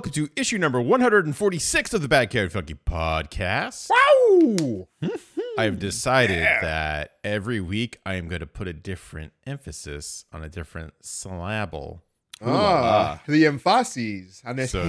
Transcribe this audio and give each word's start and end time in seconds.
welcome 0.00 0.12
to 0.12 0.30
issue 0.34 0.56
number 0.56 0.80
146 0.80 1.92
of 1.92 2.00
the 2.00 2.08
Bad 2.08 2.30
Carrot 2.30 2.52
Funky 2.52 2.72
podcast. 2.72 3.90
Wow! 3.90 4.88
I've 5.58 5.78
decided 5.78 6.40
that 6.40 7.16
every 7.22 7.60
week 7.60 8.00
I 8.06 8.14
am 8.14 8.26
going 8.26 8.40
to 8.40 8.46
put 8.46 8.66
a 8.66 8.72
different 8.72 9.34
emphasis 9.46 10.24
on 10.32 10.42
a 10.42 10.48
different 10.48 10.94
syllable. 11.02 12.02
Ah, 12.42 13.20
the 13.28 13.44
emphases. 13.44 14.42
So- 14.70 14.82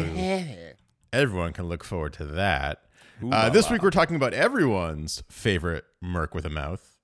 Everyone 1.12 1.52
can 1.52 1.66
look 1.66 1.84
forward 1.84 2.14
to 2.14 2.26
that. 2.28 2.84
Uh, 3.30 3.50
this 3.50 3.70
week 3.70 3.84
we're 3.84 3.90
talking 3.90 4.16
about 4.16 4.34
everyone's 4.34 5.24
favorite 5.30 5.84
Merc 6.02 6.34
with 6.34 6.46
a 6.46 6.50
Mouth, 6.50 7.00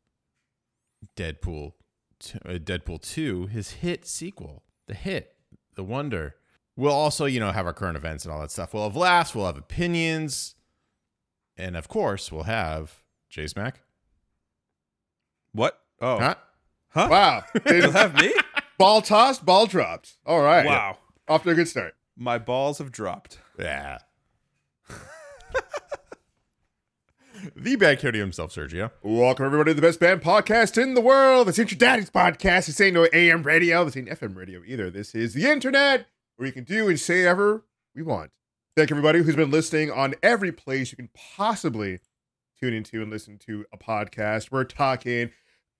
Deadpool, 1.17 1.73
uh, 2.45 2.51
Deadpool 2.53 3.01
2, 3.01 3.47
his 3.47 3.71
hit 3.71 4.07
sequel, 4.07 4.63
the 4.87 4.93
hit, 4.93 5.35
the 5.75 5.83
wonder. 5.83 6.35
We'll 6.77 6.93
also, 6.93 7.25
you 7.25 7.39
know, 7.39 7.51
have 7.51 7.65
our 7.65 7.73
current 7.73 7.97
events 7.97 8.23
and 8.23 8.31
all 8.31 8.39
that 8.41 8.51
stuff. 8.51 8.71
We'll 8.73 8.83
have 8.83 8.95
laughs, 8.95 9.33
we'll 9.33 9.47
have 9.47 9.57
opinions, 9.57 10.53
and 11.57 11.75
of 11.75 11.87
course, 11.87 12.31
we'll 12.31 12.43
have 12.43 13.01
Jay's 13.29 13.55
Mac. 13.55 13.81
What? 15.53 15.79
Oh, 15.99 16.19
Huh? 16.19 16.35
huh? 16.89 17.07
wow. 17.09 17.43
You'll 17.65 17.91
have 17.93 18.13
me? 18.15 18.31
ball 18.77 19.01
tossed, 19.01 19.43
ball 19.43 19.65
dropped. 19.65 20.17
All 20.25 20.41
right. 20.41 20.65
Wow, 20.67 20.99
Off 21.27 21.41
to 21.43 21.49
a 21.49 21.55
good 21.55 21.67
start. 21.67 21.95
my 22.15 22.37
balls 22.37 22.77
have 22.77 22.91
dropped. 22.91 23.39
Yeah. 23.57 23.97
the 27.55 27.75
Bad 27.75 27.99
Carrot 27.99 28.13
himself, 28.15 28.53
Sergio. 28.53 28.91
Welcome, 29.01 29.45
everybody, 29.47 29.71
to 29.71 29.75
the 29.75 29.81
best 29.81 29.99
band 29.99 30.21
podcast 30.21 30.79
in 30.81 30.93
the 30.93 31.01
world. 31.01 31.47
This 31.47 31.57
ain't 31.57 31.71
your 31.71 31.79
daddy's 31.79 32.11
podcast. 32.11 32.67
This 32.67 32.79
ain't 32.81 32.93
no 32.93 33.07
AM 33.13 33.41
radio. 33.41 33.83
This 33.83 33.97
ain't 33.97 34.09
FM 34.09 34.35
radio 34.35 34.61
either. 34.65 34.91
This 34.91 35.15
is 35.15 35.33
the 35.33 35.45
internet 35.49 36.05
where 36.37 36.45
you 36.45 36.53
can 36.53 36.63
do 36.63 36.87
and 36.87 36.99
say 36.99 37.25
ever 37.25 37.65
we 37.95 38.03
want. 38.03 38.31
Thank 38.75 38.91
everybody 38.91 39.23
who's 39.23 39.35
been 39.35 39.51
listening 39.51 39.91
on 39.91 40.13
every 40.21 40.51
place 40.51 40.91
you 40.91 40.95
can 40.95 41.09
possibly 41.15 41.99
tune 42.59 42.73
into 42.73 43.01
and 43.01 43.11
listen 43.11 43.39
to 43.39 43.65
a 43.73 43.77
podcast. 43.77 44.51
We're 44.51 44.63
talking 44.63 45.31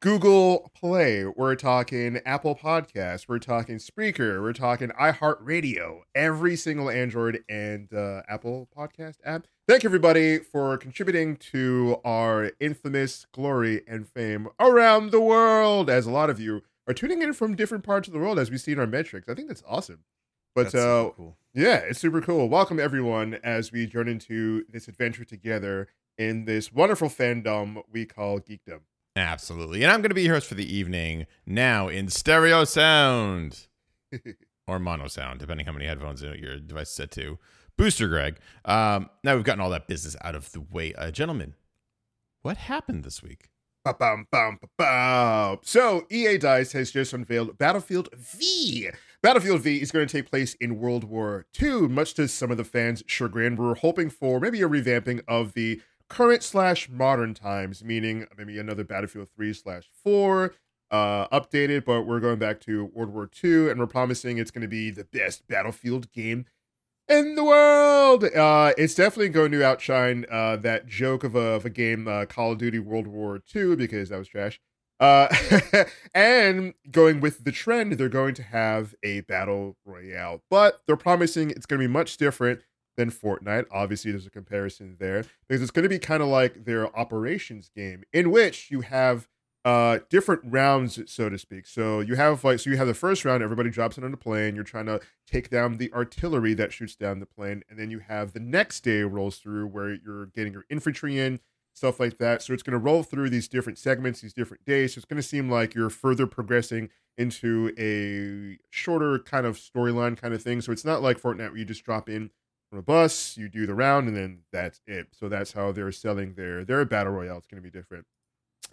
Google 0.01 0.71
Play. 0.75 1.25
We're 1.25 1.55
talking 1.55 2.19
Apple 2.25 2.55
Podcasts. 2.55 3.27
We're 3.27 3.37
talking 3.37 3.77
Spreaker. 3.77 4.41
We're 4.41 4.53
talking 4.53 4.89
iHeartRadio. 4.99 6.01
Every 6.15 6.55
single 6.55 6.89
Android 6.89 7.43
and 7.47 7.93
uh, 7.93 8.23
Apple 8.27 8.67
Podcast 8.75 9.17
app. 9.23 9.45
Thank 9.67 9.85
everybody 9.85 10.39
for 10.39 10.77
contributing 10.77 11.35
to 11.51 11.97
our 12.03 12.51
infamous 12.59 13.27
glory 13.31 13.83
and 13.87 14.07
fame 14.07 14.47
around 14.59 15.11
the 15.11 15.21
world. 15.21 15.87
As 15.89 16.07
a 16.07 16.11
lot 16.11 16.31
of 16.31 16.39
you 16.39 16.61
are 16.87 16.95
tuning 16.95 17.21
in 17.21 17.33
from 17.33 17.55
different 17.55 17.83
parts 17.83 18.07
of 18.07 18.13
the 18.13 18.19
world, 18.19 18.39
as 18.39 18.49
we 18.49 18.57
see 18.57 18.71
in 18.71 18.79
our 18.79 18.87
metrics. 18.87 19.29
I 19.29 19.35
think 19.35 19.49
that's 19.49 19.63
awesome. 19.67 19.99
But 20.57 20.71
That's 20.71 20.75
uh, 20.85 21.09
cool. 21.15 21.37
yeah, 21.53 21.75
it's 21.75 21.99
super 21.99 22.19
cool. 22.19 22.49
Welcome 22.49 22.79
everyone 22.79 23.35
as 23.43 23.71
we 23.71 23.85
journey 23.85 24.13
into 24.13 24.65
this 24.67 24.87
adventure 24.87 25.23
together 25.23 25.87
in 26.17 26.45
this 26.45 26.73
wonderful 26.73 27.09
fandom 27.09 27.83
we 27.91 28.07
call 28.07 28.39
geekdom. 28.39 28.79
Absolutely. 29.15 29.83
And 29.83 29.91
I'm 29.91 29.99
going 30.01 30.09
to 30.09 30.15
be 30.15 30.23
your 30.23 30.33
host 30.33 30.47
for 30.47 30.55
the 30.55 30.65
evening 30.65 31.27
now 31.45 31.89
in 31.89 32.07
stereo 32.07 32.63
sound 32.63 33.67
or 34.67 34.79
mono 34.79 35.05
sound, 35.05 35.41
depending 35.41 35.67
how 35.67 35.73
many 35.73 35.85
headphones 35.85 36.23
your 36.23 36.57
device 36.57 36.89
is 36.89 36.95
set 36.95 37.11
to. 37.11 37.37
Booster 37.77 38.07
Greg. 38.07 38.39
Um, 38.65 39.11
now 39.23 39.35
we've 39.35 39.43
gotten 39.43 39.61
all 39.61 39.69
that 39.69 39.87
business 39.87 40.15
out 40.23 40.33
of 40.33 40.51
the 40.53 40.61
way. 40.61 40.91
Uh, 40.95 41.11
gentlemen, 41.11 41.53
what 42.41 42.57
happened 42.57 43.03
this 43.03 43.21
week? 43.21 43.51
Ba-bum, 43.85 44.25
bum, 44.31 44.57
ba-bum. 44.59 45.59
So 45.61 46.07
EA 46.09 46.39
Dice 46.39 46.71
has 46.71 46.89
just 46.89 47.13
unveiled 47.13 47.59
Battlefield 47.59 48.09
V. 48.15 48.89
Battlefield 49.23 49.61
V 49.61 49.81
is 49.81 49.91
going 49.91 50.07
to 50.07 50.11
take 50.11 50.29
place 50.29 50.53
in 50.55 50.79
World 50.79 51.03
War 51.03 51.47
II, 51.59 51.87
much 51.87 52.13
to 52.15 52.27
some 52.27 52.51
of 52.51 52.57
the 52.57 52.63
fans' 52.63 53.03
chagrin. 53.07 53.55
We're 53.55 53.75
hoping 53.75 54.11
for 54.11 54.39
maybe 54.39 54.61
a 54.61 54.69
revamping 54.69 55.21
of 55.27 55.53
the 55.53 55.81
current 56.07 56.43
slash 56.43 56.87
modern 56.87 57.33
times, 57.33 57.83
meaning 57.83 58.27
maybe 58.37 58.59
another 58.59 58.83
Battlefield 58.83 59.29
3 59.35 59.53
slash 59.53 59.89
4 60.03 60.53
uh, 60.91 61.27
updated, 61.29 61.83
but 61.83 62.03
we're 62.03 62.19
going 62.19 62.37
back 62.37 62.59
to 62.61 62.85
World 62.93 63.09
War 63.09 63.29
II, 63.43 63.71
and 63.71 63.79
we're 63.79 63.87
promising 63.87 64.37
it's 64.37 64.51
going 64.51 64.61
to 64.61 64.67
be 64.67 64.91
the 64.91 65.05
best 65.05 65.47
Battlefield 65.47 66.11
game 66.11 66.45
in 67.09 67.33
the 67.33 67.43
world. 67.43 68.23
Uh, 68.23 68.73
it's 68.77 68.93
definitely 68.93 69.29
going 69.29 69.51
to 69.51 69.65
outshine 69.65 70.25
uh, 70.29 70.57
that 70.57 70.85
joke 70.85 71.23
of 71.23 71.35
a, 71.35 71.39
of 71.39 71.65
a 71.65 71.71
game, 71.71 72.07
uh, 72.07 72.25
Call 72.25 72.51
of 72.51 72.59
Duty 72.59 72.79
World 72.79 73.07
War 73.07 73.41
II, 73.55 73.75
because 73.75 74.09
that 74.09 74.19
was 74.19 74.27
trash. 74.27 74.61
Uh, 74.99 75.27
and 76.15 76.73
going 76.89 77.19
with 77.19 77.43
the 77.43 77.51
trend, 77.51 77.93
they're 77.93 78.09
going 78.09 78.33
to 78.35 78.43
have 78.43 78.95
a 79.03 79.21
battle 79.21 79.77
royale, 79.85 80.41
but 80.49 80.81
they're 80.87 80.97
promising 80.97 81.51
it's 81.51 81.65
going 81.65 81.79
to 81.79 81.87
be 81.87 81.91
much 81.91 82.17
different 82.17 82.61
than 82.95 83.11
Fortnite. 83.11 83.65
Obviously, 83.71 84.11
there's 84.11 84.25
a 84.25 84.31
comparison 84.31 84.97
there 84.99 85.23
because 85.47 85.61
it's 85.61 85.71
going 85.71 85.83
to 85.83 85.89
be 85.89 85.99
kind 85.99 86.23
of 86.23 86.29
like 86.29 86.65
their 86.65 86.95
operations 86.97 87.69
game, 87.75 88.03
in 88.11 88.31
which 88.31 88.71
you 88.71 88.81
have 88.81 89.27
uh 89.65 89.99
different 90.09 90.39
rounds 90.45 90.99
so 91.11 91.29
to 91.29 91.37
speak 91.37 91.65
so 91.65 91.99
you 91.99 92.15
have 92.15 92.43
like 92.43 92.59
so 92.59 92.69
you 92.69 92.77
have 92.77 92.85
the 92.85 92.93
first 92.93 93.25
round 93.25 93.41
everybody 93.41 93.71
drops 93.71 93.97
in 93.97 94.03
on 94.03 94.11
the 94.11 94.17
plane 94.17 94.53
you're 94.53 94.63
trying 94.63 94.85
to 94.85 94.99
take 95.25 95.49
down 95.49 95.77
the 95.77 95.91
artillery 95.93 96.53
that 96.53 96.71
shoots 96.71 96.95
down 96.95 97.19
the 97.19 97.25
plane 97.25 97.63
and 97.67 97.77
then 97.77 97.89
you 97.89 97.99
have 97.99 98.33
the 98.33 98.39
next 98.39 98.81
day 98.81 99.01
rolls 99.01 99.39
through 99.39 99.65
where 99.65 99.95
you're 99.95 100.27
getting 100.27 100.53
your 100.53 100.63
infantry 100.69 101.19
in 101.19 101.39
stuff 101.77 101.99
like 101.99 102.17
that. 102.17 102.41
So 102.41 102.53
it's 102.53 102.63
going 102.63 102.73
to 102.73 102.83
roll 102.83 103.03
through 103.03 103.29
these 103.29 103.47
different 103.47 103.77
segments 103.77 104.21
these 104.21 104.33
different 104.33 104.65
days. 104.65 104.93
So 104.93 104.99
it's 104.99 105.05
going 105.05 105.21
to 105.21 105.27
seem 105.27 105.49
like 105.49 105.75
you're 105.75 105.89
further 105.89 106.25
progressing 106.25 106.89
into 107.17 107.71
a 107.77 108.59
shorter 108.69 109.19
kind 109.19 109.45
of 109.45 109.57
storyline 109.57 110.17
kind 110.17 110.33
of 110.33 110.41
thing. 110.41 110.61
So 110.61 110.71
it's 110.71 110.85
not 110.85 111.01
like 111.01 111.21
fortnite 111.21 111.49
where 111.49 111.57
you 111.57 111.65
just 111.65 111.83
drop 111.83 112.09
in 112.09 112.31
from 112.69 112.79
a 112.79 112.81
bus 112.81 113.37
you 113.37 113.47
do 113.47 113.65
the 113.65 113.75
round 113.75 114.07
and 114.07 114.17
then 114.17 114.39
that's 114.51 114.81
it. 114.87 115.07
So 115.11 115.29
that's 115.29 115.53
how 115.53 115.71
they're 115.71 115.91
selling 115.91 116.33
their 116.33 116.65
their 116.65 116.83
battle 116.83 117.13
royale. 117.13 117.37
It's 117.37 117.47
going 117.47 117.63
to 117.63 117.69
be 117.69 117.75
different. 117.75 118.05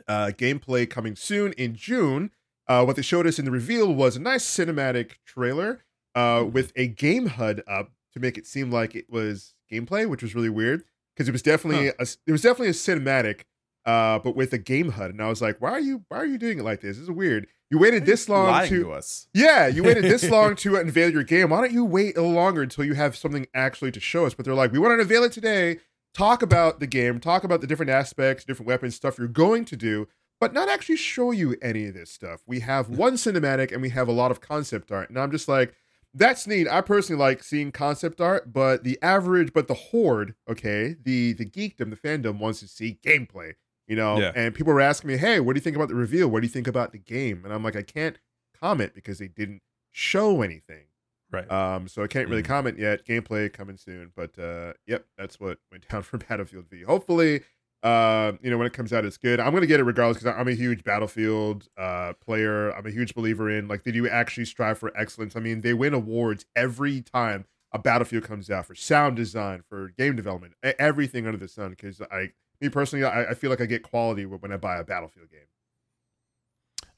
Uh, 0.09 0.33
gameplay 0.37 0.89
coming 0.89 1.15
soon 1.15 1.53
in 1.53 1.77
June. 1.77 2.31
Uh, 2.67 2.85
what 2.85 2.97
they 2.97 3.03
showed 3.03 3.27
us 3.27 3.39
in 3.39 3.45
the 3.45 3.51
reveal 3.51 3.95
was 3.95 4.17
a 4.17 4.21
nice 4.21 4.45
cinematic 4.45 5.17
trailer 5.27 5.85
uh, 6.15 6.45
with 6.51 6.73
a 6.75 6.89
game 6.89 7.27
HUD 7.27 7.63
up 7.69 7.93
to 8.15 8.21
make 8.21 8.39
it 8.39 8.47
seem 8.47 8.71
like 8.71 8.95
it 8.95 9.11
was 9.11 9.55
gameplay, 9.71 10.09
which 10.09 10.23
was 10.23 10.35
really 10.35 10.49
weird 10.49 10.85
because 11.15 11.29
it 11.29 11.33
was 11.33 11.43
definitely 11.43 11.89
a, 11.89 12.07
it 12.27 12.33
was 12.33 12.43
definitely 12.43 12.69
a 12.69 12.73
cinematic, 12.73 13.43
uh, 13.87 14.19
but 14.19 14.37
with 14.37 14.53
a 14.53 14.59
game 14.59 14.91
HUD. 14.91 15.11
And 15.11 15.23
I 15.23 15.29
was 15.29 15.41
like, 15.43 15.61
why 15.61 15.71
are 15.71 15.81
you 15.81 16.05
why 16.09 16.19
are 16.19 16.27
you 16.27 16.39
doing 16.39 16.59
it 16.59 16.65
like 16.65 16.81
this? 16.81 16.97
This 16.97 17.05
is 17.05 17.11
weird. 17.11 17.47
You 17.71 17.79
waited 17.79 18.07
this 18.07 18.29
long 18.29 18.69
to, 18.69 18.83
to 18.83 18.93
us. 18.93 19.27
yeah, 19.35 19.67
you 19.67 19.83
waited 19.83 20.05
this 20.05 20.29
long 20.29 20.55
to 20.59 20.77
unveil 20.77 21.11
your 21.11 21.25
game. 21.25 21.51
Why 21.51 21.61
don't 21.61 21.73
you 21.73 21.85
wait 21.85 22.17
a 22.17 22.21
little 22.21 22.35
longer 22.35 22.63
until 22.63 22.85
you 22.85 22.95
have 22.95 23.17
something 23.17 23.47
actually 23.55 23.91
to 23.93 24.01
show 24.01 24.27
us? 24.27 24.35
But 24.35 24.45
they're 24.45 24.55
like, 24.55 24.71
we 24.71 24.79
want 24.79 24.97
to 24.97 25.03
unveil 25.03 25.25
it 25.25 25.33
today. 25.33 25.79
Talk 26.13 26.43
about 26.43 26.79
the 26.79 26.87
game, 26.87 27.19
talk 27.19 27.43
about 27.43 27.61
the 27.61 27.67
different 27.67 27.91
aspects, 27.91 28.45
different 28.45 28.69
weapons, 28.69 28.95
stuff 28.95 29.19
you're 29.19 29.27
going 29.27 29.65
to 29.65 29.77
do, 29.77 30.07
but 30.41 30.53
not 30.53 30.69
actually 30.69 30.97
show 30.97 31.33
you 31.33 31.57
any 31.61 31.87
of 31.87 31.95
this 31.95 32.11
stuff. 32.11 32.43
We 32.47 32.61
have 32.61 32.89
one 33.05 33.15
cinematic 33.15 33.73
and 33.73 33.83
we 33.83 33.89
have 33.89 34.07
a 34.07 34.13
lot 34.13 34.31
of 34.31 34.41
concept 34.41 34.93
art. 34.93 35.09
And 35.09 35.19
I'm 35.19 35.33
just 35.33 35.49
like, 35.49 35.75
that's 36.15 36.47
neat. 36.47 36.69
I 36.69 36.81
personally 36.81 37.19
like 37.21 37.43
seeing 37.43 37.73
concept 37.73 38.21
art, 38.21 38.53
but 38.53 38.85
the 38.85 38.99
average, 39.03 39.53
but 39.53 39.69
the 39.69 39.75
horde, 39.75 40.35
okay, 40.49 40.97
the 41.03 41.33
the 41.35 41.45
geekdom, 41.47 41.91
the 41.91 41.97
fandom 41.97 42.39
wants 42.39 42.61
to 42.61 42.69
see 42.69 42.99
gameplay, 43.05 43.55
you 43.87 43.97
know. 43.97 44.19
Yeah. 44.19 44.33
And 44.35 44.55
people 44.55 44.73
were 44.73 44.81
asking 44.81 45.09
me, 45.09 45.17
hey, 45.17 45.41
what 45.41 45.55
do 45.55 45.59
you 45.59 45.63
think 45.63 45.77
about 45.77 45.89
the 45.89 45.95
reveal? 45.95 46.29
What 46.29 46.41
do 46.41 46.47
you 46.47 46.53
think 46.53 46.67
about 46.69 46.93
the 46.93 46.99
game? 46.99 47.45
And 47.45 47.53
I'm 47.53 47.63
like, 47.65 47.77
I 47.77 47.83
can't 47.83 48.19
comment 48.61 48.95
because 48.95 49.19
they 49.19 49.29
didn't 49.29 49.63
show 49.93 50.43
anything. 50.43 50.85
Right. 51.31 51.51
Um, 51.51 51.89
so 51.89 52.03
I 52.03 52.07
can't 52.07 52.29
really 52.29 52.43
Mhm. 52.43 52.47
comment 52.47 52.79
yet. 52.79 53.05
Gameplay 53.05 53.53
coming 53.53 53.77
soon, 53.77 54.13
but 54.15 54.39
uh, 54.39 54.75
yep, 54.87 55.07
that's 55.19 55.41
what 55.41 55.59
went 55.73 55.89
down 55.91 56.03
for 56.03 56.19
Battlefield 56.19 56.67
V. 56.71 56.83
Hopefully, 56.83 57.43
uh, 57.85 58.33
you 58.41 58.51
know, 58.51 58.57
when 58.57 58.67
it 58.67 58.73
comes 58.73 58.93
out, 58.93 59.05
it's 59.05 59.19
good. 59.19 59.39
I'm 59.39 59.53
gonna 59.53 59.67
get 59.67 59.79
it 59.79 59.85
regardless 59.85 60.23
because 60.23 60.35
I'm 60.37 60.49
a 60.49 60.55
huge 60.55 60.83
Battlefield 60.83 61.69
uh 61.77 62.15
player. 62.15 62.71
I'm 62.71 62.87
a 62.87 62.91
huge 62.91 63.15
believer 63.15 63.51
in 63.51 63.69
like 63.69 63.85
they 63.85 63.93
do 63.93 64.09
actually 64.09 64.47
strive 64.47 64.79
for 64.79 64.97
excellence. 64.97 65.37
I 65.37 65.41
mean, 65.41 65.61
they 65.61 65.75
win 65.75 65.93
awards 65.93 66.47
every 66.57 67.03
time 67.03 67.45
a 67.73 67.79
Battlefield 67.79 68.25
comes 68.25 68.51
out 68.51 68.67
for 68.67 68.75
sound 68.75 69.17
design, 69.17 69.63
for 69.69 69.89
game 69.99 70.17
development, 70.17 70.55
everything 70.63 71.27
under 71.27 71.39
the 71.39 71.49
sun. 71.49 71.71
Because 71.71 72.01
I, 72.01 72.31
me 72.61 72.71
personally, 72.71 73.05
I, 73.05 73.31
I 73.31 73.35
feel 73.35 73.51
like 73.51 73.61
I 73.61 73.67
get 73.67 73.83
quality 73.83 74.25
when 74.25 74.51
I 74.53 74.57
buy 74.57 74.79
a 74.79 74.85
Battlefield 74.85 75.31
game. 75.31 75.41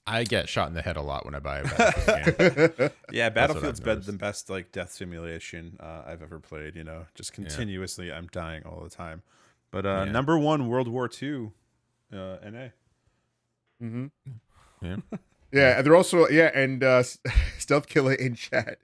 I 0.06 0.22
get 0.22 0.48
shot 0.48 0.68
in 0.68 0.74
the 0.74 0.82
head 0.82 0.96
a 0.96 1.02
lot 1.02 1.24
when 1.24 1.34
I 1.34 1.40
buy 1.40 1.58
a 1.58 1.64
Battlefield 1.64 2.76
game. 2.76 2.90
yeah, 3.10 3.24
what 3.24 3.26
I've 3.26 3.34
Battlefield's 3.34 3.80
been 3.80 4.02
the 4.02 4.12
best 4.12 4.48
like 4.48 4.70
death 4.70 4.92
simulation 4.92 5.78
uh, 5.80 6.02
I've 6.06 6.22
ever 6.22 6.38
played. 6.38 6.76
You 6.76 6.84
know, 6.84 7.06
just 7.16 7.32
continuously, 7.32 8.12
I'm 8.12 8.28
dying 8.28 8.62
all 8.64 8.84
the 8.84 8.90
time. 8.90 9.22
But 9.70 9.86
uh, 9.86 10.04
Yeah. 10.06 10.12
number 10.12 10.38
one, 10.38 10.68
World 10.68 10.88
War 10.88 11.08
II, 11.22 11.50
uh, 12.12 12.36
NA. 12.44 12.68
hmm 13.80 14.06
Yeah. 14.82 14.96
Yeah, 15.52 15.78
and 15.78 15.86
they're 15.86 15.96
also 15.96 16.28
yeah, 16.28 16.50
and 16.52 16.82
uh 16.82 17.02
Stealth 17.58 17.86
Killer 17.86 18.12
in 18.14 18.34
chat 18.34 18.78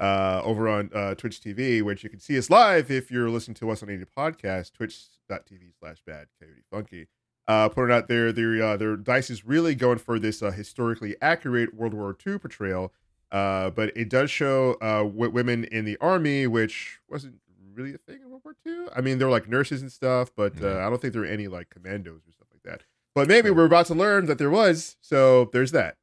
uh 0.00 0.40
over 0.44 0.68
on 0.68 0.88
uh 0.94 1.14
Twitch 1.16 1.40
TV, 1.40 1.82
which 1.82 2.04
you 2.04 2.08
can 2.08 2.20
see 2.20 2.38
us 2.38 2.48
live 2.48 2.90
if 2.90 3.10
you're 3.10 3.28
listening 3.28 3.56
to 3.56 3.70
us 3.70 3.82
on 3.82 3.90
any 3.90 4.04
podcast, 4.16 4.72
twitch.tv 4.72 5.72
slash 5.78 5.98
bad 6.06 6.28
coyote 6.40 6.62
funky. 6.70 7.08
Uh 7.48 7.68
putting 7.68 7.94
out 7.94 8.06
there, 8.08 8.32
their 8.32 8.62
uh 8.62 8.76
their 8.76 8.96
dice 8.96 9.30
is 9.30 9.44
really 9.44 9.74
going 9.74 9.98
for 9.98 10.18
this 10.18 10.42
uh 10.42 10.52
historically 10.52 11.16
accurate 11.20 11.74
World 11.74 11.92
War 11.92 12.16
II 12.24 12.38
portrayal. 12.38 12.92
Uh, 13.32 13.70
but 13.70 13.94
it 13.96 14.08
does 14.08 14.30
show 14.30 14.74
uh, 14.80 15.02
w- 15.02 15.30
women 15.32 15.64
in 15.64 15.84
the 15.84 15.96
army, 16.00 16.46
which 16.46 17.00
wasn't 17.10 17.34
really 17.76 17.94
a 17.94 17.98
thing 17.98 18.20
in 18.22 18.30
World 18.30 18.42
War 18.44 18.56
II. 18.66 18.86
I 18.94 19.00
mean, 19.00 19.18
there 19.18 19.26
were 19.28 19.32
like 19.32 19.48
nurses 19.48 19.82
and 19.82 19.92
stuff, 19.92 20.30
but 20.36 20.60
uh, 20.62 20.66
Yeah. 20.68 20.86
I 20.86 20.90
don't 20.90 21.00
think 21.00 21.12
there 21.12 21.22
were 21.22 21.28
any 21.28 21.46
like 21.48 21.70
commandos 21.70 22.22
or 22.26 22.32
stuff 22.32 22.48
like 22.52 22.62
that. 22.64 22.84
But 23.14 23.28
maybe 23.28 23.50
we're 23.50 23.64
about 23.66 23.86
to 23.86 23.94
learn 23.94 24.26
that 24.26 24.38
there 24.38 24.50
was. 24.50 24.96
So 25.00 25.50
there's 25.52 25.72
that. 25.72 25.96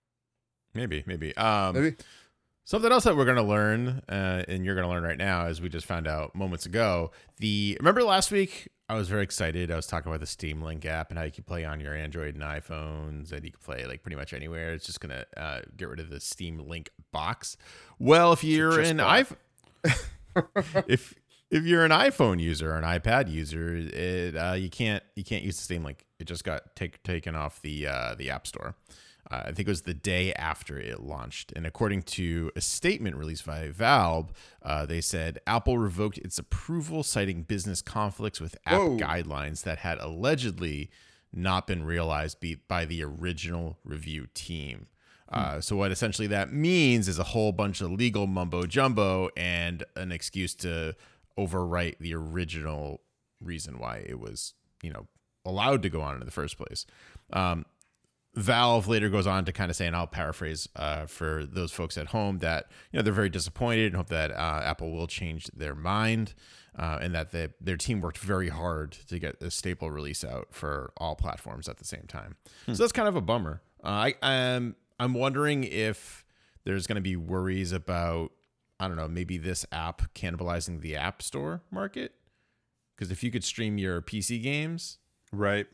Maybe, 0.73 1.03
maybe. 1.05 1.35
Um, 1.37 1.73
Maybe. 1.75 1.95
Something 2.65 2.91
else 2.93 3.03
that 3.03 3.17
we're 3.17 3.25
going 3.25 3.35
to 3.37 3.43
learn, 3.43 4.01
uh, 4.07 4.45
and 4.47 4.63
you're 4.63 4.73
going 4.73 4.87
to 4.87 4.89
learn 4.89 5.03
right 5.03 5.17
now, 5.17 5.47
as 5.47 5.59
we 5.59 5.67
just 5.67 5.85
found 5.85 6.07
out 6.07 6.33
moments 6.33 6.65
ago. 6.65 7.11
The 7.39 7.75
remember 7.81 8.03
last 8.03 8.31
week, 8.31 8.69
I 8.87 8.95
was 8.95 9.09
very 9.09 9.21
excited. 9.23 9.69
I 9.69 9.75
was 9.75 9.85
talking 9.85 10.09
about 10.09 10.21
the 10.21 10.25
Steam 10.27 10.61
Link 10.61 10.85
app 10.85 11.09
and 11.09 11.19
how 11.19 11.25
you 11.25 11.31
can 11.31 11.43
play 11.43 11.65
on 11.65 11.81
your 11.81 11.93
Android 11.93 12.35
and 12.35 12.43
iPhones, 12.43 13.33
and 13.33 13.43
you 13.43 13.51
can 13.51 13.59
play 13.61 13.85
like 13.85 14.01
pretty 14.01 14.15
much 14.15 14.33
anywhere. 14.33 14.71
It's 14.71 14.85
just 14.85 15.01
going 15.01 15.09
to 15.09 15.25
uh, 15.39 15.61
get 15.75 15.89
rid 15.89 15.99
of 15.99 16.09
the 16.09 16.21
Steam 16.21 16.57
Link 16.57 16.89
box. 17.11 17.57
Well, 17.99 18.31
if 18.31 18.45
you're 18.45 18.79
an 18.79 18.97
iPhone, 18.97 19.35
if 20.87 21.13
if 21.53 21.65
you're 21.65 21.85
an 21.85 21.91
iPhone 21.91 22.41
user 22.41 22.71
or 22.71 22.77
an 22.77 22.83
iPad 22.83 23.31
user, 23.31 23.75
it 23.75 24.35
uh, 24.35 24.53
you 24.53 24.69
can't 24.69 25.03
you 25.15 25.23
can't 25.23 25.44
use 25.44 25.55
the 25.57 25.63
Steam 25.63 25.83
Link. 25.83 26.05
It 26.19 26.25
just 26.25 26.44
got 26.44 26.75
take, 26.75 27.03
taken 27.03 27.35
off 27.35 27.61
the 27.61 27.88
uh, 27.88 28.15
the 28.15 28.31
App 28.31 28.47
Store. 28.47 28.75
Uh, 29.29 29.44
I 29.45 29.51
think 29.51 29.67
it 29.67 29.71
was 29.71 29.83
the 29.83 29.94
day 29.94 30.33
after 30.33 30.79
it 30.79 31.01
launched. 31.01 31.53
And 31.55 31.65
according 31.65 32.03
to 32.03 32.51
a 32.55 32.61
statement 32.61 33.15
released 33.15 33.45
by 33.45 33.69
Valve, 33.69 34.33
uh, 34.63 34.85
they 34.85 35.00
said 35.00 35.39
Apple 35.47 35.77
revoked 35.77 36.17
its 36.17 36.39
approval, 36.39 37.03
citing 37.03 37.44
business 37.44 37.81
conflicts 37.81 38.41
with 38.41 38.57
app 38.65 38.79
Whoa. 38.79 38.97
guidelines 38.97 39.63
that 39.63 39.77
had 39.77 39.99
allegedly 39.99 40.89
not 41.31 41.67
been 41.67 41.85
realized 41.85 42.39
be- 42.39 42.61
by 42.67 42.83
the 42.83 43.03
original 43.03 43.77
review 43.85 44.27
team. 44.33 44.88
Uh, 45.29 45.59
so 45.59 45.75
what 45.75 45.91
essentially 45.91 46.27
that 46.27 46.53
means 46.53 47.07
is 47.07 47.17
a 47.17 47.23
whole 47.23 47.51
bunch 47.51 47.81
of 47.81 47.91
legal 47.91 48.27
mumbo 48.27 48.65
jumbo 48.65 49.29
and 49.35 49.83
an 49.95 50.11
excuse 50.11 50.53
to 50.53 50.95
overwrite 51.38 51.97
the 52.00 52.13
original 52.13 53.01
reason 53.41 53.80
why 53.80 53.97
it 53.97 54.19
was, 54.19 54.53
you 54.81 54.91
know, 54.91 55.07
allowed 55.45 55.81
to 55.83 55.89
go 55.89 56.01
on 56.01 56.19
in 56.19 56.25
the 56.25 56.31
first 56.31 56.57
place. 56.57 56.85
Um, 57.31 57.65
Valve 58.35 58.88
later 58.88 59.09
goes 59.09 59.27
on 59.27 59.45
to 59.45 59.51
kind 59.51 59.69
of 59.69 59.75
say, 59.75 59.85
and 59.85 59.95
I'll 59.95 60.07
paraphrase 60.07 60.68
uh, 60.75 61.06
for 61.06 61.45
those 61.45 61.71
folks 61.71 62.00
at 62.00 62.07
home 62.07 62.39
that 62.39 62.65
you 62.91 62.97
know 62.97 63.03
they're 63.03 63.13
very 63.13 63.30
disappointed 63.30 63.88
and 63.88 63.95
hope 63.95 64.09
that 64.09 64.31
uh, 64.31 64.62
Apple 64.63 64.91
will 64.91 65.06
change 65.06 65.45
their 65.56 65.75
mind, 65.75 66.33
uh, 66.75 66.97
and 67.00 67.13
that 67.13 67.31
they, 67.31 67.50
their 67.62 67.77
team 67.77 68.01
worked 68.01 68.18
very 68.18 68.50
hard 68.50 68.94
to 69.07 69.19
get 69.19 69.39
a 69.39 69.51
staple 69.51 69.91
release 69.91 70.24
out 70.24 70.47
for 70.50 70.94
all 70.97 71.15
platforms 71.15 71.69
at 71.69 71.77
the 71.77 71.85
same 71.85 72.06
time. 72.07 72.35
So 72.65 72.74
that's 72.74 72.91
kind 72.91 73.07
of 73.07 73.15
a 73.15 73.21
bummer. 73.21 73.62
Uh, 73.83 73.88
I 73.88 74.15
I'm 74.24 74.75
I'm 75.00 75.13
wondering 75.13 75.63
if 75.63 76.25
there's 76.63 76.88
going 76.88 76.95
to 76.95 77.01
be 77.01 77.15
worries 77.15 77.71
about 77.71 78.31
I 78.83 78.88
don't 78.88 78.97
know 78.97 79.07
maybe 79.07 79.38
this 79.38 79.65
app 79.71 80.13
cannibalizing 80.13 80.81
the 80.81 80.95
App 80.95 81.21
Store 81.21 81.62
market 81.71 82.13
because 82.95 83.12
if 83.12 83.24
you 83.24 83.31
could 83.31 83.44
stream 83.44 83.77
your 83.77 84.01
PC 84.01 84.41
games 84.44 84.97
Right. 85.31 85.65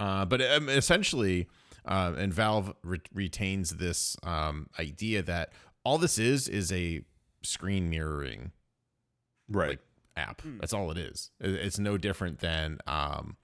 uh, 0.00 0.24
but 0.24 0.40
um, 0.40 0.68
essentially, 0.68 1.48
uh, 1.84 2.14
and 2.16 2.32
Valve 2.32 2.74
re- 2.82 3.00
retains 3.12 3.70
this 3.76 4.16
um, 4.22 4.68
idea 4.78 5.22
that 5.22 5.52
all 5.84 5.98
this 5.98 6.18
is 6.18 6.48
is 6.48 6.70
a 6.72 7.02
screen 7.42 7.90
mirroring 7.90 8.52
Right. 9.48 9.70
Like, 9.70 9.80
app. 10.16 10.40
Hmm. 10.42 10.58
That's 10.58 10.72
all 10.72 10.90
it 10.90 10.96
is. 10.98 11.30
It's 11.40 11.78
no 11.78 11.98
different 11.98 12.38
than 12.38 12.78
um, 12.86 13.36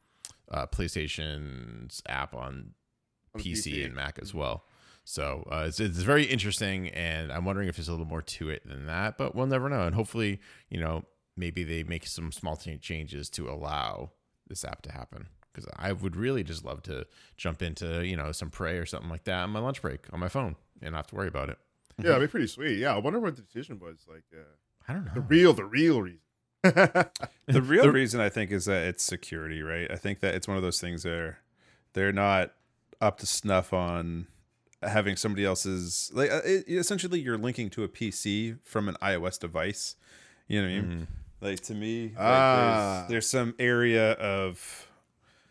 uh, 0.50 0.66
PlayStation's 0.68 2.02
app 2.08 2.34
on 2.34 2.74
On 3.34 3.40
PC, 3.40 3.72
PC. 3.74 3.84
and 3.86 3.94
Mac 3.94 4.18
as 4.22 4.32
well. 4.32 4.64
So 5.10 5.48
uh, 5.50 5.64
it's, 5.66 5.80
it's 5.80 6.00
very 6.00 6.24
interesting, 6.24 6.88
and 6.90 7.32
I'm 7.32 7.46
wondering 7.46 7.66
if 7.66 7.76
there's 7.76 7.88
a 7.88 7.92
little 7.92 8.04
more 8.04 8.20
to 8.20 8.50
it 8.50 8.68
than 8.68 8.84
that, 8.84 9.16
but 9.16 9.34
we'll 9.34 9.46
never 9.46 9.70
know. 9.70 9.86
And 9.86 9.94
hopefully, 9.94 10.38
you 10.68 10.78
know, 10.78 11.02
maybe 11.34 11.64
they 11.64 11.82
make 11.82 12.06
some 12.06 12.30
small 12.30 12.56
changes 12.58 13.30
to 13.30 13.48
allow 13.48 14.10
this 14.48 14.66
app 14.66 14.82
to 14.82 14.92
happen. 14.92 15.28
Because 15.50 15.66
I 15.78 15.92
would 15.92 16.14
really 16.14 16.44
just 16.44 16.62
love 16.62 16.82
to 16.82 17.06
jump 17.38 17.62
into, 17.62 18.04
you 18.06 18.18
know, 18.18 18.32
some 18.32 18.50
Prey 18.50 18.76
or 18.76 18.84
something 18.84 19.08
like 19.08 19.24
that 19.24 19.44
on 19.44 19.50
my 19.50 19.60
lunch 19.60 19.80
break 19.80 20.04
on 20.12 20.20
my 20.20 20.28
phone 20.28 20.56
and 20.82 20.92
not 20.92 20.98
have 20.98 21.06
to 21.06 21.14
worry 21.14 21.28
about 21.28 21.48
it. 21.48 21.58
Yeah, 21.96 22.10
it'd 22.16 22.20
be 22.20 22.26
pretty 22.30 22.46
sweet. 22.46 22.76
Yeah, 22.78 22.94
I 22.94 22.98
wonder 22.98 23.18
what 23.18 23.34
the 23.34 23.40
decision 23.42 23.78
was. 23.78 24.04
Like 24.06 24.24
uh, 24.34 24.42
I 24.88 24.92
don't 24.92 25.06
know. 25.06 25.12
the 25.14 25.22
real, 25.22 25.54
the 25.54 25.64
real 25.64 26.02
reason. 26.02 26.20
The 27.46 27.62
real 27.62 27.84
The- 27.84 27.92
reason 27.92 28.20
I 28.20 28.28
think 28.28 28.50
is 28.50 28.66
that 28.66 28.84
it's 28.84 29.02
security, 29.02 29.62
right? 29.62 29.90
I 29.90 29.96
think 29.96 30.20
that 30.20 30.34
it's 30.34 30.46
one 30.46 30.58
of 30.58 30.62
those 30.62 30.82
things 30.82 31.06
where 31.06 31.38
they're 31.94 32.12
not 32.12 32.52
up 33.00 33.18
to 33.20 33.26
snuff 33.26 33.72
on 33.72 34.26
having 34.82 35.16
somebody 35.16 35.44
else's 35.44 36.10
like 36.14 36.30
uh, 36.30 36.40
it, 36.44 36.64
essentially 36.68 37.20
you're 37.20 37.38
linking 37.38 37.68
to 37.70 37.84
a 37.84 37.88
PC 37.88 38.58
from 38.62 38.88
an 38.88 38.96
iOS 39.02 39.38
device. 39.38 39.96
You 40.46 40.62
know 40.62 40.68
what 40.68 40.72
I 40.74 40.80
mean? 40.80 40.98
Mhm. 41.00 41.06
Like 41.40 41.60
to 41.60 41.74
me, 41.74 42.08
like, 42.08 42.14
Ah. 42.18 42.98
there's, 43.00 43.10
there's 43.10 43.28
some 43.28 43.54
area 43.58 44.12
of 44.12 44.88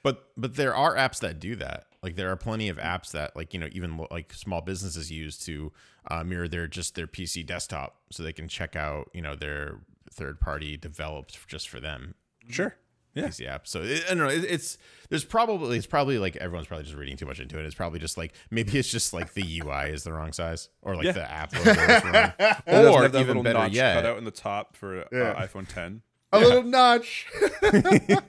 But 0.03 0.29
but 0.37 0.55
there 0.55 0.75
are 0.75 0.95
apps 0.95 1.19
that 1.19 1.39
do 1.39 1.55
that. 1.57 1.85
Like 2.03 2.15
there 2.15 2.29
are 2.31 2.35
plenty 2.37 2.69
of 2.69 2.77
apps 2.77 3.11
that 3.11 3.35
like 3.35 3.53
you 3.53 3.59
know 3.59 3.67
even 3.71 4.05
like 4.11 4.33
small 4.33 4.61
businesses 4.61 5.11
use 5.11 5.37
to 5.39 5.71
uh, 6.09 6.23
mirror 6.23 6.47
their 6.47 6.67
just 6.67 6.95
their 6.95 7.07
PC 7.07 7.45
desktop 7.45 7.97
so 8.11 8.23
they 8.23 8.33
can 8.33 8.47
check 8.47 8.75
out 8.75 9.09
you 9.13 9.21
know 9.21 9.35
their 9.35 9.79
third 10.11 10.39
party 10.39 10.77
developed 10.77 11.47
just 11.47 11.67
for 11.69 11.79
them 11.79 12.15
sure. 12.49 12.75
Yeah. 13.17 13.27
PC 13.27 13.47
app. 13.47 13.67
So 13.67 13.81
it, 13.83 14.03
I 14.05 14.09
don't 14.09 14.19
know. 14.19 14.29
It, 14.29 14.43
it's 14.45 14.77
there's 15.09 15.25
probably 15.25 15.77
it's 15.77 15.87
probably 15.87 16.17
like 16.19 16.35
everyone's 16.37 16.67
probably 16.67 16.83
just 16.85 16.95
reading 16.95 17.17
too 17.17 17.25
much 17.25 17.39
into 17.39 17.57
it. 17.59 17.65
It's 17.65 17.75
probably 17.75 17.99
just 17.99 18.17
like 18.17 18.33
maybe 18.51 18.77
it's 18.77 18.89
just 18.89 19.13
like 19.13 19.33
the 19.33 19.61
UI 19.61 19.91
is 19.91 20.03
the 20.03 20.13
wrong 20.13 20.31
size 20.33 20.69
or 20.81 20.95
like 20.95 21.05
Yeah. 21.05 21.11
the 21.13 21.31
app 21.31 21.53
logo 21.55 21.71
is 21.71 22.03
wrong. 22.03 22.33
Or 22.95 23.03
have 23.03 23.11
that 23.11 23.19
even 23.19 23.27
little 23.27 23.43
better 23.43 23.59
notch 23.59 23.71
yet, 23.73 23.95
cut 23.95 24.05
out 24.05 24.17
in 24.17 24.23
the 24.25 24.31
top 24.31 24.75
for 24.75 25.01
uh, 25.01 25.05
Yeah. 25.11 25.45
iPhone 25.45 25.67
10. 25.67 26.01
A 26.33 26.39
little 26.39 26.63
notch. 26.63 27.25
uh, 27.63 28.19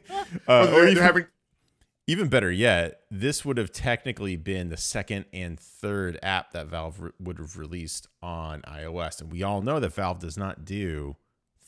Or 0.48 0.68
or 0.82 0.88
even, 0.88 1.02
having 1.02 1.26
even 2.06 2.28
better 2.28 2.50
yet, 2.50 3.00
this 3.10 3.44
would 3.44 3.58
have 3.58 3.72
technically 3.72 4.36
been 4.36 4.68
the 4.70 4.76
second 4.76 5.26
and 5.32 5.58
third 5.60 6.18
app 6.22 6.52
that 6.52 6.68
Valve 6.68 7.00
re- 7.00 7.10
would 7.20 7.38
have 7.38 7.58
released 7.58 8.06
on 8.22 8.62
iOS, 8.62 9.20
and 9.20 9.30
we 9.32 9.42
all 9.42 9.60
know 9.62 9.78
that 9.80 9.92
Valve 9.92 10.18
does 10.20 10.38
not 10.38 10.64
do 10.64 11.16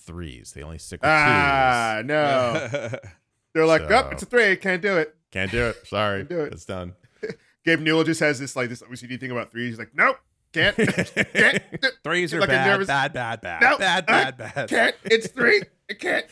threes; 0.07 0.53
they 0.53 0.63
only 0.63 0.79
stick 0.79 1.01
with 1.03 1.09
ah 1.11 1.97
twos. 2.01 2.09
no. 2.09 2.99
They're 3.55 3.67
like, 3.67 3.83
So- 3.83 3.89
oh, 4.07 4.09
it's 4.11 4.23
a 4.23 4.27
three. 4.27 4.57
Can't 4.57 4.81
do 4.83 4.97
it. 4.99 5.15
Can't 5.31 5.51
do 5.51 5.65
it. 5.67 5.87
Sorry, 5.87 6.25
do 6.25 6.41
it. 6.41 6.53
It's 6.53 6.65
done. 6.65 6.95
Gabe 7.65 7.81
Newell 7.81 8.05
just 8.05 8.21
has 8.21 8.39
this 8.39 8.57
like 8.57 8.69
this 8.69 8.83
OCD 8.83 9.19
thing 9.21 9.31
about 9.31 9.51
threes. 9.51 9.71
He's 9.71 9.79
like, 9.79 9.91
nope, 9.95 10.17
can't, 10.53 10.75
can't, 11.35 11.63
Threes 12.03 12.33
are 12.35 12.41
Like 12.41 12.49
bad, 12.49 12.67
nervous- 12.67 12.87
bad, 12.87 13.13
bad, 13.13 13.41
bad, 13.41 13.61
No, 13.63 13.77
bad, 13.79 14.05
I 14.09 14.31
bad, 14.31 14.37
bad. 14.55 14.69
can't. 14.69 14.97
It's 15.05 15.29
three. 15.29 15.63
I 15.91 15.95
can't. 15.95 16.27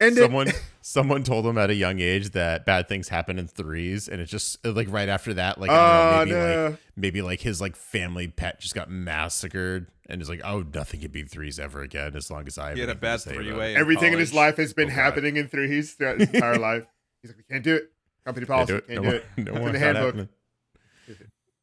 And 0.00 0.16
someone 0.16 0.48
someone 0.82 1.22
told 1.22 1.46
him 1.46 1.56
at 1.56 1.70
a 1.70 1.74
young 1.74 2.00
age 2.00 2.30
that 2.30 2.66
bad 2.66 2.88
things 2.88 3.08
happen 3.08 3.38
in 3.38 3.46
threes, 3.46 4.08
and 4.08 4.20
it 4.20 4.26
just 4.26 4.64
uh, 4.66 4.72
like 4.72 4.90
right 4.90 5.08
after 5.08 5.34
that, 5.34 5.58
like 5.60 5.70
I 5.70 6.24
don't 6.24 6.28
know, 6.28 6.34
maybe 6.34 6.46
no. 6.56 6.68
like 6.70 6.78
maybe 6.96 7.22
like 7.22 7.40
his 7.40 7.60
like 7.60 7.76
family 7.76 8.28
pet 8.28 8.60
just 8.60 8.74
got 8.74 8.90
massacred, 8.90 9.86
and 10.08 10.20
it's 10.20 10.28
like 10.28 10.40
oh 10.44 10.64
nothing 10.74 11.00
can 11.00 11.10
be 11.12 11.22
threes 11.22 11.58
ever 11.60 11.80
again 11.82 12.16
as 12.16 12.30
long 12.30 12.46
as 12.46 12.58
I 12.58 12.68
have 12.68 12.74
He 12.76 12.80
had 12.80 12.90
a 12.90 12.94
bad 12.94 13.20
three-way. 13.20 13.74
it." 13.74 13.78
Everything 13.78 14.12
in 14.12 14.18
his 14.18 14.34
life 14.34 14.56
has 14.56 14.72
been 14.72 14.88
Oh, 14.90 14.94
happening 14.94 15.36
in 15.36 15.48
threes 15.48 15.94
throughout 15.94 16.18
his 16.20 16.28
entire 16.30 16.58
life. 16.58 16.84
He's 17.22 17.30
like, 17.30 17.38
we 17.38 17.44
can't 17.54 17.64
do 17.64 17.76
it. 17.76 17.90
Company 18.24 18.46
Can't 18.46 18.68
policy. 18.68 18.72
do 18.72 18.76
it. 18.78 18.86
Can't 18.88 18.96
no 18.96 19.02
do 19.02 19.06
more, 19.06 19.14
it. 19.14 19.24
no 19.38 19.52
From 19.52 19.62
more. 19.62 19.72
the 19.72 19.78
handbook. 19.78 20.04
happening. 20.06 20.28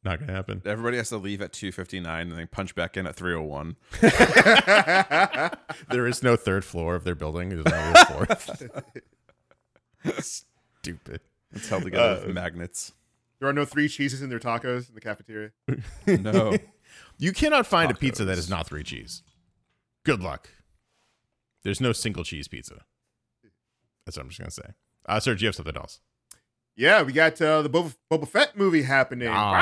Not 0.04 0.18
gonna 0.18 0.32
happen. 0.32 0.62
Everybody 0.64 0.96
has 0.96 1.10
to 1.10 1.16
leave 1.16 1.40
at 1.40 1.52
2:59 1.52 2.04
and 2.22 2.32
then 2.32 2.48
punch 2.48 2.74
back 2.74 2.96
in 2.96 3.06
at 3.06 3.14
3:01. 3.16 3.76
There 5.90 6.06
is 6.06 6.22
no 6.22 6.36
third 6.36 6.64
floor 6.64 6.94
of 6.96 7.04
their 7.04 7.14
building. 7.14 7.50
There's 7.50 7.64
no 7.64 7.92
real 7.92 8.04
fourth. 8.06 8.62
Stupid. 10.24 11.20
It's 11.52 11.68
held 11.68 11.84
together 11.84 12.20
Uh, 12.22 12.26
with 12.26 12.34
magnets. 12.34 12.92
there 13.38 13.48
are 13.48 13.52
no 13.52 13.64
three 13.64 13.88
cheeses 13.88 14.22
in 14.22 14.28
their 14.30 14.38
tacos 14.40 14.88
in 14.88 14.94
the 14.94 15.00
cafeteria. 15.00 15.50
No. 16.06 16.56
You 17.18 17.32
cannot 17.32 17.66
find 17.66 17.90
a 17.90 17.94
pizza 17.94 18.24
that 18.24 18.38
is 18.38 18.50
not 18.50 18.66
three 18.66 18.82
cheese. 18.82 19.22
Good 20.04 20.20
luck. 20.20 20.48
There's 21.62 21.80
no 21.80 21.92
single 21.92 22.24
cheese 22.24 22.48
pizza. 22.48 22.84
That's 24.04 24.16
what 24.16 24.24
I'm 24.24 24.28
just 24.30 24.40
gonna 24.40 24.50
say. 24.50 24.72
Uh, 25.06 25.20
sir, 25.20 25.34
do 25.36 25.42
you 25.42 25.46
have 25.48 25.54
something 25.54 25.76
else? 25.76 26.00
Yeah, 26.76 27.02
we 27.02 27.12
got 27.12 27.40
uh, 27.40 27.62
the 27.62 27.70
Boba, 27.70 27.94
Boba 28.10 28.26
Fett 28.26 28.56
movie 28.56 28.82
happening. 28.82 29.28
Ah. 29.30 29.52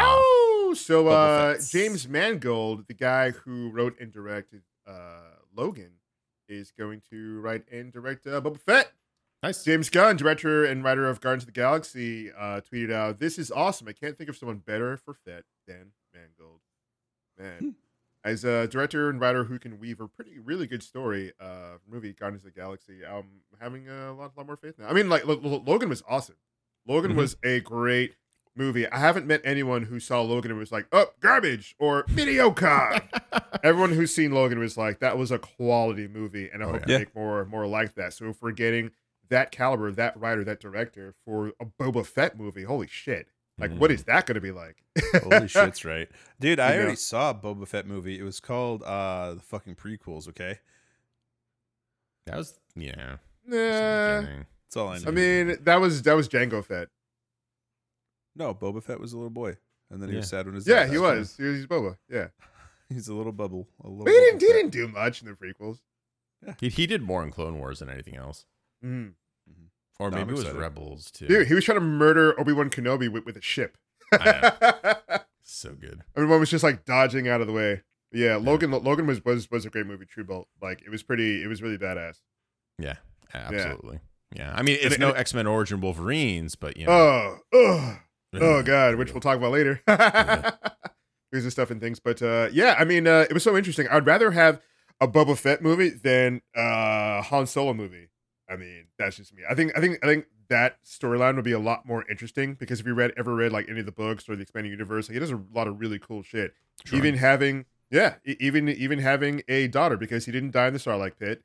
Wow! 0.68 0.74
So 0.74 1.08
uh, 1.08 1.56
James 1.68 2.06
Mangold, 2.08 2.86
the 2.86 2.94
guy 2.94 3.30
who 3.30 3.70
wrote 3.70 3.98
and 4.00 4.12
directed 4.12 4.62
uh, 4.86 5.34
Logan, 5.54 5.94
is 6.48 6.70
going 6.70 7.02
to 7.10 7.40
write 7.40 7.64
and 7.70 7.92
direct 7.92 8.26
uh, 8.26 8.40
Boba 8.40 8.60
Fett. 8.60 8.92
Nice. 9.42 9.64
James 9.64 9.88
Gunn, 9.88 10.16
director 10.16 10.64
and 10.64 10.84
writer 10.84 11.08
of 11.08 11.20
Guardians 11.20 11.44
of 11.44 11.46
the 11.46 11.52
Galaxy, 11.52 12.30
uh, 12.30 12.60
tweeted 12.60 12.92
out, 12.92 13.18
"This 13.18 13.38
is 13.38 13.50
awesome. 13.50 13.88
I 13.88 13.92
can't 13.92 14.16
think 14.16 14.30
of 14.30 14.36
someone 14.36 14.58
better 14.58 14.96
for 14.96 15.14
Fett 15.14 15.44
than 15.66 15.92
Mangold. 16.14 16.60
Man, 17.38 17.74
as 18.22 18.44
a 18.44 18.68
director 18.68 19.08
and 19.08 19.18
writer 19.20 19.44
who 19.44 19.58
can 19.58 19.80
weave 19.80 19.98
a 20.00 20.06
pretty, 20.06 20.38
really 20.38 20.66
good 20.66 20.82
story, 20.82 21.32
uh, 21.40 21.78
movie 21.90 22.12
Guardians 22.12 22.44
of 22.44 22.52
the 22.54 22.60
Galaxy, 22.60 22.98
I'm 23.04 23.40
having 23.60 23.88
a 23.88 24.12
lot, 24.12 24.36
lot 24.36 24.46
more 24.46 24.56
faith 24.56 24.74
now. 24.78 24.88
I 24.88 24.92
mean, 24.92 25.08
like 25.08 25.26
Lo- 25.26 25.40
Lo- 25.42 25.62
Logan 25.66 25.88
was 25.88 26.02
awesome. 26.06 26.36
Logan 26.90 27.12
Mhm. 27.12 27.16
was 27.16 27.36
a 27.44 27.60
great 27.60 28.16
movie. 28.56 28.86
I 28.88 28.98
haven't 28.98 29.26
met 29.26 29.40
anyone 29.44 29.84
who 29.84 30.00
saw 30.00 30.20
Logan 30.22 30.50
and 30.50 30.58
was 30.60 30.72
like, 30.72 30.86
"Oh, 30.92 31.06
garbage" 31.20 31.76
or 31.78 32.04
mediocre. 32.08 33.00
Everyone 33.62 33.92
who's 33.92 34.14
seen 34.14 34.32
Logan 34.32 34.58
was 34.58 34.76
like, 34.76 34.98
"That 34.98 35.16
was 35.16 35.30
a 35.30 35.38
quality 35.38 36.08
movie," 36.08 36.50
and 36.52 36.62
I 36.62 36.66
Oh, 36.66 36.72
hope 36.72 36.80
yeah. 36.88 36.94
to 36.94 36.98
make 37.00 37.14
more 37.14 37.44
more 37.44 37.66
like 37.66 37.94
that. 37.94 38.12
So 38.12 38.26
if 38.28 38.42
we're 38.42 38.50
getting 38.52 38.90
that 39.28 39.52
caliber, 39.52 39.92
that 39.92 40.18
writer, 40.18 40.42
that 40.44 40.58
director 40.60 41.14
for 41.24 41.52
a 41.60 41.64
Boba 41.66 42.04
Fett 42.04 42.36
movie, 42.36 42.64
holy 42.64 42.88
shit! 42.88 43.28
Like, 43.56 43.72
what 43.76 43.90
Mm. 43.90 43.94
is 43.94 44.04
that 44.04 44.26
going 44.26 44.34
to 44.34 44.40
be 44.40 44.50
like? 44.50 44.82
Holy 45.22 45.46
shit's 45.48 45.84
right, 45.84 46.08
dude. 46.40 46.58
I 46.58 46.70
You 46.72 46.76
know? 46.78 46.82
already 46.82 46.96
saw 46.96 47.30
a 47.30 47.34
Boba 47.34 47.68
Fett 47.68 47.86
movie. 47.86 48.18
It 48.18 48.22
was 48.24 48.40
called 48.40 48.82
uh 48.82 49.34
the 49.34 49.42
fucking 49.42 49.76
prequels. 49.76 50.26
Okay, 50.28 50.58
That 52.26 52.36
was 52.36 52.58
yeah. 52.74 53.16
Nah, 53.46 54.20
beginning. 54.20 54.46
That's 54.70 54.76
all 54.76 54.88
I 54.88 54.98
know. 54.98 55.08
I 55.08 55.10
mean, 55.10 55.56
that 55.64 55.80
was 55.80 56.02
that 56.02 56.14
was 56.14 56.28
Jango 56.28 56.64
Fett. 56.64 56.88
no, 58.36 58.54
Boba 58.54 58.82
Fett 58.82 59.00
was 59.00 59.12
a 59.12 59.16
little 59.16 59.30
boy, 59.30 59.56
and 59.90 60.00
then 60.02 60.08
he 60.10 60.16
was 60.16 60.28
sad 60.28 60.46
when 60.46 60.54
his 60.54 60.66
Yeah, 60.66 60.80
dad 60.84 60.90
he 60.90 60.94
died. 60.94 61.00
was. 61.18 61.36
He 61.36 61.42
was 61.42 61.56
he's 61.56 61.66
Boba. 61.66 61.96
Yeah, 62.08 62.28
He's 62.88 63.08
a 63.08 63.14
little 63.14 63.32
bubble. 63.32 63.68
A 63.84 63.88
little. 63.88 64.04
but 64.04 64.12
he 64.12 64.18
didn't, 64.20 64.38
Boba 64.38 64.40
he 64.40 64.46
Fett. 64.46 64.56
didn't 64.56 64.72
do 64.72 64.88
much 64.88 65.22
in 65.22 65.28
the 65.28 65.34
prequels. 65.34 65.78
He, 66.58 66.68
he 66.70 66.86
did 66.86 67.02
more 67.02 67.22
in 67.22 67.30
Clone 67.30 67.58
Wars 67.58 67.80
than 67.80 67.90
anything 67.90 68.16
else, 68.16 68.46
Mm. 68.84 69.12
or 69.98 70.10
No, 70.10 70.16
maybe 70.16 70.22
I'm 70.22 70.28
it 70.30 70.32
was 70.32 70.40
excited. 70.42 70.58
Rebels 70.60 71.10
too. 71.10 71.26
Dude, 71.26 71.48
he 71.48 71.54
was 71.54 71.64
trying 71.64 71.76
to 71.76 71.84
murder 71.84 72.38
Obi 72.40 72.52
Wan 72.52 72.70
Kenobi 72.70 73.12
with, 73.12 73.26
with 73.26 73.36
a 73.36 73.42
ship. 73.42 73.76
I 74.12 75.20
so 75.42 75.72
good. 75.74 76.02
Everyone 76.16 76.40
was 76.40 76.48
just 76.50 76.64
like 76.64 76.84
dodging 76.84 77.28
out 77.28 77.40
of 77.40 77.46
the 77.46 77.52
way. 77.52 77.82
Yeah, 78.12 78.36
Logan. 78.36 78.70
Logan 78.70 79.06
was 79.06 79.24
was 79.24 79.50
was 79.50 79.66
a 79.66 79.70
great 79.70 79.86
movie. 79.86 80.06
True 80.06 80.24
Bolt. 80.24 80.48
Like 80.62 80.80
it 80.82 80.90
was 80.90 81.02
pretty. 81.02 81.42
It 81.42 81.46
was 81.48 81.60
really 81.62 81.76
badass. 81.78 82.20
Yeah, 82.78 82.94
absolutely. 83.34 84.00
Yeah, 84.34 84.52
I 84.54 84.62
mean 84.62 84.78
it's 84.80 84.94
And- 84.94 85.00
no 85.00 85.10
X 85.10 85.34
Men 85.34 85.46
Origin 85.46 85.80
Wolverines, 85.80 86.54
but 86.54 86.76
you 86.76 86.86
know. 86.86 86.92
Oh, 86.92 87.36
oh, 87.52 87.98
oh, 88.34 88.62
god, 88.62 88.96
which 88.96 89.12
we'll 89.12 89.20
talk 89.20 89.36
about 89.36 89.52
later. 89.52 89.82
Here's 91.32 91.44
the 91.44 91.50
stuff 91.50 91.70
and 91.70 91.80
things, 91.80 92.00
but 92.00 92.20
uh, 92.22 92.48
yeah, 92.52 92.74
I 92.78 92.84
mean, 92.84 93.06
uh, 93.06 93.24
it 93.28 93.32
was 93.32 93.42
so 93.44 93.56
interesting. 93.56 93.86
I'd 93.88 94.06
rather 94.06 94.32
have 94.32 94.60
a 95.00 95.06
Boba 95.06 95.38
Fett 95.38 95.62
movie 95.62 95.90
than 95.90 96.42
a 96.56 97.22
Han 97.22 97.46
Solo 97.46 97.72
movie. 97.72 98.08
I 98.48 98.56
mean, 98.56 98.86
that's 98.98 99.16
just 99.16 99.32
me. 99.32 99.42
I 99.48 99.54
think, 99.54 99.70
I 99.76 99.80
think, 99.80 99.98
I 100.02 100.08
think 100.08 100.26
that 100.48 100.78
storyline 100.84 101.36
would 101.36 101.44
be 101.44 101.52
a 101.52 101.60
lot 101.60 101.86
more 101.86 102.04
interesting 102.10 102.54
because 102.54 102.80
if 102.80 102.86
you 102.86 102.94
read 102.94 103.12
ever 103.16 103.32
read 103.36 103.52
like 103.52 103.68
any 103.68 103.78
of 103.78 103.86
the 103.86 103.92
books 103.92 104.28
or 104.28 104.34
the 104.34 104.42
expanding 104.42 104.72
universe, 104.72 105.08
like, 105.08 105.14
he 105.14 105.20
does 105.20 105.30
a 105.30 105.40
lot 105.54 105.68
of 105.68 105.78
really 105.78 106.00
cool 106.00 106.24
shit. 106.24 106.52
Sure. 106.84 106.98
Even 106.98 107.14
having, 107.16 107.64
yeah, 107.92 108.14
even 108.24 108.68
even 108.68 108.98
having 108.98 109.42
a 109.46 109.68
daughter 109.68 109.96
because 109.96 110.26
he 110.26 110.32
didn't 110.32 110.50
die 110.50 110.66
in 110.66 110.72
the 110.72 110.80
Sarlacc 110.80 111.12
Pit. 111.18 111.44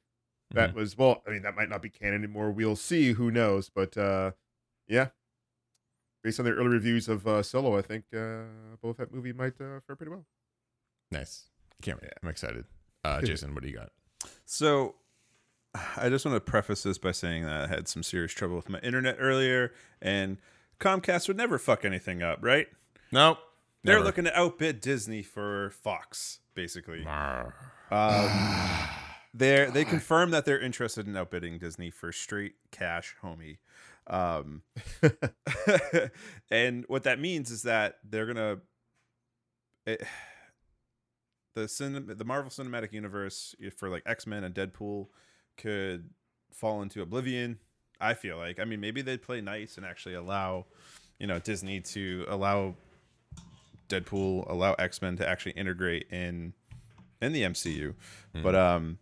That 0.52 0.70
Mm-hmm. 0.70 0.80
was 0.80 0.98
well. 0.98 1.24
I 1.28 1.32
mean, 1.32 1.42
that 1.42 1.56
might 1.56 1.70
not 1.70 1.82
be 1.82 1.90
canon 1.90 2.24
anymore. 2.24 2.52
We'll 2.52 2.76
see. 2.76 3.14
Who 3.14 3.32
knows? 3.32 3.70
But 3.70 3.98
uh, 3.98 4.32
yeah, 4.88 5.08
based 6.24 6.40
on 6.40 6.46
the 6.46 6.52
early 6.52 6.68
reviews 6.70 7.10
of 7.10 7.28
uh, 7.28 7.42
Solo, 7.44 7.78
I 7.78 7.82
think 7.82 8.06
uh, 8.16 8.44
both 8.82 8.98
that 8.98 9.14
movie 9.14 9.34
might 9.34 9.54
uh, 9.60 9.80
fare 9.86 9.96
pretty 9.96 10.12
well. 10.12 10.26
nice. 11.12 11.46
Can't 11.82 12.02
wait. 12.02 12.12
I'm 12.24 12.30
excited. 12.30 12.66
Uh, 13.04 13.22
Jason, 13.24 13.54
what 13.54 13.64
do 13.64 13.70
you 13.70 13.76
got? 13.76 13.92
So, 14.46 14.96
I 15.98 16.08
just 16.10 16.26
want 16.26 16.36
to 16.36 16.40
preface 16.40 16.84
this 16.84 16.98
by 16.98 17.12
saying 17.12 17.44
that 17.46 17.64
I 17.64 17.68
had 17.68 17.88
some 17.88 18.02
serious 18.02 18.32
trouble 18.32 18.56
with 18.56 18.70
my 18.70 18.80
internet 18.80 19.18
earlier, 19.20 19.74
and 20.02 20.38
Comcast 20.80 21.28
would 21.28 21.38
never 21.38 21.58
fuck 21.60 21.84
anything 21.84 22.24
up, 22.24 22.40
right? 22.42 22.68
Nope. 23.12 23.40
They're 23.84 23.96
never. 23.96 24.06
looking 24.06 24.24
to 24.24 24.40
outbid 24.40 24.80
Disney 24.80 25.22
for 25.22 25.70
Fox, 25.72 26.40
basically. 26.56 27.04
Arr. 27.06 27.54
Um, 27.92 28.30
they 29.36 29.70
they 29.72 29.84
confirm 29.84 30.32
that 30.32 30.46
they're 30.46 30.60
interested 30.60 31.08
in 31.08 31.16
outbidding 31.18 31.60
Disney 31.60 31.92
for 31.92 32.12
straight 32.12 32.54
cash, 32.72 33.16
homie. 33.22 33.58
Um, 34.08 34.62
and 36.52 36.86
what 36.88 37.04
that 37.04 37.20
means 37.20 37.52
is 37.52 37.64
that 37.64 37.98
they're 38.04 38.26
gonna 38.26 38.60
it, 39.86 40.04
the 41.54 41.62
cinem- 41.62 42.18
the 42.18 42.26
Marvel 42.26 42.50
Cinematic 42.50 42.94
Universe 42.94 43.56
for 43.76 43.90
like 43.90 44.04
X 44.06 44.26
Men 44.26 44.44
and 44.44 44.56
Deadpool 44.56 45.08
could 45.58 46.10
fall 46.52 46.82
into 46.82 47.02
oblivion. 47.02 47.60
I 48.00 48.14
feel 48.14 48.38
like 48.38 48.60
I 48.60 48.66
mean 48.66 48.80
maybe 48.80 49.02
they'd 49.02 49.22
play 49.22 49.42
nice 49.42 49.78
and 49.78 49.86
actually 49.86 50.16
allow 50.16 50.66
you 51.20 51.28
know 51.28 51.40
Disney 51.40 51.82
to 51.82 52.26
allow 52.30 52.76
Deadpool 53.90 54.50
allow 54.50 54.74
X 54.74 55.02
Men 55.02 55.18
to 55.18 55.28
actually 55.28 55.54
integrate 55.54 56.08
in 56.10 56.54
in 57.22 57.34
the 57.34 57.44
MCU. 57.44 57.96
But 58.44 58.56
um, 58.56 58.98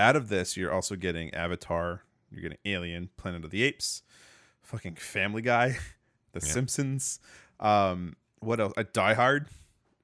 out 0.00 0.16
of 0.16 0.28
this, 0.28 0.56
you're 0.56 0.72
also 0.72 0.96
getting 0.96 1.32
Avatar, 1.34 2.02
you're 2.30 2.42
getting 2.42 2.58
Alien, 2.64 3.10
Planet 3.16 3.44
of 3.44 3.50
the 3.50 3.62
Apes, 3.62 4.02
fucking 4.62 4.94
Family 4.96 5.42
Guy, 5.42 5.76
The 6.32 6.40
Yeah. 6.40 6.52
Simpsons. 6.52 7.20
Um, 7.60 8.16
what 8.40 8.58
else? 8.60 8.72
A 8.76 8.84
Die 8.84 9.14
Hard 9.14 9.48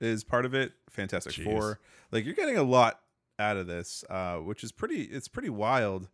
is 0.01 0.25
part 0.25 0.45
of 0.45 0.55
it. 0.55 0.73
Fantastic 0.91 1.33
Jeez. 1.35 1.45
Four. 1.45 1.81
Like 2.13 2.25
you're 2.25 2.35
getting 2.35 2.57
a 2.59 2.63
lot 2.63 3.01
out 3.39 3.57
of 3.57 3.67
this, 3.67 4.05
uh, 4.11 4.37
which 4.37 4.63
is 4.65 4.73
pretty. 4.73 5.03
It's 5.03 5.29
pretty 5.29 5.51
wild. 5.51 6.09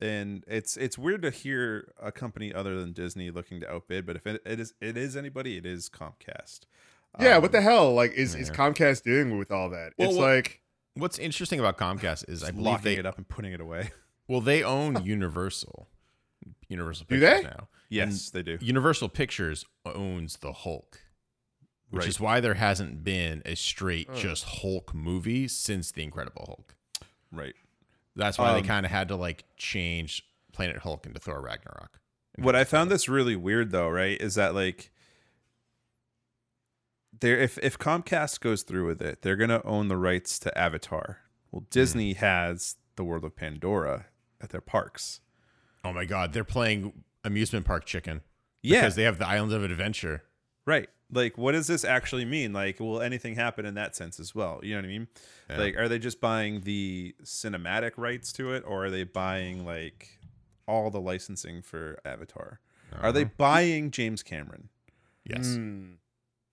And 0.00 0.44
it's 0.48 0.76
it's 0.76 0.98
weird 0.98 1.22
to 1.22 1.30
hear 1.30 1.92
a 2.02 2.10
company 2.12 2.52
other 2.52 2.78
than 2.80 2.92
Disney 2.92 3.30
looking 3.30 3.60
to 3.60 3.70
outbid, 3.70 4.04
but 4.06 4.16
if 4.16 4.26
it, 4.26 4.42
it 4.44 4.58
is 4.60 4.74
it 4.80 4.96
is 4.96 5.16
anybody, 5.16 5.56
it 5.56 5.64
is 5.64 5.88
Comcast. 5.88 6.60
Yeah, 7.20 7.36
Um, 7.36 7.42
what 7.42 7.52
the 7.52 7.60
hell? 7.62 7.94
Like, 7.94 8.12
is 8.12 8.34
is. 8.34 8.50
Comcast 8.50 9.02
doing 9.04 9.38
with 9.38 9.52
all 9.52 9.70
that? 9.70 9.92
Well, 9.96 10.08
it's 10.10 10.18
what- 10.18 10.24
like, 10.34 10.60
What's 10.94 11.18
interesting 11.18 11.58
about 11.60 11.76
Comcast 11.78 12.28
is 12.28 12.42
I 12.44 12.50
believe 12.50 12.64
locking 12.66 12.84
they 12.84 12.96
it 12.96 13.06
up 13.06 13.16
and 13.18 13.28
putting 13.28 13.52
it 13.52 13.60
away. 13.60 13.90
well 14.28 14.40
they 14.40 14.62
own 14.62 15.04
Universal. 15.04 15.88
Universal 16.68 17.06
Do 17.08 17.18
Pictures 17.20 17.42
they? 17.42 17.48
now. 17.48 17.68
Yes, 17.88 18.30
they 18.30 18.42
do. 18.42 18.58
Universal 18.60 19.08
Pictures 19.10 19.64
owns 19.84 20.38
the 20.38 20.52
Hulk, 20.52 21.00
which 21.90 22.00
Right. 22.00 22.08
is 22.08 22.20
why 22.20 22.40
there 22.40 22.54
hasn't 22.54 23.04
been 23.04 23.42
a 23.44 23.54
straight 23.56 24.08
Oh. 24.10 24.14
just 24.16 24.44
Hulk 24.44 24.94
movie 24.94 25.46
since 25.48 25.90
the 25.92 26.02
Incredible 26.02 26.44
Hulk. 26.46 26.74
Right. 27.32 27.54
That's 28.16 28.38
why 28.38 28.50
Um, 28.50 28.60
they 28.60 28.66
kind 28.66 28.86
of 28.86 28.92
had 28.92 29.08
to 29.08 29.16
like 29.16 29.44
change 29.56 30.22
Planet 30.52 30.78
Hulk 30.78 31.06
into 31.06 31.18
Thor 31.20 31.40
Ragnarok. 31.42 32.00
What 32.36 32.54
I 32.56 32.64
found 32.64 32.90
this 32.90 33.08
really 33.08 33.36
weird 33.36 33.70
though, 33.70 33.88
right, 33.88 34.20
is 34.20 34.34
that 34.36 34.54
like 34.54 34.90
there 37.24 37.38
if 37.38 37.58
if 37.62 37.78
Comcast 37.78 38.40
goes 38.40 38.62
through 38.62 38.86
with 38.86 39.02
it, 39.02 39.22
they're 39.22 39.36
gonna 39.36 39.62
own 39.64 39.88
the 39.88 39.96
rights 39.96 40.38
to 40.40 40.56
Avatar. 40.58 41.18
Well, 41.50 41.64
Disney 41.70 42.12
has 42.14 42.76
the 42.96 43.04
world 43.04 43.24
of 43.24 43.34
Pandora 43.36 44.06
at 44.40 44.50
their 44.50 44.60
parks. 44.60 45.20
Oh 45.84 45.92
my 45.92 46.04
God, 46.04 46.32
they're 46.32 46.44
playing 46.44 47.04
amusement 47.24 47.64
park 47.66 47.84
chicken 47.84 48.22
Yeah, 48.62 48.80
because 48.82 48.94
they 48.96 49.02
have 49.04 49.18
the 49.18 49.26
Islands 49.26 49.54
of 49.54 49.64
Adventure. 49.64 50.22
right. 50.66 50.88
Like, 51.12 51.36
what 51.38 51.52
does 51.52 51.66
this 51.66 51.84
actually 51.84 52.24
mean? 52.24 52.52
Like, 52.52 52.80
will 52.80 53.00
anything 53.00 53.36
happen 53.36 53.66
in 53.66 53.74
that 53.74 53.94
sense 53.94 54.18
as 54.18 54.34
well? 54.34 54.58
You 54.62 54.72
know 54.74 54.78
what 54.78 54.84
I 54.86 54.88
mean? 54.88 55.08
Yeah. 55.50 55.58
Like, 55.58 55.76
are 55.76 55.86
they 55.88 55.98
just 55.98 56.20
buying 56.20 56.62
the 56.62 57.14
cinematic 57.22 57.92
rights 57.98 58.32
to 58.32 58.52
it, 58.54 58.64
or 58.66 58.86
are 58.86 58.90
they 58.90 59.04
buying 59.04 59.64
like 59.66 60.18
all 60.66 60.90
the 60.90 61.00
licensing 61.00 61.60
for 61.62 61.98
Avatar? 62.04 62.58
Are 63.00 63.12
they 63.12 63.22
Uh-huh. 63.24 63.30
buying 63.36 63.90
James 63.90 64.22
Cameron? 64.22 64.70
Yes. 65.24 65.46
mm, 65.46 65.96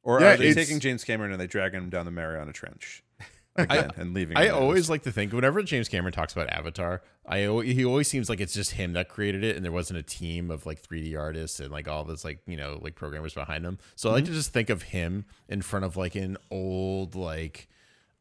Or 0.04 0.20
Yeah, 0.22 0.34
are 0.34 0.38
they 0.38 0.54
taking 0.54 0.80
James 0.80 1.04
Cameron 1.04 1.32
and 1.32 1.40
they 1.40 1.48
dragging 1.48 1.80
him 1.82 1.90
down 1.90 2.06
the 2.06 2.12
Mariana 2.12 2.52
Trench 2.54 3.04
again 3.56 3.92
and 3.98 4.14
leaving? 4.14 4.36
I 4.38 4.50
always 4.50 4.90
like 4.90 5.04
to 5.04 5.12
think 5.12 5.32
whenever 5.34 5.62
James 5.62 5.88
Cameron 5.88 6.12
talks 6.14 6.34
about 6.34 6.50
Avatar, 6.50 7.02
I 7.28 7.42
he 7.64 7.86
always 7.86 8.08
seems 8.08 8.28
like 8.30 8.40
it's 8.40 8.54
just 8.54 8.72
him 8.72 8.94
that 8.94 9.10
created 9.10 9.44
it, 9.44 9.56
and 9.56 9.64
there 9.64 9.72
wasn't 9.72 10.00
a 10.00 10.04
team 10.04 10.50
of 10.50 10.66
like 10.66 10.82
3D 10.82 11.18
artists 11.20 11.60
and 11.60 11.72
like 11.72 11.88
all 11.88 12.04
this 12.04 12.26
like 12.26 12.40
you 12.48 12.58
know 12.58 12.80
like 12.82 12.96
programmers 12.96 13.34
behind 13.36 13.64
him. 13.64 13.78
So 13.96 14.10
I 14.10 14.14
like 14.14 14.24
Mm-hmm. 14.24 14.34
to 14.34 14.38
just 14.40 14.54
think 14.54 14.70
of 14.72 14.82
him 14.84 15.26
in 15.48 15.62
front 15.62 15.86
of 15.86 15.96
like 15.98 16.16
an 16.16 16.38
old 16.50 17.14
like 17.16 17.68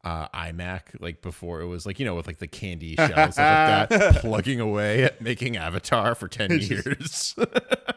uh 0.03 0.27
iMac, 0.29 0.99
like 0.99 1.21
before 1.23 1.61
it 1.61 1.67
was 1.67 1.85
like 1.87 1.99
you 1.99 2.05
know 2.05 2.13
with 2.15 2.27
like 2.27 2.37
the 2.37 2.47
candy 2.47 2.95
shells 2.95 3.13
like 3.15 3.35
that, 3.37 3.89
plugging 4.21 4.59
away 4.59 5.03
at 5.05 5.19
making 5.21 5.57
Avatar 5.57 6.13
for 6.13 6.27
ten 6.27 6.59
years. 6.59 7.35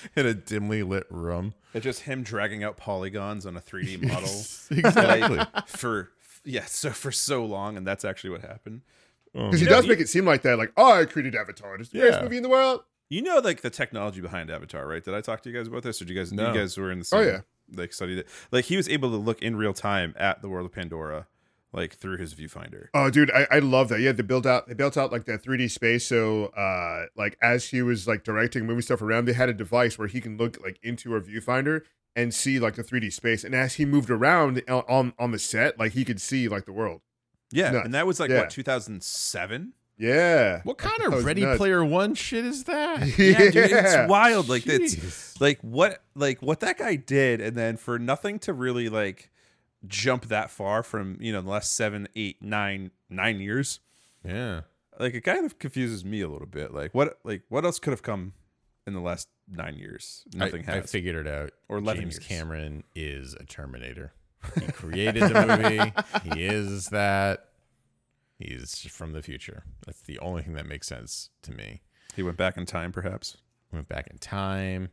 In 0.16 0.26
a 0.26 0.34
dimly 0.34 0.82
lit 0.82 1.06
room. 1.10 1.54
It's 1.74 1.84
just 1.84 2.00
him 2.02 2.22
dragging 2.22 2.64
out 2.64 2.76
polygons 2.76 3.46
on 3.46 3.56
a 3.56 3.60
3D 3.60 4.02
model 4.08 4.28
exactly. 4.70 5.36
like, 5.38 5.68
for 5.68 6.10
yeah, 6.44 6.64
so 6.66 6.90
for 6.90 7.12
so 7.12 7.44
long, 7.44 7.76
and 7.76 7.86
that's 7.86 8.04
actually 8.04 8.30
what 8.30 8.40
happened. 8.42 8.80
Oh, 9.34 9.46
because 9.46 9.60
he 9.60 9.66
You 9.66 9.70
know, 9.70 9.76
does 9.76 9.84
you- 9.84 9.90
make 9.92 10.00
it 10.00 10.08
seem 10.08 10.24
like 10.24 10.42
that. 10.42 10.58
Like, 10.58 10.72
oh, 10.76 10.92
I 11.00 11.04
created 11.04 11.34
Avatar. 11.36 11.76
It's 11.76 11.90
the 11.90 11.98
greatest 11.98 12.18
Yeah. 12.18 12.24
movie 12.24 12.36
in 12.38 12.42
the 12.42 12.48
world. 12.48 12.82
You 13.08 13.22
know, 13.22 13.38
like 13.38 13.60
the 13.60 13.70
technology 13.70 14.20
behind 14.20 14.50
Avatar, 14.50 14.86
right? 14.86 15.02
Did 15.04 15.14
I 15.14 15.20
talk 15.20 15.42
to 15.42 15.50
you 15.50 15.56
guys 15.56 15.66
about 15.66 15.82
this, 15.82 16.00
or 16.00 16.04
did 16.04 16.14
you 16.14 16.18
guys? 16.20 16.32
No. 16.32 16.52
You 16.52 16.58
guys 16.60 16.76
were 16.78 16.90
in 16.92 17.00
the 17.00 17.08
Oh, 17.12 17.20
yeah. 17.20 17.40
like 17.74 17.92
studied 17.92 18.18
it. 18.18 18.28
Like 18.52 18.64
he 18.66 18.76
was 18.76 18.88
able 18.88 19.10
to 19.10 19.16
look 19.16 19.42
in 19.42 19.56
real 19.56 19.72
time 19.74 20.14
at 20.18 20.42
the 20.42 20.48
world 20.48 20.66
of 20.66 20.72
Pandora, 20.72 21.26
like 21.72 21.94
through 21.96 22.16
his 22.18 22.34
viewfinder. 22.34 22.88
Oh, 22.94 23.10
dude, 23.10 23.30
I, 23.30 23.46
I 23.50 23.58
love 23.60 23.88
that. 23.90 24.00
Yeah, 24.00 24.12
they 24.12 24.22
built 24.22 24.46
out 24.46 24.66
they 24.68 24.74
built 24.74 24.96
out 24.96 25.12
like 25.12 25.24
that 25.26 25.42
3D 25.42 25.70
space. 25.70 26.06
So, 26.06 26.46
uh, 26.46 27.06
like 27.16 27.36
as 27.42 27.66
he 27.68 27.82
was 27.82 28.06
like 28.08 28.24
directing, 28.24 28.66
moving 28.66 28.82
stuff 28.82 29.02
around, 29.02 29.26
they 29.26 29.32
had 29.34 29.48
a 29.48 29.54
device 29.54 29.98
where 29.98 30.08
he 30.08 30.20
can 30.20 30.36
look 30.36 30.58
like 30.62 30.78
into 30.82 31.14
a 31.14 31.20
viewfinder 31.20 31.82
and 32.16 32.34
see 32.34 32.58
like 32.58 32.74
the 32.74 32.82
3D 32.82 33.12
space. 33.12 33.44
And 33.44 33.54
as 33.54 33.74
he 33.74 33.84
moved 33.84 34.10
around 34.10 34.62
on 34.68 35.12
on 35.18 35.30
the 35.30 35.38
set, 35.38 35.78
like 35.78 35.92
he 35.92 36.04
could 36.04 36.20
see 36.20 36.48
like 36.48 36.64
the 36.66 36.72
world. 36.72 37.02
Yeah, 37.52 37.70
Nuts. 37.70 37.84
and 37.84 37.94
that 37.94 38.06
was 38.06 38.18
like 38.20 38.30
Yeah. 38.30 38.40
what 38.40 38.50
2007. 38.50 39.72
Yeah. 39.96 40.60
What 40.64 40.78
kind 40.78 41.00
of 41.02 41.24
Ready 41.24 41.42
nuts. 41.42 41.58
Player 41.58 41.84
One 41.84 42.14
shit 42.14 42.44
is 42.46 42.64
that? 42.64 43.06
Yeah, 43.18 43.38
dude, 43.50 43.56
it's 43.70 44.08
wild. 44.08 44.48
Like 44.48 44.66
it's 44.66 45.38
like 45.40 45.58
what 45.60 46.02
like 46.14 46.40
what 46.42 46.60
that 46.60 46.78
guy 46.78 46.96
did, 46.96 47.40
and 47.40 47.54
then 47.56 47.76
for 47.76 47.98
nothing 47.98 48.38
to 48.40 48.52
really 48.52 48.88
like 48.88 49.29
jump 49.86 50.26
that 50.26 50.50
far 50.50 50.82
from 50.82 51.16
you 51.20 51.32
know 51.32 51.40
the 51.40 51.50
last 51.50 51.74
seven, 51.74 52.08
eight, 52.16 52.42
nine, 52.42 52.90
nine 53.08 53.40
years. 53.40 53.80
yeah. 54.24 54.62
Like 54.98 55.14
it 55.14 55.22
kind 55.22 55.46
of 55.46 55.58
confuses 55.58 56.04
me 56.04 56.20
a 56.20 56.28
little 56.28 56.46
bit. 56.46 56.74
Like 56.74 56.94
what 56.94 57.18
like 57.24 57.42
what 57.48 57.64
else 57.64 57.78
could 57.78 57.92
have 57.92 58.02
come 58.02 58.34
in 58.86 58.92
the 58.92 59.00
last 59.00 59.28
nine 59.50 59.76
years? 59.76 60.24
Nothing 60.34 60.64
I, 60.68 60.78
I 60.78 60.80
figured 60.82 61.26
it 61.26 61.30
out. 61.30 61.52
Or 61.70 61.78
11 61.78 62.02
James 62.02 62.14
years. 62.16 62.26
Cameron 62.26 62.84
is 62.94 63.34
a 63.34 63.44
Terminator. 63.44 64.12
He 64.58 64.66
created 64.72 65.22
the 65.22 65.46
movie. 65.46 65.92
he 66.34 66.44
is 66.44 66.88
that. 66.88 67.46
He's 68.38 68.80
from 68.90 69.12
the 69.12 69.22
future. 69.22 69.64
That's 69.86 70.00
the 70.02 70.18
only 70.18 70.42
thing 70.42 70.54
that 70.54 70.66
makes 70.66 70.86
sense 70.86 71.30
to 71.42 71.52
me. 71.52 71.80
he 72.16 72.22
went 72.22 72.36
back 72.38 72.56
in 72.56 72.64
time, 72.66 72.90
perhaps. 72.92 73.36
Went 73.72 73.88
back 73.88 74.06
in 74.10 74.18
time, 74.18 74.88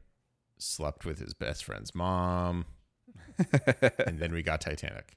slept 0.57 1.05
with 1.05 1.19
his 1.19 1.33
best 1.33 1.63
friend's 1.63 1.95
mom, 1.95 2.65
and 4.05 4.19
then 4.19 4.31
we 4.33 4.41
got 4.43 4.61
Titanic. 4.61 5.15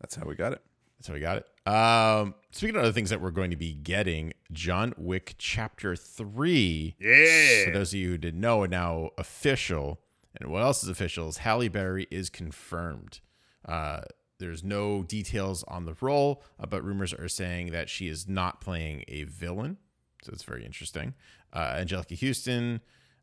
That's 0.00 0.14
how 0.14 0.26
we 0.26 0.34
got 0.34 0.52
it. 0.52 0.62
That's 0.98 1.08
how 1.08 1.14
we 1.14 1.20
got 1.20 1.38
it. 1.38 1.70
Um, 1.70 2.34
speaking 2.52 2.76
of 2.76 2.82
other 2.82 2.92
things 2.92 3.10
that 3.10 3.20
we're 3.20 3.30
going 3.30 3.50
to 3.50 3.56
be 3.56 3.74
getting, 3.74 4.32
John 4.52 4.94
Wick 4.96 5.34
Chapter 5.38 5.96
3 5.96 6.96
Yeah. 6.98 7.64
For 7.64 7.70
those 7.72 7.92
of 7.92 7.98
you 7.98 8.10
who 8.10 8.18
didn't 8.18 8.40
know, 8.40 8.62
are 8.62 8.68
now 8.68 9.10
official. 9.18 10.00
And 10.38 10.50
what 10.50 10.62
else 10.62 10.82
is 10.82 10.88
official 10.88 11.28
is 11.28 11.38
Halle 11.38 11.68
Berry 11.68 12.06
is 12.10 12.30
confirmed. 12.30 13.20
Uh, 13.66 14.02
there's 14.38 14.62
no 14.62 15.02
details 15.02 15.64
on 15.64 15.86
the 15.86 15.96
role, 16.00 16.42
uh, 16.60 16.66
but 16.66 16.84
rumors 16.84 17.14
are 17.14 17.28
saying 17.28 17.72
that 17.72 17.88
she 17.88 18.08
is 18.08 18.28
not 18.28 18.60
playing 18.60 19.04
a 19.08 19.24
villain. 19.24 19.78
So 20.22 20.32
it's 20.32 20.42
very 20.42 20.64
interesting. 20.64 21.14
Uh, 21.52 21.74
Anjelica 21.74 22.18
Huston 22.20 22.80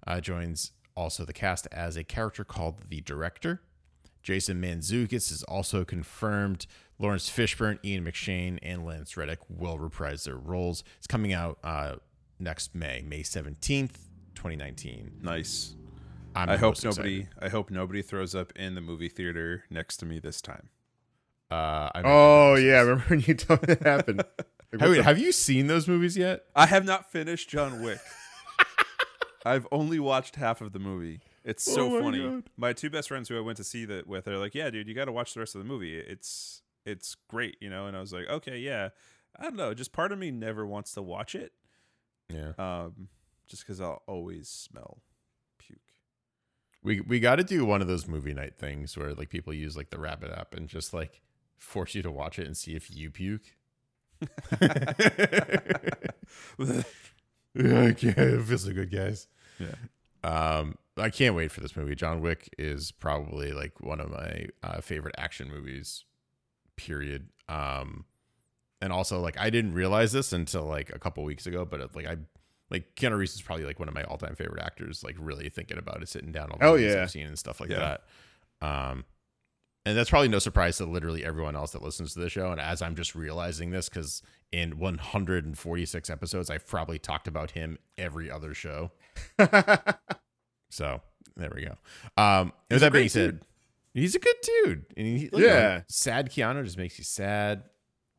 uh, 0.07 0.21
joins 0.21 0.71
also 0.95 1.25
the 1.25 1.33
cast 1.33 1.67
as 1.71 1.97
a 1.97 2.03
character 2.03 2.43
called 2.43 2.89
the 2.89 3.01
Director. 3.01 3.61
Jason 4.23 4.61
Mantzoukas 4.61 5.31
is 5.31 5.43
also 5.43 5.83
confirmed. 5.85 6.65
Laurence 6.99 7.29
Fishburne, 7.29 7.79
Ian 7.83 8.05
McShane, 8.05 8.57
and 8.61 8.85
Lance 8.85 9.17
Reddick 9.17 9.39
will 9.49 9.77
reprise 9.77 10.23
their 10.23 10.37
roles. 10.37 10.83
It's 10.97 11.07
coming 11.07 11.33
out 11.33 11.59
uh, 11.63 11.95
next 12.39 12.73
May, 12.73 13.03
May 13.05 13.21
17th, 13.23 13.97
2019. 14.35 15.11
Nice. 15.21 15.75
I'm 16.35 16.49
I 16.49 16.55
hope 16.57 16.81
nobody. 16.83 17.19
excited. 17.21 17.35
I 17.41 17.49
hope 17.49 17.69
nobody 17.69 18.01
throws 18.01 18.33
up 18.33 18.53
in 18.55 18.75
the 18.75 18.81
movie 18.81 19.09
theater 19.09 19.65
next 19.69 19.97
to 19.97 20.05
me 20.05 20.19
this 20.19 20.41
time. 20.41 20.69
Uh, 21.51 21.89
Oh 22.03 22.55
yeah, 22.55 22.79
this. 22.83 22.87
remember 22.89 23.03
when 23.09 23.19
you 23.21 23.33
told 23.35 23.67
me 23.67 23.73
that 23.75 23.83
happened? 23.85 24.17
Like, 24.71 24.81
Hey, 24.81 24.89
wait, 24.89 24.97
the- 24.97 25.03
have 25.03 25.19
you 25.19 25.31
seen 25.31 25.67
those 25.67 25.87
movies 25.87 26.15
yet? 26.17 26.45
I 26.55 26.65
have 26.67 26.85
not 26.85 27.11
finished 27.11 27.49
John 27.49 27.83
Wick. 27.83 27.99
I've 29.45 29.67
only 29.71 29.99
watched 29.99 30.35
half 30.37 30.61
of 30.61 30.71
the 30.73 30.79
movie. 30.79 31.19
It's 31.45 31.63
so 31.63 31.88
Oh 31.88 31.89
my 31.89 32.00
funny. 32.01 32.19
God. 32.23 32.43
My 32.57 32.73
two 32.73 32.89
best 32.89 33.09
friends 33.09 33.27
who 33.29 33.38
I 33.38 33.41
went 33.41 33.57
to 33.57 33.63
see 33.63 33.83
that 33.85 34.07
with 34.07 34.27
are 34.27 34.38
like, 34.38 34.55
"Yeah, 34.55 34.69
dude, 34.69 34.88
you 34.88 34.93
got 34.93 35.05
to 35.05 35.12
watch 35.12 35.33
the 35.33 35.41
rest 35.41 35.55
of 35.55 35.59
the 35.59 35.65
movie. 35.67 35.97
It's 35.97 36.62
it's 36.85 37.15
great, 37.29 37.57
you 37.59 37.69
know." 37.69 37.85
And 37.88 37.97
I 37.97 38.00
was 38.00 38.13
like, 38.13 38.27
"Okay, 38.29 38.57
yeah." 38.59 38.89
I 39.38 39.43
don't 39.43 39.55
know. 39.55 39.73
Just 39.73 39.91
part 39.93 40.12
of 40.12 40.19
me 40.19 40.29
never 40.31 40.63
wants 40.65 40.93
to 40.93 41.01
watch 41.01 41.33
it, 41.33 41.53
Yeah. 42.29 42.51
um, 42.59 43.07
just 43.47 43.63
because 43.63 43.81
I'll 43.81 44.03
always 44.07 44.47
smell 44.47 45.01
puke. 45.58 45.79
We 46.84 47.01
we 47.01 47.19
got 47.19 47.38
to 47.38 47.43
do 47.43 47.65
one 47.65 47.82
of 47.82 47.88
those 47.88 48.08
movie 48.08 48.34
night 48.36 48.58
things 48.60 48.95
where 48.95 49.13
like 49.15 49.29
people 49.29 49.51
use 49.53 49.75
like 49.75 49.89
the 49.89 49.99
Rabbit 49.99 50.29
app 50.32 50.53
and 50.53 50.67
just 50.69 50.93
like 50.93 51.21
force 51.58 51.95
you 51.95 52.03
to 52.03 52.12
watch 52.12 52.38
it 52.39 52.45
and 52.45 52.56
see 52.56 52.75
if 52.75 52.95
you 52.95 53.10
puke. 53.10 53.56
Yeah, 57.56 57.91
can't. 57.91 58.17
It 58.17 58.41
feels 58.45 58.63
so 58.63 58.73
good, 58.73 58.91
guys. 58.91 59.27
Yeah. 59.60 59.75
Um, 60.23 60.75
I 60.97 61.10
can't 61.10 61.36
wait 61.36 61.51
for 61.51 61.60
this 61.62 61.75
movie. 61.75 61.95
John 61.95 62.21
Wick 62.21 62.49
is 62.58 62.91
probably 62.91 63.51
like 63.51 63.82
one 63.82 63.99
of 63.99 64.10
my 64.12 64.47
uh, 64.62 64.79
favorite 64.82 65.15
action 65.17 65.49
movies. 65.49 66.06
Period. 66.75 67.29
Um, 67.49 68.06
and 68.82 68.91
also 68.93 69.19
like 69.19 69.39
I 69.39 69.49
didn't 69.49 69.73
realize 69.73 70.12
this 70.12 70.34
until 70.34 70.63
like 70.65 70.91
a 70.93 70.99
couple 70.99 71.23
weeks 71.23 71.47
ago, 71.47 71.65
but 71.65 71.95
like 71.95 72.06
I 72.08 72.17
like 72.69 72.95
Keanu 72.95 73.17
Reeves 73.17 73.34
is 73.36 73.41
probably 73.41 73.65
like 73.65 73.79
one 73.79 73.88
of 73.88 73.93
my 73.95 74.03
all 74.03 74.17
time 74.17 74.36
favorite 74.36 74.62
actors. 74.63 75.03
Like 75.03 75.15
really 75.19 75.49
thinking 75.49 75.77
about 75.77 76.01
it, 76.01 76.10
sitting 76.10 76.32
down 76.32 76.51
all 76.51 76.58
the 76.60 76.65
movies 76.65 76.93
yeah. 76.93 77.01
I've 77.03 77.12
seen 77.12 77.27
and 77.27 77.39
stuff 77.39 77.60
like 77.60 77.69
Yeah. 77.69 77.97
that. 78.62 78.67
Um, 78.67 79.06
and 79.86 79.97
that's 79.97 80.10
probably 80.10 80.29
no 80.29 80.39
surprise 80.39 80.77
to 80.77 80.86
literally 80.86 81.25
everyone 81.25 81.56
else 81.56 81.71
that 81.71 81.82
listens 81.82 82.13
to 82.13 82.19
the 82.19 82.29
show. 82.29 82.51
And 82.51 82.62
as 82.62 82.82
I'm 82.82 82.95
just 82.95 83.15
realizing 83.15 83.71
this, 83.71 83.89
because 83.89 84.21
in 84.51 84.77
146 84.79 86.10
episodes, 86.10 86.49
I've 86.49 86.65
probably 86.65 86.99
talked 86.99 87.27
about 87.27 87.51
him 87.51 87.77
every 87.97 88.32
other 88.32 88.53
show. 88.53 88.91
So 90.73 91.01
there 91.36 91.51
we 91.55 91.65
go. 91.65 91.75
Um, 92.21 92.51
with 92.71 92.81
that 92.81 92.91
being 92.91 93.09
said, 93.09 93.39
dude. 93.39 93.45
he's 93.93 94.15
a 94.15 94.19
good 94.19 94.36
dude. 94.41 94.86
And 94.97 95.05
he, 95.05 95.29
like, 95.31 95.43
Yeah. 95.43 95.81
sad 95.88 96.31
Keanu 96.31 96.63
just 96.63 96.77
makes 96.77 96.97
you 96.97 97.03
sad. 97.03 97.63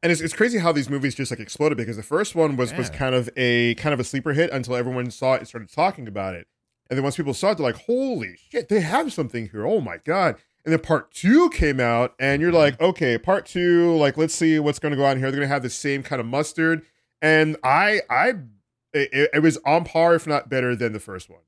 and 0.02 0.12
it's, 0.12 0.20
it's 0.20 0.34
crazy 0.34 0.58
how 0.58 0.70
these 0.70 0.88
movies 0.88 1.14
just 1.14 1.30
like 1.32 1.40
exploded 1.40 1.76
because 1.78 1.96
the 1.96 2.02
first 2.02 2.34
one 2.34 2.56
was 2.56 2.72
was 2.74 2.90
kind 2.90 3.14
of 3.14 3.28
a 3.36 3.74
kind 3.76 3.92
of 3.92 4.00
a 4.00 4.04
sleeper 4.04 4.32
hit 4.34 4.50
until 4.50 4.76
everyone 4.76 5.10
saw 5.10 5.34
it 5.34 5.38
and 5.38 5.48
started 5.48 5.70
talking 5.70 6.06
about 6.06 6.34
it. 6.34 6.46
And 6.90 6.96
then 6.98 7.02
once 7.02 7.16
people 7.16 7.32
saw 7.34 7.50
it, 7.52 7.56
they're 7.58 7.66
like, 7.66 7.82
"Holy 7.86 8.36
shit, 8.50 8.68
they 8.68 8.80
have 8.80 9.12
something 9.12 9.48
here! 9.48 9.66
Oh 9.66 9.80
my 9.80 9.96
god!" 10.04 10.36
And 10.64 10.72
then 10.72 10.80
part 10.80 11.10
two 11.12 11.48
came 11.50 11.80
out, 11.80 12.14
and 12.20 12.40
you're 12.42 12.52
like, 12.52 12.78
"Okay, 12.80 13.16
part 13.18 13.46
two, 13.46 13.96
like 13.96 14.16
let's 14.18 14.34
see 14.34 14.58
what's 14.58 14.78
going 14.78 14.92
to 14.92 14.96
go 14.96 15.04
on 15.06 15.16
here. 15.16 15.30
They're 15.30 15.40
going 15.40 15.48
to 15.48 15.54
have 15.54 15.62
the 15.62 15.70
same 15.70 16.02
kind 16.02 16.20
of 16.20 16.26
mustard." 16.26 16.82
And 17.22 17.56
I, 17.64 18.02
I, 18.10 18.34
it, 18.92 19.30
it 19.32 19.42
was 19.42 19.56
on 19.64 19.84
par, 19.84 20.14
if 20.14 20.26
not 20.26 20.50
better, 20.50 20.76
than 20.76 20.92
the 20.92 21.00
first 21.00 21.30
one. 21.30 21.40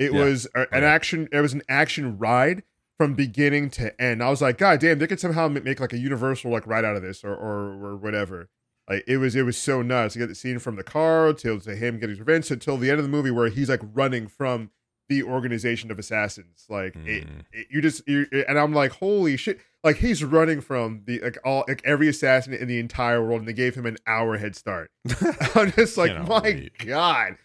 It 0.00 0.12
Yeah. 0.12 0.24
was 0.24 0.48
a, 0.56 0.66
an 0.74 0.82
action. 0.82 1.28
It 1.30 1.40
was 1.40 1.52
an 1.52 1.62
action 1.68 2.18
ride 2.18 2.64
from 2.98 3.14
beginning 3.14 3.70
to 3.70 3.98
end. 4.02 4.22
I 4.22 4.30
was 4.30 4.42
like, 4.42 4.58
God 4.58 4.80
damn, 4.80 4.98
they 4.98 5.06
could 5.06 5.20
somehow 5.20 5.46
make 5.48 5.78
like 5.78 5.92
a 5.92 5.98
universal 5.98 6.50
like 6.50 6.66
ride 6.66 6.84
out 6.84 6.96
of 6.96 7.02
this 7.02 7.22
or 7.22 7.34
or, 7.34 7.84
or 7.92 7.96
whatever. 7.96 8.48
Like 8.88 9.04
it 9.06 9.18
was 9.18 9.36
it 9.36 9.42
was 9.42 9.56
so 9.56 9.82
nuts. 9.82 10.16
You 10.16 10.20
get 10.20 10.28
the 10.28 10.34
scene 10.34 10.58
from 10.58 10.74
the 10.76 10.82
car 10.82 11.32
till 11.32 11.60
to 11.60 11.76
him 11.76 11.94
getting 12.00 12.10
his 12.10 12.18
revenge 12.18 12.50
until 12.50 12.76
the 12.76 12.90
end 12.90 12.98
of 12.98 13.04
the 13.04 13.10
movie 13.10 13.30
where 13.30 13.48
he's 13.48 13.68
like 13.68 13.80
running 13.94 14.26
from 14.26 14.70
the 15.08 15.22
organization 15.22 15.90
of 15.90 15.98
assassins. 15.98 16.66
Like 16.68 16.94
it, 17.06 17.26
Mm. 17.26 17.40
it- 17.52 17.66
you 17.70 17.80
just 17.80 18.06
you 18.08 18.26
and 18.48 18.58
I'm 18.58 18.72
like, 18.72 18.92
holy 18.92 19.36
shit! 19.36 19.60
Like 19.84 19.96
he's 19.96 20.22
running 20.24 20.60
from 20.60 21.02
the 21.06 21.20
like 21.20 21.38
all 21.44 21.64
like 21.68 21.82
every 21.84 22.08
assassin 22.08 22.52
in 22.52 22.68
the 22.68 22.78
entire 22.80 23.22
world, 23.24 23.40
and 23.40 23.48
they 23.48 23.52
gave 23.52 23.74
him 23.76 23.86
an 23.86 23.96
hour 24.06 24.36
head 24.38 24.56
start. 24.56 24.90
I'm 25.54 25.72
just 25.72 25.96
like, 25.96 26.16
my 26.28 26.40
wait. 26.40 26.78
god, 26.78 27.36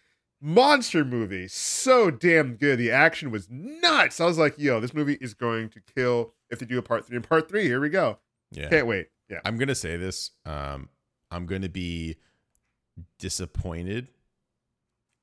monster 0.42 1.04
movie, 1.06 1.48
so 1.48 2.12
damn 2.12 2.56
good. 2.56 2.78
The 2.80 2.92
action 2.92 3.32
was 3.32 3.48
nuts. 3.50 4.20
I 4.20 4.26
was 4.26 4.38
like, 4.38 4.56
yo, 4.58 4.80
this 4.80 4.94
movie 4.94 5.18
is 5.22 5.34
going 5.34 5.70
to 5.70 5.82
kill 5.96 6.34
if 6.50 6.60
they 6.60 6.66
do 6.66 6.78
a 6.78 6.82
part 6.82 7.06
three. 7.06 7.16
And 7.18 7.28
part 7.28 7.50
three, 7.50 7.64
here 7.64 7.80
we 7.80 7.90
go. 7.90 8.20
Yeah. 8.52 8.70
Can't 8.70 8.88
wait. 8.88 9.08
Yeah. 9.30 9.40
I'm 9.44 9.58
gonna 9.58 9.76
say 9.76 9.98
this. 9.98 10.32
Um, 10.46 10.90
I'm 11.32 11.46
gonna 11.48 11.70
be 11.70 12.18
disappointed 13.20 14.08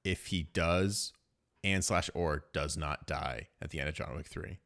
if 0.04 0.26
he 0.26 0.42
does 0.52 1.12
and 1.64 1.84
slash 1.84 2.10
or 2.14 2.44
does 2.52 2.76
not 2.76 3.06
die 3.06 3.48
at 3.60 3.70
the 3.70 3.78
end 3.80 3.88
of 3.88 3.94
John 3.94 4.14
Wick 4.16 4.26
three. 4.26 4.58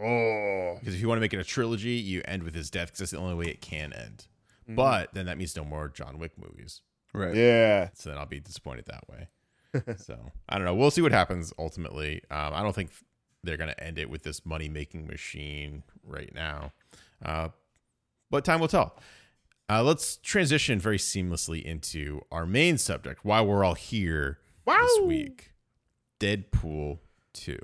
Oh, 0.00 0.76
Because 0.80 0.94
if 0.94 1.00
you 1.00 1.08
want 1.08 1.18
to 1.18 1.20
make 1.20 1.32
it 1.34 1.38
a 1.40 1.44
trilogy, 1.44 1.90
you 1.92 2.22
end 2.24 2.42
with 2.42 2.54
his 2.54 2.70
death 2.70 2.88
because 2.88 2.98
that's 3.00 3.10
the 3.12 3.18
only 3.18 3.34
way 3.34 3.46
it 3.46 3.60
can 3.60 3.92
end. 3.92 4.26
Mhm. 4.68 4.76
But 4.76 5.12
then 5.14 5.26
that 5.26 5.38
means 5.38 5.54
no 5.56 5.64
more 5.64 5.88
John 5.88 6.18
Wick 6.18 6.32
movies. 6.38 6.82
Right. 7.12 7.34
yeah. 7.34 7.90
So 7.94 8.10
then 8.10 8.18
I'll 8.18 8.26
be 8.26 8.40
disappointed 8.40 8.86
that 8.86 9.08
way. 9.08 9.28
So 9.96 10.32
I 10.48 10.56
don't 10.56 10.64
know. 10.64 10.74
We'll 10.74 10.90
see 10.90 11.02
what 11.02 11.12
happens 11.12 11.52
ultimately. 11.58 12.22
Um, 12.30 12.52
I 12.54 12.62
don't 12.62 12.74
think 12.74 12.90
they're 13.42 13.56
going 13.56 13.70
to 13.70 13.84
end 13.84 13.98
it 13.98 14.08
with 14.08 14.22
this 14.22 14.44
money 14.46 14.68
making 14.68 15.06
machine 15.06 15.82
right 16.02 16.32
now. 16.34 16.72
Uh, 17.24 17.48
but 18.30 18.44
time 18.44 18.60
will 18.60 18.68
tell. 18.68 18.98
Uh, 19.68 19.82
let's 19.82 20.16
transition 20.18 20.78
very 20.78 20.98
seamlessly 20.98 21.62
into 21.62 22.20
our 22.30 22.44
main 22.44 22.76
subject, 22.76 23.24
why 23.24 23.40
we're 23.40 23.64
all 23.64 23.74
here 23.74 24.38
this 24.82 25.00
week 25.06 25.52
Deadpool 26.20 26.98
2. 27.34 27.58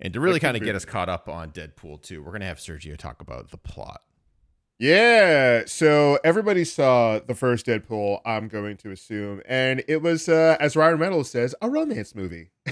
And 0.00 0.12
to 0.14 0.20
really 0.20 0.40
kind 0.40 0.56
of 0.56 0.62
get 0.62 0.74
us 0.74 0.84
caught 0.84 1.08
up 1.08 1.28
on 1.28 1.50
Deadpool 1.50 2.02
2, 2.02 2.22
we're 2.22 2.30
going 2.30 2.40
to 2.40 2.46
have 2.46 2.58
Sergio 2.58 2.96
talk 2.96 3.20
about 3.20 3.50
the 3.50 3.56
plot. 3.56 4.02
Yeah. 4.82 5.62
So 5.66 6.18
everybody 6.24 6.64
saw 6.64 7.20
the 7.20 7.36
first 7.36 7.66
Deadpool, 7.66 8.20
I'm 8.26 8.48
going 8.48 8.76
to 8.78 8.90
assume. 8.90 9.40
And 9.46 9.84
it 9.86 10.02
was, 10.02 10.28
uh, 10.28 10.56
as 10.58 10.74
Ryan 10.74 10.98
Reynolds 10.98 11.30
says, 11.30 11.54
a 11.62 11.70
romance 11.70 12.16
movie. 12.16 12.50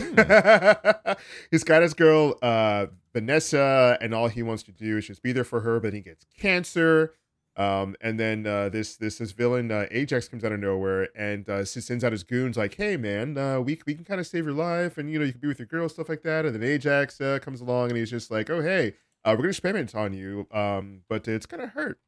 He's 1.52 1.62
got 1.62 1.82
his 1.82 1.94
girl, 1.94 2.36
uh, 2.42 2.86
Vanessa, 3.12 3.96
and 4.00 4.12
all 4.12 4.26
he 4.26 4.42
wants 4.42 4.64
to 4.64 4.72
do 4.72 4.98
is 4.98 5.06
just 5.06 5.22
be 5.22 5.30
there 5.30 5.44
for 5.44 5.60
her, 5.60 5.78
but 5.78 5.92
he 5.92 6.00
gets 6.00 6.26
cancer. 6.36 7.14
Um, 7.54 7.94
and 8.00 8.18
then 8.18 8.44
uh, 8.44 8.70
this 8.70 8.96
this 8.96 9.18
this 9.18 9.30
villain 9.30 9.70
uh, 9.70 9.86
Ajax 9.92 10.26
comes 10.28 10.42
out 10.44 10.50
of 10.50 10.58
nowhere 10.58 11.08
and 11.16 11.48
uh, 11.48 11.64
sends 11.64 12.02
out 12.02 12.12
his 12.12 12.22
goons 12.22 12.56
like, 12.56 12.74
"Hey 12.74 12.96
man, 12.96 13.36
uh, 13.36 13.60
we 13.60 13.78
we 13.86 13.94
can 13.94 14.04
kind 14.04 14.20
of 14.20 14.26
save 14.26 14.46
your 14.46 14.54
life, 14.54 14.98
and 14.98 15.10
you 15.10 15.18
know 15.18 15.24
you 15.24 15.32
can 15.32 15.40
be 15.40 15.48
with 15.48 15.58
your 15.58 15.66
girl, 15.66 15.88
stuff 15.88 16.08
like 16.08 16.22
that." 16.22 16.46
And 16.46 16.54
then 16.54 16.62
Ajax 16.62 17.20
uh, 17.20 17.38
comes 17.42 17.60
along 17.60 17.90
and 17.90 17.98
he's 17.98 18.10
just 18.10 18.30
like, 18.30 18.48
"Oh 18.50 18.62
hey, 18.62 18.94
uh, 19.24 19.30
we're 19.32 19.38
gonna 19.38 19.48
experiment 19.48 19.94
on 19.94 20.12
you, 20.12 20.46
um, 20.52 21.02
but 21.08 21.26
it's 21.28 21.46
gonna 21.46 21.68
hurt." 21.68 21.98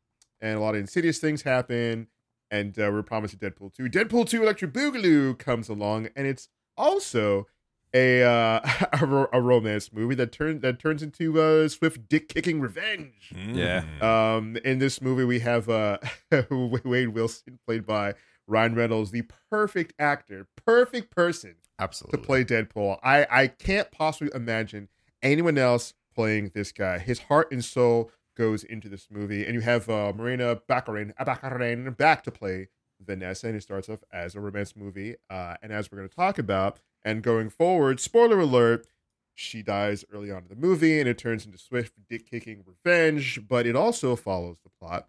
And 0.40 0.56
a 0.56 0.60
lot 0.60 0.74
of 0.74 0.80
insidious 0.80 1.18
things 1.18 1.42
happen, 1.42 2.08
and 2.50 2.78
uh, 2.78 2.90
we're 2.92 3.02
promising 3.02 3.38
Deadpool 3.38 3.74
2. 3.74 3.84
Deadpool 3.84 4.28
2 4.28 4.42
Electric 4.42 4.72
Boogaloo 4.72 5.38
comes 5.38 5.68
along, 5.68 6.08
and 6.16 6.26
it's 6.26 6.48
also 6.76 7.46
a 7.94 8.22
uh, 8.22 8.60
a, 9.00 9.06
ro- 9.06 9.28
a 9.32 9.40
romance 9.40 9.92
movie 9.92 10.14
that 10.16 10.32
turns 10.32 10.62
that 10.62 10.78
turns 10.78 11.02
into 11.02 11.40
uh, 11.40 11.68
swift 11.68 12.08
dick 12.08 12.28
kicking 12.28 12.60
revenge. 12.60 13.32
Yeah. 13.34 13.84
Mm. 14.00 14.02
Um, 14.02 14.56
in 14.64 14.78
this 14.78 15.00
movie, 15.00 15.24
we 15.24 15.40
have 15.40 15.68
uh, 15.68 15.98
Wade 16.50 17.08
Wilson 17.08 17.58
played 17.66 17.86
by 17.86 18.14
Ryan 18.46 18.74
Reynolds, 18.74 19.10
the 19.10 19.24
perfect 19.50 19.94
actor, 19.98 20.46
perfect 20.66 21.14
person 21.14 21.56
absolutely 21.78 22.18
to 22.18 22.26
play 22.26 22.44
Deadpool. 22.44 22.98
I 23.02 23.26
I 23.30 23.46
can't 23.48 23.90
possibly 23.90 24.32
imagine 24.34 24.88
anyone 25.22 25.58
else 25.58 25.94
playing 26.14 26.52
this 26.54 26.72
guy. 26.72 26.98
His 26.98 27.20
heart 27.20 27.50
and 27.52 27.64
soul 27.64 28.10
goes 28.36 28.64
into 28.64 28.88
this 28.88 29.08
movie, 29.10 29.44
and 29.44 29.54
you 29.54 29.60
have 29.60 29.88
uh, 29.88 30.12
Morena 30.14 30.56
Baccarin, 30.68 31.12
Baccarin 31.16 31.96
back 31.96 32.22
to 32.24 32.30
play 32.30 32.68
Vanessa, 33.00 33.48
and 33.48 33.56
it 33.56 33.62
starts 33.62 33.88
off 33.88 34.00
as 34.12 34.34
a 34.34 34.40
romance 34.40 34.74
movie. 34.76 35.16
Uh, 35.28 35.56
and 35.62 35.72
as 35.72 35.90
we're 35.90 35.98
going 35.98 36.08
to 36.08 36.14
talk 36.16 36.38
about, 36.38 36.80
and 37.04 37.22
going 37.22 37.50
forward, 37.50 38.00
spoiler 38.00 38.38
alert. 38.40 38.86
She 39.34 39.62
dies 39.62 40.04
early 40.12 40.30
on 40.30 40.42
in 40.42 40.48
the 40.48 40.54
movie, 40.54 41.00
and 41.00 41.08
it 41.08 41.16
turns 41.16 41.46
into 41.46 41.56
swift 41.56 41.94
dick 42.08 42.28
kicking 42.30 42.62
revenge. 42.66 43.40
But 43.48 43.66
it 43.66 43.74
also 43.74 44.14
follows 44.14 44.58
the 44.62 44.68
plot 44.68 45.08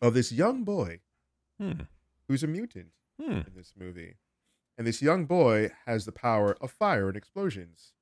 of 0.00 0.14
this 0.14 0.30
young 0.32 0.62
boy 0.64 1.00
Hmm. 1.58 1.82
who's 2.28 2.42
a 2.44 2.46
mutant 2.46 2.92
Hmm. 3.20 3.30
in 3.32 3.52
this 3.56 3.74
movie. 3.76 4.14
And 4.78 4.86
this 4.86 5.02
young 5.02 5.24
boy 5.26 5.70
has 5.86 6.04
the 6.04 6.12
power 6.12 6.56
of 6.60 6.70
fire 6.70 7.08
and 7.08 7.16
explosions. 7.16 7.92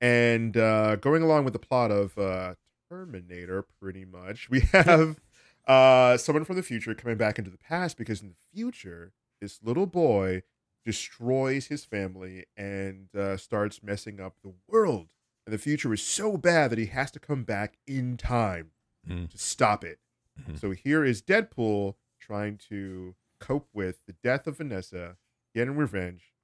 And 0.00 0.56
uh, 0.56 0.96
going 0.96 1.22
along 1.22 1.44
with 1.44 1.52
the 1.52 1.58
plot 1.58 1.90
of 1.90 2.16
uh, 2.18 2.54
Terminator, 2.90 3.64
pretty 3.80 4.04
much, 4.04 4.48
we 4.50 4.60
have 4.72 5.18
uh, 5.66 6.16
someone 6.16 6.44
from 6.44 6.56
the 6.56 6.62
future 6.62 6.94
coming 6.94 7.16
back 7.16 7.38
into 7.38 7.50
the 7.50 7.58
past 7.58 7.96
because 7.96 8.22
in 8.22 8.28
the 8.28 8.36
future, 8.54 9.12
this 9.40 9.60
little 9.62 9.86
boy 9.86 10.42
destroys 10.84 11.66
his 11.66 11.84
family 11.84 12.46
and 12.56 13.08
uh, 13.14 13.36
starts 13.36 13.82
messing 13.82 14.20
up 14.20 14.36
the 14.42 14.54
world. 14.68 15.08
And 15.46 15.52
the 15.54 15.58
future 15.58 15.92
is 15.92 16.02
so 16.02 16.36
bad 16.36 16.70
that 16.70 16.78
he 16.78 16.86
has 16.86 17.10
to 17.12 17.18
come 17.20 17.44
back 17.44 17.78
in 17.86 18.16
time 18.16 18.70
Mm. 19.08 19.30
to 19.30 19.38
stop 19.38 19.84
it. 19.84 20.00
Mhm. 20.38 20.58
So 20.58 20.72
here 20.72 21.02
is 21.02 21.22
Deadpool 21.22 21.94
trying 22.20 22.58
to 22.68 23.14
cope 23.38 23.68
with 23.72 24.04
the 24.06 24.12
death 24.12 24.46
of 24.46 24.58
Vanessa, 24.58 25.16
getting 25.54 25.76
revenge, 25.76 26.34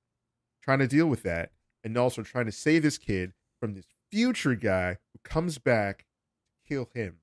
trying 0.63 0.79
to 0.79 0.87
deal 0.87 1.07
with 1.07 1.25
that, 1.25 1.53
and 1.83 1.99
also 1.99 2.23
trying 2.23 2.47
to 2.47 2.53
save 2.53 2.83
this 2.85 2.97
kid 2.97 3.35
from 3.65 3.73
this 3.75 3.87
future 4.11 4.55
guy 4.55 4.99
who 5.13 5.19
comes 5.23 5.57
back 5.57 6.05
to 6.67 6.69
kill 6.69 6.89
him. 6.95 7.17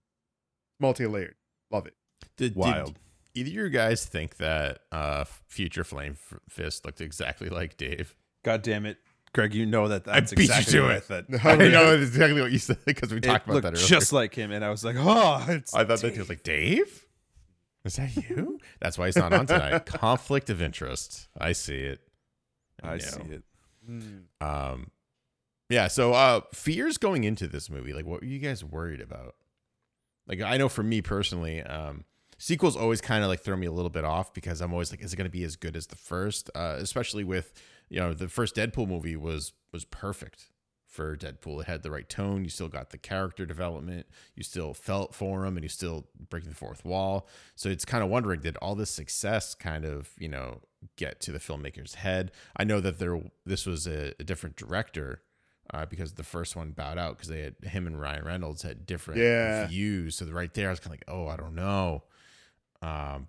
Multi-layered. 0.80 1.36
Love 1.70 1.86
it. 1.86 1.94
Did, 2.36 2.56
Wild. 2.56 2.96
Did 3.36 3.48
either 3.48 3.50
of 3.50 3.66
you 3.66 3.70
guys 3.70 4.06
think 4.06 4.38
that 4.38 4.80
uh, 4.92 5.26
Future 5.48 5.84
Flame 5.84 6.14
F- 6.14 6.40
Fist 6.50 6.84
looked 6.84 7.00
exactly 7.00 7.48
like 7.50 7.78
Dave? 7.78 8.16
God 8.44 8.64
damn 8.64 8.88
it, 8.88 8.98
Greg! 9.34 9.54
You 9.54 9.68
know 9.68 9.88
that 9.88 10.08
I 10.08 10.20
that's 10.22 10.34
beat 10.34 10.48
you 10.50 10.56
exactly 10.56 10.74
to 10.74 10.82
what 10.82 10.92
it. 10.92 10.96
I 10.98 11.00
thought. 11.38 11.46
I 11.46 11.52
I 11.52 11.56
mean, 11.58 11.72
know 11.74 11.94
exactly 12.02 12.42
what 12.42 12.52
you 12.52 12.58
said 12.58 12.80
because 12.86 13.12
we 13.12 13.18
It 13.18 13.24
talked 13.24 13.48
about 13.48 13.62
that 13.62 13.74
earlier. 13.74 13.86
just 13.86 14.12
like 14.12 14.34
him, 14.34 14.52
and 14.52 14.66
I 14.66 14.72
was 14.72 14.84
like, 14.84 14.96
oh, 14.98 15.46
it's 15.48 15.76
I 15.76 15.86
thought 15.86 16.00
that 16.02 16.14
he 16.14 16.18
was 16.20 16.30
like 16.30 16.42
Dave. 16.42 17.06
Is 17.86 17.98
that 17.98 18.16
you? 18.16 18.60
That's 18.82 18.98
why 18.98 19.06
he's 19.06 19.16
not 19.18 19.32
on 19.32 19.46
tonight. 19.46 19.86
Conflict 19.86 20.50
of 20.50 20.60
interest. 20.62 21.28
I 21.38 21.52
see 21.52 21.78
it. 21.78 22.00
I 22.84 22.94
know. 22.94 22.98
see 22.98 23.22
it. 23.22 23.44
Mm. 23.88 24.24
Um, 24.42 24.92
yeah. 25.72 25.88
So, 25.88 26.14
uh, 26.14 26.42
fears 26.54 26.98
going 26.98 27.24
into 27.24 27.48
this 27.48 27.70
movie. 27.70 27.94
Like, 27.94 28.06
what 28.06 28.22
were 28.22 28.28
you 28.28 28.40
guys 28.40 28.64
worried 28.64 29.02
about? 29.02 29.36
Like, 30.28 30.42
I 30.42 30.58
know 30.58 30.70
for 30.70 30.84
me 30.84 31.02
personally, 31.02 31.62
um, 31.64 32.06
sequels 32.38 32.76
always 32.76 33.02
kind 33.02 33.24
of 33.24 33.30
like 33.30 33.42
throw 33.42 33.56
me 33.56 33.68
a 33.68 33.72
little 33.72 33.90
bit 33.90 34.04
off 34.04 34.34
because 34.34 34.62
I'm 34.62 34.74
always 34.74 34.92
like, 34.92 35.02
is 35.02 35.14
it 35.14 35.16
going 35.16 35.26
to 35.26 35.32
be 35.32 35.44
as 35.44 35.56
good 35.56 35.76
as 35.76 35.88
the 35.88 35.96
first? 35.96 36.50
Uh, 36.56 36.76
especially 36.80 37.24
with 37.24 37.54
you 37.90 38.00
know 38.00 38.14
the 38.14 38.28
first 38.28 38.56
Deadpool 38.56 38.88
movie 38.88 39.16
was 39.16 39.54
was 39.72 39.86
perfect 39.86 40.50
for 40.88 41.16
Deadpool. 41.16 41.62
It 41.62 41.68
had 41.68 41.84
the 41.84 41.92
right 41.92 42.08
tone. 42.08 42.44
You 42.44 42.50
still 42.50 42.68
got 42.68 42.90
the 42.90 42.98
character 42.98 43.46
development. 43.46 44.08
You 44.36 44.44
still 44.44 44.74
felt 44.74 45.16
for 45.16 45.46
him, 45.46 45.56
and 45.56 45.64
you 45.64 45.70
still 45.70 46.08
breaking 46.30 46.50
the 46.50 46.56
fourth 46.56 46.84
wall. 46.84 47.28
So 47.56 47.70
it's 47.70 47.86
kind 47.86 48.04
of 48.04 48.10
wondering 48.10 48.42
did 48.42 48.58
all 48.58 48.76
this 48.76 48.92
success 48.92 49.56
kind 49.56 49.86
of 49.86 50.10
you 50.18 50.28
know 50.28 50.62
get 50.98 51.22
to 51.22 51.32
the 51.32 51.40
filmmaker's 51.40 51.96
head? 51.96 52.32
I 52.58 52.64
know 52.64 52.82
that 52.82 53.00
there 53.00 53.22
this 53.46 53.66
was 53.66 53.88
a, 53.88 54.14
a 54.20 54.24
different 54.24 54.58
director. 54.58 55.22
Uh, 55.74 55.86
because 55.86 56.14
the 56.14 56.24
first 56.24 56.56
one 56.56 56.72
bowed 56.72 56.98
out 56.98 57.16
because 57.16 57.30
they 57.30 57.42
had 57.42 57.56
him 57.64 57.88
and 57.88 58.00
Ryan 58.00 58.26
Reynolds 58.26 58.62
had 58.62 58.86
different 58.86 59.22
Yeah. 59.22 59.68
views. 59.68 60.18
So 60.18 60.26
right 60.26 60.54
there, 60.54 60.68
I 60.68 60.72
was 60.72 60.82
kind 60.82 60.88
of 60.94 61.00
like, 61.00 61.06
oh, 61.08 61.28
I 61.28 61.38
don't 61.38 61.56
know. 61.56 62.04
Um, 62.82 63.28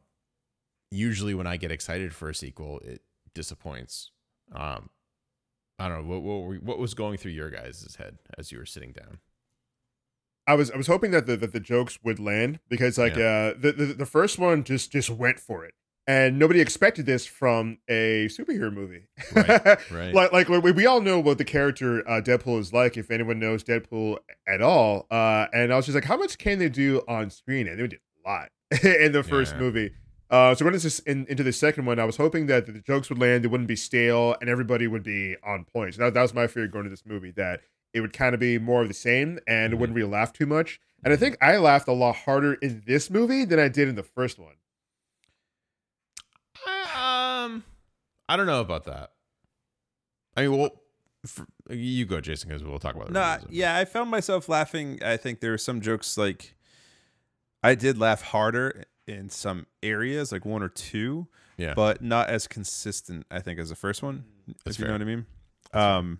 usually 0.90 1.34
when 1.34 1.46
I 1.46 1.56
get 1.56 1.70
excited 1.70 2.12
for 2.14 2.28
a 2.28 2.34
sequel, 2.34 2.80
it 2.80 3.02
disappoints. 3.32 4.10
Um, 4.52 4.90
I 5.78 5.88
don't 5.88 6.02
know 6.02 6.08
what 6.14 6.22
what, 6.22 6.42
were, 6.42 6.54
what 6.56 6.78
was 6.78 6.94
going 6.94 7.16
through 7.16 7.32
your 7.32 7.50
guys' 7.50 7.96
head 7.96 8.18
as 8.36 8.50
you 8.50 8.58
were 8.58 8.66
sitting 8.66 8.92
down. 8.92 9.18
I 10.46 10.54
was 10.54 10.70
I 10.70 10.76
was 10.76 10.88
hoping 10.88 11.12
that 11.12 11.26
the 11.26 11.36
that 11.36 11.52
the 11.52 11.60
jokes 11.60 11.98
would 12.02 12.18
land 12.18 12.58
because 12.68 12.98
like 12.98 13.12
uh 13.12 13.54
the, 13.56 13.72
the 13.76 13.84
the 13.86 14.06
first 14.06 14.38
one 14.38 14.64
just 14.64 14.90
just 14.90 15.10
went 15.10 15.38
for 15.38 15.64
it. 15.64 15.74
And 16.06 16.36
nobody 16.38 16.60
expected 16.60 17.06
this 17.06 17.26
from 17.26 17.78
a 17.88 18.26
superhero 18.28 18.72
movie. 18.72 19.06
Right, 19.34 19.78
right. 19.90 20.12
like 20.14 20.32
like 20.32 20.48
we, 20.48 20.72
we 20.72 20.84
all 20.86 21.00
know 21.00 21.20
what 21.20 21.38
the 21.38 21.44
character 21.44 22.00
uh, 22.08 22.20
Deadpool 22.20 22.58
is 22.58 22.72
like 22.72 22.96
if 22.96 23.10
anyone 23.10 23.38
knows 23.38 23.62
Deadpool 23.62 24.18
at 24.48 24.60
all. 24.60 25.06
Uh, 25.12 25.46
and 25.54 25.72
I 25.72 25.76
was 25.76 25.86
just 25.86 25.94
like, 25.94 26.04
how 26.04 26.16
much 26.16 26.38
can 26.38 26.58
they 26.58 26.68
do 26.68 27.02
on 27.06 27.30
screen? 27.30 27.68
And 27.68 27.78
they 27.78 27.86
did 27.86 28.00
a 28.24 28.28
lot 28.28 28.48
in 28.84 29.12
the 29.12 29.22
first 29.22 29.54
Yeah. 29.54 29.60
movie. 29.60 29.92
Uh, 30.28 30.54
so 30.54 30.64
going 30.64 30.80
in, 31.06 31.26
into 31.28 31.42
the 31.42 31.52
second 31.52 31.84
one, 31.84 31.98
I 31.98 32.04
was 32.04 32.16
hoping 32.16 32.46
that 32.46 32.66
the 32.66 32.80
jokes 32.80 33.08
would 33.10 33.18
land, 33.18 33.44
it 33.44 33.48
wouldn't 33.48 33.68
be 33.68 33.76
stale, 33.76 34.34
and 34.40 34.48
everybody 34.48 34.86
would 34.86 35.02
be 35.02 35.36
on 35.44 35.66
point. 35.66 35.94
So 35.94 36.00
that, 36.04 36.14
that 36.14 36.22
was 36.22 36.32
my 36.32 36.46
fear 36.46 36.66
going 36.66 36.84
to 36.84 36.90
this 36.90 37.04
movie 37.04 37.32
that 37.32 37.60
it 37.92 38.00
would 38.00 38.14
kind 38.14 38.32
of 38.34 38.40
be 38.40 38.58
more 38.58 38.80
of 38.80 38.88
the 38.88 38.94
same, 38.94 39.38
and 39.46 39.72
it 39.72 39.76
Mhm. 39.76 39.80
wouldn't 39.80 39.96
really 39.96 40.10
laugh 40.10 40.32
too 40.32 40.46
much. 40.46 40.80
And 41.04 41.12
I 41.12 41.16
think 41.16 41.36
I 41.42 41.58
laughed 41.58 41.86
a 41.86 41.92
lot 41.92 42.16
harder 42.16 42.54
in 42.54 42.82
this 42.86 43.10
movie 43.10 43.44
than 43.44 43.58
I 43.60 43.68
did 43.68 43.88
in 43.88 43.94
the 43.94 44.02
first 44.02 44.38
one. 44.38 44.54
I, 47.42 47.44
um, 47.44 47.64
I 48.28 48.36
don't 48.36 48.46
know 48.46 48.60
about 48.60 48.84
that. 48.84 49.10
I 50.36 50.42
mean, 50.42 50.56
well, 50.58 50.70
for, 51.26 51.46
you 51.70 52.04
go, 52.06 52.20
Jason, 52.20 52.48
because 52.48 52.64
we'll 52.64 52.78
talk 52.78 52.94
about 52.94 53.08
the 53.08 53.12
No, 53.12 53.38
yeah, 53.50 53.76
I 53.76 53.84
found 53.84 54.10
myself 54.10 54.48
laughing. 54.48 54.98
I 55.04 55.16
think 55.16 55.40
there 55.40 55.50
were 55.50 55.58
some 55.58 55.80
jokes 55.80 56.16
like 56.16 56.54
I 57.62 57.74
did 57.74 57.98
laugh 57.98 58.22
harder 58.22 58.84
in 59.06 59.28
some 59.28 59.66
areas, 59.82 60.32
like 60.32 60.44
one 60.44 60.62
or 60.62 60.68
two, 60.68 61.28
yeah. 61.56 61.74
but 61.74 62.02
not 62.02 62.28
as 62.28 62.46
consistent. 62.46 63.26
I 63.30 63.40
think 63.40 63.60
as 63.60 63.68
the 63.68 63.76
first 63.76 64.02
one, 64.02 64.24
That's 64.64 64.76
if 64.76 64.78
you 64.78 64.84
fair. 64.84 64.88
know 64.88 64.94
what 64.94 65.02
I 65.02 65.04
mean. 65.04 65.26
Um, 65.72 66.18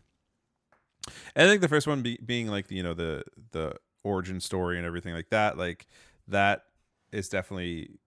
I 1.35 1.47
think 1.47 1.63
the 1.63 1.69
first 1.69 1.87
one 1.87 2.03
be, 2.03 2.19
being 2.25 2.47
like 2.49 2.71
you 2.71 2.83
know 2.83 2.95
the 2.95 3.25
the 3.51 3.75
origin 4.05 4.41
story 4.41 4.77
and 4.77 4.87
everything 4.87 5.15
like 5.15 5.31
that, 5.31 5.59
like 5.59 5.87
that 6.29 6.65
is 7.11 7.29
definitely 7.29 7.99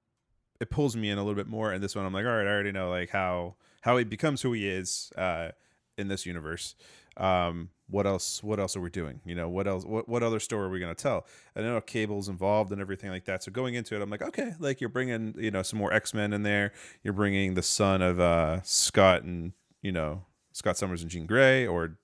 it 0.60 0.70
pulls 0.70 0.96
me 0.96 1.10
in 1.10 1.18
a 1.18 1.22
little 1.22 1.36
bit 1.36 1.48
more. 1.48 1.72
And 1.72 1.84
this 1.84 1.96
one, 1.96 2.06
I'm 2.06 2.14
like, 2.14 2.26
all 2.26 2.32
right, 2.32 2.48
I 2.48 2.50
already 2.50 2.72
know 2.72 2.90
like 2.90 3.10
how 3.10 3.56
how 3.82 3.98
he 3.98 4.04
becomes 4.04 4.42
who 4.42 4.54
he 4.54 4.68
is 4.68 5.12
uh, 5.18 5.50
in 5.98 6.08
this 6.08 6.26
universe. 6.26 6.76
Um, 7.18 7.70
what 7.88 8.08
else? 8.08 8.44
What 8.44 8.60
else 8.60 8.76
are 8.76 8.82
we 8.82 8.90
doing? 8.90 9.22
You 9.26 9.36
know, 9.36 9.48
what 9.48 9.68
else? 9.68 9.86
What 9.86 10.10
what 10.10 10.24
other 10.24 10.40
story 10.40 10.66
are 10.66 10.70
we 10.70 10.80
gonna 10.80 10.96
tell? 10.96 11.26
I 11.56 11.62
know 11.62 11.80
Cable's 11.82 12.28
involved 12.28 12.72
and 12.72 12.82
everything 12.82 13.12
like 13.12 13.26
that. 13.26 13.44
So 13.44 13.52
going 13.52 13.76
into 13.76 13.96
it, 13.96 14.02
I'm 14.02 14.10
like, 14.10 14.22
okay, 14.22 14.54
like 14.60 14.82
you're 14.82 14.90
bringing 14.90 15.36
you 15.38 15.52
know 15.52 15.62
some 15.62 15.80
more 15.80 15.94
X 15.94 16.14
Men 16.14 16.34
in 16.34 16.44
there. 16.44 16.74
You're 17.04 17.14
bringing 17.14 17.54
the 17.54 17.62
son 17.62 18.02
of 18.02 18.20
uh, 18.20 18.62
Scott 18.64 19.24
and 19.24 19.54
you 19.82 19.92
know 19.92 20.26
Scott 20.52 20.78
Summers 20.78 21.04
and 21.04 21.12
Jean 21.12 21.26
Grey 21.26 21.68
or 21.68 21.98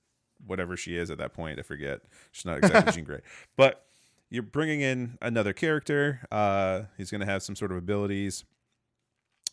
whatever 0.46 0.78
she 0.78 0.96
is 0.96 1.10
at 1.10 1.18
that 1.18 1.34
point. 1.34 1.60
I 1.60 1.64
forget. 1.64 2.02
She's 2.32 2.46
not 2.46 2.60
exactly 2.60 2.92
Jean 2.96 3.06
Grey, 3.06 3.22
but 3.58 3.86
you're 4.32 4.42
bringing 4.42 4.82
in 4.82 5.18
another 5.22 5.54
character. 5.54 6.22
Uh, 6.32 6.84
he's 6.98 7.12
going 7.12 7.20
to 7.22 7.28
have 7.28 7.44
some 7.44 7.56
sort 7.56 7.72
of 7.72 7.78
abilities, 7.78 8.44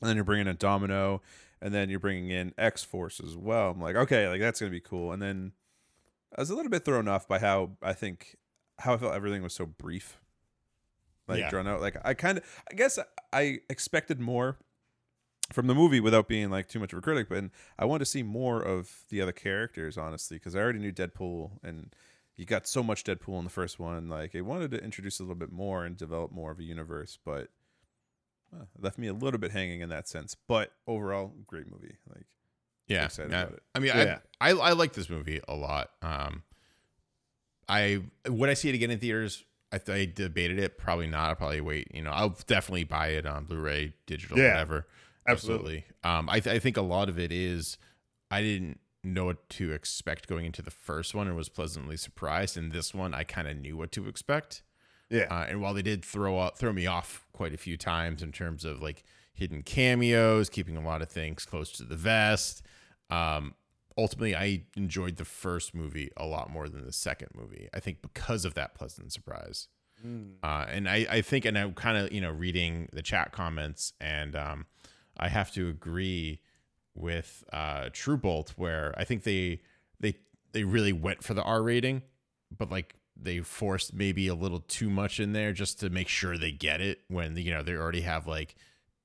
and 0.01 0.09
then 0.09 0.17
you're 0.17 0.25
bringing 0.25 0.47
in 0.47 0.57
Domino, 0.57 1.21
and 1.61 1.75
then 1.75 1.91
you're 1.91 1.99
bringing 1.99 2.31
in 2.31 2.55
X 2.57 2.85
Force 2.85 3.21
as 3.21 3.37
well. 3.37 3.73
I'm 3.73 3.81
like, 3.83 3.97
okay, 3.97 4.29
like 4.29 4.41
that's 4.41 4.61
going 4.61 4.71
to 4.71 4.75
be 4.77 4.81
cool. 4.81 5.13
And 5.13 5.21
then 5.21 5.53
I 6.37 6.41
was 6.41 6.49
a 6.49 6.55
little 6.55 6.71
bit 6.71 6.85
thrown 6.85 7.09
off 7.09 7.27
by 7.29 7.41
how 7.41 7.73
I 7.83 7.93
think 7.93 8.37
how 8.79 8.95
I 8.95 8.97
felt 8.97 9.13
everything 9.15 9.43
was 9.43 9.53
so 9.53 9.67
brief, 9.67 10.21
like 11.27 11.41
Yeah. 11.41 11.51
drawn 11.51 11.67
out. 11.67 11.81
Like 11.81 11.97
I 12.05 12.15
kind 12.15 12.39
of, 12.39 12.45
I 12.71 12.75
guess 12.75 12.99
I 13.33 13.59
expected 13.69 14.21
more 14.21 14.59
from 15.53 15.67
the 15.67 15.75
movie 15.75 15.99
without 15.99 16.29
being 16.29 16.51
like 16.51 16.69
too 16.69 16.79
much 16.79 16.93
of 16.93 16.99
a 17.01 17.03
critic, 17.03 17.29
but 17.29 17.43
I 17.79 17.85
wanted 17.85 18.01
to 18.01 18.11
see 18.11 18.23
more 18.23 18.63
of 18.63 19.05
the 19.09 19.21
other 19.21 19.33
characters, 19.33 19.99
honestly, 19.99 20.37
because 20.37 20.55
I 20.55 20.61
already 20.61 20.79
knew 20.79 20.93
Deadpool 20.93 21.59
and 21.65 21.93
you 22.39 22.47
got 22.47 22.67
so 22.67 22.83
much 22.83 23.05
Deadpool 23.05 23.37
in 23.39 23.45
the 23.45 23.51
first 23.51 23.79
one. 23.79 24.09
Like, 24.09 24.35
I 24.35 24.41
wanted 24.41 24.71
to 24.71 24.83
introduce 24.83 25.19
a 25.21 25.25
little 25.25 25.35
bit 25.35 25.53
more 25.53 25.85
and 25.85 25.97
develop 25.97 26.33
more 26.33 26.53
of 26.53 26.59
a 26.61 26.63
universe, 26.63 27.19
but 27.23 27.49
uh, 28.55 28.65
left 28.81 28.97
me 28.97 29.09
a 29.09 29.13
little 29.13 29.41
bit 29.41 29.51
hanging 29.51 29.81
in 29.81 29.89
that 29.91 30.09
sense. 30.09 30.37
But 30.47 30.73
overall, 30.87 31.33
great 31.47 31.71
movie. 31.71 31.97
Like, 32.09 32.25
yeah, 32.87 33.07
excited 33.07 33.33
yeah. 33.33 33.43
about 33.43 33.53
it. 33.55 33.63
I 33.75 33.79
mean, 33.81 33.93
Yeah. 33.95 34.19
I, 34.41 34.53
I 34.53 34.57
I 34.57 34.73
like 34.73 34.95
this 34.95 35.11
movie 35.11 35.41
a 35.47 35.55
lot. 35.55 35.91
Um, 36.01 36.45
I 37.69 38.03
would 38.27 38.49
I 38.49 38.55
see 38.55 38.69
it 38.71 38.75
again 38.75 38.91
in 38.91 38.99
theaters. 38.99 39.45
I, 39.73 39.81
I 39.93 40.07
debated 40.07 40.59
it. 40.59 40.79
Probably 40.79 41.07
not. 41.09 41.29
I'll 41.29 41.37
probably 41.37 41.61
wait. 41.61 41.89
You 41.93 42.03
know, 42.03 42.11
I'll 42.11 42.39
definitely 42.47 42.85
buy 42.85 43.09
it 43.09 43.27
on 43.27 43.45
Blu-ray, 43.45 43.93
digital, 44.07 44.39
Yeah. 44.39 44.53
whatever. 44.53 44.87
Absolutely. 45.27 45.85
Um, 46.05 46.31
I, 46.31 46.41
th- 46.41 46.57
I 46.57 46.59
think 46.59 46.79
a 46.79 46.83
lot 46.83 47.11
of 47.11 47.19
it 47.19 47.31
is 47.33 47.77
I 48.31 48.41
didn't 48.41 48.81
know 49.09 49.27
what 49.27 49.49
to 49.51 49.73
expect 49.73 50.29
going 50.29 50.45
into 50.45 50.63
the 50.63 50.71
first 50.71 51.15
one 51.15 51.27
and 51.27 51.37
was 51.37 51.49
pleasantly 51.49 51.97
surprised. 51.97 52.57
And 52.57 52.73
this 52.73 52.95
one, 52.95 53.15
I 53.15 53.25
kind 53.25 53.49
of 53.49 53.57
knew 53.57 53.77
what 53.77 53.93
to 53.93 54.09
expect. 54.09 54.63
Yeah. 55.11 55.27
Uh, 55.31 55.47
and 55.49 55.61
while 55.61 55.75
they 55.75 55.83
did 55.83 56.05
throw 56.05 56.39
up, 56.39 56.59
throw 56.59 56.73
me 56.73 56.87
off 56.87 57.27
quite 57.33 57.55
a 57.55 57.59
few 57.59 57.77
times 57.77 58.23
in 58.23 58.33
terms 58.33 58.65
of 58.65 58.83
like 58.83 59.05
hidden 59.35 59.63
cameos, 59.63 60.51
keeping 60.51 60.77
a 60.77 60.83
lot 60.83 61.03
of 61.03 61.09
things 61.09 61.45
close 61.45 61.73
to 61.73 61.85
the 61.85 61.97
vest, 61.97 62.63
um, 63.11 63.55
ultimately 63.97 64.37
I 64.37 64.63
enjoyed 64.77 65.17
the 65.17 65.25
first 65.25 65.75
movie 65.75 66.11
a 66.17 66.25
lot 66.25 66.51
more 66.51 66.69
than 66.69 66.85
the 66.87 66.93
second 66.93 67.31
movie. 67.35 67.69
I 67.75 67.81
think 67.81 68.01
because 68.01 68.45
of 68.45 68.55
that 68.55 68.75
pleasant 68.75 69.13
surprise. 69.13 69.69
Uh, 70.45 70.67
and 70.71 70.89
I, 70.89 71.07
I 71.11 71.21
think, 71.23 71.45
and 71.45 71.59
I'm 71.59 71.75
kind 71.75 71.99
of, 71.99 72.13
you 72.13 72.21
know, 72.21 72.31
reading 72.31 72.89
the 72.93 73.03
chat 73.03 73.33
comments, 73.33 73.93
and 74.01 74.37
um, 74.37 74.67
I 75.17 75.29
have 75.29 75.51
to 75.55 75.69
agree 75.69 76.41
with 76.99 77.45
uh, 77.53 77.89
True 77.93 78.17
Bolt, 78.17 78.55
where 78.57 78.95
I 78.97 79.05
think 79.05 79.23
they 79.23 79.61
they 80.01 80.15
they 80.53 80.65
really 80.65 80.93
went 80.93 81.23
for 81.23 81.35
the 81.35 81.43
R 81.43 81.63
rating, 81.63 82.03
but 82.57 82.71
like 82.71 82.95
they 83.21 83.41
forced 83.41 83.93
maybe 83.95 84.29
a 84.29 84.35
little 84.35 84.61
too 84.61 84.89
much 84.91 85.19
in 85.21 85.33
there 85.33 85.53
just 85.53 85.81
to 85.81 85.91
make 85.91 86.09
sure 86.09 86.39
they 86.39 86.53
get 86.53 86.81
it 86.81 87.01
when 87.09 87.37
you 87.37 87.51
know 87.53 87.63
they 87.63 87.75
already 87.75 88.03
have 88.03 88.27
like 88.27 88.55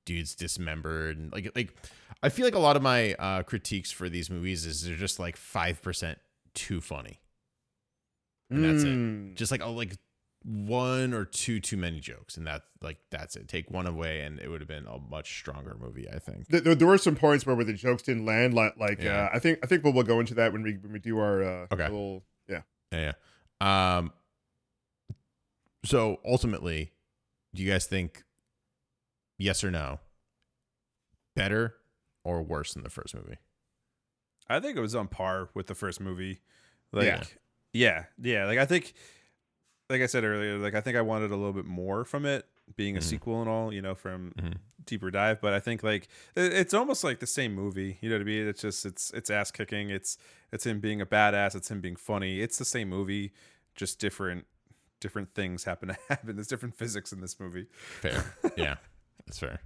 dudes 0.06 0.34
dismembered 0.34 1.16
and 1.18 1.32
like 1.32 1.50
like 1.56 1.74
I 2.22 2.28
feel 2.28 2.44
like 2.44 2.54
a 2.54 2.58
lot 2.60 2.76
of 2.76 2.82
my 2.82 3.14
uh, 3.14 3.42
critiques 3.42 3.90
for 3.90 4.08
these 4.08 4.30
movies 4.30 4.66
is 4.66 4.84
they're 4.86 4.96
just 4.96 5.18
like 5.18 5.36
five 5.36 5.82
percent 5.82 6.18
too 6.54 6.80
funny, 6.80 7.20
and 8.50 8.64
that's 8.64 8.82
it 8.84 8.96
Mm. 8.96 9.34
just 9.34 9.50
like 9.50 9.62
oh 9.62 9.72
like 9.72 9.96
one 10.44 11.14
or 11.14 11.24
two 11.24 11.58
too 11.58 11.76
many 11.76 11.98
jokes 12.00 12.36
and 12.36 12.46
that 12.46 12.62
like 12.82 12.98
that's 13.10 13.34
it 13.34 13.48
take 13.48 13.70
one 13.70 13.86
away 13.86 14.20
and 14.20 14.38
it 14.40 14.48
would 14.48 14.60
have 14.60 14.68
been 14.68 14.86
a 14.86 14.98
much 14.98 15.38
stronger 15.38 15.74
movie 15.80 16.06
i 16.14 16.18
think 16.18 16.46
Th- 16.50 16.62
There, 16.62 16.74
there 16.74 16.86
were 16.86 16.98
some 16.98 17.16
points 17.16 17.46
where, 17.46 17.56
where 17.56 17.64
the 17.64 17.72
jokes 17.72 18.02
didn't 18.02 18.26
land. 18.26 18.52
Like, 18.52 18.76
like 18.78 19.02
Yeah. 19.02 19.24
uh, 19.24 19.30
I 19.36 19.38
think 19.38 19.60
I 19.62 19.66
think 19.66 19.84
we'll, 19.84 19.94
we'll 19.94 20.02
go 20.04 20.20
into 20.20 20.34
that 20.34 20.52
when 20.52 20.62
we 20.62 20.72
when 20.74 20.92
we 20.92 20.98
do 20.98 21.18
our 21.18 21.42
uh, 21.42 21.66
Okay. 21.72 21.84
little 21.84 22.24
yeah. 22.46 22.60
yeah 22.92 23.12
yeah 23.62 23.96
um 23.98 24.12
so 25.84 26.20
ultimately 26.24 26.92
do 27.54 27.62
you 27.62 27.70
guys 27.70 27.86
think 27.86 28.22
yes 29.38 29.64
or 29.64 29.70
no 29.70 29.98
better 31.36 31.74
or 32.22 32.42
worse 32.42 32.74
than 32.74 32.82
the 32.82 32.90
first 32.90 33.14
movie 33.14 33.38
I 34.46 34.60
think 34.60 34.76
it 34.76 34.80
was 34.80 34.94
on 34.94 35.08
par 35.08 35.48
with 35.54 35.68
the 35.68 35.74
first 35.74 36.02
movie. 36.02 36.42
Like, 36.92 37.06
Yeah. 37.06 37.22
yeah, 37.72 38.04
yeah, 38.20 38.44
Like 38.44 38.58
I 38.58 38.66
think, 38.66 38.92
like 39.90 40.00
I 40.00 40.06
said 40.06 40.24
earlier, 40.24 40.56
like 40.58 40.74
I 40.74 40.80
think 40.80 40.96
I 40.96 41.02
wanted 41.02 41.30
a 41.30 41.36
little 41.36 41.52
bit 41.52 41.66
more 41.66 42.04
from 42.04 42.24
it, 42.26 42.46
being 42.76 42.96
a 42.96 43.00
Mhm. 43.00 43.04
sequel 43.04 43.40
and 43.40 43.48
all, 43.50 43.72
you 43.72 43.82
know, 43.82 43.94
from 43.94 44.32
Mhm. 44.38 44.54
deeper 44.86 45.10
dive. 45.10 45.40
But 45.40 45.52
I 45.52 45.60
think 45.60 45.82
like 45.82 46.08
it's 46.36 46.72
almost 46.74 47.04
like 47.04 47.20
the 47.20 47.26
same 47.26 47.54
movie. 47.54 47.98
You 48.00 48.08
know 48.10 48.16
what 48.16 48.22
I 48.22 48.24
mean? 48.24 48.46
It's 48.48 48.62
just 48.62 48.86
it's 48.86 49.10
it's 49.12 49.30
ass 49.30 49.50
kicking. 49.50 49.90
It's 49.90 50.16
it's 50.52 50.64
him 50.66 50.80
being 50.80 51.00
a 51.00 51.06
badass. 51.06 51.54
It's 51.54 51.70
him 51.70 51.80
being 51.80 51.96
funny. 51.96 52.40
It's 52.40 52.56
the 52.58 52.64
same 52.64 52.88
movie, 52.88 53.32
just 53.74 53.98
different 53.98 54.46
different 55.00 55.34
things 55.34 55.64
happen 55.64 55.88
to 55.88 55.96
happen. 56.08 56.36
There's 56.36 56.48
different 56.48 56.76
physics 56.76 57.12
in 57.12 57.20
this 57.20 57.38
movie. 57.38 57.66
fair 58.00 58.34
yeah 58.56 58.76
that's 59.26 59.38
fair 59.38 59.60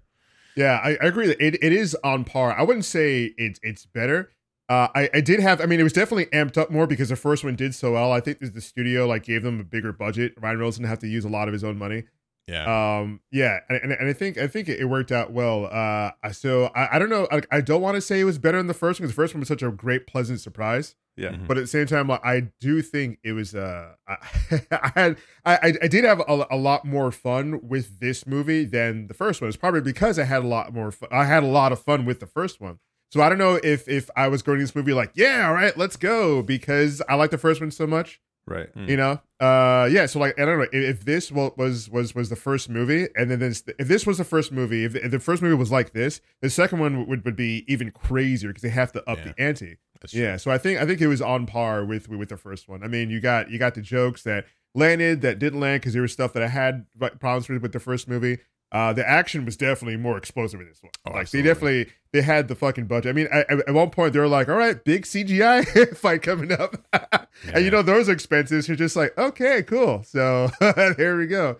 Yeah, 0.56 0.80
I, 0.82 0.90
I 1.00 1.06
agree 1.06 1.28
that 1.28 1.40
it, 1.40 1.62
it 1.62 1.72
is 1.72 1.96
on 2.02 2.24
par. 2.24 2.52
I 2.58 2.62
wouldn't 2.62 2.84
say 2.84 3.34
it's 3.38 3.60
it's 3.62 3.86
better. 3.86 4.32
Uh, 4.68 4.88
I, 4.94 5.08
I 5.14 5.20
did 5.20 5.40
have, 5.40 5.60
I 5.60 5.66
mean, 5.66 5.80
it 5.80 5.82
was 5.84 5.92
definitely 5.94 6.26
amped 6.26 6.58
up 6.58 6.70
more 6.70 6.86
because 6.86 7.08
the 7.08 7.16
first 7.16 7.42
one 7.44 7.56
did 7.56 7.74
so 7.74 7.92
well. 7.92 8.12
I 8.12 8.20
think 8.20 8.38
the 8.40 8.60
studio 8.60 9.06
like 9.06 9.24
gave 9.24 9.42
them 9.42 9.60
a 9.60 9.64
bigger 9.64 9.92
budget. 9.92 10.34
Ryan 10.38 10.58
Reynolds 10.58 10.76
didn't 10.76 10.90
have 10.90 10.98
to 11.00 11.08
use 11.08 11.24
a 11.24 11.28
lot 11.30 11.48
of 11.48 11.52
his 11.54 11.64
own 11.64 11.78
money. 11.78 12.04
yeah 12.46 12.98
Um, 13.00 13.20
yeah, 13.30 13.60
and, 13.70 13.80
and, 13.82 13.92
and 13.92 14.08
I 14.08 14.12
think 14.12 14.36
I 14.38 14.46
think 14.46 14.68
it 14.68 14.84
worked 14.84 15.10
out 15.12 15.32
well. 15.32 15.66
Uh, 15.72 16.10
so 16.32 16.66
I, 16.74 16.96
I 16.96 16.98
don't 16.98 17.08
know. 17.10 17.26
I, 17.32 17.40
I 17.50 17.60
don't 17.62 17.80
want 17.80 17.94
to 17.94 18.00
say 18.02 18.20
it 18.20 18.24
was 18.24 18.38
better 18.38 18.58
than 18.58 18.66
the 18.66 18.74
first 18.74 19.00
one 19.00 19.06
because 19.06 19.16
the 19.16 19.22
first 19.22 19.34
one 19.34 19.40
was 19.40 19.48
such 19.48 19.62
a 19.62 19.70
great, 19.70 20.06
pleasant 20.06 20.40
surprise. 20.40 20.94
Yeah. 21.16 21.30
Mhm. 21.30 21.48
But 21.48 21.56
at 21.56 21.62
the 21.62 21.66
same 21.66 21.86
time, 21.86 22.06
like, 22.08 22.24
I 22.24 22.48
do 22.60 22.80
think 22.80 23.18
it 23.24 23.32
was. 23.32 23.54
Uh, 23.54 23.94
I, 24.06 24.16
I 24.70 24.92
had 24.94 25.16
I 25.44 25.54
I- 25.62 25.74
I 25.82 25.88
did 25.88 26.04
have 26.04 26.20
a, 26.20 26.46
a 26.50 26.56
lot 26.56 26.84
more 26.84 27.10
fun 27.10 27.60
with 27.66 28.00
this 28.00 28.26
movie 28.26 28.64
than 28.64 29.06
the 29.08 29.14
first 29.14 29.40
one. 29.40 29.48
It's 29.48 29.56
probably 29.56 29.80
because 29.80 30.18
I 30.18 30.24
had 30.24 30.44
a 30.44 30.46
lot 30.46 30.72
more. 30.74 30.90
Fun. 30.92 31.08
I 31.10 31.24
had 31.24 31.42
a 31.42 31.46
lot 31.46 31.72
of 31.72 31.80
fun 31.80 32.04
with 32.04 32.20
the 32.20 32.26
first 32.26 32.60
one. 32.60 32.78
So 33.10 33.22
I 33.22 33.28
don't 33.28 33.38
know 33.38 33.58
if 33.62 33.88
if 33.88 34.10
I 34.16 34.28
was 34.28 34.42
going 34.42 34.58
to 34.58 34.64
this 34.64 34.74
movie 34.74 34.92
like, 34.92 35.12
yeah, 35.14 35.46
all 35.48 35.54
right, 35.54 35.76
let's 35.76 35.96
go 35.96 36.42
because 36.42 37.00
I 37.08 37.14
like 37.14 37.30
the 37.30 37.38
first 37.38 37.60
one 37.60 37.70
so 37.70 37.86
much 37.86 38.20
Right. 38.46 38.74
Mm. 38.74 38.88
you 38.88 38.96
know 38.96 39.20
uh 39.40 39.86
yeah 39.92 40.06
so 40.06 40.18
like 40.18 40.40
i 40.40 40.44
don't 40.46 40.56
know 40.58 40.64
if, 40.72 40.72
if 40.72 41.04
this 41.04 41.30
was 41.30 41.90
was 41.90 42.14
was 42.14 42.30
the 42.30 42.34
first 42.34 42.70
movie 42.70 43.06
and 43.14 43.30
then 43.30 43.40
this 43.40 43.62
if 43.78 43.88
this 43.88 44.06
was 44.06 44.16
the 44.16 44.24
first 44.24 44.52
movie 44.52 44.86
if, 44.86 44.94
if 44.94 45.10
the 45.10 45.20
first 45.20 45.42
movie 45.42 45.54
was 45.54 45.70
like 45.70 45.92
this 45.92 46.22
the 46.40 46.48
second 46.48 46.78
one 46.78 47.06
would, 47.06 47.26
would 47.26 47.36
be 47.36 47.62
even 47.68 47.90
crazier 47.90 48.48
because 48.48 48.62
they 48.62 48.70
have 48.70 48.90
to 48.92 49.06
up 49.06 49.18
Yeah. 49.18 49.24
the 49.36 49.42
ante 49.42 49.76
That's 50.00 50.14
true. 50.14 50.22
yeah 50.22 50.38
so 50.38 50.50
i 50.50 50.56
think 50.56 50.80
i 50.80 50.86
think 50.86 51.02
it 51.02 51.08
was 51.08 51.20
on 51.20 51.44
par 51.44 51.84
with 51.84 52.08
with 52.08 52.30
the 52.30 52.38
first 52.38 52.70
one 52.70 52.82
i 52.82 52.86
mean 52.88 53.10
you 53.10 53.20
got 53.20 53.50
you 53.50 53.58
got 53.58 53.74
the 53.74 53.82
jokes 53.82 54.22
that 54.22 54.46
landed 54.74 55.20
that 55.20 55.38
didn't 55.38 55.60
land 55.60 55.82
because 55.82 55.92
there 55.92 56.00
was 56.00 56.14
stuff 56.14 56.32
that 56.32 56.42
i 56.42 56.48
had 56.48 56.86
problems 57.20 57.50
with 57.50 57.60
with 57.60 57.72
the 57.72 57.80
first 57.80 58.08
movie 58.08 58.38
uh 58.72 58.92
the 58.92 59.08
action 59.08 59.44
was 59.44 59.56
definitely 59.56 59.96
more 59.96 60.16
explosive 60.18 60.60
in 60.60 60.66
this 60.68 60.82
one 60.82 60.92
Oh, 61.06 61.10
like 61.12 61.20
absolutely. 61.22 61.42
they 61.48 61.54
definitely 61.54 61.92
they 62.12 62.22
had 62.22 62.48
the 62.48 62.54
fucking 62.54 62.86
budget 62.86 63.10
i 63.10 63.12
mean 63.12 63.28
at, 63.32 63.50
at 63.50 63.72
one 63.74 63.90
point 63.90 64.12
they 64.12 64.18
were 64.18 64.28
like 64.28 64.48
all 64.48 64.56
right 64.56 64.82
big 64.84 65.04
cgi 65.04 65.96
fight 65.96 66.22
coming 66.22 66.52
up 66.52 66.76
and 67.52 67.64
you 67.64 67.70
know 67.70 67.82
those 67.82 68.08
expenses 68.08 68.68
you're 68.68 68.76
just 68.76 68.96
like 68.96 69.16
okay 69.16 69.62
cool 69.62 70.02
so 70.02 70.50
there 70.96 71.16
we 71.16 71.26
go 71.26 71.56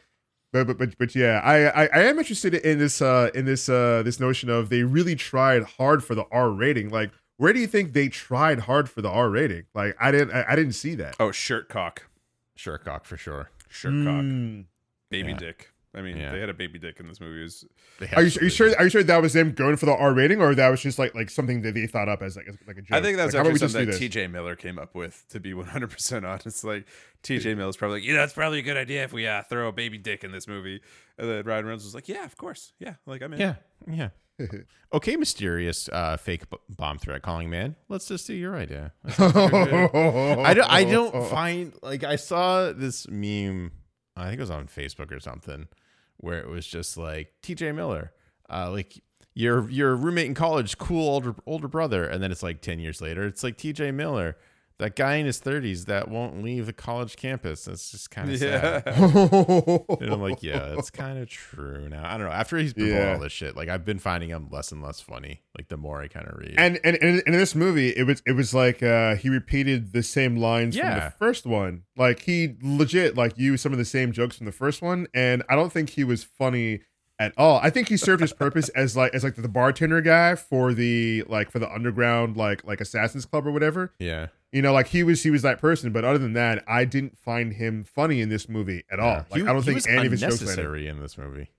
but 0.52 0.66
but 0.66 0.78
but, 0.78 0.98
but 0.98 1.14
yeah 1.14 1.40
I, 1.44 1.84
I 1.84 1.86
i 1.94 1.98
am 2.04 2.18
interested 2.18 2.54
in 2.54 2.78
this 2.78 3.00
uh 3.00 3.30
in 3.34 3.44
this 3.46 3.68
uh 3.68 4.02
this 4.04 4.18
notion 4.20 4.50
of 4.50 4.68
they 4.68 4.82
really 4.82 5.14
tried 5.16 5.62
hard 5.64 6.04
for 6.04 6.14
the 6.14 6.24
r 6.30 6.50
rating 6.50 6.88
like 6.90 7.10
where 7.38 7.52
do 7.52 7.60
you 7.60 7.66
think 7.66 7.92
they 7.92 8.08
tried 8.08 8.60
hard 8.60 8.90
for 8.90 9.00
the 9.00 9.10
r 9.10 9.30
rating 9.30 9.64
like 9.74 9.96
i 10.00 10.10
didn't 10.10 10.32
i, 10.32 10.44
I 10.48 10.56
didn't 10.56 10.72
see 10.72 10.94
that 10.96 11.16
Oh, 11.20 11.30
shirt 11.32 11.68
cock. 11.68 12.06
sure 12.56 12.76
cock 12.78 13.04
for 13.06 13.16
sure 13.16 13.50
Shirt 13.70 13.92
cock. 13.92 14.22
Mm. 14.24 14.64
Baby 15.10 15.32
Yeah. 15.32 15.36
dick. 15.38 15.72
I 15.98 16.02
mean, 16.02 16.16
Yeah. 16.16 16.32
they 16.32 16.40
had 16.40 16.48
a 16.48 16.54
baby 16.54 16.78
dick 16.78 17.00
in 17.00 17.08
this 17.08 17.20
movie. 17.20 17.40
It 17.40 17.42
was, 17.42 17.64
are 18.16 18.22
you, 18.22 18.30
are 18.40 18.44
you 18.44 18.50
sure 18.50 18.76
are 18.78 18.84
you 18.84 18.90
sure 18.90 19.02
that 19.02 19.20
was 19.20 19.32
them 19.32 19.52
going 19.52 19.76
for 19.76 19.86
the 19.86 19.94
r 19.96 20.14
rating 20.14 20.40
or 20.40 20.54
that 20.54 20.68
was 20.68 20.80
just 20.80 20.98
like 20.98 21.14
like 21.14 21.28
something 21.28 21.62
that 21.62 21.74
they 21.74 21.86
thought 21.86 22.08
up 22.08 22.22
as 22.22 22.36
like, 22.36 22.46
as 22.48 22.56
like 22.66 22.78
a 22.78 22.82
joke 22.82 22.96
I 22.96 23.02
think 23.02 23.16
that's 23.16 23.34
like, 23.34 23.44
how 23.44 23.50
about 23.50 23.50
actually 23.50 23.52
we 23.52 23.58
just 23.58 23.72
something 23.72 23.90
do 23.90 24.08
that? 24.08 24.28
TJ 24.28 24.30
Miller 24.30 24.54
came 24.56 24.78
up 24.78 24.94
with, 24.94 25.24
to 25.30 25.40
be 25.40 25.52
100% 25.54 26.24
honest. 26.28 26.62
Like, 26.64 26.86
TJ 27.22 27.56
Miller's 27.56 27.76
probably 27.76 27.98
like, 27.98 28.04
you 28.04 28.14
know, 28.14 28.22
it's 28.22 28.32
probably 28.32 28.60
a 28.60 28.62
good 28.62 28.76
idea 28.76 29.02
if 29.04 29.12
we 29.12 29.26
uh, 29.26 29.42
throw 29.42 29.68
a 29.68 29.72
baby 29.72 29.98
dick 29.98 30.22
in 30.24 30.30
this 30.32 30.46
movie. 30.46 30.80
And 31.18 31.28
then 31.28 31.44
Ryan 31.44 31.64
Reynolds 31.64 31.84
was 31.84 31.94
like, 31.94 32.08
yeah, 32.08 32.24
of 32.24 32.36
course. 32.36 32.72
Yeah. 32.78 32.94
Like, 33.06 33.22
I'm 33.22 33.32
in. 33.32 33.40
Yeah, 33.40 33.54
yeah. 33.90 34.08
okay, 34.92 35.16
mysterious 35.16 35.88
uh, 35.92 36.16
fake 36.16 36.48
b- 36.48 36.58
bomb 36.68 36.96
threat 36.98 37.22
calling 37.22 37.50
man. 37.50 37.74
Let's 37.88 38.06
just 38.06 38.24
do 38.28 38.34
your 38.34 38.54
idea. 38.56 38.92
That 39.02 39.14
sounds 39.14 39.34
like 39.34 39.52
a 39.52 39.66
good 39.66 39.96
idea. 39.96 40.42
I 40.44 40.54
don't. 40.54 40.70
I 40.70 40.84
don't 40.84 41.26
find 41.28 41.72
like 41.82 42.04
I 42.04 42.14
saw 42.14 42.72
this 42.72 43.08
meme. 43.08 43.72
I 44.16 44.26
think 44.28 44.38
it 44.38 44.40
was 44.40 44.50
on 44.50 44.68
Facebook 44.68 45.10
or 45.10 45.18
something, 45.18 45.66
where 46.18 46.38
it 46.38 46.48
was 46.48 46.66
just 46.66 46.96
like 46.96 47.32
T.J. 47.42 47.72
Miller, 47.72 48.12
uh, 48.50 48.70
like 48.70 49.02
your 49.34 49.68
your 49.70 49.94
roommate 49.96 50.26
in 50.26 50.34
college, 50.34 50.78
cool 50.78 51.08
older 51.08 51.34
older 51.46 51.68
brother, 51.68 52.04
and 52.04 52.22
then 52.22 52.30
it's 52.30 52.42
like 52.42 52.60
ten 52.60 52.78
years 52.80 53.00
later, 53.00 53.24
it's 53.26 53.42
like 53.42 53.56
T.J. 53.56 53.92
Miller, 53.92 54.36
that 54.78 54.94
guy 54.94 55.16
in 55.16 55.26
his 55.26 55.38
thirties 55.40 55.86
that 55.86 56.08
won't 56.08 56.42
leave 56.42 56.66
the 56.66 56.72
college 56.72 57.16
campus. 57.16 57.64
That's 57.64 57.90
just 57.90 58.10
kind 58.10 58.30
of 58.30 58.40
Yeah. 58.40 58.80
sad. 58.82 59.84
And 60.00 60.12
I'm 60.12 60.20
like, 60.22 60.42
yeah, 60.42 60.74
it's 60.78 60.90
kind 60.90 61.18
of 61.18 61.28
true 61.28 61.88
now. 61.88 62.04
I 62.06 62.16
don't 62.16 62.26
know. 62.26 62.32
After 62.32 62.56
he's 62.58 62.72
been 62.74 62.88
Yeah. 62.88 63.12
all 63.14 63.18
this 63.18 63.32
shit, 63.32 63.56
like 63.56 63.68
I've 63.68 63.84
been 63.84 63.98
finding 63.98 64.30
him 64.30 64.48
less 64.50 64.70
and 64.70 64.80
less 64.82 65.00
funny. 65.00 65.42
Like 65.56 65.68
the 65.68 65.76
more 65.76 66.00
I 66.00 66.06
kind 66.08 66.26
of 66.28 66.38
read. 66.38 66.54
and, 66.58 66.78
and 66.84 66.96
and 67.02 67.20
in 67.26 67.32
this 67.32 67.54
movie 67.56 67.88
it 67.90 68.04
was 68.06 68.22
it 68.26 68.32
was 68.32 68.54
like 68.54 68.82
uh 68.82 69.16
he 69.16 69.28
repeated 69.28 69.92
the 69.92 70.02
same 70.04 70.36
lines 70.36 70.76
from 70.76 70.88
the 70.94 71.12
first 71.18 71.44
one 71.46 71.82
like 71.96 72.20
he 72.22 72.54
legit 72.62 73.16
like 73.16 73.36
used 73.36 73.62
some 73.62 73.72
of 73.72 73.78
the 73.78 73.84
same 73.84 74.12
jokes 74.12 74.36
from 74.36 74.46
the 74.46 74.52
first 74.52 74.80
one 74.82 75.08
and 75.12 75.42
i 75.48 75.56
don't 75.56 75.72
think 75.72 75.90
he 75.90 76.04
was 76.04 76.22
funny 76.22 76.80
at 77.18 77.32
all 77.36 77.58
i 77.62 77.70
think 77.70 77.88
he 77.88 77.96
served 77.96 78.20
his 78.20 78.32
purpose 78.32 78.68
as 78.70 78.96
like 78.96 79.12
as 79.14 79.24
like 79.24 79.34
the 79.34 79.48
bartender 79.48 80.00
guy 80.00 80.36
for 80.36 80.72
the 80.72 81.24
like 81.26 81.50
for 81.50 81.58
the 81.58 81.68
underground 81.72 82.36
like 82.36 82.64
like 82.64 82.80
assassins 82.80 83.24
club 83.24 83.44
or 83.46 83.50
whatever 83.50 83.92
yeah, 83.98 84.28
you 84.52 84.62
know 84.62 84.72
like 84.72 84.88
he 84.88 85.02
was 85.02 85.22
he 85.22 85.30
was 85.30 85.42
that 85.42 85.60
person 85.60 85.92
but 85.92 86.04
other 86.04 86.18
than 86.18 86.32
that 86.32 86.64
i 86.66 86.84
didn't 86.84 87.18
find 87.18 87.52
him 87.54 87.84
funny 87.84 88.20
in 88.20 88.28
this 88.28 88.48
movie 88.48 88.82
at 88.90 88.98
all 88.98 89.08
Yeah. 89.12 89.24
like 89.30 89.42
He- 89.42 89.46
i 89.48 89.52
don't 89.52 89.62
think 89.62 89.74
was 89.76 89.86
any 89.86 90.06
of 90.06 90.12
his 90.12 90.20
jokes 90.20 90.40
landed. 90.40 90.42
unnecessary 90.58 90.88
in 90.88 91.00
this 91.00 91.18
movie. 91.18 91.50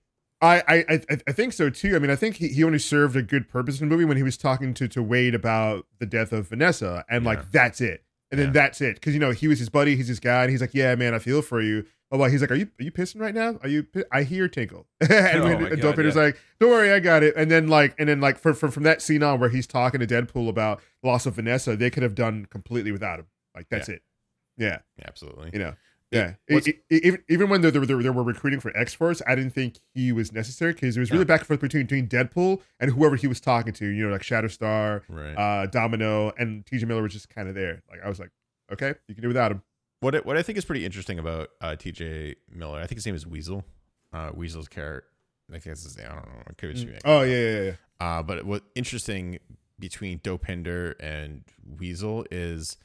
I, 0.42 0.62
I 0.66 0.84
I 0.88 1.00
I 1.28 1.32
think 1.32 1.52
so 1.52 1.68
too. 1.68 1.94
I 1.94 1.98
mean, 1.98 2.10
I 2.10 2.16
think 2.16 2.36
he, 2.36 2.48
he 2.48 2.64
only 2.64 2.78
served 2.78 3.14
a 3.14 3.20
good 3.20 3.46
purpose 3.46 3.78
in 3.78 3.86
the 3.86 3.94
movie 3.94 4.06
when 4.06 4.16
he 4.16 4.22
was 4.22 4.38
talking 4.38 4.72
to 4.72 4.88
to 4.88 5.02
Wade 5.02 5.34
about 5.34 5.86
the 5.98 6.06
death 6.06 6.32
of 6.32 6.48
Vanessa, 6.48 7.04
and 7.10 7.24
Yeah. 7.24 7.30
like 7.30 7.50
that's 7.52 7.82
it. 7.82 8.04
And 8.30 8.40
then 8.40 8.50
that's 8.52 8.80
it, 8.80 8.94
because 8.94 9.12
you 9.12 9.20
know 9.20 9.32
he 9.32 9.48
was 9.48 9.58
his 9.58 9.68
buddy, 9.68 9.96
he's 9.96 10.08
his 10.08 10.18
guy, 10.18 10.40
and 10.44 10.50
he's 10.50 10.62
like, 10.62 10.72
"Yeah, 10.72 10.94
man, 10.94 11.12
I 11.12 11.18
feel 11.18 11.42
for 11.42 11.60
you." 11.60 11.84
Oh, 12.12 12.18
well, 12.18 12.28
he's 12.30 12.40
like, 12.40 12.50
"Are 12.50 12.56
you 12.56 12.68
are 12.80 12.82
you 12.82 12.90
pissing 12.90 13.20
right 13.20 13.34
now? 13.34 13.58
Are 13.62 13.68
you?" 13.68 13.86
I 14.10 14.24
hear 14.24 14.48
tinkle, 14.48 14.86
and, 15.00 15.12
Oh 15.12 15.44
when, 15.44 15.66
and 15.72 15.80
God, 15.80 15.94
Peter's 15.96 16.16
yeah. 16.16 16.22
like, 16.22 16.40
"Don't 16.58 16.70
worry, 16.70 16.90
I 16.92 16.98
got 17.00 17.22
it." 17.22 17.34
And 17.36 17.50
then 17.50 17.68
like, 17.68 17.94
and 17.98 18.08
then 18.08 18.20
like, 18.20 18.38
from 18.38 18.54
for 18.54 18.70
from 18.70 18.82
that 18.82 19.00
scene 19.00 19.22
on 19.22 19.38
where 19.38 19.48
he's 19.50 19.66
talking 19.66 20.00
to 20.00 20.06
Deadpool 20.06 20.48
about 20.48 20.80
loss 21.02 21.26
of 21.26 21.34
Vanessa, 21.36 21.76
they 21.76 21.88
could 21.90 22.02
have 22.02 22.14
done 22.16 22.46
completely 22.46 22.90
without 22.92 23.20
him. 23.20 23.26
Like 23.54 23.68
that's 23.70 23.88
it. 23.88 24.02
Yeah, 24.56 24.78
Yeah, 24.98 25.04
absolutely. 25.06 25.50
you 25.52 25.58
know. 25.60 25.74
Yeah, 26.12 26.34
what's- 26.48 26.66
E- 26.66 26.72
e- 26.90 27.00
even 27.04 27.22
even 27.28 27.48
when 27.48 27.60
they, 27.60 27.70
they, 27.70 27.78
they, 27.78 27.94
they 27.94 28.10
were 28.10 28.24
recruiting 28.24 28.58
for 28.58 28.76
X 28.76 28.92
Force, 28.92 29.22
I 29.28 29.36
didn't 29.36 29.52
think 29.54 29.78
he 29.94 30.10
was 30.10 30.32
necessary 30.32 30.72
because 30.72 30.96
it 30.96 31.00
was 31.00 31.12
really 31.12 31.20
Yeah. 31.22 31.26
back 31.26 31.40
and 31.42 31.46
forth 31.46 31.60
between 31.60 31.86
between 31.86 32.08
Deadpool 32.08 32.60
and 32.80 32.90
whoever 32.90 33.14
he 33.14 33.28
was 33.28 33.40
talking 33.40 33.72
to. 33.74 33.86
You 33.86 34.06
know, 34.06 34.10
like 34.12 34.22
Shatterstar, 34.22 35.02
Right. 35.08 35.34
uh, 35.34 35.66
Domino, 35.66 36.32
and 36.36 36.66
T.J. 36.66 36.86
Miller 36.86 37.02
was 37.02 37.12
just 37.12 37.28
kind 37.30 37.48
of 37.48 37.54
there. 37.54 37.84
Like 37.88 38.00
I 38.04 38.08
was 38.08 38.18
like, 38.18 38.30
okay, 38.72 38.94
you 39.06 39.14
can 39.14 39.22
do 39.22 39.28
without 39.28 39.52
him. 39.52 39.62
What 40.00 40.14
I- 40.14 40.20
what 40.20 40.36
I 40.36 40.42
think 40.42 40.56
is 40.58 40.64
pretty 40.64 40.84
interesting 40.84 41.18
about 41.18 41.50
uh, 41.60 41.76
T.J. 41.76 42.36
Miller, 42.50 42.78
I 42.80 42.86
think 42.86 42.96
his 42.96 43.06
name 43.06 43.14
is 43.14 43.26
Weasel. 43.26 43.64
Uh, 44.12 44.30
Weasel's 44.34 44.68
character, 44.68 45.06
I 45.50 45.52
think 45.54 45.64
that's 45.64 45.82
his 45.84 45.96
name. 45.96 46.06
I 46.10 46.14
don't 46.14 46.26
know. 46.26 46.42
It 46.48 46.56
could 46.58 46.74
just 46.74 46.86
be 46.86 46.94
Oh 47.04 47.22
yeah, 47.22 47.36
yeah, 47.36 47.62
yeah. 47.62 47.72
Uh, 48.00 48.22
but 48.22 48.44
what 48.44 48.62
interesting 48.74 49.38
between 49.78 50.18
Dopinder 50.20 50.94
and 51.00 51.44
Weasel 51.78 52.24
is 52.30 52.76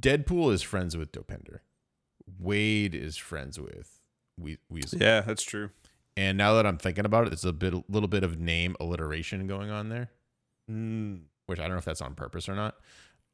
Deadpool 0.00 0.52
is 0.52 0.62
friends 0.62 0.96
with 0.96 1.10
Dopinder. 1.10 1.60
Wade 2.38 2.94
is 2.94 3.16
friends 3.16 3.58
with 3.58 4.00
we- 4.38 4.58
Weasel. 4.68 5.00
Yeah, 5.00 5.22
that's 5.22 5.42
true. 5.42 5.70
And 6.16 6.36
now 6.36 6.54
that 6.54 6.66
I'm 6.66 6.78
thinking 6.78 7.04
about 7.06 7.26
it, 7.26 7.30
there's 7.30 7.44
a 7.44 7.52
bit, 7.52 7.74
little 7.90 8.08
bit 8.08 8.24
of 8.24 8.38
name 8.38 8.76
alliteration 8.80 9.46
going 9.46 9.70
on 9.70 9.88
there, 9.88 10.10
Mm. 10.70 11.22
which 11.46 11.58
I 11.58 11.62
don't 11.62 11.72
know 11.72 11.78
if 11.78 11.84
that's 11.84 12.02
on 12.02 12.14
purpose 12.14 12.48
or 12.48 12.54
not. 12.54 12.76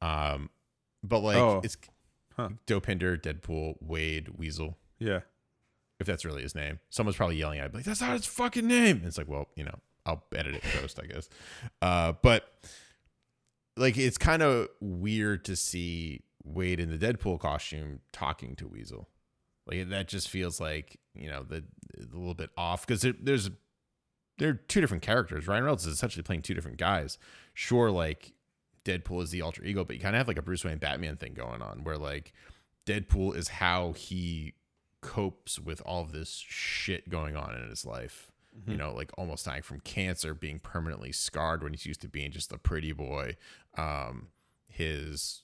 Um, 0.00 0.50
but 1.02 1.18
like 1.20 1.36
Oh. 1.36 1.60
it's 1.64 1.76
Huh. 2.36 2.50
Dopinder, 2.66 3.20
Deadpool, 3.20 3.76
Wade, 3.80 4.30
Weasel. 4.36 4.76
Yeah. 4.98 5.20
If 6.00 6.06
that's 6.06 6.24
really 6.24 6.42
his 6.42 6.54
name, 6.54 6.80
someone's 6.90 7.16
probably 7.16 7.36
yelling 7.36 7.60
at, 7.60 7.66
it, 7.66 7.74
like, 7.74 7.84
"That's 7.84 8.00
not 8.00 8.12
his 8.12 8.26
fucking 8.26 8.66
name." 8.66 8.98
And 8.98 9.06
it's 9.06 9.16
like, 9.16 9.28
well, 9.28 9.48
you 9.54 9.64
know, 9.64 9.78
I'll 10.04 10.24
edit 10.34 10.56
it 10.56 10.62
post, 10.62 10.98
I 11.00 11.06
guess. 11.06 11.28
Uh, 11.80 12.12
but 12.20 12.52
like, 13.76 13.96
it's 13.96 14.18
kind 14.18 14.42
of 14.42 14.68
weird 14.80 15.44
to 15.44 15.54
see 15.56 16.22
Wade 16.44 16.80
in 16.80 16.90
the 16.90 16.98
Deadpool 16.98 17.38
costume 17.40 18.00
talking 18.12 18.56
to 18.56 18.66
Weasel. 18.68 19.08
Like 19.66 19.88
that 19.88 20.08
just 20.08 20.28
feels 20.28 20.60
like 20.60 20.98
you 21.14 21.28
know 21.30 21.42
the 21.42 21.64
a 21.96 22.16
little 22.16 22.34
bit 22.34 22.50
off 22.56 22.86
because 22.86 23.06
there's 23.20 23.50
there 24.36 24.50
are 24.50 24.54
two 24.54 24.80
different 24.80 25.02
characters. 25.02 25.46
Ryan 25.46 25.64
Reynolds 25.64 25.86
is 25.86 25.94
essentially 25.94 26.22
playing 26.22 26.42
two 26.42 26.54
different 26.54 26.76
guys. 26.76 27.18
Sure, 27.54 27.90
like 27.90 28.33
Deadpool 28.84 29.22
is 29.22 29.30
the 29.30 29.42
alter 29.42 29.62
ego, 29.64 29.84
but 29.84 29.96
you 29.96 30.02
kind 30.02 30.14
of 30.14 30.18
have 30.18 30.28
like 30.28 30.38
a 30.38 30.42
Bruce 30.42 30.64
Wayne 30.64 30.78
Batman 30.78 31.16
thing 31.16 31.34
going 31.34 31.62
on 31.62 31.84
where 31.84 31.96
like 31.98 32.32
Deadpool 32.86 33.36
is 33.36 33.48
how 33.48 33.92
he 33.92 34.54
copes 35.00 35.58
with 35.58 35.80
all 35.84 36.02
of 36.02 36.12
this 36.12 36.42
shit 36.48 37.08
going 37.08 37.36
on 37.36 37.54
in 37.56 37.68
his 37.68 37.84
life. 37.86 38.30
You 38.68 38.76
know, 38.76 38.94
like 38.94 39.10
almost 39.18 39.46
dying 39.46 39.62
from 39.62 39.80
cancer, 39.80 40.32
being 40.32 40.60
permanently 40.60 41.10
scarred 41.10 41.64
when 41.64 41.72
he's 41.72 41.86
used 41.86 42.02
to 42.02 42.08
being 42.08 42.30
just 42.30 42.52
a 42.52 42.58
pretty 42.58 42.92
boy. 42.92 43.36
Um, 43.76 44.28
his 44.68 45.42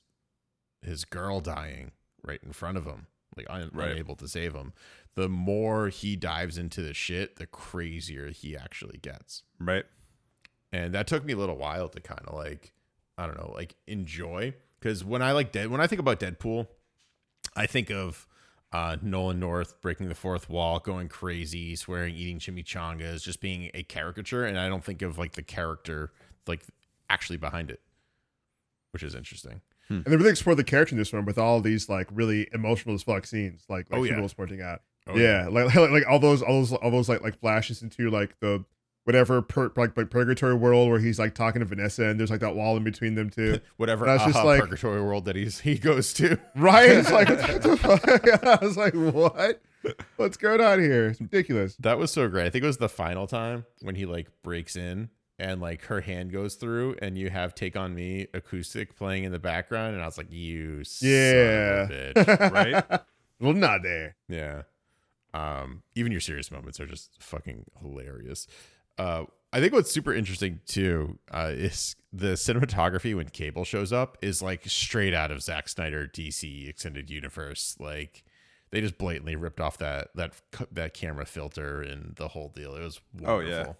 his 0.80 1.04
girl 1.04 1.40
dying 1.40 1.90
right 2.22 2.38
in 2.44 2.52
front 2.52 2.78
of 2.78 2.84
him, 2.84 3.08
like 3.36 3.46
un- 3.50 3.70
Right. 3.74 3.90
unable 3.90 4.14
to 4.14 4.28
save 4.28 4.54
him. 4.54 4.72
The 5.16 5.28
more 5.28 5.88
he 5.88 6.14
dives 6.14 6.56
into 6.56 6.82
the 6.82 6.94
shit, 6.94 7.34
the 7.34 7.46
crazier 7.46 8.28
he 8.28 8.56
actually 8.56 8.98
gets. 8.98 9.42
Right. 9.58 9.86
And 10.72 10.94
that 10.94 11.08
took 11.08 11.24
me 11.24 11.32
a 11.32 11.36
little 11.36 11.56
while 11.58 11.88
to 11.88 12.00
kind 12.00 12.20
of 12.28 12.34
like, 12.34 12.72
I 13.20 13.26
don't 13.26 13.36
know, 13.38 13.52
like 13.54 13.74
enjoy. 13.86 14.54
Because 14.80 15.04
when 15.04 15.20
I 15.20 15.32
like 15.32 15.52
dead, 15.52 15.68
when 15.70 15.80
I 15.80 15.86
think 15.86 16.00
about 16.00 16.20
Deadpool, 16.20 16.66
I 17.54 17.66
think 17.66 17.90
of 17.90 18.26
uh, 18.72 18.96
Nolan 19.02 19.38
North 19.38 19.80
breaking 19.82 20.08
the 20.08 20.14
fourth 20.14 20.48
wall, 20.48 20.78
going 20.78 21.08
crazy, 21.08 21.76
swearing, 21.76 22.14
eating 22.14 22.38
chimichangas, 22.38 23.22
just 23.22 23.40
being 23.40 23.70
a 23.74 23.82
caricature, 23.82 24.46
and 24.46 24.58
I 24.58 24.68
don't 24.68 24.82
think 24.82 25.02
of 25.02 25.18
like 25.18 25.32
the 25.32 25.42
character 25.42 26.12
like 26.46 26.62
actually 27.10 27.36
behind 27.36 27.70
it, 27.70 27.80
which 28.92 29.02
is 29.02 29.14
interesting. 29.14 29.60
And 29.88 30.04
they 30.04 30.16
really 30.16 30.30
explored 30.30 30.56
the 30.56 30.62
character 30.64 30.94
in 30.94 30.98
this 30.98 31.12
one 31.12 31.24
with 31.24 31.36
all 31.36 31.60
these 31.60 31.88
like 31.88 32.06
really 32.12 32.48
emotional 32.54 32.94
as 32.94 33.02
fuck 33.02 33.26
scenes, 33.26 33.64
like 33.68 33.90
like 33.90 34.00
Oh, 34.00 34.04
yeah. 34.04 34.20
was 34.20 34.32
pointing 34.32 34.62
out. 34.62 34.82
Oh, 35.08 35.16
yeah, 35.16 35.48
Like, 35.50 35.74
like 35.74 35.90
like 35.90 36.06
all 36.08 36.20
those 36.20 36.42
all 36.42 36.60
those 36.60 36.72
all 36.72 36.90
those 36.92 37.08
like 37.08 37.22
like 37.22 37.40
flashes 37.40 37.82
into 37.82 38.08
like 38.08 38.38
the 38.40 38.64
whatever 39.04 39.42
per, 39.42 39.72
like 39.76 39.96
like 39.96 40.10
purgatory 40.10 40.54
world 40.54 40.88
where 40.90 40.98
he's 41.00 41.18
like 41.18 41.34
talking 41.34 41.60
to 41.60 41.66
Vanessa 41.66 42.04
and 42.04 42.20
there's 42.20 42.30
like 42.30 42.40
that 42.40 42.54
wall 42.54 42.76
in 42.76 42.84
between 42.84 43.14
them 43.14 43.30
too. 43.30 43.58
Whatever 43.76 44.04
And 44.04 44.12
I 44.12 44.24
was 44.24 44.32
just 44.34 44.44
like- 44.44 44.60
purgatory 44.60 45.02
world 45.02 45.24
that 45.24 45.36
he's 45.36 45.60
he 45.60 45.76
goes 45.78 46.12
to. 46.14 46.38
right? 46.56 46.88
It's 46.90 47.10
like 47.10 47.28
what 47.28 47.62
the 47.62 47.76
fuck? 47.76 48.44
I 48.44 48.58
was 48.64 48.76
like, 48.76 48.94
what? 48.94 49.62
What's 50.16 50.36
going 50.36 50.60
on 50.60 50.78
here? 50.80 51.06
It's 51.08 51.20
ridiculous. 51.20 51.74
That 51.80 51.98
was 51.98 52.10
so 52.10 52.28
great. 52.28 52.46
I 52.46 52.50
think 52.50 52.64
it 52.64 52.66
was 52.66 52.76
the 52.76 52.88
final 52.90 53.26
time 53.26 53.64
when 53.80 53.94
he 53.94 54.04
like 54.04 54.28
breaks 54.42 54.76
in 54.76 55.08
and 55.38 55.62
like 55.62 55.84
her 55.86 56.02
hand 56.02 56.30
goes 56.32 56.56
through 56.56 56.96
and 57.00 57.16
you 57.16 57.30
have 57.30 57.54
Take 57.54 57.76
On 57.76 57.94
Me 57.94 58.26
acoustic 58.34 58.94
playing 58.94 59.24
in 59.24 59.32
the 59.32 59.38
background 59.38 59.94
and 59.94 60.02
I 60.02 60.06
was 60.06 60.18
like, 60.18 60.30
you 60.30 60.82
Yeah. 61.00 61.86
son 61.86 61.90
of 61.90 61.90
a 61.90 62.14
bitch. 62.14 62.50
Right. 62.52 63.00
well, 63.40 63.54
not 63.54 63.82
there. 63.82 64.16
yeah. 64.28 64.62
Um, 65.32 65.84
even 65.94 66.10
your 66.12 66.20
serious 66.20 66.50
moments 66.50 66.78
are 66.80 66.86
just 66.86 67.12
fucking 67.22 67.64
hilarious. 67.80 68.46
Uh, 69.00 69.24
I 69.52 69.60
think 69.60 69.72
what's 69.72 69.90
super 69.90 70.12
interesting 70.12 70.60
too 70.66 71.18
uh, 71.32 71.52
is 71.52 71.96
the 72.12 72.34
cinematography 72.34 73.16
when 73.16 73.30
Cable 73.30 73.64
shows 73.64 73.92
up 73.92 74.18
is 74.20 74.42
like 74.42 74.62
straight 74.66 75.14
out 75.14 75.30
of 75.30 75.42
Zack 75.42 75.68
Snyder 75.68 76.06
DC 76.06 76.68
extended 76.68 77.08
universe. 77.08 77.76
Like 77.80 78.24
they 78.70 78.80
just 78.80 78.98
blatantly 78.98 79.36
ripped 79.36 79.60
off 79.60 79.78
that 79.78 80.08
that 80.14 80.34
that 80.70 80.92
camera 80.92 81.24
filter 81.24 81.80
and 81.80 82.14
the 82.16 82.28
whole 82.28 82.50
deal. 82.50 82.76
It 82.76 82.82
was 82.82 83.00
Oh, 83.24 83.40
yeah. 83.40 83.72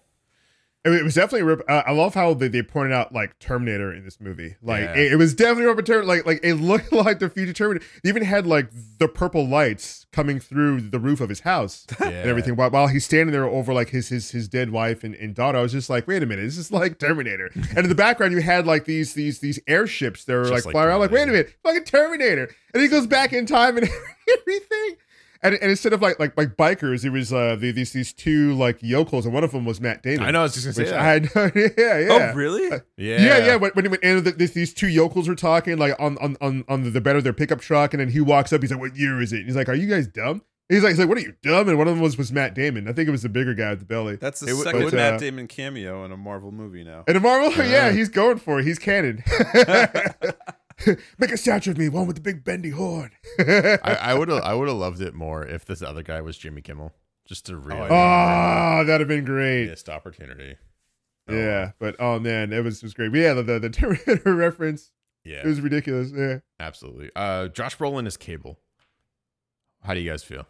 I 0.83 0.89
mean, 0.89 0.97
it 0.99 1.03
was 1.03 1.13
definitely. 1.13 1.43
Rip- 1.43 1.69
uh, 1.69 1.83
I 1.85 1.91
love 1.91 2.15
how 2.15 2.33
they, 2.33 2.47
they 2.47 2.63
pointed 2.63 2.91
out 2.91 3.13
like 3.13 3.37
Terminator 3.37 3.93
in 3.93 4.03
this 4.03 4.19
movie. 4.19 4.55
Like 4.63 4.81
Yeah. 4.81 4.95
it, 4.95 5.11
it 5.11 5.15
was 5.17 5.35
definitely 5.35 5.65
Robert 5.65 5.85
Terminator. 5.85 6.07
Like 6.07 6.25
like 6.25 6.39
it 6.43 6.55
looked 6.55 6.91
like 6.91 7.19
the 7.19 7.29
future 7.29 7.53
Terminator. 7.53 7.85
They 8.03 8.09
even 8.09 8.23
had 8.23 8.47
like 8.47 8.69
the 8.97 9.07
purple 9.07 9.47
lights 9.47 10.07
coming 10.11 10.39
through 10.39 10.81
the 10.81 10.99
roof 10.99 11.21
of 11.21 11.29
his 11.29 11.41
house 11.41 11.85
and 11.99 12.11
everything 12.11 12.55
while, 12.55 12.71
while 12.71 12.87
he's 12.87 13.05
standing 13.05 13.31
there 13.31 13.45
over 13.45 13.73
like 13.73 13.89
his 13.89 14.09
his 14.09 14.31
his 14.31 14.47
dead 14.47 14.71
wife 14.71 15.03
and, 15.03 15.13
and 15.15 15.35
daughter. 15.35 15.59
I 15.59 15.61
was 15.61 15.71
just 15.71 15.89
like, 15.89 16.07
wait 16.07 16.23
a 16.23 16.25
minute, 16.25 16.41
this 16.43 16.57
is 16.57 16.71
like 16.71 16.97
Terminator. 16.97 17.51
and 17.55 17.77
in 17.79 17.89
the 17.89 17.95
background, 17.95 18.33
you 18.33 18.41
had 18.41 18.65
like 18.65 18.85
these 18.85 19.13
these 19.13 19.37
these 19.39 19.59
airships 19.67 20.25
that 20.25 20.33
were 20.33 20.41
Just 20.45 20.51
like, 20.53 20.65
like 20.65 20.71
flying 20.73 20.87
around. 20.89 20.99
Like, 21.01 21.11
wait 21.11 21.23
a 21.23 21.27
minute, 21.27 21.55
fucking 21.63 21.83
Terminator. 21.83 22.49
And 22.73 22.81
he 22.81 22.89
goes 22.89 23.05
back 23.05 23.33
in 23.33 23.45
time 23.45 23.77
and 23.77 23.87
everything. 24.39 24.95
And, 25.43 25.55
and 25.55 25.71
instead 25.71 25.91
of 25.93 26.01
like 26.03 26.19
like 26.19 26.37
like 26.37 26.55
bikers, 26.55 27.03
it 27.03 27.09
was 27.09 27.33
uh 27.33 27.55
the, 27.59 27.71
these 27.71 27.93
these 27.93 28.13
two 28.13 28.53
like 28.53 28.77
yokels, 28.81 29.25
and 29.25 29.33
one 29.33 29.43
of 29.43 29.51
them 29.51 29.65
was 29.65 29.81
Matt 29.81 30.03
Damon. 30.03 30.23
I 30.25 30.31
know. 30.31 30.41
I 30.41 30.43
was 30.43 30.53
just 30.53 30.65
gonna 30.65 30.73
say 30.73 30.83
Which 30.83 30.91
that. 30.91 30.99
I 30.99 31.03
had 31.03 31.35
no 31.35 31.41
idea. 31.45 31.69
Yeah, 31.77 31.97
yeah. 31.99 32.29
Oh, 32.31 32.35
really? 32.35 32.67
yeah, 32.69 32.77
Yeah, 32.97 33.37
yeah. 33.39 33.55
When, 33.55 33.71
when, 33.71 33.89
when 33.89 33.99
and 34.03 34.23
the, 34.23 34.31
this, 34.33 34.51
these 34.51 34.71
two 34.73 34.87
yokels 34.87 35.27
were 35.27 35.33
talking, 35.35 35.77
like 35.79 35.95
on 35.99 36.17
on 36.19 36.37
on, 36.41 36.63
on 36.69 36.83
the, 36.83 36.91
the 36.91 37.01
bed 37.01 37.15
of 37.15 37.23
their 37.23 37.33
pickup 37.33 37.59
truck, 37.59 37.93
and 37.93 38.01
then 38.01 38.09
he 38.09 38.21
walks 38.21 38.53
up. 38.53 38.61
He's 38.61 38.69
like, 38.71 38.79
"What 38.79 38.95
year 38.95 39.19
is 39.19 39.33
it?" 39.33 39.37
And 39.37 39.45
he's 39.47 39.55
like, 39.55 39.67
"Are 39.67 39.73
you 39.73 39.87
guys 39.87 40.05
dumb?" 40.07 40.43
He's 40.69 40.83
like, 40.83 40.91
"He's 40.91 40.99
like, 40.99 41.09
what 41.09 41.17
are 41.17 41.21
you 41.21 41.33
dumb?" 41.43 41.67
And 41.67 41.77
one 41.77 41.87
of 41.87 41.95
them 41.95 42.01
was 42.03 42.17
was 42.19 42.31
Matt 42.31 42.53
Damon. 42.53 42.87
I 42.87 42.93
think 42.93 43.07
it 43.09 43.11
was 43.11 43.23
the 43.23 43.29
bigger 43.29 43.53
guy 43.53 43.71
with 43.71 43.79
the 43.79 43.85
belly. 43.85 44.15
That's 44.17 44.39
the 44.41 44.51
It 44.51 44.53
would- 44.53 44.63
second 44.63 44.83
but, 44.83 44.93
Matt 44.93 45.13
uh, 45.15 45.17
Damon 45.17 45.47
cameo 45.47 46.05
in 46.05 46.11
a 46.13 46.17
Marvel 46.17 46.51
movie 46.51 46.83
now. 46.83 47.03
And 47.07 47.17
a 47.17 47.19
Marvel, 47.19 47.51
yeah, 47.65 47.87
Yeah. 47.87 47.91
he's 47.91 48.07
going 48.09 48.37
for 48.37 48.59
it. 48.59 48.65
He's 48.65 48.79
canon. 48.79 49.21
Make 51.17 51.31
a 51.31 51.37
statue 51.37 51.71
of 51.71 51.77
me, 51.77 51.89
one 51.89 52.07
with 52.07 52.15
the 52.15 52.21
big 52.21 52.43
bendy 52.43 52.71
horn. 52.71 53.11
I, 53.39 53.97
I 54.01 54.13
would 54.13 54.29
have 54.29 54.41
I 54.43 54.53
would 54.53 54.67
have 54.67 54.77
loved 54.77 55.01
it 55.01 55.13
more 55.13 55.45
if 55.45 55.65
this 55.65 55.81
other 55.81 56.03
guy 56.03 56.21
was 56.21 56.37
Jimmy 56.37 56.61
Kimmel, 56.61 56.93
just 57.25 57.45
to 57.47 57.57
really 57.57 57.87
oh, 57.89 58.83
that'd 58.85 59.01
have 59.01 59.07
been 59.07 59.25
great. 59.25 59.69
missed 59.69 59.89
opportunity. 59.89 60.55
Oh, 61.27 61.35
Yeah, 61.35 61.71
but 61.79 61.95
oh 61.99 62.19
man, 62.19 62.53
it 62.53 62.63
was 62.63 62.77
it 62.77 62.83
was 62.83 62.93
great. 62.93 63.11
But 63.11 63.19
yeah, 63.19 63.33
the 63.33 63.43
the, 63.43 63.59
the 63.59 63.69
Terminator 63.71 64.35
reference, 64.35 64.91
yeah, 65.23 65.39
it 65.39 65.45
was 65.45 65.61
ridiculous. 65.61 66.11
Yeah. 66.11 66.39
absolutely. 66.59 67.11
Uh, 67.15 67.47
Josh 67.47 67.77
Brolin 67.77 68.07
is 68.07 68.17
Cable. 68.17 68.59
How 69.83 69.93
do 69.93 69.99
you 69.99 70.09
guys 70.09 70.23
feel? 70.23 70.45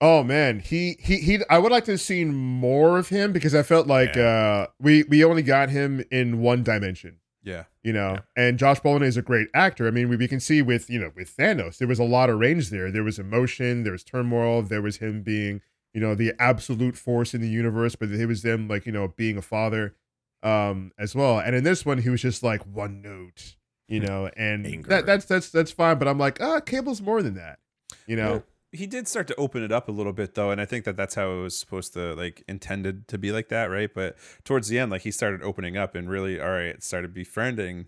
Oh 0.00 0.22
man, 0.22 0.60
he 0.60 0.96
he 1.00 1.16
he. 1.18 1.40
I 1.50 1.58
would 1.58 1.72
like 1.72 1.84
to 1.86 1.92
have 1.92 2.00
seen 2.00 2.34
more 2.34 2.98
of 2.98 3.08
him 3.08 3.32
because 3.32 3.54
I 3.54 3.62
felt 3.62 3.86
like 3.88 4.16
uh 4.16 4.68
we 4.78 5.02
we 5.04 5.24
only 5.24 5.42
got 5.42 5.70
him 5.70 6.04
in 6.10 6.40
one 6.40 6.62
dimension, 6.62 7.16
Yeah. 7.48 7.64
you 7.82 7.92
know. 7.92 8.12
Yeah. 8.36 8.44
And 8.44 8.58
Josh 8.58 8.80
Brolin 8.80 9.02
is 9.02 9.16
a 9.16 9.22
great 9.22 9.48
actor. 9.54 9.86
I 9.86 9.90
mean, 9.90 10.08
we, 10.08 10.16
we 10.16 10.28
can 10.28 10.40
see 10.40 10.62
with 10.62 10.88
you 10.90 10.98
know 11.00 11.10
with 11.16 11.34
Thanos, 11.36 11.78
there 11.78 11.88
was 11.88 11.98
a 11.98 12.04
lot 12.04 12.30
of 12.30 12.38
range 12.38 12.70
there. 12.70 12.90
There 12.90 13.04
was 13.04 13.18
emotion, 13.18 13.82
there 13.84 13.92
was 13.92 14.04
turmoil, 14.04 14.62
there 14.62 14.82
was 14.82 14.98
him 14.98 15.22
being 15.22 15.60
you 15.94 16.00
know 16.00 16.14
the 16.14 16.32
absolute 16.38 16.96
force 16.96 17.34
in 17.34 17.40
the 17.40 17.48
universe, 17.48 17.96
but 17.96 18.10
it 18.10 18.26
was 18.26 18.42
them 18.42 18.68
like 18.68 18.86
you 18.86 18.92
know 18.92 19.08
being 19.08 19.36
a 19.38 19.42
father, 19.42 19.94
um 20.42 20.92
as 20.98 21.14
well. 21.14 21.38
And 21.38 21.56
in 21.56 21.64
this 21.64 21.84
one, 21.86 21.98
he 21.98 22.10
was 22.10 22.22
just 22.22 22.42
like 22.42 22.62
one 22.62 23.00
note, 23.02 23.56
you 23.88 24.00
know, 24.00 24.30
and 24.36 24.66
Anger. 24.66 24.88
that 24.90 25.06
that's 25.06 25.24
that's 25.24 25.50
that's 25.50 25.72
fine. 25.72 25.98
But 25.98 26.08
I'm 26.08 26.18
like, 26.18 26.40
ah, 26.40 26.60
Cable's 26.60 27.00
more 27.00 27.22
than 27.22 27.34
that, 27.34 27.58
you 28.06 28.16
know. 28.16 28.30
Well, 28.32 28.44
he 28.72 28.86
did 28.86 29.08
start 29.08 29.26
to 29.28 29.34
open 29.36 29.62
it 29.62 29.72
up 29.72 29.88
a 29.88 29.92
little 29.92 30.12
bit 30.12 30.34
though, 30.34 30.50
and 30.50 30.60
I 30.60 30.64
think 30.66 30.84
that 30.84 30.96
that's 30.96 31.14
how 31.14 31.32
it 31.32 31.40
was 31.42 31.56
supposed 31.56 31.92
to 31.94 32.14
like 32.14 32.42
intended 32.48 33.08
to 33.08 33.18
be 33.18 33.32
like 33.32 33.48
that, 33.48 33.66
right? 33.70 33.90
But 33.92 34.16
towards 34.44 34.68
the 34.68 34.78
end, 34.78 34.90
like 34.90 35.02
he 35.02 35.10
started 35.10 35.42
opening 35.42 35.76
up 35.76 35.94
and 35.94 36.08
really, 36.10 36.40
all 36.40 36.50
right, 36.50 36.82
started 36.82 37.14
befriending 37.14 37.86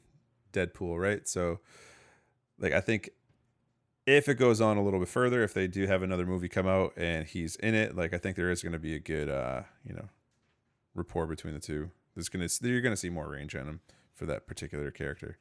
Deadpool, 0.52 0.98
right? 0.98 1.28
So, 1.28 1.60
like 2.58 2.72
I 2.72 2.80
think 2.80 3.10
if 4.06 4.28
it 4.28 4.36
goes 4.36 4.60
on 4.60 4.76
a 4.78 4.82
little 4.82 4.98
bit 4.98 5.08
further, 5.08 5.42
if 5.42 5.52
they 5.54 5.66
do 5.66 5.86
have 5.86 6.02
another 6.02 6.24
movie 6.26 6.48
come 6.48 6.66
out 6.66 6.92
and 6.96 7.26
he's 7.26 7.56
in 7.56 7.74
it, 7.74 7.94
like 7.94 8.14
I 8.14 8.18
think 8.18 8.36
there 8.36 8.50
is 8.50 8.62
going 8.62 8.72
to 8.72 8.78
be 8.78 8.94
a 8.94 8.98
good, 8.98 9.28
uh, 9.28 9.62
you 9.84 9.92
know, 9.94 10.08
rapport 10.94 11.26
between 11.26 11.54
the 11.54 11.60
two. 11.60 11.90
There's 12.14 12.28
gonna 12.28 12.48
you're 12.62 12.80
gonna 12.80 12.96
see 12.96 13.10
more 13.10 13.28
range 13.28 13.54
on 13.54 13.66
him 13.66 13.80
for 14.14 14.26
that 14.26 14.46
particular 14.46 14.90
character. 14.90 15.38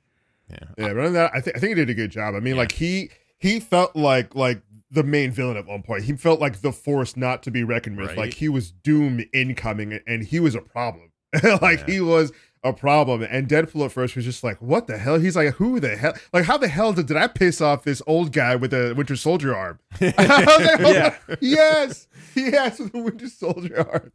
Yeah, 0.50 0.58
Yeah, 0.78 0.88
but 0.94 0.98
other 0.98 1.12
that, 1.12 1.32
I 1.34 1.42
think 1.42 1.56
I 1.58 1.60
think 1.60 1.70
he 1.70 1.76
did 1.76 1.90
a 1.90 1.94
good 1.94 2.12
job. 2.12 2.36
I 2.36 2.40
mean, 2.40 2.56
Yeah. 2.56 2.62
like 2.62 2.74
he 2.74 3.10
he 3.40 3.60
felt 3.60 3.96
like 3.96 4.36
like 4.36 4.62
the 4.92 5.04
main 5.04 5.32
villain 5.32 5.58
at 5.58 5.66
one 5.68 5.84
point. 5.84 6.04
He 6.04 6.14
felt 6.14 6.40
like 6.40 6.62
the 6.62 6.72
force 6.72 7.16
not 7.18 7.44
to 7.44 7.52
be 7.52 7.64
reckoned 7.64 7.98
with. 7.98 8.10
Right. 8.10 8.18
Like 8.18 8.34
he 8.36 8.50
was 8.50 8.72
Doom 8.72 9.24
incoming, 9.34 10.00
and 10.08 10.24
he 10.24 10.40
was 10.40 10.56
a 10.56 10.62
problem. 10.62 11.12
like 11.62 11.80
Yeah. 11.80 11.86
he 11.88 12.02
was 12.02 12.32
a 12.64 12.74
problem. 12.74 13.22
And 13.24 13.48
Deadpool 13.48 13.86
at 13.86 13.92
first 13.92 14.16
was 14.16 14.26
just 14.26 14.44
like, 14.44 14.62
"What 14.62 14.88
the 14.88 14.98
hell?" 14.98 15.20
He's 15.20 15.36
like, 15.36 15.54
"Who 15.56 15.80
the 15.80 15.96
hell? 15.96 16.14
Like, 16.34 16.46
how 16.46 16.58
the 16.58 16.68
hell 16.68 16.92
did, 16.92 17.06
did 17.06 17.18
I 17.18 17.28
piss 17.28 17.62
off 17.62 17.84
this 17.84 18.02
old 18.08 18.34
guy 18.34 18.56
with 18.56 18.74
a 18.74 18.94
Winter 18.94 19.16
Soldier 19.16 19.56
arm?" 19.56 19.80
Like, 20.02 20.16
oh, 20.18 20.58
Yeah. 20.92 21.16
yes, 21.40 22.08
yes, 22.36 22.80
with 22.80 22.92
the 22.92 23.00
Winter 23.00 23.28
Soldier 23.30 23.88
arm. 23.90 24.12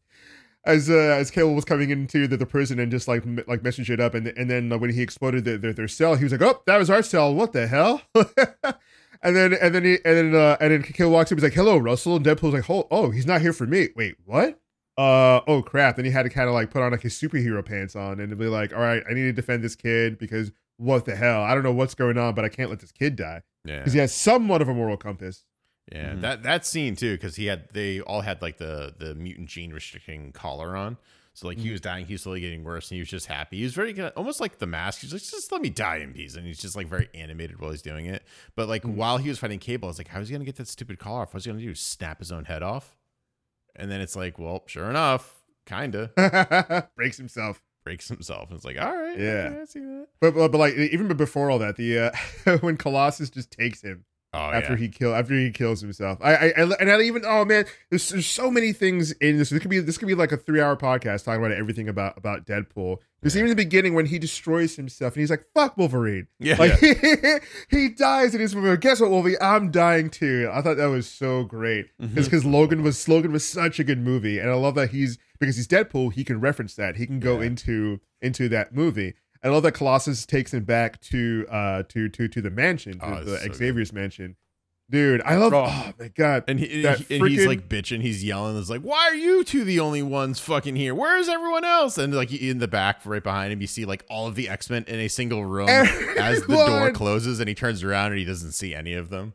As 0.66 0.90
uh, 0.90 0.94
as 0.94 1.30
Cable 1.30 1.54
was 1.54 1.64
coming 1.64 1.90
into 1.90 2.26
the, 2.26 2.36
the 2.38 2.46
prison 2.46 2.78
and 2.80 2.90
just 2.90 3.06
like 3.06 3.22
m- 3.22 3.44
like 3.46 3.62
messing 3.62 3.84
shit 3.84 4.00
up, 4.00 4.14
and 4.14 4.26
and 4.28 4.50
then 4.50 4.72
uh, 4.72 4.78
when 4.78 4.90
he 4.90 5.02
exploded 5.02 5.44
their 5.44 5.72
their 5.72 5.88
cell, 5.88 6.14
he 6.16 6.24
was 6.24 6.32
like, 6.32 6.42
"Oh, 6.42 6.62
that 6.66 6.78
was 6.78 6.90
our 6.90 7.02
cell. 7.02 7.32
What 7.34 7.52
the 7.52 7.66
hell?" 7.66 8.02
And 9.24 9.34
then 9.34 9.54
and 9.54 9.74
then 9.74 9.84
he 9.84 9.94
and 10.04 10.32
then 10.32 10.34
uh, 10.34 10.56
and 10.60 10.70
then 10.72 10.82
Cable 10.82 11.10
walks 11.10 11.32
up. 11.32 11.36
He's 11.38 11.42
like, 11.42 11.54
"Hello, 11.54 11.76
Russell." 11.76 12.16
And 12.16 12.24
Deadpool's 12.24 12.54
like, 12.54 12.68
"Oh, 12.70 12.86
oh, 12.90 13.10
he's 13.10 13.26
not 13.26 13.40
here 13.40 13.52
for 13.52 13.66
me. 13.66 13.88
Wait, 13.96 14.14
what?" 14.24 14.60
Uh 14.96 15.40
oh 15.48 15.60
crap! 15.62 15.96
Then 15.96 16.04
he 16.04 16.10
had 16.12 16.22
to 16.22 16.28
kind 16.30 16.46
of 16.48 16.54
like 16.54 16.70
put 16.70 16.82
on 16.82 16.92
like 16.92 17.02
his 17.02 17.14
superhero 17.14 17.64
pants 17.64 17.96
on 17.96 18.20
and 18.20 18.36
be 18.38 18.46
like, 18.46 18.72
"All 18.72 18.80
right, 18.80 19.02
I 19.10 19.14
need 19.14 19.22
to 19.22 19.32
defend 19.32 19.64
this 19.64 19.74
kid 19.74 20.18
because 20.18 20.52
what 20.76 21.04
the 21.04 21.16
hell? 21.16 21.42
I 21.42 21.54
don't 21.54 21.64
know 21.64 21.72
what's 21.72 21.94
going 21.94 22.16
on, 22.18 22.34
but 22.34 22.44
I 22.44 22.48
can't 22.48 22.70
let 22.70 22.78
this 22.80 22.92
kid 22.92 23.16
die 23.16 23.42
Yeah. 23.64 23.78
because 23.78 23.92
he 23.92 23.98
has 23.98 24.14
somewhat 24.14 24.62
of 24.62 24.68
a 24.68 24.74
moral 24.74 24.96
compass." 24.96 25.44
Yeah, 25.92 26.12
Mhm. 26.14 26.20
that 26.22 26.42
that 26.44 26.64
scene 26.64 26.94
too, 26.96 27.14
because 27.14 27.36
he 27.36 27.46
had 27.46 27.68
they 27.72 28.00
all 28.00 28.20
had 28.20 28.40
like 28.40 28.58
the 28.58 28.94
the 28.96 29.14
mutant 29.16 29.48
gene 29.48 29.72
restricting 29.72 30.30
collar 30.32 30.76
on. 30.76 30.96
So 31.36 31.48
like 31.48 31.58
he 31.58 31.68
Mhm. 31.68 31.72
was 31.72 31.80
dying, 31.80 32.06
he 32.06 32.14
was 32.14 32.22
slowly 32.22 32.40
getting 32.40 32.62
worse, 32.62 32.90
and 32.90 32.94
he 32.96 33.00
was 33.00 33.08
just 33.10 33.26
happy. 33.26 33.56
He 33.58 33.64
was 33.64 33.74
very 33.74 33.92
good, 33.92 34.12
almost 34.16 34.40
like 34.40 34.58
the 34.58 34.66
mask. 34.68 35.00
He's 35.00 35.12
like, 35.12 35.20
just 35.22 35.50
let 35.50 35.60
me 35.60 35.68
die 35.68 35.96
in 35.96 36.12
peace, 36.12 36.36
and 36.36 36.46
he's 36.46 36.60
just 36.60 36.76
like 36.76 36.86
very 36.86 37.08
animated 37.12 37.60
while 37.60 37.72
he's 37.72 37.82
doing 37.82 38.06
it. 38.06 38.22
But 38.54 38.68
like 38.68 38.82
Mhm. 38.84 38.94
while 38.94 39.18
he 39.18 39.28
was 39.28 39.38
fighting 39.40 39.58
Cable, 39.58 39.88
I 39.88 39.90
was 39.90 39.98
like, 39.98 40.08
how's 40.08 40.28
he 40.28 40.32
gonna 40.32 40.44
get 40.44 40.56
that 40.56 40.68
stupid 40.68 40.98
collar 41.00 41.22
off? 41.22 41.34
What's 41.34 41.44
he 41.44 41.50
gonna 41.52 41.62
do? 41.62 41.74
Snap 41.74 42.20
his 42.20 42.30
own 42.30 42.44
head 42.44 42.62
off? 42.62 42.96
And 43.76 43.90
then 43.90 44.00
it's 44.00 44.14
like, 44.14 44.38
well, 44.38 44.62
sure 44.66 44.88
enough, 44.88 45.42
kinda 45.66 46.10
breaks 46.96 47.16
himself. 47.18 47.60
breaks 47.84 48.08
himself. 48.08 48.48
And 48.50 48.56
it's 48.56 48.64
like, 48.64 48.80
all 48.80 48.96
right, 48.96 49.18
Yeah. 49.18 49.48
okay, 49.50 49.60
I 49.60 49.64
see 49.64 49.80
that. 49.80 50.06
But, 50.20 50.34
but 50.34 50.52
but 50.52 50.58
like 50.58 50.74
even 50.74 51.08
before 51.16 51.50
all 51.50 51.58
that, 51.58 51.76
the 51.76 51.98
uh, 52.46 52.58
when 52.60 52.76
Colossus 52.76 53.28
just 53.28 53.50
takes 53.50 53.82
him 53.82 54.04
Oh 54.34 54.50
after 54.50 54.72
yeah, 54.72 54.78
he 54.78 54.88
kill 54.88 55.14
after 55.14 55.34
he 55.34 55.50
kills 55.50 55.80
himself. 55.80 56.18
I, 56.20 56.34
I, 56.34 56.46
I 56.56 56.62
and 56.80 56.90
I 56.90 57.00
even 57.02 57.22
oh 57.24 57.44
man, 57.44 57.66
there's, 57.90 58.08
there's 58.08 58.26
so 58.26 58.50
many 58.50 58.72
things 58.72 59.12
in 59.12 59.38
this. 59.38 59.50
This 59.50 59.60
could 59.60 59.70
be 59.70 59.78
this 59.80 59.96
could 59.96 60.08
be 60.08 60.14
like 60.14 60.32
a 60.32 60.36
three 60.36 60.60
hour 60.60 60.76
podcast 60.76 61.24
talking 61.24 61.44
about 61.44 61.56
everything 61.56 61.88
about 61.88 62.18
about 62.18 62.44
Deadpool. 62.46 62.98
Because 63.20 63.34
Yeah. 63.36 63.40
even 63.40 63.50
in 63.52 63.56
the 63.56 63.64
beginning 63.64 63.94
when 63.94 64.06
he 64.06 64.18
destroys 64.18 64.76
himself 64.76 65.14
and 65.14 65.20
he's 65.20 65.30
like 65.30 65.44
fuck 65.54 65.76
Wolverine, 65.78 66.26
yeah, 66.40 66.56
like 66.58 66.78
he 67.70 67.88
dies 67.90 68.34
in 68.34 68.40
his 68.40 68.54
movie. 68.54 68.76
Guess 68.76 69.00
what, 69.00 69.10
Wolverine? 69.10 69.36
I'm 69.40 69.70
dying 69.70 70.10
too. 70.10 70.50
I 70.52 70.60
thought 70.62 70.76
that 70.76 70.86
was 70.86 71.08
so 71.08 71.44
great. 71.44 71.86
Mm-hmm. 72.00 72.18
It's 72.18 72.26
because 72.28 72.44
Logan 72.44 72.82
was 72.82 73.08
Logan 73.08 73.32
was 73.32 73.46
such 73.46 73.78
a 73.78 73.84
good 73.84 73.98
movie, 74.00 74.38
and 74.38 74.50
I 74.50 74.54
love 74.54 74.74
that 74.74 74.90
he's 74.90 75.18
because 75.38 75.56
he's 75.56 75.68
Deadpool. 75.68 76.12
He 76.12 76.24
can 76.24 76.40
reference 76.40 76.74
that. 76.74 76.96
He 76.96 77.06
can 77.06 77.20
go 77.20 77.40
Yeah. 77.40 77.46
into 77.46 78.00
into 78.20 78.48
that 78.50 78.74
movie. 78.74 79.14
I 79.44 79.48
love 79.48 79.62
that 79.64 79.72
Colossus 79.72 80.24
takes 80.26 80.52
him 80.54 80.64
back 80.64 81.00
to 81.02 81.46
uh 81.50 81.82
to 81.90 82.08
to 82.08 82.26
to 82.28 82.40
the 82.42 82.50
mansion, 82.50 82.98
to 82.98 83.06
Oh, 83.06 83.24
the 83.24 83.36
so 83.38 83.46
good. 83.46 83.54
Xavier's 83.56 83.92
mansion. 83.92 84.36
Dude, 84.90 85.22
I 85.22 85.36
love. 85.36 85.54
Oh. 85.54 85.64
Oh, 85.66 85.92
my 85.98 86.08
god. 86.08 86.44
And, 86.46 86.60
he, 86.60 86.84
and 86.84 87.26
he's 87.26 87.46
like 87.46 87.70
bitching, 87.70 88.02
he's 88.02 88.22
yelling. 88.22 88.58
It's 88.58 88.68
like, 88.68 88.82
why 88.82 89.08
are 89.10 89.14
you 89.14 89.42
two 89.42 89.64
the 89.64 89.80
only 89.80 90.02
ones 90.02 90.40
fucking 90.40 90.76
here? 90.76 90.94
Where's 90.94 91.26
everyone 91.26 91.64
else? 91.64 91.96
And 91.96 92.14
like 92.14 92.30
in 92.32 92.58
the 92.58 92.68
back, 92.68 93.00
right 93.06 93.22
behind 93.22 93.50
him, 93.52 93.62
you 93.62 93.66
see 93.66 93.86
like 93.86 94.04
all 94.10 94.26
of 94.26 94.34
the 94.34 94.46
X 94.48 94.68
Men 94.68 94.84
in 94.86 95.00
a 95.00 95.08
single 95.08 95.44
room 95.46 95.68
as 95.70 96.42
the 96.42 96.54
door 96.66 96.90
closes, 96.92 97.40
and 97.40 97.48
he 97.48 97.54
turns 97.54 97.82
around 97.82 98.10
and 98.12 98.18
he 98.18 98.26
doesn't 98.26 98.52
see 98.52 98.74
any 98.74 98.92
of 98.92 99.08
them. 99.08 99.32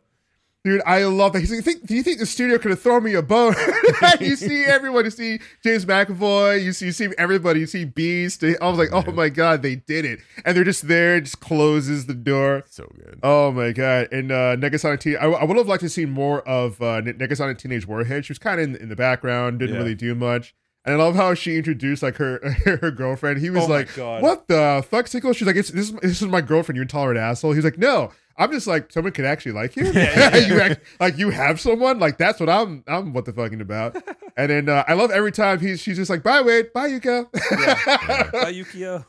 Dude, 0.69 0.81
I 0.85 1.03
love 1.05 1.33
that. 1.33 1.39
He's 1.39 1.51
like, 1.51 1.63
think, 1.63 1.85
do 1.87 1.95
you 1.95 2.03
think 2.03 2.19
the 2.19 2.25
studio 2.25 2.57
could 2.59 2.69
have 2.71 2.79
thrown 2.81 3.03
me 3.03 3.15
a 3.15 3.21
bone? 3.23 3.55
you 4.19 4.35
see 4.35 4.65
everyone. 4.65 5.05
You 5.05 5.11
see 5.11 5.39
James 5.63 5.85
McAvoy. 5.85 6.63
You 6.63 6.73
see, 6.73 6.85
you 6.87 6.91
see 6.91 7.09
everybody. 7.17 7.59
You 7.59 7.65
see 7.65 7.85
Beast. 7.85 8.43
I 8.43 8.55
was 8.69 8.77
like, 8.77 8.89
oh 8.91 9.11
my 9.11 9.29
god, 9.29 9.61
they 9.63 9.75
did 9.77 10.05
it. 10.05 10.19
And 10.45 10.55
they're 10.55 10.63
just 10.63 10.87
there. 10.87 11.19
Just 11.21 11.39
closes 11.39 12.05
the 12.05 12.13
door. 12.13 12.63
So 12.69 12.89
good. 12.95 13.19
Oh 13.23 13.51
my 13.51 13.71
god! 13.71 14.09
And 14.11 14.31
uh, 14.31 14.55
Negasonic 14.57 14.99
Teen, 14.99 15.17
I, 15.17 15.25
I 15.25 15.43
would 15.43 15.57
have 15.57 15.67
liked 15.67 15.81
to 15.81 15.89
see 15.89 16.05
more 16.05 16.47
of 16.47 16.81
uh, 16.81 17.01
Ne- 17.01 17.13
Negasonic 17.13 17.57
Teenage 17.57 17.87
Warhead. 17.87 18.25
She 18.25 18.31
was 18.31 18.39
kind 18.39 18.59
of 18.61 18.69
in, 18.69 18.75
in 18.75 18.89
the 18.89 18.95
background, 18.95 19.59
didn't 19.59 19.73
Yeah. 19.75 19.81
really 19.81 19.95
do 19.95 20.13
much. 20.13 20.53
And 20.85 20.95
I 20.99 21.03
love 21.03 21.15
how 21.15 21.33
she 21.33 21.57
introduced 21.57 22.01
like 22.01 22.15
her 22.15 22.39
her 22.81 22.91
girlfriend. 22.91 23.39
He 23.41 23.49
was 23.49 23.63
Oh 23.65 23.67
like, 23.67 23.93
God. 23.95 24.21
"What 24.21 24.47
the 24.47 24.85
fuck, 24.89 25.07
Sickle?" 25.07 25.33
She's 25.33 25.45
like, 25.47 25.55
it's, 25.57 25.69
"This 25.71 25.89
is 25.89 25.95
this 26.01 26.21
is 26.21 26.27
my 26.27 26.41
girlfriend. 26.41 26.77
You 26.77 26.83
intolerant 26.83 27.19
asshole." 27.19 27.51
He's 27.51 27.65
like, 27.65 27.77
"No, 27.77 28.11
I'm 28.39 28.51
just 28.51 28.67
like 28.67 28.91
someone 28.91 29.11
could 29.11 29.25
actually 29.25 29.51
like 29.51 29.75
you. 29.75 29.83
Yeah, 29.93 30.35
yeah. 30.35 30.47
you 30.47 30.61
act, 30.61 30.81
like 30.99 31.17
you 31.17 31.29
have 31.29 31.59
someone. 31.59 31.99
Like 31.99 32.17
that's 32.17 32.39
what 32.39 32.49
I'm. 32.49 32.83
I'm 32.87 33.13
what 33.13 33.25
the 33.25 33.33
fucking 33.33 33.59
about." 33.59 33.95
and 34.37 34.49
then 34.49 34.69
uh, 34.69 34.85
I 34.87 34.93
love 34.93 35.11
every 35.11 35.33
time 35.33 35.59
he's 35.59 35.81
she's 35.81 35.97
just 35.97 36.09
like, 36.09 36.23
"Bye, 36.23 36.41
Wade. 36.41 36.71
Bye, 36.73 36.89
Yuko. 36.89 37.31
Bye, 37.33 38.53
Yukio. 38.53 39.05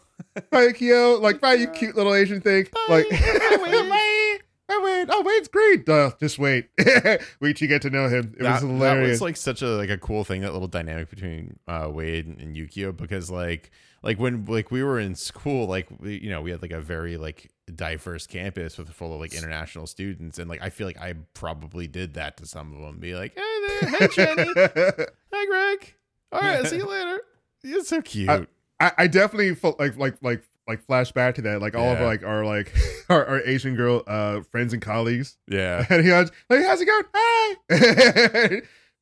Bye, 0.51 0.69
Yukio. 0.69 1.21
Like, 1.21 1.41
bye, 1.41 1.55
you 1.55 1.69
cute 1.69 1.97
little 1.97 2.15
Asian 2.15 2.41
thing. 2.41 2.67
Like, 2.89 3.09
Bye, 3.09 3.59
Wade. 3.63 3.89
bye. 3.89 4.39
Bye, 4.69 4.81
Wade. 4.83 5.09
Oh, 5.11 5.23
Wade's 5.23 5.49
great. 5.49 5.89
Uh, 5.89 6.11
just 6.21 6.39
wait. 6.39 6.69
wait 6.79 7.57
till 7.57 7.67
you 7.67 7.69
get 7.69 7.83
to 7.83 7.91
know 7.91 8.09
him. 8.09 8.35
It 8.39 8.43
that, 8.43 8.63
was 8.63 8.81
that 8.81 9.01
was 9.01 9.21
like 9.21 9.37
such 9.37 9.63
a 9.63 9.67
like 9.67 9.91
a 9.91 9.99
cool 9.99 10.25
thing 10.25 10.41
that 10.43 10.53
little 10.53 10.69
dynamic 10.69 11.09
between 11.09 11.59
uh 11.69 11.89
Wade 11.93 12.27
and, 12.27 12.41
and 12.41 12.57
Yukio 12.57 12.97
because 12.97 13.31
like 13.31 13.71
like 14.03 14.19
when 14.19 14.45
like 14.47 14.71
we 14.71 14.83
were 14.83 14.99
in 14.99 15.15
school 15.15 15.67
like 15.67 15.89
we, 15.99 16.19
you 16.19 16.31
know 16.31 16.41
we 16.41 16.51
had 16.51 16.63
like 16.63 16.71
a 16.71 16.81
very 16.81 17.17
like 17.17 17.51
diverse 17.71 18.27
campus 18.27 18.79
with 18.79 18.89
full 18.91 19.15
of 19.15 19.21
like 19.21 19.35
international 19.35 19.87
students 19.87 20.39
and 20.39 20.49
like 20.49 20.63
I 20.63 20.71
feel 20.71 20.87
like 20.87 21.01
I 21.01 21.15
probably 21.35 21.87
did 21.87 22.15
that 22.15 22.37
to 22.39 22.47
some 22.47 22.75
of 22.75 22.81
them 22.81 22.99
be 22.99 23.15
like 23.15 23.35
hey 23.37 23.79
there 23.81 23.91
hey 23.91 24.09
Jenny 24.13 24.53
hi 24.57 25.47
Greg 25.47 25.95
all 26.33 26.41
right 26.41 26.67
see 26.67 26.77
you 26.77 26.87
later 26.89 27.21
you're 27.63 27.85
so 27.85 28.01
cute 28.01 28.49
I, 28.81 28.93
I 28.97 29.07
definitely 29.07 29.55
felt 29.55 29.79
like 29.79 29.97
like 29.97 30.17
like 30.23 30.43
like 30.71 30.87
flashback 30.87 31.35
to 31.35 31.43
that. 31.43 31.61
Like 31.61 31.75
all 31.75 31.93
of 31.93 32.01
like 32.01 32.23
our 32.23 32.45
like 32.45 32.75
our, 33.09 33.27
our 33.27 33.41
Asian 33.43 33.77
girl 33.77 34.03
uh 34.07 34.41
friends 34.51 34.73
and 34.73 34.81
colleagues. 34.81 35.37
yeah 35.47 35.85
And 35.91 36.05
he 36.05 36.11
was 36.11 36.31
like, 36.49 36.65
"How's 36.65 36.81
it 36.81 36.87
going? 36.87 37.05
Hi." 37.15 37.57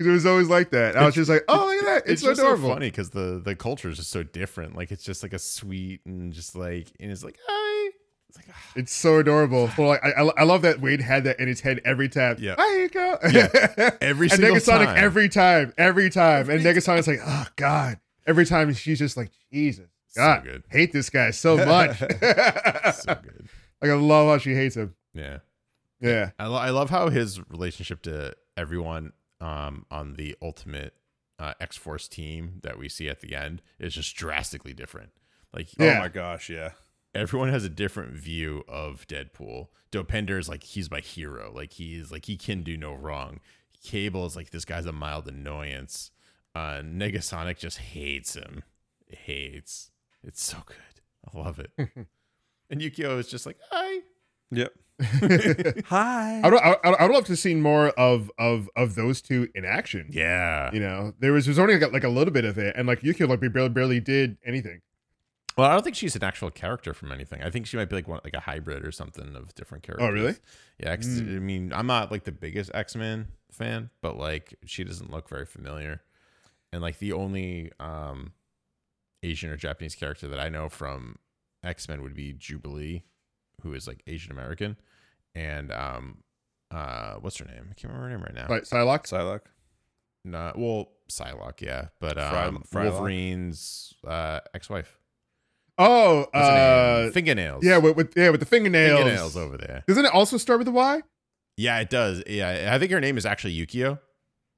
it 0.00 0.06
was 0.06 0.26
always 0.26 0.48
like 0.48 0.70
that. 0.70 0.96
I 0.96 1.04
was 1.04 1.14
just 1.14 1.28
like, 1.30 1.44
"Oh, 1.48 1.66
look 1.66 1.78
at 1.78 1.84
that! 1.84 2.10
It's, 2.10 2.12
it's, 2.12 2.22
so 2.22 2.28
just 2.30 2.40
adorable." 2.40 2.68
so 2.68 2.74
funny 2.74 2.90
because 2.90 3.10
the 3.10 3.40
the 3.44 3.54
culture 3.54 3.88
is 3.88 3.98
just 3.98 4.10
so 4.10 4.22
different 4.22 4.76
like 4.76 4.90
it's 4.90 5.04
just 5.04 5.22
like 5.22 5.32
a 5.32 5.38
sweet 5.38 6.00
and 6.06 6.32
just 6.32 6.56
like 6.56 6.88
and 6.98 7.12
it's 7.12 7.22
like 7.22 7.38
hi 7.46 7.67
it's 8.28 8.36
like 8.38 8.46
ah. 8.50 8.62
It's 8.76 8.92
so 8.92 9.18
adorable. 9.18 9.70
Well, 9.78 9.88
like, 9.88 10.04
I, 10.04 10.10
I 10.10 10.30
I 10.38 10.42
love 10.44 10.62
that 10.62 10.80
Wade 10.80 11.00
had 11.00 11.24
that 11.24 11.40
in 11.40 11.48
his 11.48 11.60
head 11.60 11.80
every 11.84 12.08
time. 12.08 12.36
Yeah. 12.38 12.54
Hi, 12.58 12.78
you 12.80 12.88
go. 12.88 13.18
Yeah. 13.32 13.90
every 14.00 14.28
and 14.28 14.32
single 14.40 14.56
Negasonic 14.56 14.84
time 14.86 14.96
every 14.96 15.28
time, 15.28 15.72
every 15.78 16.10
time, 16.10 16.50
and 16.50 16.64
Every 16.66 16.80
Negasonic's 16.80 17.06
like, 17.08 17.20
"Oh 17.24 17.46
God!" 17.56 17.98
Every 18.26 18.44
time 18.46 18.72
she's 18.74 18.98
just 18.98 19.16
like, 19.16 19.30
"Jesus, 19.52 19.88
So 20.08 20.20
God, 20.20 20.44
good. 20.44 20.62
hate 20.70 20.92
this 20.92 21.10
guy 21.10 21.30
so 21.30 21.56
much." 21.56 21.98
so 21.98 22.06
good 23.14 23.48
like 23.80 23.90
I 23.90 23.94
love 23.94 24.28
how 24.28 24.38
she 24.38 24.54
hates 24.54 24.76
him. 24.76 24.94
yeah 25.14 25.38
Yeah. 26.00 26.30
I, 26.38 26.46
lo- 26.46 26.58
I 26.58 26.70
love 26.70 26.90
how 26.90 27.08
his 27.10 27.40
relationship 27.48 28.02
to 28.02 28.34
everyone 28.56 29.12
um, 29.40 29.86
on 29.90 30.14
the 30.14 30.36
ultimate 30.42 30.94
uh, 31.38 31.54
X 31.60 31.76
Force 31.76 32.08
team 32.08 32.58
that 32.64 32.76
we 32.78 32.88
see 32.88 33.08
at 33.08 33.20
the 33.20 33.34
end 33.36 33.62
is 33.78 33.94
just 33.94 34.16
drastically 34.16 34.74
different. 34.74 35.10
Like 35.54 35.68
Yeah. 35.78 35.96
Oh 35.96 36.00
my 36.00 36.08
gosh, 36.08 36.50
yeah. 36.50 36.70
Everyone 37.14 37.48
has 37.48 37.64
a 37.64 37.68
different 37.68 38.12
view 38.12 38.64
of 38.68 39.06
Deadpool. 39.06 39.68
Dopinder 39.90 40.38
is 40.38 40.48
like 40.48 40.62
he's 40.62 40.90
my 40.90 41.00
hero. 41.00 41.50
Like 41.54 41.72
he's 41.72 42.12
like 42.12 42.26
he 42.26 42.36
can 42.36 42.62
do 42.62 42.76
no 42.76 42.92
wrong. 42.92 43.40
Cable 43.82 44.26
is 44.26 44.36
like 44.36 44.50
this 44.50 44.64
guy's 44.64 44.86
a 44.86 44.92
mild 44.92 45.28
annoyance. 45.28 46.10
Uh, 46.54 46.80
Negasonic 46.82 47.58
just 47.58 47.78
hates 47.78 48.34
him. 48.34 48.62
Hates. 49.08 49.90
It's 50.22 50.42
so 50.42 50.58
good. 50.66 50.76
I 51.32 51.38
love 51.38 51.58
it. 51.58 51.70
and 52.70 52.80
Yukio 52.80 53.18
is 53.18 53.28
just 53.28 53.46
like, 53.46 53.58
hi. 53.70 54.00
Yep. 54.50 54.72
Hi. 55.86 56.40
I 56.42 56.50
would, 56.50 56.60
I, 56.60 56.72
I 56.82 57.06
would 57.06 57.14
love 57.14 57.24
to 57.26 57.36
see 57.36 57.54
more 57.54 57.90
of 57.90 58.32
of 58.36 58.68
of 58.74 58.96
those 58.96 59.22
two 59.22 59.48
in 59.54 59.64
action. 59.64 60.08
Yeah. 60.10 60.72
You 60.72 60.80
know, 60.80 61.14
there 61.20 61.32
was 61.32 61.44
there's 61.44 61.58
only 61.58 61.78
like, 61.78 61.92
like 61.92 62.04
a 62.04 62.08
little 62.08 62.32
bit 62.32 62.44
of 62.44 62.58
it, 62.58 62.74
and 62.76 62.88
like 62.88 63.02
Yukio 63.02 63.28
like 63.28 63.40
we 63.40 63.48
barely 63.48 63.68
barely 63.68 64.00
did 64.00 64.38
anything. 64.44 64.80
Well, 65.58 65.68
I 65.68 65.72
don't 65.74 65.82
think 65.82 65.96
she's 65.96 66.14
an 66.16 66.22
actual 66.22 66.50
character 66.50 66.94
from 66.94 67.10
anything. 67.12 67.42
I 67.42 67.50
think 67.50 67.66
she 67.66 67.76
might 67.76 67.88
be 67.90 67.96
like 67.96 68.06
one, 68.08 68.20
like 68.22 68.34
a 68.34 68.40
hybrid 68.40 68.84
or 68.86 68.92
something 68.92 69.34
of 69.34 69.54
different 69.56 69.82
characters. 69.82 70.06
Oh, 70.08 70.12
really? 70.12 70.36
Yeah. 70.78 70.94
'cause, 70.94 71.20
Mm. 71.20 71.36
I 71.36 71.38
mean, 71.40 71.72
I'm 71.72 71.86
not 71.88 72.10
like 72.12 72.22
the 72.24 72.32
biggest 72.32 72.70
X 72.74 72.94
Men 72.94 73.32
fan, 73.50 73.90
but 74.00 74.16
like 74.16 74.54
she 74.64 74.84
doesn't 74.84 75.10
look 75.10 75.28
very 75.28 75.44
familiar. 75.44 76.00
And 76.72 76.80
like 76.80 76.98
the 77.00 77.12
only 77.12 77.72
um 77.80 78.32
Asian 79.24 79.50
or 79.50 79.56
Japanese 79.56 79.96
character 79.96 80.28
that 80.28 80.38
I 80.38 80.48
know 80.48 80.68
from 80.68 81.16
X 81.64 81.88
Men 81.88 82.02
would 82.02 82.14
be 82.14 82.32
Jubilee, 82.32 83.02
who 83.62 83.74
is 83.74 83.88
like 83.88 84.02
Asian 84.06 84.30
American, 84.30 84.76
and 85.34 85.72
um 85.72 86.22
uh 86.70 87.14
what's 87.14 87.38
her 87.38 87.46
name? 87.46 87.66
I 87.70 87.74
can't 87.74 87.92
remember 87.92 88.04
her 88.04 88.10
name 88.10 88.22
right 88.22 88.34
now. 88.34 88.46
Like 88.48 88.62
Psylocke. 88.62 89.08
Psylocke. 89.08 89.46
No, 90.24 90.52
well, 90.56 90.90
Psylocke, 91.10 91.62
yeah, 91.62 91.88
but 92.00 92.14
Fry- 92.14 92.44
um, 92.46 92.62
Frylock? 92.70 92.90
Wolverine's 92.90 93.94
uh, 94.06 94.40
ex-wife. 94.52 94.98
Oh, 95.78 96.22
uh, 96.34 97.10
fingernails. 97.12 97.64
yeah, 97.64 97.78
with, 97.78 97.96
with 97.96 98.12
yeah 98.16 98.30
with 98.30 98.40
the 98.40 98.46
fingernails. 98.46 98.98
fingernails 98.98 99.36
over 99.36 99.56
there. 99.56 99.84
Doesn't 99.86 100.04
it 100.06 100.12
also 100.12 100.36
start 100.36 100.58
with 100.58 100.68
a 100.68 100.72
Y? 100.72 101.02
Yeah, 101.56 101.78
it 101.80 101.90
does. 101.90 102.22
Yeah, 102.26 102.70
I 102.72 102.78
think 102.78 102.90
her 102.92 103.00
name 103.00 103.16
is 103.16 103.24
actually 103.26 103.56
Yukio. 103.56 103.98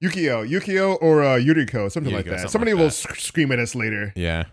Yukio, 0.02 0.48
Yukio, 0.48 0.96
or 1.02 1.22
uh, 1.22 1.36
Yuriko, 1.38 1.90
something 1.92 2.12
like 2.14 2.24
that. 2.24 2.32
something 2.40 2.48
Somebody 2.50 2.72
like 2.72 2.78
will 2.80 2.86
that. 2.88 3.20
scream 3.20 3.52
at 3.52 3.58
us 3.58 3.74
later. 3.74 4.12
Yeah. 4.16 4.44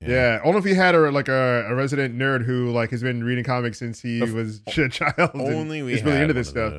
Yeah. 0.00 0.40
Only 0.44 0.58
if 0.58 0.64
we 0.64 0.74
had 0.74 0.94
a 0.94 1.10
like 1.10 1.28
a, 1.28 1.66
a 1.68 1.74
resident 1.74 2.16
nerd 2.16 2.44
who 2.44 2.70
like 2.70 2.90
has 2.90 3.02
been 3.02 3.22
reading 3.24 3.44
comics 3.44 3.78
since 3.78 4.00
he 4.00 4.20
was 4.22 4.62
a 4.78 4.88
child. 4.88 5.30
Only 5.34 5.82
we 5.82 5.94
is 5.94 6.02
really 6.02 6.20
into 6.22 6.32
this 6.34 6.48
stuff. 6.48 6.72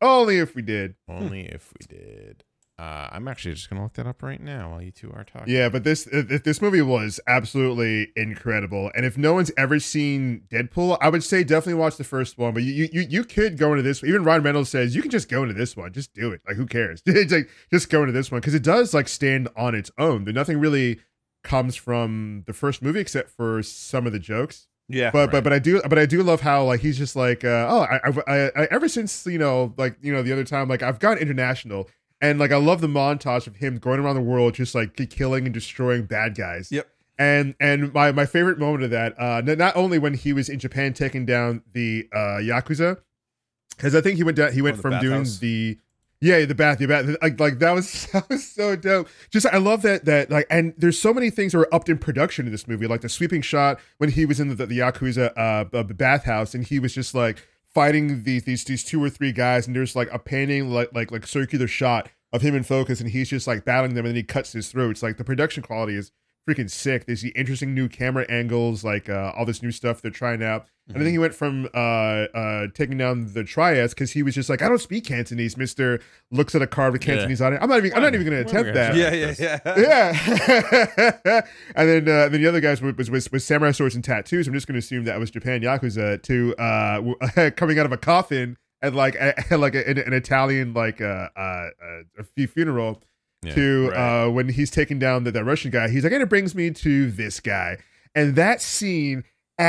Only 0.00 0.38
if 0.38 0.54
we 0.54 0.62
did. 0.62 0.94
Only 1.08 1.42
if 1.46 1.72
we 1.78 1.86
did. 1.86 2.44
Uh, 2.76 3.08
I'm 3.12 3.28
actually 3.28 3.54
just 3.54 3.70
gonna 3.70 3.84
look 3.84 3.92
that 3.92 4.06
up 4.06 4.20
right 4.20 4.40
now 4.40 4.70
while 4.70 4.82
you 4.82 4.90
two 4.90 5.12
are 5.12 5.22
talking. 5.22 5.54
Yeah, 5.54 5.68
but 5.68 5.84
this 5.84 6.08
uh, 6.08 6.38
this 6.44 6.60
movie 6.60 6.82
was 6.82 7.20
absolutely 7.28 8.08
incredible. 8.16 8.90
And 8.96 9.06
if 9.06 9.16
no 9.16 9.32
one's 9.32 9.52
ever 9.56 9.78
seen 9.78 10.42
Deadpool, 10.48 10.98
I 11.00 11.08
would 11.08 11.22
say 11.22 11.44
definitely 11.44 11.74
watch 11.74 11.98
the 11.98 12.04
first 12.04 12.36
one. 12.36 12.52
But 12.52 12.64
you 12.64 12.88
you 12.92 13.02
you 13.08 13.22
could 13.22 13.58
go 13.58 13.70
into 13.70 13.82
this. 13.82 14.02
Even 14.02 14.24
Ryan 14.24 14.42
Reynolds 14.42 14.70
says 14.70 14.96
you 14.96 15.02
can 15.02 15.12
just 15.12 15.28
go 15.28 15.42
into 15.42 15.54
this 15.54 15.76
one. 15.76 15.92
Just 15.92 16.14
do 16.14 16.32
it. 16.32 16.40
Like 16.48 16.56
who 16.56 16.66
cares? 16.66 17.00
it's 17.06 17.32
like 17.32 17.48
just 17.70 17.90
go 17.90 18.00
into 18.00 18.12
this 18.12 18.32
one 18.32 18.40
because 18.40 18.54
it 18.54 18.64
does 18.64 18.92
like 18.92 19.06
stand 19.06 19.48
on 19.56 19.76
its 19.76 19.92
own. 19.96 20.24
There 20.24 20.34
nothing 20.34 20.58
really 20.58 20.98
comes 21.44 21.76
from 21.76 22.42
the 22.48 22.52
first 22.52 22.82
movie 22.82 22.98
except 22.98 23.30
for 23.30 23.62
some 23.62 24.04
of 24.04 24.12
the 24.12 24.18
jokes. 24.18 24.66
Yeah. 24.88 25.10
but 25.12 25.26
but 25.26 25.34
right. 25.34 25.44
but 25.44 25.52
I 25.52 25.58
do 25.60 25.80
but 25.82 25.98
I 25.98 26.06
do 26.06 26.22
love 26.22 26.40
how 26.40 26.64
like 26.64 26.80
he's 26.80 26.98
just 26.98 27.14
like 27.14 27.44
uh, 27.44 27.66
oh 27.70 27.82
I, 27.82 28.00
I 28.04 28.22
I 28.26 28.50
I 28.56 28.68
ever 28.70 28.88
since 28.88 29.24
you 29.26 29.38
know 29.38 29.72
like 29.78 29.96
you 30.02 30.12
know 30.12 30.22
the 30.22 30.32
other 30.32 30.44
time 30.44 30.68
like 30.68 30.82
I've 30.82 30.98
gone 30.98 31.18
international 31.18 31.88
and 32.24 32.38
like 32.40 32.52
I 32.52 32.56
love 32.56 32.80
the 32.80 32.86
montage 32.86 33.46
of 33.46 33.56
him 33.56 33.78
going 33.78 34.00
around 34.00 34.16
the 34.16 34.22
world 34.22 34.54
just 34.54 34.74
like 34.74 34.96
killing 35.10 35.44
and 35.44 35.52
destroying 35.52 36.06
bad 36.06 36.34
guys. 36.34 36.72
Yep. 36.72 36.88
And 37.18 37.54
and 37.60 37.92
my 37.92 38.12
my 38.12 38.24
favorite 38.24 38.58
moment 38.58 38.82
of 38.84 38.90
that 38.90 39.18
uh 39.20 39.42
not 39.42 39.76
only 39.76 39.98
when 39.98 40.14
he 40.14 40.32
was 40.32 40.48
in 40.48 40.58
Japan 40.58 40.94
taking 40.94 41.26
down 41.26 41.62
the 41.72 42.08
uh 42.12 42.40
yakuza 42.40 42.98
because 43.76 43.94
I 43.94 44.00
think 44.00 44.16
he 44.16 44.24
went 44.24 44.38
down 44.38 44.52
he 44.52 44.62
went 44.62 44.76
the 44.76 44.82
from 44.82 44.92
doing 45.00 45.22
bathhouse? 45.22 45.38
the 45.38 45.78
yeah 46.20 46.44
the 46.46 46.54
bath 46.54 46.78
the 46.78 46.86
bath 46.86 47.14
like 47.20 47.38
like 47.38 47.58
that 47.58 47.72
was 47.72 48.06
that 48.12 48.28
was 48.30 48.48
so 48.48 48.74
dope 48.74 49.06
just 49.30 49.46
I 49.46 49.58
love 49.58 49.82
that 49.82 50.06
that 50.06 50.30
like 50.30 50.46
and 50.48 50.72
there's 50.78 50.98
so 50.98 51.12
many 51.12 51.28
things 51.28 51.52
that 51.52 51.58
are 51.58 51.74
upped 51.74 51.90
in 51.90 51.98
production 51.98 52.46
in 52.46 52.52
this 52.52 52.66
movie 52.66 52.86
like 52.86 53.02
the 53.02 53.10
sweeping 53.10 53.42
shot 53.42 53.78
when 53.98 54.10
he 54.10 54.24
was 54.24 54.40
in 54.40 54.48
the, 54.48 54.66
the 54.66 54.78
yakuza 54.78 55.30
uh 55.36 55.66
uh, 55.76 55.82
bathhouse 55.82 56.54
and 56.54 56.66
he 56.66 56.78
was 56.78 56.94
just 56.94 57.14
like 57.14 57.46
fighting 57.74 58.22
these 58.22 58.44
these 58.44 58.64
these 58.64 58.82
two 58.82 59.02
or 59.02 59.10
three 59.10 59.32
guys 59.32 59.66
and 59.66 59.76
there's 59.76 59.94
like 59.94 60.08
a 60.12 60.18
painting 60.18 60.70
like 60.70 60.88
like 60.94 61.12
like 61.12 61.26
circular 61.26 61.66
shot 61.66 62.08
of 62.34 62.42
him 62.42 62.54
in 62.54 62.62
focus 62.62 63.00
and 63.00 63.08
he's 63.10 63.30
just 63.30 63.46
like 63.46 63.64
battling 63.64 63.94
them 63.94 64.04
and 64.04 64.10
then 64.10 64.16
he 64.16 64.22
cuts 64.22 64.52
his 64.52 64.68
throat 64.68 64.90
it's 64.90 65.02
like 65.02 65.16
the 65.16 65.24
production 65.24 65.62
quality 65.62 65.94
is 65.96 66.12
freaking 66.46 66.70
sick 66.70 67.06
there's 67.06 67.22
the 67.22 67.30
interesting 67.30 67.72
new 67.74 67.88
camera 67.88 68.26
angles 68.28 68.84
like 68.84 69.08
uh 69.08 69.32
all 69.34 69.46
this 69.46 69.62
new 69.62 69.70
stuff 69.70 70.02
they're 70.02 70.10
trying 70.10 70.42
out 70.42 70.66
and 70.88 70.98
I 70.98 71.00
think 71.00 71.12
he 71.12 71.18
went 71.18 71.34
from 71.34 71.66
uh 71.72 71.78
uh 71.78 72.66
taking 72.74 72.98
down 72.98 73.32
the 73.32 73.42
triads 73.42 73.94
because 73.94 74.12
he 74.12 74.22
was 74.22 74.34
just 74.34 74.50
like, 74.50 74.60
I 74.60 74.68
don't 74.68 74.76
speak 74.82 75.06
Cantonese, 75.06 75.56
Mister 75.56 75.98
looks 76.30 76.54
at 76.54 76.60
a 76.60 76.66
card 76.66 76.92
with 76.92 77.02
Yeah. 77.06 77.14
Cantonese 77.14 77.40
on 77.40 77.54
it. 77.54 77.58
I'm 77.62 77.70
not 77.70 77.78
even 77.78 77.94
I'm 77.94 78.02
not 78.02 78.14
even 78.14 78.28
are 78.28 78.30
we 78.36 78.36
attempt 78.42 78.74
that. 78.74 78.94
yeah, 78.94 79.14
yeah, 79.14 79.34
yeah. 79.38 79.60
Yeah. 81.24 81.40
and 81.74 81.88
then 81.88 82.02
uh, 82.06 82.28
then 82.28 82.42
the 82.42 82.46
other 82.46 82.60
guys 82.60 82.82
was, 82.82 83.08
was 83.10 83.32
was 83.32 83.44
samurai 83.46 83.70
swords 83.70 83.94
and 83.94 84.04
tattoos. 84.04 84.46
I'm 84.46 84.52
just 84.52 84.66
gonna 84.66 84.78
assume 84.78 85.04
that 85.04 85.18
was 85.18 85.30
Japan 85.30 85.62
Yakuza 85.62 86.22
to 86.24 86.54
uh 86.56 87.50
coming 87.56 87.78
out 87.78 87.86
of 87.86 87.92
a 87.92 87.96
coffin 87.96 88.58
at 88.84 88.94
like 88.94 89.14
a, 89.16 89.34
like 89.56 89.74
a, 89.74 89.88
an, 89.88 89.98
an 89.98 90.12
Italian 90.12 90.72
like 90.74 91.00
uh, 91.00 91.28
uh, 91.36 91.40
uh, 91.40 92.02
a 92.18 92.46
funeral 92.46 93.02
Yeah, 93.42 93.54
to 93.54 93.88
right. 93.90 94.24
uh 94.26 94.30
when 94.30 94.48
he's 94.50 94.70
taking 94.70 94.98
down 94.98 95.24
the, 95.24 95.30
that 95.32 95.44
Russian 95.44 95.70
guy. 95.70 95.88
He's 95.88 96.04
like, 96.04 96.12
and 96.12 96.22
it 96.22 96.28
brings 96.28 96.54
me 96.54 96.70
to 96.70 97.10
this 97.10 97.40
guy. 97.40 97.78
And 98.14 98.36
that 98.36 98.62
scene 98.62 99.24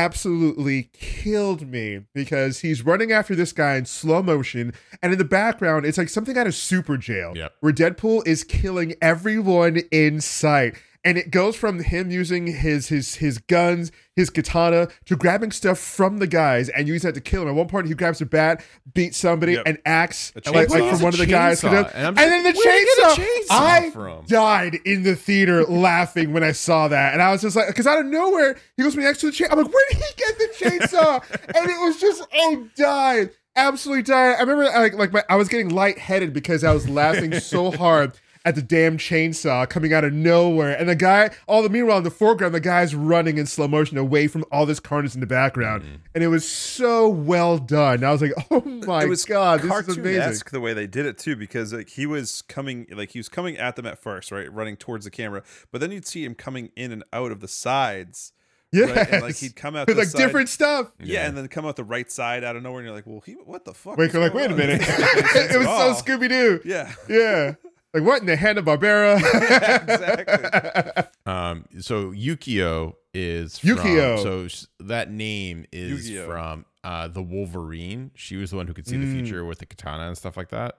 absolutely 0.05 0.89
killed 0.93 1.67
me 1.67 2.01
because 2.13 2.59
he's 2.59 2.83
running 2.83 3.11
after 3.11 3.35
this 3.35 3.53
guy 3.53 3.75
in 3.75 3.85
slow 3.85 4.21
motion 4.21 4.73
and 5.01 5.11
in 5.13 5.17
the 5.19 5.23
background 5.23 5.85
it's 5.85 5.97
like 5.97 6.09
something 6.09 6.37
out 6.37 6.47
of 6.47 6.55
super 6.55 6.97
jail 6.97 7.33
Yep. 7.35 7.53
where 7.61 7.71
deadpool 7.71 8.25
is 8.27 8.43
killing 8.43 8.95
everyone 9.01 9.77
in 9.91 10.21
sight 10.21 10.75
and 11.05 11.17
it 11.17 11.31
goes 11.31 11.55
from 11.55 11.79
him 11.81 12.11
using 12.11 12.47
his 12.47 12.89
his 12.89 13.15
his 13.15 13.37
guns 13.37 13.91
his 14.15 14.29
katana 14.29 14.87
to 15.05 15.15
grabbing 15.15 15.51
stuff 15.51 15.77
from 15.79 16.17
the 16.17 16.27
guys 16.27 16.67
and 16.69 16.87
using 16.87 17.07
that 17.07 17.13
to 17.13 17.21
kill 17.21 17.43
him 17.43 17.47
at 17.49 17.55
one 17.55 17.67
point 17.67 17.87
he 17.87 17.93
grabs 17.93 18.19
a 18.21 18.25
bat 18.25 18.63
beats 18.93 19.17
somebody 19.17 19.53
Yep. 19.53 19.63
and 19.67 19.77
axe 19.85 20.33
like, 20.47 20.69
like 20.69 20.83
from 20.89 21.01
one 21.01 21.13
of 21.13 21.19
the 21.19 21.25
guys 21.25 21.63
and, 21.63 21.73
And 21.75 22.17
then 22.17 22.43
the 22.43 22.51
just 22.53 22.65
like, 22.65 22.73
where'd 22.75 22.79
he 22.79 22.85
get 22.85 23.09
chainsaw, 23.09 23.23
chainsaw 23.23 23.45
I 23.49 23.89
from? 23.91 24.25
died 24.25 24.75
in 24.85 25.03
the 25.03 25.15
theater 25.15 25.63
laughing 25.69 26.33
when 26.33 26.43
I 26.43 26.51
saw 26.53 26.87
that, 26.87 27.13
and 27.13 27.21
I 27.21 27.31
was 27.31 27.41
just 27.41 27.55
like, 27.55 27.67
because 27.67 27.85
out 27.87 27.99
of 27.99 28.05
nowhere 28.07 28.57
he 28.75 28.83
goes 28.83 28.95
next 28.95 29.19
to 29.19 29.27
the 29.27 29.31
chain. 29.31 29.47
I'm 29.51 29.57
like, 29.59 29.71
where 29.71 29.85
did 29.91 29.97
he 29.97 30.13
get 30.17 30.37
the 30.37 30.65
chainsaw? 30.65 31.23
and 31.55 31.69
it 31.69 31.79
was 31.85 31.99
just, 31.99 32.25
I 32.33 32.63
died, 32.75 33.29
absolutely 33.55 34.03
died. 34.03 34.35
I 34.37 34.39
remember 34.41 34.63
like 34.65 34.93
like 34.93 35.11
my, 35.13 35.23
I 35.29 35.35
was 35.35 35.47
getting 35.49 35.69
lightheaded 35.69 36.33
because 36.33 36.63
I 36.63 36.73
was 36.73 36.87
laughing 36.89 37.33
so 37.39 37.71
hard. 37.71 38.17
At 38.47 38.53
the 38.53 38.61
damn 38.61 38.99
chainsaw 38.99 39.67
coming 39.67 39.91
out 39.91 40.03
of 40.03 40.13
nowhere, 40.13 40.77
and 40.79 40.87
the 40.87 40.95
guy, 40.95 41.31
all 41.47 41.63
the 41.63 41.69
meanwhile 41.69 41.97
in 41.97 42.03
the 42.03 42.11
foreground, 42.11 42.53
the 42.53 42.59
guy's 42.59 42.93
running 42.93 43.39
in 43.39 43.47
slow 43.47 43.67
motion 43.67 43.97
away 43.97 44.27
from 44.27 44.45
all 44.51 44.67
this 44.67 44.79
carnage 44.79 45.15
in 45.15 45.19
the 45.19 45.25
background, 45.25 45.81
Mm-hmm. 45.81 45.95
and 46.13 46.23
it 46.23 46.27
was 46.27 46.47
so 46.47 47.09
well 47.09 47.57
done. 47.57 48.03
I 48.03 48.11
was 48.11 48.21
like, 48.21 48.33
"Oh 48.51 48.61
my 48.61 49.05
it 49.05 49.09
was 49.09 49.25
god, 49.25 49.61
this 49.63 49.87
is 49.87 49.97
amazing!" 49.97 50.43
the 50.51 50.61
way 50.61 50.73
they 50.73 50.85
did 50.85 51.07
it 51.07 51.17
too, 51.17 51.35
because 51.35 51.73
like 51.73 51.89
he 51.89 52.05
was 52.05 52.43
coming, 52.43 52.85
like 52.93 53.09
he 53.09 53.17
was 53.19 53.29
coming 53.29 53.57
at 53.57 53.77
them 53.77 53.87
at 53.87 53.97
first, 53.97 54.31
right, 54.31 54.53
running 54.53 54.77
towards 54.77 55.05
the 55.05 55.11
camera, 55.11 55.41
but 55.71 55.81
then 55.81 55.91
you'd 55.91 56.05
see 56.05 56.23
him 56.23 56.35
coming 56.35 56.69
in 56.75 56.91
and 56.91 57.03
out 57.11 57.31
of 57.31 57.39
the 57.39 57.47
sides, 57.47 58.31
Yeah, 58.71 58.91
right? 58.91 59.21
like 59.23 59.37
he'd 59.37 59.55
come 59.55 59.75
out 59.75 59.87
with 59.87 59.97
like 59.97 60.09
side- 60.09 60.19
different 60.19 60.49
stuff. 60.49 60.91
yeah, 60.99 61.05
Yeah. 61.21 61.27
and 61.29 61.35
then 61.35 61.47
come 61.47 61.65
out 61.65 61.77
the 61.77 61.83
right 61.83 62.11
side 62.11 62.43
out 62.43 62.55
of 62.55 62.61
nowhere, 62.61 62.81
and 62.81 62.85
you're 62.85 62.95
like, 62.95 63.07
well, 63.07 63.23
he, 63.25 63.31
what 63.33 63.65
the 63.65 63.73
fuck? 63.73 63.97
Wait, 63.97 64.09
is 64.09 64.13
like, 64.13 64.33
going 64.33 64.49
wait 64.49 64.51
a 64.51 64.55
minute. 64.55 64.81
This 64.81 64.87
doesn't 64.99 65.15
make 65.15 65.25
sense 65.31 65.53
it 65.55 65.57
was 65.57 65.97
so. 65.97 66.03
Scooby 66.03 66.29
Doo. 66.29 66.61
Yeah, 66.63 66.93
Yeah. 67.09 67.55
Like 67.95 68.03
what 68.03 68.19
in 68.21 68.27
the 68.27 68.35
Hanna 68.35 68.61
Barbera? 68.61 69.15
exactly. 69.83 71.03
Um, 71.27 71.65
so 71.79 72.11
Yukio 72.11 72.93
is 73.11 73.55
Yukio. 73.59 74.15
From, 74.17 74.23
so 74.23 74.45
s- 74.45 74.67
that 74.79 75.09
name 75.09 75.65
is 75.71 76.07
Yu-Gi-Oh. 76.07 76.27
from 76.27 76.65
uh, 76.83 77.07
the 77.07 77.23
Wolverine. 77.23 78.11
She 78.13 78.35
was 78.35 78.51
the 78.51 78.57
one 78.57 78.67
who 78.67 78.75
could 78.75 78.85
see 78.85 78.97
the 78.97 79.05
Mm. 79.07 79.13
future 79.23 79.43
with 79.43 79.57
the 79.57 79.65
katana 79.65 80.05
and 80.07 80.15
stuff 80.15 80.37
like 80.37 80.49
that. 80.49 80.75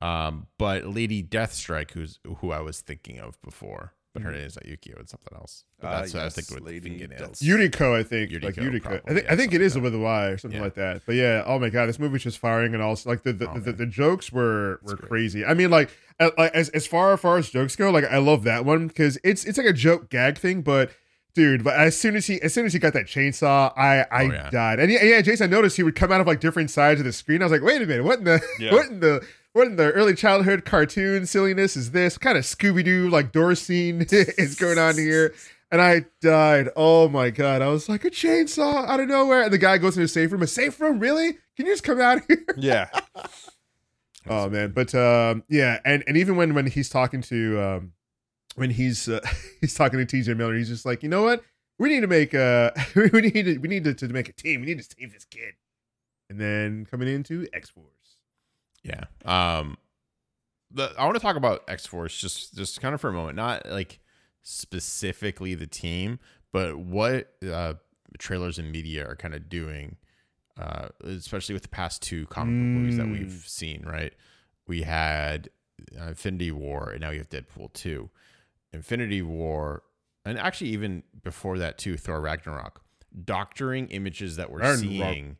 Um, 0.00 0.46
but 0.56 0.86
Lady 0.86 1.22
Deathstrike, 1.22 1.90
who's 1.90 2.20
who 2.38 2.52
I 2.52 2.60
was 2.60 2.80
thinking 2.80 3.18
of 3.18 3.38
before, 3.42 3.92
but 4.16 4.22
her 4.22 4.32
name 4.32 4.42
is 4.46 4.56
not 4.56 4.64
Yukio. 4.64 5.00
It's 5.00 5.10
something 5.10 5.36
else. 5.36 5.64
But 5.80 5.86
Ah, 5.88 6.00
that's 6.00 6.14
what 6.14 6.20
I 6.20 6.24
was 6.24 6.36
yes, 6.36 6.46
thinking 6.46 6.64
with 6.64 6.72
Lady 6.72 6.78
the 6.88 6.98
fingernails. 6.98 7.40
Yuriko, 7.40 7.94
I 7.98 8.02
think. 8.02 8.30
Yuriko, 8.30 8.44
like 8.44 8.54
Yuriko. 8.56 8.82
probably, 8.82 9.00
I 9.06 9.12
think 9.14 9.24
yeah, 9.26 9.32
I 9.32 9.36
think 9.36 9.52
it 9.54 9.60
is 9.60 9.72
something 9.74 9.84
with 9.92 9.94
a 9.94 9.98
Y 10.02 10.24
or 10.26 10.38
something 10.38 10.58
Yeah. 10.58 10.64
like 10.64 10.74
that. 10.74 11.02
But 11.06 11.14
yeah, 11.14 11.42
oh 11.46 11.58
my 11.58 11.68
god, 11.70 11.86
this 11.86 11.98
movie 11.98 12.14
was 12.14 12.22
just 12.22 12.38
firing 12.38 12.74
and 12.74 12.82
also 12.82 13.08
like 13.10 13.22
the 13.22 13.32
the, 13.32 13.48
Oh, 13.50 13.54
the, 13.58 13.60
man. 13.70 13.76
the 13.76 13.86
jokes 13.86 14.32
were 14.32 14.80
were 14.82 14.96
crazy. 14.96 15.44
I 15.44 15.54
mean, 15.54 15.70
like 15.70 15.90
uh, 16.18 16.30
like, 16.38 16.52
as 16.54 16.68
as 16.70 16.86
far 16.86 17.12
as 17.12 17.20
far 17.20 17.36
as 17.38 17.50
jokes 17.50 17.76
go, 17.76 17.90
like 17.90 18.04
I 18.04 18.18
love 18.18 18.42
that 18.44 18.64
one 18.64 18.88
because 18.88 19.18
it's 19.22 19.44
it's 19.44 19.58
like 19.58 19.66
a 19.66 19.72
joke 19.72 20.10
gag 20.10 20.38
thing, 20.38 20.62
but. 20.62 20.90
Dude, 21.34 21.62
but 21.62 21.74
as 21.78 22.00
soon 22.00 22.16
as 22.16 22.26
he 22.26 22.40
as 22.40 22.54
soon 22.54 22.64
as 22.64 22.72
he 22.72 22.78
got 22.78 22.94
that 22.94 23.04
chainsaw, 23.04 23.70
I 23.76 24.06
I 24.10 24.22
Oh, 24.24 24.32
yeah. 24.32 24.48
died. 24.48 24.80
And 24.80 24.90
yeah, 24.90 25.04
yeah, 25.04 25.20
Jason, 25.20 25.52
I 25.52 25.54
noticed 25.54 25.76
he 25.76 25.82
would 25.82 25.94
come 25.94 26.10
out 26.10 26.18
of 26.22 26.26
like 26.26 26.40
different 26.40 26.70
sides 26.70 26.98
of 26.98 27.04
the 27.04 27.12
screen. 27.12 27.42
I 27.42 27.44
was 27.44 27.52
like, 27.52 27.60
wait 27.60 27.82
a 27.82 27.84
minute, 27.84 28.04
what 28.04 28.20
in 28.20 28.24
the 28.24 28.40
Yeah. 28.58 28.72
what 28.72 28.86
in 28.86 29.00
the 29.00 29.22
what 29.56 29.66
in 29.66 29.76
the 29.76 29.90
early 29.92 30.14
childhood 30.14 30.64
cartoon 30.64 31.26
silliness 31.26 31.76
is 31.76 31.92
this? 31.92 32.14
What 32.14 32.20
kind 32.20 32.38
of 32.38 32.44
Scooby 32.44 32.84
Doo 32.84 33.08
like 33.08 33.32
door 33.32 33.54
scene 33.54 34.06
is 34.10 34.54
going 34.54 34.78
on 34.78 34.96
here? 34.96 35.34
And 35.70 35.80
I 35.80 36.04
died. 36.20 36.68
Oh 36.76 37.08
my 37.08 37.30
god! 37.30 37.62
I 37.62 37.68
was 37.68 37.88
like 37.88 38.04
a 38.04 38.10
chainsaw 38.10 38.86
out 38.86 39.00
of 39.00 39.08
nowhere, 39.08 39.42
and 39.42 39.52
the 39.52 39.58
guy 39.58 39.78
goes 39.78 39.96
into 39.96 40.04
a 40.04 40.08
safe 40.08 40.30
room. 40.30 40.42
A 40.42 40.46
safe 40.46 40.78
room, 40.80 41.00
really? 41.00 41.32
Can 41.56 41.66
you 41.66 41.72
just 41.72 41.82
come 41.82 42.00
out 42.00 42.20
here? 42.28 42.44
Yeah, 42.56 42.88
Oh 44.28 44.48
man, 44.48 44.72
but 44.72 44.94
um, 44.94 45.44
yeah, 45.48 45.80
and 45.84 46.04
and 46.06 46.16
even 46.16 46.36
when 46.36 46.54
when 46.54 46.66
he's 46.66 46.88
talking 46.88 47.22
to 47.22 47.60
um, 47.60 47.92
when 48.56 48.70
he's 48.70 49.08
uh, 49.08 49.20
he's 49.60 49.74
talking 49.74 50.04
to 50.04 50.06
TJ 50.06 50.36
Miller, 50.36 50.54
he's 50.54 50.68
just 50.68 50.84
like, 50.84 51.02
you 51.02 51.08
know 51.08 51.22
what? 51.22 51.42
We 51.78 51.88
need 51.88 52.00
to 52.00 52.06
make 52.06 52.34
a 52.34 52.72
we 52.94 53.20
need 53.20 53.44
to 53.44 53.58
we 53.58 53.68
need 53.68 53.84
to, 53.84 53.94
to 53.94 54.08
make 54.08 54.28
a 54.28 54.32
team. 54.32 54.60
We 54.60 54.66
need 54.66 54.78
to 54.78 54.96
save 54.98 55.12
this 55.12 55.24
kid. 55.24 55.54
And 56.28 56.40
then 56.40 56.86
coming 56.90 57.08
into 57.08 57.46
X 57.52 57.70
Force. 57.70 57.95
Yeah. 58.86 59.04
Um 59.24 59.76
the 60.70 60.92
I 60.98 61.04
want 61.04 61.14
to 61.16 61.20
talk 61.20 61.36
about 61.36 61.62
X 61.68 61.86
Force 61.86 62.18
just 62.20 62.54
just 62.56 62.80
kind 62.80 62.94
of 62.94 63.00
for 63.00 63.08
a 63.10 63.12
moment, 63.12 63.36
not 63.36 63.66
like 63.70 64.00
specifically 64.42 65.54
the 65.54 65.66
team, 65.66 66.18
but 66.52 66.78
what 66.78 67.32
uh 67.48 67.74
trailers 68.18 68.58
and 68.58 68.70
media 68.72 69.06
are 69.06 69.16
kind 69.16 69.34
of 69.34 69.48
doing 69.48 69.96
uh 70.58 70.88
especially 71.04 71.52
with 71.52 71.62
the 71.62 71.68
past 71.68 72.00
two 72.02 72.26
comic 72.26 72.54
book 72.54 72.80
movies 72.82 72.96
that 72.96 73.06
Mm. 73.06 73.12
we've 73.12 73.44
seen, 73.46 73.82
right? 73.84 74.12
We 74.66 74.82
had 74.82 75.50
uh, 76.00 76.04
Infinity 76.08 76.50
War 76.50 76.90
and 76.90 77.00
now 77.02 77.10
we 77.10 77.18
have 77.18 77.28
Deadpool 77.28 77.72
2. 77.74 78.08
Infinity 78.72 79.22
War 79.22 79.82
and 80.24 80.38
actually 80.38 80.70
even 80.70 81.02
before 81.22 81.58
that 81.58 81.78
too 81.78 81.96
Thor 81.96 82.20
Ragnarok 82.20 82.82
doctoring 83.24 83.88
images 83.88 84.36
that 84.36 84.50
we're 84.50 84.58
Ragnarok. 84.60 84.78
seeing 84.80 85.36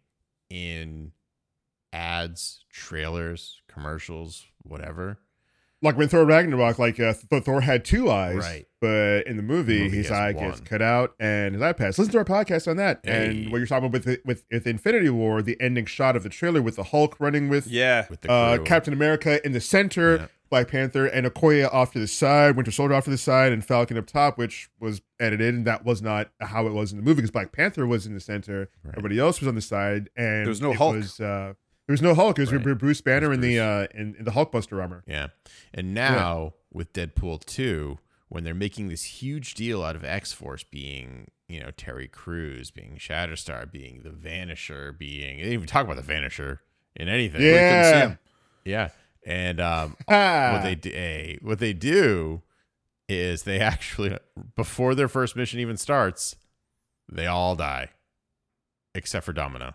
in 0.51 1.13
ads, 1.97 2.65
trailers, 2.73 3.61
commercials, 3.69 4.47
whatever. 4.63 5.19
like 5.83 5.97
when 5.97 6.09
Thor 6.09 6.25
Ragnarok, 6.25 6.79
like 6.79 6.99
uh, 6.99 7.13
Th- 7.31 7.43
Thor 7.45 7.61
had 7.61 7.85
two 7.85 8.11
eyes, 8.11 8.37
Right. 8.37 8.67
But 8.81 9.27
in 9.27 9.37
the 9.37 9.43
movie, 9.43 9.79
The 9.79 9.85
movie 9.85 9.97
his 9.99 10.11
eye 10.11 10.33
one. 10.33 10.49
gets 10.51 10.61
cut 10.61 10.81
out 10.83 11.15
and 11.19 11.55
his 11.55 11.63
eye 11.63 11.73
passed. 11.73 11.99
Listen 11.99 12.13
to 12.13 12.19
our 12.19 12.25
podcast 12.25 12.69
on 12.69 12.77
that. 12.77 13.01
Hey. 13.03 13.27
And 13.27 13.51
what 13.53 13.59
you're 13.59 13.67
talking 13.67 13.87
about 13.89 14.05
with, 14.07 14.19
with 14.25 14.45
with 14.51 14.67
Infinity 14.67 15.11
War, 15.11 15.43
the 15.43 15.57
ending 15.61 15.87
shot 15.87 16.15
of 16.17 16.23
the 16.23 16.29
trailer 16.29 16.63
with 16.63 16.77
the 16.77 16.85
Hulk 16.85 17.17
running 17.19 17.49
with 17.49 17.67
Yeah. 17.67 18.07
with 18.11 18.21
the 18.23 18.31
uh. 18.31 18.59
Captain 18.59 18.93
America 18.93 19.45
in 19.45 19.53
the 19.53 19.61
center, 19.61 20.17
Yeah. 20.17 20.27
Black 20.49 20.69
Panther, 20.69 21.07
and 21.07 21.27
Okoye 21.27 21.69
off 21.73 21.93
to 21.95 21.99
the 21.99 22.07
side, 22.07 22.55
Winter 22.57 22.71
Soldier 22.71 22.95
off 22.95 23.05
to 23.05 23.11
the 23.11 23.19
side, 23.19 23.51
and 23.53 23.65
Falcon 23.65 23.99
up 23.99 24.07
top, 24.07 24.39
which 24.39 24.69
was 24.79 25.03
edited, 25.19 25.53
and 25.55 25.65
that 25.67 25.85
was 25.85 26.01
not 26.01 26.31
how 26.41 26.67
it 26.69 26.73
was 26.73 26.93
in 26.93 26.99
the 26.99 27.03
movie 27.03 27.17
because 27.17 27.33
Black 27.33 27.51
Panther 27.51 27.85
was 27.87 28.07
in 28.07 28.15
the 28.15 28.21
center, 28.21 28.69
Right. 28.85 28.93
everybody 28.97 29.19
else 29.19 29.41
was 29.41 29.49
on 29.49 29.57
the 29.57 29.61
side, 29.61 30.09
and 30.17 30.45
There 30.45 30.49
was 30.49 30.63
no 30.63 30.73
Hulk. 30.73 30.95
Was, 30.97 31.19
uh, 31.19 31.55
there 31.87 31.93
was 31.93 32.03
no 32.03 32.15
Hulk. 32.15 32.39
It 32.39 32.43
was 32.43 32.53
Right. 32.53 32.79
Bruce 32.79 33.01
Banner 33.01 33.29
was 33.29 33.37
in 33.37 33.41
the 33.43 33.61
uh, 33.61 33.87
in, 33.95 34.17
in 34.19 34.25
the 34.25 34.33
Hulkbuster 34.33 34.81
armor. 34.81 35.05
Yeah. 35.07 35.29
And 35.73 35.95
now 35.95 36.55
with 36.73 36.93
Deadpool 36.93 37.45
2, 37.45 37.99
when 38.29 38.45
they're 38.45 38.55
making 38.55 38.89
this 38.89 39.05
huge 39.05 39.55
deal 39.55 39.85
out 39.85 39.95
of 39.95 40.05
X 40.05 40.33
Force 40.33 40.65
being, 40.65 41.31
you 41.49 41.61
know, 41.61 41.71
Terry 41.77 42.09
Crews, 42.09 42.71
being 42.73 42.97
Shatterstar, 42.99 43.71
being 43.71 44.03
the 44.03 44.11
Vanisher, 44.11 44.97
being 44.97 45.37
they 45.37 45.43
didn't 45.45 45.53
even 45.55 45.67
talk 45.67 45.85
about 45.85 45.97
the 46.05 46.13
Vanisher 46.13 46.59
in 46.97 47.09
anything. 47.09 47.41
Yeah. 47.43 48.01
him. 48.01 48.19
Yeah. 48.65 48.89
And 49.25 49.61
um 49.61 49.97
what 50.07 50.63
they 50.63 50.75
do 50.75 51.39
what 51.43 51.61
they 51.61 51.73
do 51.73 52.43
is 53.09 53.45
they 53.45 53.61
actually 53.61 54.19
before 54.57 54.97
their 54.97 55.09
first 55.09 55.37
mission 55.37 55.61
even 55.61 55.77
starts, 55.77 56.35
they 57.09 57.27
all 57.27 57.55
die. 57.55 57.91
Except 58.95 59.25
for 59.27 59.33
Domino. 59.33 59.75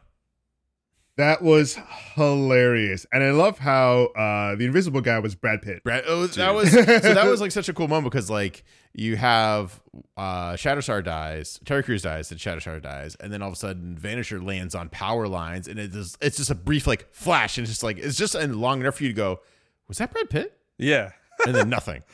That 1.22 1.44
was 1.44 1.78
hilarious, 2.16 3.06
and 3.14 3.24
I 3.24 3.30
love 3.30 3.60
how 3.60 4.06
uh, 4.16 4.56
the 4.56 4.66
Invisible 4.66 5.02
Guy 5.02 5.20
was 5.20 5.36
Brad 5.36 5.62
Pitt. 5.62 5.84
Brad, 5.84 6.04
oh, 6.08 6.26
that 6.26 6.56
was 6.56 6.72
so 6.72 6.82
that 6.82 7.28
was 7.28 7.40
like 7.46 7.52
such 7.52 7.70
a 7.70 7.74
cool 7.74 7.88
moment 7.88 8.12
because 8.12 8.28
like 8.28 8.64
you 8.94 9.18
have 9.18 9.80
uh 10.18 10.54
Shatterstar 10.54 11.04
dies, 11.04 11.60
Terry 11.64 11.84
Crews 11.84 12.02
dies, 12.02 12.32
and 12.32 12.40
Shatterstar 12.40 12.82
dies, 12.82 13.16
and 13.20 13.32
then 13.32 13.44
all 13.44 13.50
of 13.50 13.54
a 13.54 13.58
sudden 13.58 13.96
Vanisher 14.02 14.44
lands 14.44 14.74
on 14.74 14.90
power 14.90 15.28
lines, 15.28 15.68
and 15.68 15.78
it 15.80 15.94
is 15.94 16.18
it's 16.22 16.38
just 16.38 16.50
a 16.50 16.56
brief 16.56 16.88
like 16.88 17.08
flash, 17.14 17.58
and 17.60 17.66
it's 17.66 17.72
just 17.72 17.84
like 17.84 18.00
it's 18.00 18.18
just 18.18 18.34
and 18.34 18.56
long 18.56 18.80
enough 18.82 18.96
for 18.96 19.04
you 19.04 19.10
to 19.10 19.16
go, 19.16 19.42
was 19.88 20.00
that 20.00 20.12
Brad 20.12 20.28
Pitt? 20.30 20.58
Yeah. 20.80 21.12
And 21.46 21.54
then 21.56 21.70
nothing. 21.70 22.02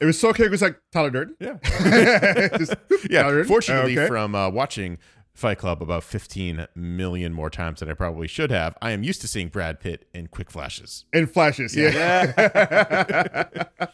It 0.00 0.06
was 0.06 0.18
so 0.18 0.30
okay. 0.30 0.44
It 0.44 0.50
was 0.50 0.62
like 0.62 0.80
Tyler 0.92 1.10
Durden. 1.10 1.36
Yeah, 1.38 1.58
Just- 2.56 2.74
yeah. 3.10 3.20
Tyler 3.20 3.34
Durden? 3.34 3.48
Fortunately, 3.48 3.98
Okay. 3.98 4.08
from 4.08 4.34
uh, 4.34 4.48
watching 4.48 4.96
Fight 5.34 5.58
Club 5.58 5.82
about 5.82 6.04
15 6.04 6.66
million 6.74 7.32
more 7.32 7.50
times 7.50 7.80
than 7.80 7.88
I 7.90 7.94
probably 7.94 8.28
should 8.28 8.50
have, 8.50 8.76
I 8.82 8.90
am 8.90 9.02
used 9.02 9.20
to 9.22 9.28
seeing 9.28 9.48
Brad 9.48 9.80
Pitt 9.80 10.06
in 10.12 10.26
quick 10.26 10.50
flashes. 10.50 11.04
in 11.12 11.26
flashes. 11.26 11.74
Yeah. 11.74 13.64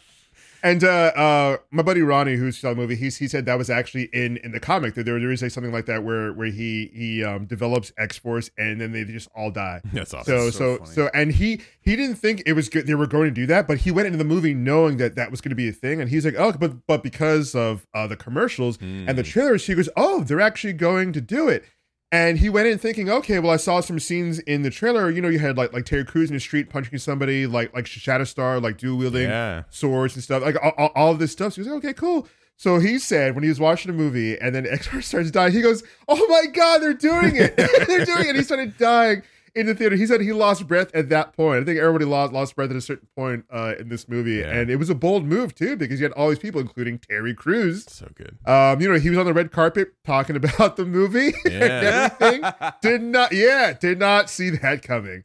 and 0.69 0.83
uh, 0.83 0.87
uh, 1.15 1.57
my 1.71 1.83
buddy 1.83 2.01
Ronnie, 2.01 2.35
who 2.35 2.51
saw 2.51 2.69
the 2.69 2.75
movie, 2.75 2.95
he, 2.95 3.05
he 3.09 3.27
said 3.27 3.45
that 3.45 3.57
was 3.57 3.69
actually 3.69 4.05
in 4.13 4.37
in 4.37 4.51
the 4.51 4.59
comic. 4.59 4.93
That 4.95 5.05
there 5.05 5.19
there 5.19 5.31
is 5.31 5.41
a, 5.43 5.49
something 5.49 5.71
like 5.71 5.85
that 5.85 6.03
where 6.03 6.33
where 6.33 6.47
he 6.47 6.91
he 6.93 7.23
um, 7.23 7.45
develops 7.45 7.91
X 7.97 8.17
Force 8.17 8.49
and 8.57 8.79
then 8.81 8.91
they 8.91 9.03
just 9.05 9.29
all 9.35 9.51
die. 9.51 9.81
That's 9.93 10.13
awesome. 10.13 10.33
So 10.33 10.49
so 10.49 10.77
so 10.79 10.85
so 10.85 11.09
and 11.13 11.31
he 11.31 11.61
he 11.81 11.95
didn't 11.95 12.15
think 12.15 12.43
it 12.45 12.53
was 12.53 12.69
good 12.69 12.87
they 12.87 12.95
were 12.95 13.07
going 13.07 13.25
to 13.29 13.31
do 13.41 13.45
that, 13.47 13.67
but 13.67 13.79
he 13.79 13.91
went 13.91 14.07
into 14.07 14.17
the 14.17 14.23
movie 14.25 14.53
knowing 14.53 14.97
that 14.97 15.15
that 15.15 15.31
was 15.31 15.41
going 15.41 15.51
to 15.51 15.55
be 15.55 15.69
a 15.69 15.73
thing, 15.73 16.01
and 16.01 16.09
he's 16.09 16.25
like, 16.25 16.35
oh, 16.37 16.51
but 16.53 16.85
but 16.87 17.03
because 17.03 17.55
of 17.55 17.85
uh, 17.93 18.07
the 18.07 18.15
commercials 18.17 18.77
and 18.81 19.07
the 19.17 19.23
Mm. 19.23 19.25
trailers, 19.25 19.65
he 19.65 19.75
goes, 19.75 19.89
oh, 19.95 20.23
they're 20.23 20.41
actually 20.41 20.73
going 20.73 21.13
to 21.13 21.21
do 21.21 21.47
it. 21.47 21.63
And 22.11 22.37
he 22.37 22.47
went 22.47 22.67
in 22.67 22.77
thinking, 22.77 23.09
okay, 23.09 23.39
well, 23.39 23.51
I 23.51 23.57
saw 23.57 23.81
some 23.81 23.99
scenes 23.99 24.39
in 24.39 24.61
the 24.61 24.69
trailer. 24.69 25.09
You 25.09 25.21
know, 25.21 25.27
you 25.27 25.39
had 25.39 25.57
like 25.57 25.73
like 25.73 25.85
Terry 25.85 26.05
Crews 26.05 26.29
in 26.29 26.35
the 26.35 26.39
street 26.39 26.69
punching 26.69 26.97
somebody, 26.99 27.47
like 27.47 27.73
like 27.75 27.85
Shatterstar, 27.85 28.61
like 28.61 28.77
dual 28.77 28.97
wielding 28.97 29.29
yeah. 29.29 29.63
swords 29.69 30.15
and 30.15 30.23
stuff, 30.23 30.41
like 30.41 30.55
all, 30.63 30.91
all, 30.95 31.13
this 31.15 31.33
stuff. 31.33 31.53
So 31.53 31.55
he 31.55 31.67
was 31.67 31.75
like, 31.75 31.83
okay, 31.83 31.93
cool. 31.93 32.27
So 32.55 32.79
he 32.79 32.97
said 32.97 33.35
when 33.35 33.43
he 33.43 33.49
was 33.49 33.59
watching 33.59 33.91
the 33.91 33.97
movie 33.97 34.39
and 34.39 34.55
then 34.55 34.65
X-Force 34.69 35.05
starts 35.05 35.31
dying, 35.31 35.51
he 35.51 35.61
goes, 35.61 35.83
oh 36.07 36.25
my 36.29 36.45
God, 36.53 36.79
they're 36.79 36.93
doing 36.93 37.35
it. 37.35 37.57
they're 37.87 38.05
doing 38.05 38.21
it. 38.21 38.29
And 38.29 38.37
He 38.37 38.43
started 38.43 38.77
dying 38.77 39.21
in 39.57 39.65
the 39.65 39.75
theater. 39.75 39.95
He 39.95 40.05
said 40.05 40.21
he 40.21 40.31
lost 40.31 40.67
breath 40.67 40.89
at 40.93 41.09
that 41.09 41.33
point. 41.33 41.61
I 41.61 41.65
think 41.65 41.79
everybody 41.79 42.05
lost, 42.05 42.31
lost 42.31 42.55
breath 42.55 42.69
at 42.69 42.75
a 42.75 42.81
certain 42.81 43.07
point 43.15 43.45
uh, 43.51 43.73
in 43.79 43.89
this 43.89 44.07
movie. 44.07 44.35
Yeah. 44.35 44.51
And 44.51 44.69
it 44.69 44.77
was 44.77 44.89
a 44.89 44.95
bold 44.95 45.25
move 45.25 45.53
too, 45.55 45.75
because 45.75 45.99
you 45.99 46.05
had 46.05 46.13
all 46.13 46.29
these 46.29 46.39
people, 46.39 46.61
including 46.61 46.99
Terry 46.99 47.33
Crews. 47.33 47.85
So 47.89 48.07
good. 48.15 48.37
Um, 48.45 48.79
you 48.79 48.87
know, 48.91 48.97
he 48.99 49.09
was 49.09 49.17
on 49.17 49.25
the 49.25 49.33
red 49.33 49.51
carpet 49.51 49.93
talking 50.05 50.35
about 50.43 50.77
the 50.77 50.85
movie 50.85 51.33
and 51.45 51.53
Yeah. 51.53 52.09
everything. 52.19 52.51
did 52.81 53.01
not, 53.01 53.31
yeah, 53.33 53.73
did 53.73 53.99
not 53.99 54.29
see 54.29 54.49
that 54.51 54.81
coming. 54.83 55.23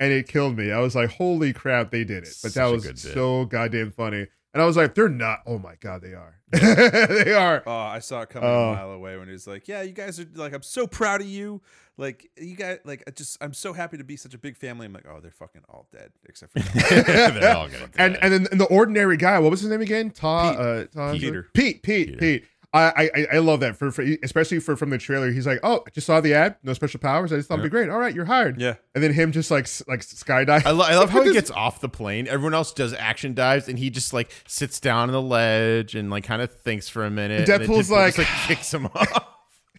And 0.00 0.12
it 0.12 0.26
killed 0.26 0.56
me. 0.56 0.72
I 0.72 0.80
was 0.80 0.96
like, 0.96 1.10
holy 1.10 1.52
crap, 1.52 1.90
they 1.92 2.02
did 2.04 2.24
it. 2.24 2.34
But 2.42 2.50
Such 2.50 2.54
that 2.54 2.66
was 2.66 3.00
so 3.00 3.44
goddamn 3.44 3.92
funny. 3.92 4.26
And 4.52 4.62
I 4.62 4.66
was 4.66 4.76
like, 4.76 4.94
they're 4.94 5.08
not. 5.08 5.40
Oh 5.46 5.58
my 5.58 5.74
God, 5.80 6.00
they 6.02 6.14
are. 6.14 6.40
they 6.52 7.32
are. 7.32 7.62
Oh, 7.66 7.72
I 7.76 7.98
saw 7.98 8.22
it 8.22 8.28
coming 8.28 8.48
Oh. 8.48 8.70
a 8.70 8.74
mile 8.76 8.90
away 8.92 9.16
when 9.16 9.26
he 9.26 9.32
was 9.32 9.46
like, 9.48 9.66
"Yeah, 9.66 9.82
you 9.82 9.92
guys 9.92 10.20
are 10.20 10.26
like, 10.34 10.52
I'm 10.52 10.62
so 10.62 10.86
proud 10.86 11.20
of 11.20 11.26
you. 11.26 11.60
Like, 11.96 12.28
you 12.36 12.56
guys, 12.56 12.78
like, 12.84 13.04
I 13.06 13.12
just, 13.12 13.38
I'm 13.40 13.54
so 13.54 13.72
happy 13.72 13.98
to 13.98 14.04
be 14.04 14.16
such 14.16 14.34
a 14.34 14.38
big 14.38 14.56
family." 14.56 14.86
I'm 14.86 14.92
like, 14.92 15.06
"Oh, 15.08 15.20
they're 15.20 15.30
fucking 15.30 15.62
all 15.68 15.86
dead 15.92 16.10
except 16.28 16.52
for 16.52 16.58
They're 16.90 17.56
all 17.56 17.68
gonna. 17.68 17.88
And 17.96 18.16
and 18.20 18.32
then 18.32 18.46
and 18.50 18.60
the 18.60 18.66
ordinary 18.66 19.16
guy, 19.16 19.38
what 19.38 19.50
was 19.50 19.60
his 19.60 19.70
name 19.70 19.80
again? 19.80 20.10
Ta, 20.10 20.50
Pete. 20.52 20.60
uh, 20.60 20.84
Ta- 20.86 21.12
Peter. 21.12 21.48
Pete, 21.54 21.82
Pete, 21.82 22.06
Peter. 22.08 22.18
Pete. 22.18 22.44
I, 22.72 23.08
I 23.14 23.26
I 23.34 23.38
love 23.38 23.60
that 23.60 23.76
for, 23.76 23.92
for 23.92 24.02
especially 24.24 24.58
for 24.58 24.74
from 24.74 24.90
the 24.90 24.98
trailer. 24.98 25.30
He's 25.30 25.46
like, 25.46 25.60
oh, 25.62 25.84
I 25.86 25.90
just 25.90 26.08
saw 26.08 26.20
the 26.20 26.34
ad, 26.34 26.56
no 26.64 26.72
special 26.72 26.98
powers. 26.98 27.32
I 27.32 27.36
just 27.36 27.46
thought 27.46 27.60
it'd 27.60 27.62
be 27.62 27.68
great. 27.70 27.88
All 27.88 28.00
right, 28.00 28.12
you're 28.12 28.24
hired. 28.24 28.60
yeah." 28.60 28.74
And 28.96 29.04
then 29.04 29.12
him 29.12 29.30
just 29.30 29.48
like 29.52 29.68
like 29.86 30.00
skydive. 30.00 30.66
I, 30.66 30.70
lo- 30.72 30.84
I 30.84 30.96
love 30.96 31.10
how 31.10 31.22
he 31.22 31.32
gets 31.32 31.52
off 31.52 31.80
the 31.80 31.88
plane. 31.88 32.26
Everyone 32.26 32.52
else 32.54 32.72
does 32.72 32.92
action 32.92 33.32
dives, 33.34 33.68
and 33.68 33.78
he 33.78 33.90
just 33.90 34.12
like 34.12 34.32
sits 34.48 34.80
down 34.80 35.08
on 35.08 35.12
the 35.12 35.22
ledge 35.22 35.94
and 35.94 36.10
like 36.10 36.24
kind 36.24 36.42
of 36.42 36.50
thinks 36.52 36.88
for 36.88 37.04
a 37.04 37.10
minute. 37.10 37.48
and 37.48 37.60
then 37.62 37.68
Deadpool's 37.68 37.88
just, 37.90 38.18
like- 38.18 38.26
kicks 38.48 38.74
him 38.74 38.86
off. 38.94 39.24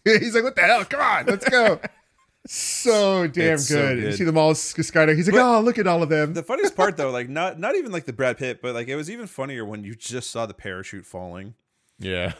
He's 0.05 0.34
like, 0.34 0.45
what 0.45 0.55
the 0.55 0.61
hell? 0.61 0.86
Come 0.86 1.01
on, 1.01 1.26
let's 1.26 1.49
go. 1.49 1.82
So 2.48 3.28
damn 3.28 3.54
It's 3.56 3.68
good. 3.70 4.00
so 4.02 4.06
You 4.08 4.12
see 4.14 4.24
them 4.24 4.38
all 4.38 4.52
s- 4.52 4.74
skydive. 4.74 5.16
He's 5.16 5.28
like, 5.28 5.36
But- 5.36 5.58
oh, 5.58 5.62
look 5.62 5.78
at 5.78 5.88
all 5.88 6.04
of 6.04 6.10
them. 6.10 6.34
The 6.34 6.43
funniest 6.43 6.76
part 6.76 6.98
though, 6.98 7.12
like 7.20 7.30
not 7.30 7.60
not 7.60 7.76
even 7.76 7.91
like 7.91 8.06
the 8.06 8.14
Brad 8.14 8.38
Pitt, 8.38 8.62
but 8.62 8.74
like 8.76 8.88
it 8.88 8.96
was 8.96 9.10
even 9.10 9.28
funnier 9.28 9.66
when 9.66 9.84
you 9.84 9.96
just 9.96 10.32
saw 10.32 10.46
the 10.46 10.54
parachute 10.54 11.06
falling. 11.06 11.56
yeah, 12.00 12.34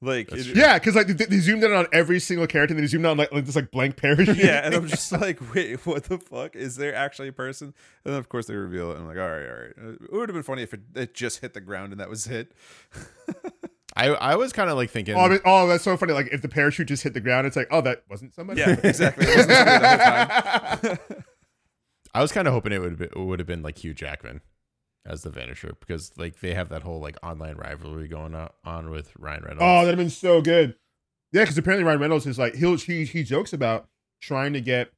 Like, 0.00 0.30
it- 0.32 0.54
yeah, 0.54 0.78
because 0.78 0.94
like 0.94 1.06
they, 1.08 1.24
they 1.24 1.38
zoomed 1.38 1.64
in 1.64 1.72
on 1.72 1.86
every 1.92 2.20
single 2.20 2.46
character, 2.46 2.72
and 2.72 2.78
then 2.78 2.84
they 2.84 2.88
zoomed 2.88 3.06
on 3.06 3.16
like, 3.16 3.32
like 3.32 3.46
this 3.46 3.56
like 3.56 3.70
blank 3.70 3.96
parachute. 3.96 4.36
yeah, 4.36 4.60
and 4.64 4.74
I'm 4.74 4.86
just 4.96 5.10
like, 5.12 5.40
wait, 5.54 5.84
what 5.86 6.04
the 6.04 6.18
fuck? 6.18 6.54
Is 6.54 6.76
there 6.76 6.94
actually 6.94 7.28
a 7.28 7.32
person? 7.32 7.74
And 8.04 8.14
then 8.14 8.18
of 8.20 8.28
course 8.28 8.46
they 8.46 8.54
reveal 8.54 8.90
it, 8.90 8.98
and 8.98 9.02
I'm 9.02 9.08
like, 9.08 9.18
all 9.18 9.28
right, 9.30 9.48
all 9.48 9.56
right. 9.88 9.96
It 10.02 10.12
would 10.12 10.28
have 10.28 10.34
been 10.34 10.42
funny 10.42 10.62
if 10.62 10.72
it, 10.74 10.80
it 10.94 11.14
just 11.14 11.40
hit 11.40 11.52
the 11.54 11.60
ground 11.60 11.92
and 11.92 12.00
that 12.00 12.08
was 12.08 12.26
it. 12.26 12.52
I 13.96 14.08
I 14.08 14.36
was 14.36 14.52
kind 14.52 14.70
of 14.70 14.76
like 14.76 14.90
thinking. 14.90 15.14
Oh, 15.14 15.20
I 15.20 15.28
mean, 15.28 15.40
oh, 15.44 15.66
that's 15.66 15.84
so 15.84 15.96
funny. 15.96 16.12
Like 16.12 16.28
if 16.32 16.42
the 16.42 16.48
parachute 16.48 16.88
just 16.88 17.02
hit 17.02 17.14
the 17.14 17.20
ground, 17.20 17.46
it's 17.46 17.56
like, 17.56 17.68
oh, 17.70 17.80
that 17.82 18.04
wasn't 18.08 18.34
somebody. 18.34 18.60
Yeah, 18.60 18.76
exactly. 18.82 19.26
It 19.26 19.36
wasn't 19.36 19.52
somebody 19.52 19.78
the 19.78 20.88
whole 20.88 20.96
time. 20.96 21.24
I 22.14 22.22
was 22.22 22.32
kind 22.32 22.48
of 22.48 22.54
hoping 22.54 22.72
it 22.72 22.80
would 22.80 22.98
have 22.98 23.12
been, 23.12 23.26
would 23.26 23.38
have 23.38 23.46
been 23.46 23.62
like 23.62 23.78
Hugh 23.78 23.94
Jackman 23.94 24.40
as 25.06 25.22
the 25.22 25.30
Vanisher 25.30 25.72
because 25.80 26.12
like 26.16 26.40
they 26.40 26.54
have 26.54 26.68
that 26.68 26.82
whole 26.82 27.00
like 27.00 27.16
online 27.22 27.56
rivalry 27.56 28.08
going 28.08 28.34
on, 28.34 28.50
on 28.64 28.90
with 28.90 29.12
Ryan 29.18 29.42
Reynolds. 29.42 29.62
Oh, 29.62 29.84
that'd 29.84 29.90
have 29.90 29.98
been 29.98 30.10
so 30.10 30.40
good. 30.40 30.74
Yeah, 31.32 31.42
because 31.42 31.58
apparently 31.58 31.84
Ryan 31.84 32.00
Reynolds 32.00 32.26
is 32.26 32.38
like 32.38 32.54
he'll 32.54 32.76
he 32.76 33.04
he 33.04 33.22
jokes 33.22 33.52
about 33.52 33.88
trying 34.20 34.52
to 34.54 34.60
get 34.60 34.90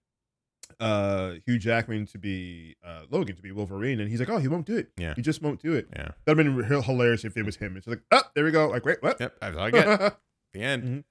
uh 0.78 1.32
Hugh 1.46 1.58
Jackman 1.58 2.06
to 2.06 2.18
be 2.18 2.76
uh 2.84 3.02
Logan 3.10 3.34
to 3.36 3.42
be 3.42 3.50
Wolverine, 3.52 3.98
and 4.00 4.08
he's 4.10 4.20
like, 4.20 4.28
oh, 4.30 4.38
he 4.38 4.48
won't 4.48 4.66
do 4.66 4.76
it. 4.76 4.90
Yeah. 4.96 5.14
he 5.14 5.22
just 5.22 5.42
won't 5.42 5.60
do 5.60 5.72
it. 5.72 5.88
yeah. 5.94 6.10
That'd 6.24 6.46
have 6.46 6.56
been 6.56 6.78
h- 6.78 6.84
hilarious 6.84 7.24
if 7.24 7.36
it 7.36 7.44
was 7.44 7.56
him. 7.56 7.76
It's 7.76 7.86
like, 7.86 8.02
oh, 8.12 8.22
there 8.34 8.44
we 8.44 8.50
go. 8.50 8.68
Like, 8.68 8.84
wait, 8.84 9.02
what? 9.02 9.18
Yep. 9.20 9.36
I 9.42 9.48
like 9.50 9.74
it. 9.74 10.14
the 10.52 10.60
end. 10.62 11.04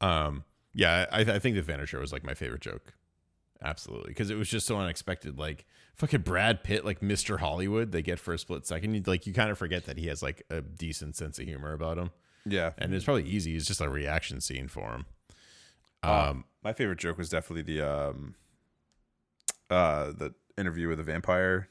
Mhm. 0.00 0.06
Um. 0.06 0.44
Yeah, 0.74 1.06
I 1.10 1.20
I 1.20 1.38
think 1.38 1.56
the 1.56 1.62
Vanisher 1.62 1.98
was 2.00 2.12
like 2.12 2.24
my 2.24 2.34
favorite 2.34 2.60
joke. 2.60 2.92
Absolutely, 3.62 4.10
because 4.10 4.28
it 4.30 4.36
was 4.36 4.48
just 4.50 4.66
so 4.66 4.76
unexpected. 4.78 5.38
Like 5.38 5.64
fucking 5.94 6.20
Brad 6.20 6.62
Pitt, 6.62 6.84
like 6.84 7.00
Mr. 7.00 7.38
Hollywood, 7.38 7.90
they 7.90 8.02
get 8.02 8.18
for 8.18 8.34
a 8.34 8.38
split 8.38 8.66
second. 8.66 8.92
You 8.94 9.02
like 9.06 9.26
you 9.26 9.32
kind 9.32 9.50
of 9.50 9.56
forget 9.56 9.86
that 9.86 9.96
he 9.96 10.08
has 10.08 10.22
like 10.22 10.42
a 10.50 10.60
decent 10.60 11.16
sense 11.16 11.38
of 11.38 11.46
humor 11.46 11.72
about 11.72 11.96
him, 11.96 12.10
Yeah. 12.44 12.72
and 12.76 12.92
it's 12.92 13.06
probably 13.06 13.24
easy. 13.24 13.56
It's 13.56 13.64
just 13.66 13.80
a 13.80 13.88
reaction 13.88 14.42
scene 14.42 14.68
for 14.68 14.92
him. 14.92 15.06
Uh, 16.02 16.28
Um. 16.32 16.44
my 16.62 16.74
favorite 16.74 16.98
joke 16.98 17.16
was 17.16 17.30
definitely 17.30 17.62
the 17.62 17.80
um 17.80 18.34
uh 19.70 20.12
the 20.12 20.34
interview 20.58 20.88
with 20.88 20.98
the 20.98 21.04
vampire. 21.04 21.68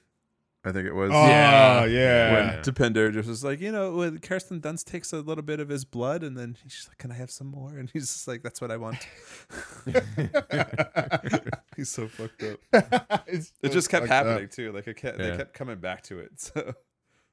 I 0.67 0.71
think 0.71 0.87
it 0.87 0.93
was. 0.93 1.11
Oh, 1.13 1.27
Yeah. 1.27 1.85
yeah. 1.85 2.33
when 2.33 2.45
Yeah. 2.55 2.61
Dopinder 2.63 3.13
just 3.13 3.29
was 3.29 3.43
like, 3.43 3.61
you 3.61 3.71
know, 3.71 3.91
when 3.97 4.17
Kirsten 4.17 4.59
Dunst 4.61 4.85
takes 4.85 5.13
a 5.13 5.17
little 5.19 5.43
bit 5.43 5.59
of 5.59 5.69
his 5.69 5.85
blood 5.85 6.23
and 6.23 6.35
then 6.35 6.57
she's 6.63 6.87
like, 6.87 6.97
Can 6.97 7.11
I 7.11 7.15
have 7.15 7.29
some 7.29 7.45
more? 7.47 7.77
And 7.77 7.87
he's 7.93 8.07
just 8.11 8.27
like, 8.27 8.41
That's 8.41 8.59
what 8.61 8.71
I 8.71 8.77
want. 8.77 8.97
he's 11.75 11.89
so 11.89 12.07
fucked 12.07 12.43
up. 12.43 12.59
It's 13.27 13.51
It 13.61 13.71
just 13.71 13.89
kept 13.89 14.07
fucked 14.07 14.11
up. 14.11 14.25
happening 14.27 14.49
too. 14.49 14.71
Like 14.71 14.87
it 14.87 14.95
kept, 14.97 15.19
Yeah. 15.19 15.31
they 15.31 15.37
kept 15.37 15.53
coming 15.53 15.77
back 15.77 16.03
to 16.03 16.19
it. 16.19 16.31
So 16.39 16.73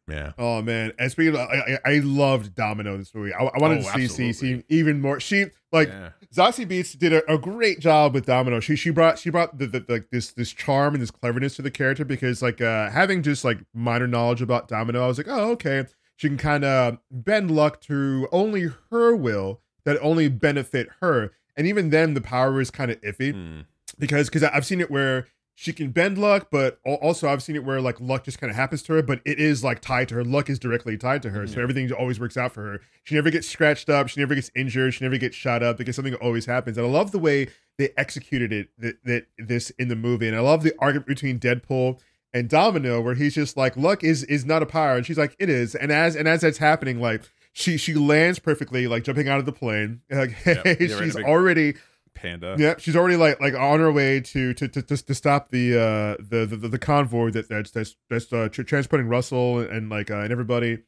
Yeah. 0.09 0.33
Oh 0.37 0.61
man! 0.63 0.93
And 0.99 1.11
speaking, 1.13 1.35
of, 1.35 1.41
I, 1.49 1.79
I 1.85 1.99
loved 2.03 2.55
Domino 2.57 2.93
in 2.95 2.99
this 2.99 3.15
movie. 3.15 3.33
I, 3.33 3.45
I 3.45 3.59
wanted 3.59 3.79
Oh, 3.87 3.93
to 3.93 3.99
see, 4.01 4.09
see 4.09 4.29
absolutely. 4.31 4.65
even 4.69 5.01
more. 5.01 5.21
She 5.21 5.47
like 5.71 5.89
yeah. 5.89 6.11
Zazie 6.35 6.67
Beetz 6.67 6.99
did 6.99 7.13
a, 7.13 7.33
a 7.33 7.39
great 7.39 7.79
job 7.79 8.13
with 8.13 8.27
Domino. 8.27 8.59
She 8.59 8.75
she 8.75 8.91
brought 8.91 9.19
she 9.21 9.31
brought 9.31 9.59
the, 9.59 9.67
the, 9.69 9.85
like 9.89 10.09
this 10.11 10.33
this 10.33 10.51
charm 10.53 10.95
and 10.95 11.03
this 11.03 11.13
cleverness 11.13 11.55
to 11.57 11.63
the 11.63 11.71
character 11.71 12.05
because 12.05 12.43
like 12.43 12.61
uh 12.61 12.91
having 12.91 13.23
just 13.23 13.45
like 13.45 13.59
minor 13.73 14.09
knowledge 14.09 14.43
about 14.43 14.67
Domino, 14.67 15.05
I 15.05 15.07
was 15.07 15.19
like, 15.19 15.29
oh 15.29 15.51
okay, 15.53 15.85
she 16.17 16.29
can 16.29 16.37
kind 16.37 16.65
of 16.65 16.99
bend 17.11 17.51
luck 17.53 17.81
to 17.83 18.29
only 18.33 18.71
her 18.91 19.15
will 19.15 19.61
that 19.85 19.99
only 20.03 20.29
benefit 20.29 20.89
her, 21.01 21.31
and 21.57 21.67
even 21.69 21.91
then 21.91 22.15
the 22.15 22.21
power 22.21 22.61
is 22.61 22.71
kind 22.73 22.91
of 22.91 23.01
iffy 23.03 23.33
Hmm. 23.33 23.61
because 24.01 24.29
because 24.29 24.43
I've 24.43 24.67
seen 24.67 24.81
it 24.81 24.91
where 24.91 25.29
she 25.55 25.73
can 25.73 25.91
bend 25.91 26.17
luck, 26.19 26.49
but 26.51 26.79
also 26.85 27.29
I've 27.29 27.43
seen 27.43 27.57
it 27.57 27.65
where 27.65 27.81
like 27.81 28.01
luck 28.01 28.25
just 28.25 28.39
kind 28.41 28.51
of 28.51 28.57
happens 28.57 28.83
to 28.85 28.95
her, 28.95 29.03
but 29.03 29.21
it 29.25 29.39
is 29.39 29.63
like 29.63 29.81
tied 29.81 30.09
to 30.09 30.15
her. 30.17 30.25
Luck 30.25 30.49
is 30.49 30.59
directly 30.59 30.97
tied 30.97 31.23
to 31.23 31.31
her, 31.31 31.47
so 31.47 31.57
Mhm. 31.59 31.63
everything 31.63 31.93
always 31.93 32.19
works 32.19 32.37
out 32.37 32.53
for 32.53 32.63
her. 32.63 32.81
She 33.05 33.15
never 33.15 33.31
gets 33.31 33.49
scratched 33.49 33.89
up, 33.91 34.09
she 34.09 34.21
never 34.21 34.35
gets 34.35 34.51
injured, 34.57 34.95
she 34.95 35.05
never 35.05 35.19
gets 35.19 35.37
shot 35.37 35.63
up 35.63 35.77
because 35.79 35.95
something 35.97 36.15
always 36.15 36.47
happens. 36.47 36.79
And 36.79 36.87
I 36.87 36.91
love 36.91 37.13
the 37.13 37.19
way 37.19 37.49
they 37.79 37.91
executed 37.97 38.53
it 38.53 38.69
that, 38.79 38.97
that 39.05 39.27
this 39.39 39.71
in 39.71 39.89
the 39.89 39.97
movie, 39.97 40.27
and 40.27 40.37
I 40.37 40.41
love 40.41 40.63
the 40.63 40.73
argument 40.79 41.07
between 41.07 41.39
Deadpool 41.39 42.01
and 42.35 42.49
Domino 42.49 43.01
where 43.03 43.15
he's 43.15 43.35
just 43.35 43.57
like 43.57 43.77
luck 43.77 44.03
is 44.03 44.25
is 44.25 44.45
not 44.47 44.63
a 44.63 44.67
power, 44.67 44.97
and 44.97 45.05
she's 45.05 45.19
like 45.19 45.37
it 45.39 45.51
is, 45.51 45.75
and 45.75 45.93
as 45.93 46.17
and 46.17 46.27
as 46.27 46.41
that's 46.41 46.59
happening, 46.59 47.01
like. 47.01 47.23
She 47.55 47.77
she 47.77 47.93
lands 47.93 48.39
perfectly, 48.39 48.87
like 48.87 49.05
jumping 49.05 49.29
out 49.29 49.39
of 49.39 49.45
the 49.45 49.53
plane. 49.53 50.01
Like 50.11 50.35
Yep. 50.47 50.65
Right, 50.65 50.79
she's 50.81 51.15
already 51.17 51.75
Panda. 52.15 52.57
yeah, 52.59 52.75
she's 52.79 52.97
already 52.97 53.17
like 53.17 53.41
like 53.41 53.55
on 53.55 53.81
her 53.81 53.91
way 53.93 54.21
to 54.21 54.55
to 54.55 54.69
to, 54.69 54.83
to, 54.83 54.97
to 54.97 55.15
stop 55.15 55.51
the 55.51 55.75
uh 55.75 56.23
the, 56.23 56.47
the 56.47 56.69
the 56.69 56.79
convoy 56.79 57.31
that 57.31 57.49
that's 57.49 57.71
that's 57.71 57.97
that's 58.09 58.33
uh, 58.33 58.49
tr- 58.51 58.63
transporting 58.63 59.09
Russell 59.09 59.61
and, 59.61 59.71
and 59.71 59.91
like 59.91 60.11
uh, 60.11 60.19
and 60.19 60.33
everybody. 60.33 60.79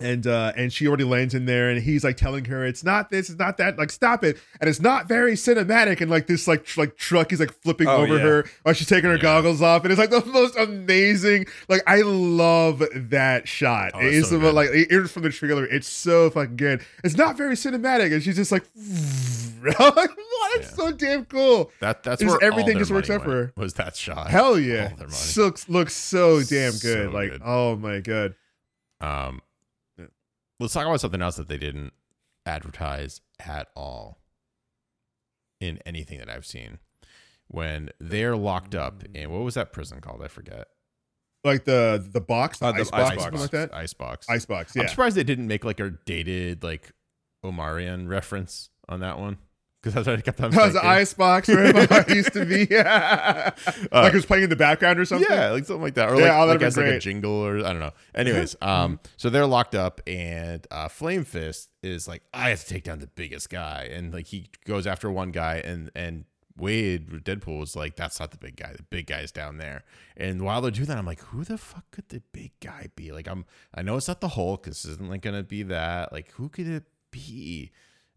And 0.00 0.26
uh 0.26 0.52
and 0.56 0.72
she 0.72 0.88
already 0.88 1.04
lands 1.04 1.34
in 1.34 1.44
there 1.44 1.68
and 1.68 1.80
he's 1.80 2.02
like 2.02 2.16
telling 2.16 2.46
her 2.46 2.64
it's 2.66 2.82
not 2.82 3.10
this, 3.10 3.28
it's 3.28 3.38
not 3.38 3.58
that, 3.58 3.78
like 3.78 3.90
stop 3.90 4.24
it. 4.24 4.38
And 4.60 4.68
it's 4.68 4.80
not 4.80 5.06
very 5.06 5.34
cinematic 5.34 6.00
and 6.00 6.10
like 6.10 6.26
this 6.26 6.48
like 6.48 6.64
tr- 6.64 6.80
like 6.80 6.96
truck 6.96 7.30
is 7.32 7.38
like 7.40 7.52
flipping 7.62 7.86
Oh, 7.86 7.98
over 7.98 8.16
yeah. 8.16 8.22
her 8.22 8.44
while 8.62 8.74
she's 8.74 8.88
taking 8.88 9.10
her 9.10 9.16
Yeah. 9.16 9.22
goggles 9.22 9.60
off. 9.60 9.82
And 9.84 9.92
it's 9.92 9.98
like 10.00 10.08
the 10.10 10.24
most 10.24 10.56
amazing 10.56 11.44
like 11.68 11.82
I 11.86 12.00
love 12.00 12.82
that 12.94 13.46
shot. 13.46 13.92
Oh, 13.94 14.00
it's 14.00 14.16
it's 14.16 14.28
so 14.30 14.36
about, 14.36 14.54
like 14.54 14.70
even 14.70 15.06
from 15.08 15.24
the 15.24 15.30
trailer, 15.30 15.66
it's 15.66 15.86
so 15.88 16.30
fucking 16.30 16.56
good. 16.56 16.82
It's 17.04 17.16
not 17.16 17.36
very 17.36 17.54
cinematic, 17.54 18.12
and 18.14 18.22
she's 18.22 18.36
just 18.36 18.50
like, 18.50 18.64
what? 18.74 20.10
It's 20.56 20.70
Yeah. 20.70 20.74
so 20.76 20.92
damn 20.92 21.24
cool. 21.26 21.70
That 21.80 22.02
that's 22.02 22.22
Just 22.22 22.30
where 22.40 22.42
everything 22.50 22.78
just 22.78 22.90
works 22.90 23.10
out 23.10 23.22
for 23.24 23.30
her. 23.30 23.52
Was 23.56 23.74
that 23.74 23.94
shot? 23.96 24.28
Hell 24.30 24.58
yeah, 24.58 24.88
all 24.90 24.96
their 24.96 25.08
money. 25.08 25.18
looks 25.36 25.68
looks 25.68 25.94
so 25.94 26.42
damn 26.42 26.72
So 26.72 26.88
good. 26.94 27.12
like 27.12 27.30
good. 27.30 27.42
oh 27.44 27.76
my 27.76 28.00
god. 28.00 28.34
Um. 29.00 29.40
Let's 30.62 30.74
talk 30.74 30.86
about 30.86 31.00
something 31.00 31.22
else 31.22 31.36
that 31.36 31.48
they 31.48 31.58
didn't 31.58 31.92
advertise 32.46 33.20
at 33.40 33.68
all 33.76 34.18
in 35.60 35.78
anything 35.86 36.18
that 36.18 36.28
I've 36.28 36.46
seen. 36.46 36.78
When 37.48 37.90
they're 38.00 38.36
locked 38.36 38.74
up 38.74 39.02
in 39.14 39.30
what 39.30 39.42
was 39.42 39.54
that 39.54 39.72
prison 39.72 40.00
called? 40.00 40.22
I 40.22 40.28
forget. 40.28 40.68
Like 41.44 41.64
the 41.64 42.02
the 42.12 42.20
box, 42.20 42.60
the, 42.60 42.66
Uh, 42.66 42.72
the 42.72 42.80
ice 42.80 42.90
box, 42.90 43.10
ice 43.10 43.22
something 43.22 43.40
like 43.40 43.50
that. 43.50 43.74
Icebox. 43.74 44.28
Icebox, 44.28 44.76
yeah. 44.76 44.82
I'm 44.82 44.88
surprised 44.88 45.16
they 45.16 45.24
didn't 45.24 45.48
make 45.48 45.64
like 45.64 45.80
a 45.80 45.90
dated 46.06 46.62
like 46.62 46.92
Omarion 47.44 48.08
reference 48.08 48.70
on 48.88 49.00
that 49.00 49.18
one 49.18 49.38
because 49.82 49.94
that's 49.94 50.06
what 50.06 50.18
I 50.18 50.22
kept 50.22 50.40
on. 50.40 50.50
That 50.52 50.64
was 50.64 50.72
thinking. 50.74 50.90
ice 50.90 51.14
box 51.14 51.48
where 51.48 51.72
my 51.72 51.86
heart 51.86 52.08
used 52.08 52.32
to 52.34 52.44
be. 52.44 52.68
Yeah. 52.70 53.50
like 53.92 54.12
it 54.12 54.14
was 54.14 54.26
playing 54.26 54.44
in 54.44 54.50
the 54.50 54.56
background 54.56 55.00
or 55.00 55.04
something. 55.04 55.26
Yeah, 55.28 55.50
like 55.50 55.64
something 55.64 55.82
like 55.82 55.94
that, 55.94 56.10
or 56.10 56.20
Yeah, 56.20 56.38
like, 56.44 56.60
like 56.60 56.62
as 56.62 56.76
like 56.76 56.86
a 56.86 56.98
jingle, 56.98 57.32
or 57.32 57.58
I 57.58 57.72
don't 57.72 57.80
know. 57.80 57.92
Anyways, 58.14 58.54
um, 58.62 59.00
so 59.16 59.28
they're 59.28 59.46
locked 59.46 59.74
up, 59.74 60.00
and 60.06 60.66
uh, 60.70 60.88
Flame 60.88 61.24
Fist 61.24 61.70
is 61.82 62.06
like, 62.06 62.22
I 62.32 62.50
have 62.50 62.60
to 62.60 62.66
take 62.66 62.84
down 62.84 63.00
the 63.00 63.08
biggest 63.08 63.50
guy, 63.50 63.88
and 63.92 64.12
like 64.12 64.26
he 64.26 64.48
goes 64.64 64.86
after 64.86 65.10
one 65.10 65.32
guy, 65.32 65.56
and 65.56 65.90
and 65.96 66.26
Wade 66.56 67.08
Deadpool 67.24 67.58
was 67.58 67.74
like, 67.74 67.96
that's 67.96 68.20
not 68.20 68.30
the 68.30 68.38
big 68.38 68.56
guy, 68.56 68.74
the 68.76 68.82
big 68.84 69.06
guy's 69.06 69.32
down 69.32 69.58
there. 69.58 69.84
And 70.16 70.42
while 70.42 70.60
they're 70.60 70.70
doing 70.70 70.86
that, 70.86 70.98
I'm 70.98 71.06
like, 71.06 71.20
who 71.20 71.44
the 71.44 71.58
fuck 71.58 71.90
could 71.90 72.08
the 72.08 72.22
big 72.32 72.52
guy 72.60 72.88
be? 72.94 73.10
Like, 73.10 73.26
I'm 73.26 73.46
I 73.74 73.82
know 73.82 73.96
it's 73.96 74.08
not 74.08 74.20
the 74.20 74.28
Hulk. 74.28 74.64
This 74.64 74.84
isn't 74.84 75.08
like 75.08 75.22
gonna 75.22 75.42
be 75.42 75.64
that. 75.64 76.12
Like, 76.12 76.30
who 76.32 76.48
could 76.48 76.68
it 76.68 76.84
be? 77.10 77.72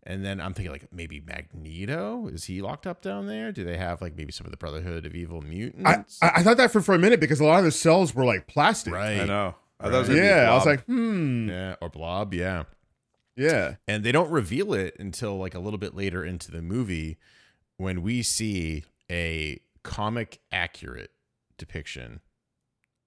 And 0.07 0.23
then 0.23 0.39
I'm 0.39 0.53
thinking 0.53 0.71
like 0.71 0.93
maybe 0.93 1.19
Magneto 1.19 2.27
is 2.27 2.43
he 2.43 2.61
locked 2.61 2.85
up 2.85 3.01
down 3.01 3.25
there? 3.25 3.51
Do 3.51 3.63
they 3.63 3.77
have 3.77 4.01
like 4.01 4.15
maybe 4.15 4.31
some 4.31 4.45
of 4.45 4.51
the 4.51 4.57
Brotherhood 4.57 5.05
of 5.05 5.15
Evil 5.15 5.41
Mutants? 5.41 6.19
I 6.21 6.31
I 6.35 6.43
thought 6.43 6.57
that 6.57 6.71
for, 6.71 6.81
for 6.81 6.93
a 6.93 6.99
minute 6.99 7.19
because 7.19 7.39
a 7.39 7.45
lot 7.45 7.59
of 7.59 7.65
the 7.65 7.71
cells 7.71 8.13
were 8.13 8.25
like 8.25 8.47
plastic. 8.47 8.93
right. 8.93 9.21
I 9.21 9.25
know. 9.25 9.55
I 9.79 9.85
thought 9.89 9.99
was 9.99 10.09
Right. 10.09 10.17
Yeah, 10.17 10.51
I 10.51 10.55
was 10.55 10.65
like, 10.65 10.85
hmm. 10.85 11.49
Yeah, 11.49 11.75
or 11.81 11.89
Blob, 11.89 12.33
yeah. 12.33 12.63
Yeah. 13.35 13.75
And 13.87 14.03
they 14.03 14.11
don't 14.11 14.31
reveal 14.31 14.73
it 14.73 14.95
until 14.99 15.37
like 15.37 15.53
a 15.53 15.59
little 15.59 15.79
bit 15.79 15.95
later 15.95 16.23
into 16.23 16.51
the 16.51 16.61
movie 16.61 17.17
when 17.77 18.01
we 18.01 18.23
see 18.23 18.83
a 19.11 19.59
comic 19.83 20.39
accurate 20.51 21.11
depiction 21.57 22.21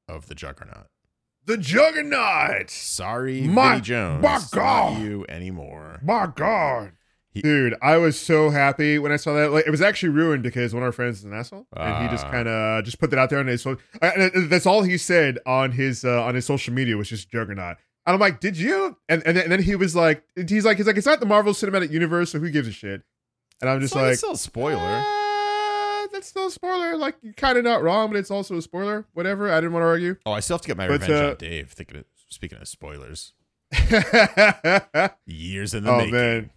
of 0.08 0.26
the 0.26 0.34
Juggernaut. 0.34 0.88
The 1.48 1.56
Juggernaut. 1.56 2.70
Sorry, 2.70 3.40
My- 3.40 3.70
Vinnie 3.70 3.80
Jones. 3.80 4.22
my 4.22 4.32
not 4.34 4.50
God. 4.52 5.00
you 5.02 5.24
anymore. 5.28 5.98
My 6.04 6.28
God. 6.34 6.92
He- 7.30 7.40
Dude, 7.42 7.74
I 7.82 7.96
was 7.96 8.18
so 8.18 8.50
happy 8.50 8.98
when 8.98 9.12
I 9.12 9.16
saw 9.16 9.34
that. 9.34 9.50
Like, 9.52 9.66
it 9.66 9.70
was 9.70 9.80
actually 9.80 10.10
ruined 10.10 10.42
because 10.42 10.74
one 10.74 10.82
of 10.82 10.86
our 10.86 10.92
friends 10.92 11.18
is 11.18 11.24
an 11.24 11.32
asshole, 11.32 11.66
and 11.76 12.02
he 12.04 12.08
just 12.10 12.26
Ah. 12.26 12.30
kind 12.30 12.48
of 12.48 12.84
just 12.84 12.98
put 13.00 13.10
that 13.10 13.18
out 13.18 13.30
there 13.30 13.38
on 13.38 13.46
his. 13.46 13.62
So, 13.62 13.78
I- 14.02 14.24
I- 14.26 14.30
that's 14.46 14.66
all 14.66 14.82
he 14.82 14.98
said 14.98 15.38
on 15.46 15.72
his 15.72 16.04
uh, 16.04 16.22
on 16.22 16.34
his 16.34 16.44
social 16.46 16.74
media 16.74 16.96
was 16.96 17.08
just 17.08 17.30
Juggernaut. 17.30 17.76
And 18.06 18.14
I'm 18.14 18.20
like, 18.20 18.40
did 18.40 18.56
you? 18.58 18.96
And 19.08 19.22
and 19.26 19.36
then, 19.36 19.44
and 19.44 19.52
then 19.52 19.62
he 19.62 19.74
was 19.74 19.96
like, 19.96 20.22
he's 20.36 20.64
like, 20.66 20.76
he's 20.78 20.86
like, 20.86 20.96
it's 20.96 21.06
not 21.06 21.20
the 21.20 21.26
Marvel 21.26 21.52
Cinematic 21.54 21.90
Universe, 21.90 22.30
so 22.32 22.38
who 22.38 22.50
gives 22.50 22.68
a 22.68 22.72
shit? 22.72 23.02
And 23.60 23.68
I'm 23.70 23.80
just 23.80 23.92
It's 23.92 23.96
like, 23.96 24.02
like, 24.02 24.12
it's 24.12 24.20
still 24.20 24.32
a 24.32 24.36
spoiler. 24.36 25.04
"Uh, 26.18 26.20
that's 26.20 26.28
still 26.28 26.46
a 26.46 26.50
spoiler. 26.50 26.96
Like, 26.96 27.16
you're 27.22 27.32
kind 27.34 27.56
of 27.58 27.64
not 27.64 27.82
wrong, 27.82 28.08
but 28.10 28.16
it's 28.16 28.30
also 28.30 28.56
a 28.56 28.62
spoiler. 28.62 29.06
Whatever. 29.14 29.50
I 29.52 29.56
didn't 29.60 29.72
want 29.72 29.82
to 29.82 29.86
argue. 29.88 30.16
oh, 30.26 30.32
I 30.32 30.40
still 30.40 30.54
have 30.56 30.62
to 30.62 30.68
get 30.68 30.76
my 30.76 30.86
But, 30.88 31.00
revenge 31.02 31.12
uh, 31.22 31.30
on 31.30 31.36
Dave. 31.36 31.70
Thinking 31.70 31.96
of, 31.98 32.04
speaking 32.28 32.58
of 32.58 32.68
spoilers, 32.68 33.32
oh 33.72 35.08
years 35.26 35.74
in 35.74 35.84
the 35.84 35.92
making. 35.96 36.12
man, 36.14 36.50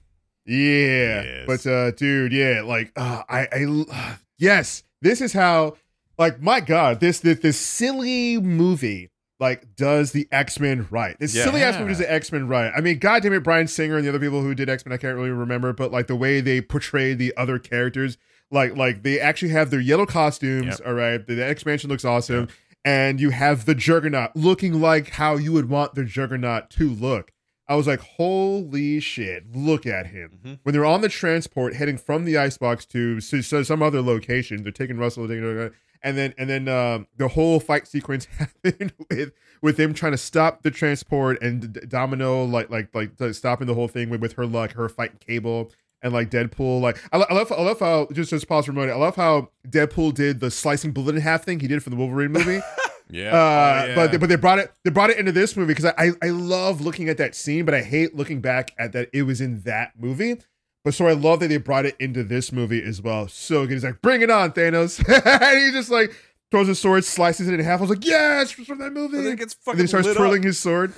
yeah. 0.46 1.24
Yes. 1.24 1.44
But 1.48 1.68
uh, 1.68 1.92
dude, 1.92 2.34
yeah, 2.34 2.62
like 2.64 2.92
uh, 2.96 3.24
I, 3.30 3.48
I, 3.52 4.18
yes, 4.38 4.84
this 5.02 5.22
is 5.22 5.34
how, 5.34 5.76
like, 6.18 6.42
my 6.42 6.60
God, 6.60 7.00
this 7.00 7.20
this 7.20 7.40
this 7.40 7.58
silly 7.60 8.38
movie. 8.40 9.10
Like 9.40 9.76
does 9.76 10.12
the 10.12 10.28
X 10.32 10.60
Men 10.60 10.88
right? 10.92 11.18
This 11.20 11.34
Yeah. 11.34 11.46
silly 11.46 11.64
ass 11.64 11.74
movie 11.80 11.90
does 11.90 11.98
the 11.98 12.12
X 12.12 12.32
Men 12.32 12.48
right. 12.48 12.72
I 12.76 12.80
mean, 12.80 13.00
God 13.00 13.24
damn 13.24 13.34
it, 13.34 13.40
Bryan 13.40 13.68
Singer 13.68 13.96
and 13.98 14.06
the 14.06 14.10
other 14.10 14.20
people 14.20 14.42
who 14.44 14.54
did 14.54 14.70
X 14.70 14.86
Men, 14.86 14.94
I 14.94 14.98
can't 14.98 15.16
really 15.16 15.32
remember, 15.32 15.74
but 15.74 15.92
like 15.92 16.06
the 16.06 16.16
way 16.16 16.42
they 16.42 16.62
portray 16.62 17.16
the 17.16 17.34
other 17.36 17.58
characters, 17.58 18.20
like 18.52 18.76
like 18.76 19.04
they 19.04 19.20
actually 19.20 19.52
have 19.52 19.70
their 19.72 19.80
yellow 19.80 20.06
costumes. 20.06 20.80
Yep. 20.80 20.88
All 20.88 20.94
right, 20.94 21.26
the, 21.26 21.36
the 21.36 21.48
expansion 21.50 21.90
looks 21.90 22.06
awesome, 22.06 22.50
and 22.86 23.20
you 23.20 23.30
have 23.32 23.66
the 23.66 23.76
Juggernaut 23.76 24.36
looking 24.36 24.80
like 24.82 25.12
how 25.12 25.36
you 25.36 25.52
would 25.54 25.70
want 25.70 25.96
the 25.96 26.04
Juggernaut 26.06 26.70
to 26.72 26.90
look. 26.90 27.32
I 27.68 27.76
was 27.76 27.88
like, 27.88 28.02
holy 28.02 29.00
shit, 29.00 29.56
look 29.56 29.86
at 29.86 30.08
him. 30.08 30.40
Mhm. 30.46 30.60
When 30.64 30.74
they're 30.74 30.84
on 30.86 31.00
the 31.02 31.08
transport 31.08 31.76
heading 31.76 31.98
from 31.98 32.26
the 32.26 32.38
icebox 32.38 32.86
to 32.88 33.18
s- 33.20 33.48
some 33.68 33.82
other 33.82 34.02
location, 34.02 34.64
they're 34.64 34.74
taking 34.74 34.98
Russell, 34.98 35.26
taking, 35.28 35.72
and 36.04 36.18
then 36.18 36.34
and 36.38 36.50
then 36.50 36.68
um, 36.68 37.08
the 37.16 37.30
whole 37.30 37.62
fight 37.62 37.88
sequence 37.88 38.26
happened 38.38 38.92
with 39.10 39.32
with 39.62 39.78
them 39.78 39.94
trying 39.94 40.12
to 40.12 40.18
stop 40.18 40.64
the 40.64 40.72
transport 40.72 41.42
and 41.42 41.72
D- 41.72 41.80
Domino 41.88 42.44
like 42.44 42.70
like 42.70 42.90
like 42.94 43.12
stopping 43.36 43.68
the 43.68 43.76
whole 43.76 43.88
thing 43.88 44.10
with, 44.10 44.20
with 44.20 44.34
her 44.34 44.46
luck, 44.46 44.74
her 44.74 44.90
fighting 44.90 45.18
Cable 45.26 45.72
and 46.04 46.14
like 46.14 46.30
Deadpool. 46.30 46.82
Like 46.82 46.98
I, 47.14 47.18
I 47.18 47.34
love 47.34 47.52
I 47.52 47.62
love 47.62 47.80
how 47.80 48.08
just 48.12 48.30
just 48.30 48.48
pause 48.48 48.66
for 48.66 48.72
a 48.72 48.76
moment. 48.76 48.94
I 48.94 48.98
love 48.98 49.16
how 49.16 49.50
Deadpool 49.68 50.14
did 50.14 50.40
the 50.40 50.50
slicing 50.52 50.92
bullet 50.92 51.16
in 51.16 51.22
half 51.22 51.44
thing 51.44 51.60
he 51.60 51.68
did 51.68 51.84
for 51.84 51.90
the 51.90 51.96
Wolverine 51.96 52.32
movie. 52.32 52.62
Yeah. 53.14 53.26
Uh, 53.34 53.34
Oh, 53.34 53.88
yeah. 53.90 53.96
but 53.96 54.12
they, 54.14 54.18
but 54.18 54.30
they 54.30 54.38
brought 54.38 54.60
it 54.60 54.72
they 54.86 54.90
brought 54.90 55.10
it 55.10 55.18
into 55.18 55.34
this 55.34 55.58
movie 55.58 55.74
because 55.74 55.84
I, 55.84 55.94
I 55.98 56.12
I 56.24 56.30
love 56.30 56.80
looking 56.80 57.10
at 57.10 57.18
that 57.18 57.36
scene, 57.36 57.66
but 57.66 57.74
I 57.74 57.82
hate 57.82 58.16
looking 58.16 58.40
back 58.40 58.72
at 58.80 58.94
that 58.94 59.10
it 59.12 59.24
was 59.24 59.42
in 59.42 59.60
that 59.64 59.92
movie. 60.00 60.38
But 60.86 60.94
so 60.94 61.08
I 61.08 61.12
love 61.12 61.42
that 61.42 61.50
they 61.50 61.58
brought 61.58 61.86
it 61.86 61.98
into 62.00 62.24
this 62.24 62.54
movie 62.54 62.82
as 62.82 63.02
well. 63.02 63.28
So 63.28 63.64
good. 63.66 63.74
He's 63.74 63.84
like, 63.84 64.02
bring 64.02 64.22
it 64.22 64.30
on, 64.32 64.54
Thanos. 64.54 64.98
and 65.26 65.60
he 65.60 65.72
just 65.74 65.92
like 65.92 66.16
throws 66.52 66.68
his 66.70 66.80
sword, 66.80 67.04
slices 67.04 67.50
it 67.50 67.54
in 67.54 67.60
half. 67.60 67.80
I 67.80 67.82
was 67.82 67.90
like, 67.90 68.06
yes, 68.06 68.58
it's 68.58 68.66
from 68.66 68.80
that 68.80 68.94
movie. 68.94 69.18
And 69.18 69.26
then 69.26 69.34
it 69.34 69.40
gets 69.40 69.56
And 69.56 69.64
fucking 69.66 69.78
then 69.80 69.84
he 69.84 69.90
starts 69.90 70.08
lit 70.08 70.16
twirling 70.16 70.40
up. 70.40 70.46
his 70.46 70.58
sword. 70.60 70.94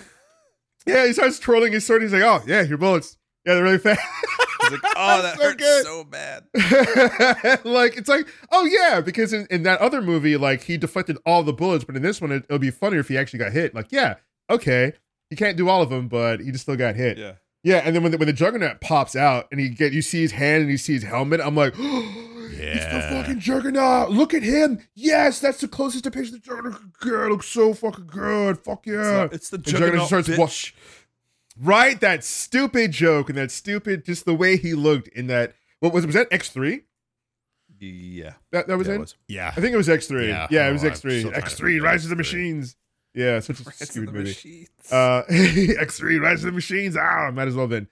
Yeah, 0.86 1.08
he 1.08 1.14
starts 1.14 1.40
twirling 1.40 1.74
his 1.74 1.84
sword. 1.84 2.04
He's 2.04 2.14
like, 2.14 2.22
oh 2.22 2.44
yeah, 2.46 2.62
your 2.62 2.78
bullets. 2.78 3.18
Yeah, 3.44 3.56
they're 3.56 3.64
really 3.64 3.80
fast. 3.80 4.02
It's 4.64 4.72
like, 4.72 4.82
oh, 4.96 5.22
that 5.22 5.38
So 5.38 5.44
hurts 5.44 5.56
good. 5.56 5.86
so 5.86 6.04
bad. 6.04 6.44
like 7.66 7.98
it's 7.98 8.10
like 8.10 8.28
oh 8.52 8.66
yeah 8.66 9.02
because 9.02 9.34
in, 9.34 9.48
in 9.50 9.64
that 9.64 9.80
other 9.80 10.02
movie 10.02 10.38
like 10.38 10.64
he 10.64 10.78
deflected 10.78 11.18
all 11.26 11.44
the 11.44 11.54
bullets 11.54 11.84
but 11.84 11.96
in 11.96 12.02
this 12.02 12.22
one 12.22 12.32
it, 12.32 12.44
it'll 12.46 12.60
be 12.60 12.72
funnier 12.72 13.00
if 13.00 13.08
he 13.08 13.18
actually 13.18 13.40
got 13.40 13.52
hit 13.52 13.74
like 13.76 13.88
yeah 13.92 14.16
okay 14.50 14.94
he 15.30 15.36
can't 15.36 15.58
do 15.58 15.70
all 15.70 15.82
of 15.82 15.90
them 15.90 16.08
but 16.08 16.40
he 16.40 16.52
just 16.52 16.64
still 16.64 16.76
got 16.76 16.96
hit 16.96 17.18
yeah, 17.18 17.34
Yeah. 17.64 17.78
and 17.86 17.96
then 17.96 18.04
when 18.04 18.12
the, 18.12 18.18
when 18.18 18.28
the 18.28 18.34
juggernaut 18.34 18.82
pops 18.82 19.16
out 19.16 19.48
and 19.52 19.60
he 19.60 19.70
get 19.70 19.94
you 19.94 20.02
see 20.02 20.22
his 20.22 20.32
hand 20.34 20.62
and 20.64 20.72
you 20.72 20.78
see 20.78 20.94
his 20.94 21.04
helmet 21.04 21.42
i'm 21.42 21.56
like 21.56 21.74
Yeah. 22.56 22.76
It's 22.76 22.86
the 22.86 23.02
fucking 23.16 23.40
Juggernaut. 23.40 24.12
Look 24.12 24.34
at 24.34 24.44
him. 24.44 24.80
Yes, 24.96 25.40
that's 25.42 25.60
the 25.60 25.68
closest 25.68 26.04
depiction 26.06 26.36
of 26.36 26.44
Juggernaut. 26.44 26.80
God, 27.02 27.32
looks 27.32 27.48
so 27.48 27.74
fucking 27.74 28.06
good. 28.08 28.60
Fuck 28.60 28.86
yeah. 28.86 29.28
It's 29.32 29.50
the 29.50 29.58
And 29.58 29.66
Juggernaut 29.66 30.08
juggernaut 30.08 30.08
starts 30.08 30.30
bitch. 30.30 30.74
Right, 31.60 32.00
that 32.02 32.24
stupid 32.24 32.92
joke 32.92 33.30
and 33.30 33.38
that 33.38 33.52
stupid, 33.52 34.06
just 34.06 34.26
the 34.26 34.34
way 34.34 34.58
he 34.58 34.74
looked 34.74 35.08
in 35.10 35.28
that. 35.28 35.54
What 35.80 35.94
was 35.94 36.04
it? 36.04 36.08
Was 36.08 36.16
that 36.16 36.28
X 36.32 36.50
three? 36.50 36.84
yeah, 37.80 38.34
That 38.52 38.68
that 38.68 38.78
was 38.78 38.88
yeah, 38.88 38.94
it 38.94 39.00
was. 39.00 39.16
Yeah. 39.28 39.54
I 39.56 39.60
think 39.62 39.74
it 39.74 39.78
was 39.78 39.90
X 39.90 40.08
three. 40.08 40.30
Yeah. 40.30 40.48
Yeah, 40.50 40.70
it 40.70 40.74
was 40.74 40.84
I'm 40.84 40.92
X 40.92 41.02
three. 41.02 41.20
still 41.20 41.32
trying 41.32 41.42
to 41.42 41.46
X 41.46 41.56
three, 41.56 41.74
think 41.74 41.84
Rise 41.84 42.04
of 42.06 42.10
the 42.12 42.16
Machines. 42.16 42.76
Yeah, 43.14 43.40
such 43.42 43.60
a 43.60 43.64
Rise 43.64 43.76
stupid 43.90 44.10
the 44.10 44.14
movie. 44.14 44.30
Machines. 44.30 44.70
Uh, 44.92 45.24
X 45.30 45.98
three, 45.98 46.18
Rise 46.18 46.40
of 46.44 46.46
the 46.48 46.52
Machines. 46.54 46.96
Ah, 46.98 47.30
might 47.32 47.48
as 47.48 47.56
well 47.56 47.68
then. 47.68 47.88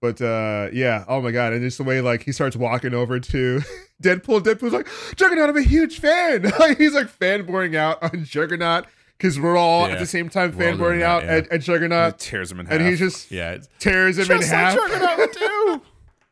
But 0.00 0.20
uh, 0.20 0.68
yeah, 0.72 1.04
oh 1.08 1.20
my 1.20 1.30
god, 1.30 1.52
and 1.52 1.62
just 1.62 1.78
the 1.78 1.84
way 1.84 2.00
like 2.00 2.22
he 2.24 2.32
starts 2.32 2.56
walking 2.56 2.94
over 2.94 3.20
to 3.20 3.60
Deadpool. 4.02 4.40
Deadpool's 4.42 4.72
like, 4.72 4.88
Juggernaut, 5.16 5.48
I'm 5.50 5.56
a 5.56 5.62
huge 5.62 5.98
fan. 6.00 6.42
He's 6.78 6.94
like 6.94 7.06
fanboying 7.06 7.74
out 7.76 8.02
on 8.02 8.24
Juggernaut 8.24 8.86
because 9.18 9.38
we're 9.40 9.56
all 9.56 9.86
Yeah. 9.86 9.94
at 9.94 9.98
the 10.00 10.06
same 10.06 10.28
time 10.28 10.56
We're 10.56 10.70
all 10.72 10.76
doing 10.76 10.98
fanboying 11.00 11.02
out 11.02 11.22
yeah. 11.24 11.30
at, 11.30 11.44
at 11.46 11.52
And 11.52 11.62
Juggernaut, 11.62 12.14
it 12.14 12.18
tears 12.18 12.50
him 12.52 12.60
in 12.60 12.66
half. 12.66 12.74
and 12.80 12.88
he 12.88 12.96
just 12.96 13.30
Yeah. 13.30 13.58
Tears 13.78 14.18
him 14.18 14.26
just 14.26 14.42
in 14.44 14.48
half. 14.48 14.76
like 14.78 14.90
half. 14.90 15.00
Juggernaut 15.00 15.18
would 15.18 15.32
do. 15.32 15.82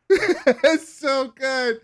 it's 0.63 0.93
so 0.93 1.27
good. 1.29 1.81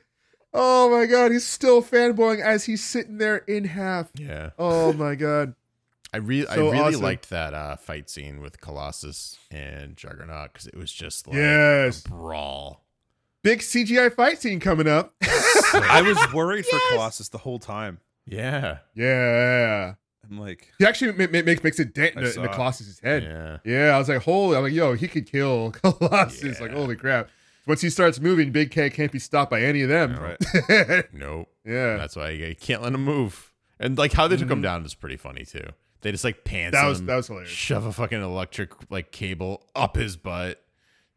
Oh 0.53 0.89
my 0.89 1.05
god, 1.05 1.31
he's 1.31 1.45
still 1.47 1.81
fanboying 1.83 2.41
as 2.41 2.65
he's 2.65 2.83
sitting 2.83 3.17
there 3.19 3.37
in 3.37 3.65
half. 3.65 4.09
Yeah. 4.15 4.49
Oh 4.57 4.93
my 4.93 5.15
god. 5.15 5.53
I 6.13 6.17
really, 6.17 6.47
I 6.47 6.55
really 6.55 6.79
awesome. 6.79 7.01
liked 7.01 7.29
that 7.29 7.53
uh, 7.53 7.75
fight 7.75 8.09
scene 8.09 8.41
with 8.41 8.59
Colossus 8.59 9.37
and 9.51 9.95
Juggernaut 9.95 10.53
because 10.53 10.65
it 10.65 10.75
was 10.75 10.91
just 10.91 11.27
like 11.27 11.35
Yes. 11.37 12.03
a 12.03 12.09
brawl. 12.09 12.83
Big 13.43 13.59
CGI 13.59 14.11
fight 14.13 14.41
scene 14.41 14.59
coming 14.59 14.87
up. 14.87 15.13
I 15.23 16.01
was 16.01 16.17
worried 16.33 16.65
for 16.65 16.79
Colossus 16.89 17.29
the 17.29 17.37
whole 17.37 17.59
time. 17.59 17.99
Yeah. 18.25 18.79
Yeah. 18.95 19.93
I'm 20.29 20.39
like, 20.39 20.67
He 20.79 20.85
actually 20.85 21.11
ma- 21.13 21.25
ma- 21.31 21.41
makes 21.43 21.63
makes 21.63 21.79
a 21.79 21.85
dent 21.85 22.13
in 22.13 22.19
I 22.19 22.21
the, 22.21 22.27
in 22.27 22.33
saw 22.33 22.41
the 22.43 22.49
it. 22.49 22.53
Colossus's 22.53 22.99
head. 22.99 23.23
Yeah. 23.23 23.57
Yeah, 23.65 23.95
I 23.95 23.97
was 23.97 24.09
like, 24.09 24.21
holy, 24.21 24.55
I'm 24.57 24.63
like, 24.63 24.73
yo, 24.73 24.93
he 24.93 25.07
could 25.07 25.25
kill 25.29 25.71
Colossus. 25.83 26.59
Like, 26.61 26.71
Yeah. 26.71 26.77
holy 26.77 26.95
crap. 26.95 27.29
Once 27.67 27.81
he 27.81 27.89
starts 27.89 28.19
moving, 28.19 28.51
Big 28.51 28.71
K 28.71 28.89
can't 28.89 29.11
be 29.11 29.19
stopped 29.19 29.51
by 29.51 29.61
any 29.61 29.81
of 29.81 29.89
them. 29.89 30.15
right. 30.17 31.05
Nope. 31.13 31.49
yeah. 31.65 31.97
That's 31.97 32.15
why 32.15 32.29
you 32.31 32.55
can't 32.55 32.81
let 32.81 32.93
him 32.93 33.03
move. 33.03 33.51
And 33.79 33.97
like 33.97 34.13
how 34.13 34.27
they 34.27 34.37
took 34.37 34.49
him 34.51 34.59
Mhm. 34.59 34.63
down 34.63 34.85
is 34.85 34.93
pretty 34.95 35.17
funny 35.17 35.45
too. 35.45 35.65
They 36.01 36.11
just 36.11 36.23
like 36.23 36.43
pants 36.45 36.77
That 36.77 36.87
was 36.87 36.99
him, 36.99 37.05
that 37.07 37.15
was 37.17 37.27
hilarious. 37.27 37.49
shove 37.49 37.85
a 37.85 37.91
fucking 37.91 38.21
electric 38.21 38.71
like 38.91 39.11
cable 39.11 39.65
up 39.75 39.95
his 39.97 40.15
butt, 40.17 40.61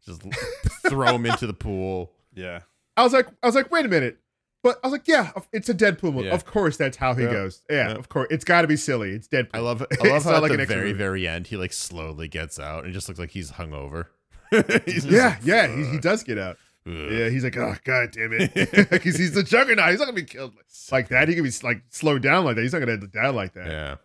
just 0.05 0.21
throw 0.87 1.15
him 1.15 1.25
into 1.25 1.47
the 1.47 1.53
pool. 1.53 2.11
yeah. 2.33 2.61
I 2.95 3.03
was 3.03 3.11
like, 3.13 3.27
I 3.41 3.47
was 3.47 3.55
like, 3.55 3.71
wait 3.71 3.85
a 3.85 3.89
minute. 3.89 4.19
But 4.63 4.79
I 4.83 4.87
was 4.87 4.93
like, 4.93 5.07
yeah, 5.07 5.31
it's 5.51 5.67
a 5.69 5.73
Deadpool 5.73 6.13
movie. 6.13 6.27
Yeah. 6.27 6.33
Of 6.33 6.45
course, 6.45 6.77
that's 6.77 6.97
how 6.97 7.13
he 7.13 7.23
Yeah. 7.25 7.31
goes. 7.31 7.61
Yeah, 7.69 7.89
Yeah. 7.89 7.95
of 7.95 8.07
course. 8.09 8.27
It's 8.31 8.45
got 8.45 8.61
to 8.61 8.67
be 8.67 8.77
silly. 8.77 9.11
It's 9.11 9.27
Deadpool. 9.27 9.49
I 9.53 9.59
love 9.59 9.81
I 9.83 9.85
It's 9.91 10.03
love 10.05 10.23
how 10.23 10.35
at 10.37 10.41
like 10.41 10.51
the 10.57 10.65
very 10.65 10.87
movie. 10.87 10.93
very 10.97 11.27
end 11.27 11.47
he 11.47 11.57
like 11.57 11.73
slowly 11.73 12.27
gets 12.29 12.57
out 12.59 12.85
and 12.85 12.93
just 12.93 13.07
looks 13.09 13.19
like 13.19 13.31
he's 13.31 13.51
hungover. 13.51 14.05
He's 14.85 15.05
Yeah, 15.05 15.29
like, 15.29 15.37
yeah, 15.43 15.67
he, 15.67 15.83
he 15.85 15.97
does 15.97 16.23
get 16.23 16.37
out. 16.37 16.57
"Ugh." 16.87 16.93
Yeah, 16.93 17.29
he's 17.29 17.43
like, 17.43 17.57
oh 17.57 17.75
god 17.83 18.11
damn 18.11 18.31
it, 18.33 18.53
because 18.89 19.15
he's 19.17 19.33
the 19.33 19.41
Juggernaut. 19.43 19.89
He's 19.89 19.99
not 19.99 20.05
gonna 20.05 20.15
be 20.15 20.23
killed 20.23 20.53
like 20.91 21.07
that. 21.09 21.27
He 21.27 21.33
can 21.35 21.43
be 21.43 21.51
like 21.63 21.81
slowed 21.89 22.21
down 22.21 22.45
like 22.45 22.55
that. 22.55 22.61
He's 22.61 22.71
not 22.73 22.79
gonna 22.79 22.97
die 22.97 23.29
like 23.29 23.53
that. 23.53 23.67
Yeah. 23.67 23.95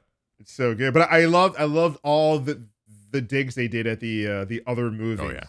It's 0.41 0.53
so 0.53 0.75
good. 0.75 0.95
But 0.95 1.11
I 1.11 1.27
loved, 1.27 1.57
I 1.59 1.65
loved 1.65 1.99
all 2.03 2.39
the 2.39 2.63
the 3.11 3.21
digs 3.21 3.55
they 3.57 3.69
did 3.69 3.87
at 3.87 4.01
the 4.01 4.27
uh, 4.27 4.45
the 4.47 4.63
other 4.67 4.91
movies. 4.91 5.21
Oh 5.23 5.31
yeah. 5.31 5.45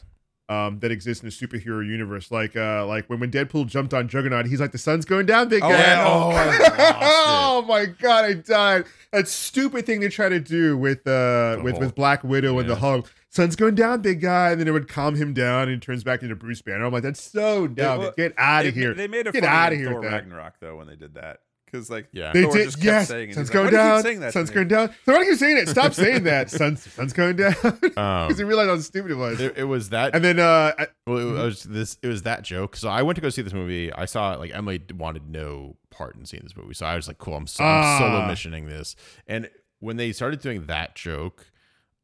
Um, 0.49 0.79
that 0.79 0.91
exists 0.91 1.23
in 1.23 1.29
the 1.29 1.31
superhero 1.35 1.87
universe, 1.87 2.31
like 2.31 2.55
uh, 2.55 2.83
like 2.87 3.07
when 3.07 3.19
when 3.19 3.29
Deadpool 3.29 3.67
jumped 3.67 3.93
on 3.93 4.07
Juggernaut, 4.07 4.47
he's 4.47 4.59
like, 4.59 4.71
"The 4.71 4.79
sun's 4.79 5.05
going 5.05 5.27
down, 5.27 5.47
big 5.47 5.61
Oh, 5.63 5.69
guy." 5.69 6.03
oh, 6.03 6.29
I 6.31 6.45
lost 6.57 6.61
it. 6.61 6.73
oh 6.79 7.65
my 7.67 7.85
god, 7.85 8.25
I 8.25 8.33
died. 8.33 8.85
That 9.11 9.27
stupid 9.27 9.85
thing 9.85 9.99
they 9.99 10.07
try 10.09 10.27
to 10.27 10.39
do 10.39 10.75
with 10.75 11.05
uh 11.07 11.57
The 11.57 11.61
with 11.63 11.73
Hulk. 11.73 11.83
with 11.83 11.93
Black 11.95 12.23
Widow 12.23 12.57
and 12.57 12.67
the 12.67 12.77
Hulk. 12.77 13.13
Sun's 13.29 13.55
going 13.55 13.75
down, 13.75 14.01
big 14.01 14.21
guy, 14.21 14.49
and 14.49 14.59
then 14.59 14.67
it 14.67 14.71
would 14.71 14.87
calm 14.87 15.13
him 15.13 15.35
down 15.35 15.63
and 15.69 15.73
he 15.73 15.77
turns 15.77 16.03
back 16.03 16.23
into 16.23 16.35
Bruce 16.35 16.63
Banner. 16.63 16.83
I'm 16.85 16.91
like, 16.93 17.03
that's 17.03 17.21
so 17.21 17.67
dumb. 17.67 17.99
well, 17.99 18.13
Get 18.17 18.33
out 18.35 18.65
of 18.65 18.73
here. 18.73 18.95
They 18.95 19.07
made 19.07 19.27
a 19.27 19.31
Get 19.31 19.43
outta 19.43 19.75
in 19.75 19.81
here 19.81 19.91
Thor. 19.91 20.01
Ragnarok 20.01 20.55
though 20.59 20.77
when 20.77 20.87
they 20.87 20.95
did 20.95 21.13
that 21.13 21.41
because 21.71 21.89
like 21.89 22.07
Yeah. 22.11 22.31
They 22.33 22.43
Thor 22.43 22.53
did, 22.53 22.63
just 22.65 22.77
kept 22.77 22.85
yes. 22.85 23.07
saying 23.07 23.29
it. 23.31 23.33
Sun's 23.35 23.49
He's 23.49 23.55
like, 23.55 23.63
going 23.63 23.65
"Why 23.65 23.71
do 23.71 23.77
you 23.77 23.81
keep 23.81 23.93
down. 23.95 24.03
saying 24.03 24.19
that 24.21 24.33
Sun's 24.33 24.49
going 24.49 24.67
down. 24.67 24.89
So 25.05 25.11
why 25.13 25.19
do 25.19 25.25
you 25.25 25.31
keep 25.31 25.39
saying 25.39 25.57
it? 25.57 25.69
Stop 25.69 25.93
saying 25.93 26.23
that. 26.23 26.49
Sun's 26.59 26.91
sun's 26.93 27.13
going 27.13 27.35
down. 27.35 27.53
Because 27.81 28.31
Um, 28.31 28.35
he 28.37 28.43
realized 28.43 28.69
how 28.69 28.77
stupid 28.79 29.11
it 29.11 29.15
was. 29.15 29.39
it, 29.39 29.57
it 29.57 29.63
was 29.65 29.89
that 29.89 30.15
And 30.15 30.23
then 30.23 30.39
uh 30.39 30.73
I- 30.77 30.87
Well, 31.07 31.17
it 31.37 31.43
was 31.43 31.63
this. 31.63 31.97
It 32.01 32.07
was 32.07 32.23
that 32.23 32.43
joke. 32.43 32.75
So 32.75 32.89
I 32.89 33.01
went 33.01 33.15
to 33.17 33.21
go 33.21 33.29
see 33.29 33.41
this 33.41 33.53
movie. 33.53 33.91
I 33.93 34.05
saw 34.05 34.33
it. 34.33 34.39
Like 34.39 34.53
Emily 34.53 34.81
wanted 34.95 35.29
no 35.29 35.75
part 35.89 36.15
in 36.15 36.25
seeing 36.25 36.43
this 36.43 36.55
movie, 36.55 36.73
so 36.73 36.85
I 36.85 36.95
was 36.95 37.07
like, 37.07 37.17
"Cool, 37.17 37.35
I'm, 37.35 37.47
so, 37.47 37.63
I'm 37.63 37.99
solo 37.99 38.19
Ah. 38.21 38.27
missioning 38.27 38.65
this." 38.67 38.95
And 39.27 39.49
when 39.79 39.97
they 39.97 40.11
started 40.11 40.41
doing 40.41 40.65
that 40.67 40.95
joke, 40.95 41.51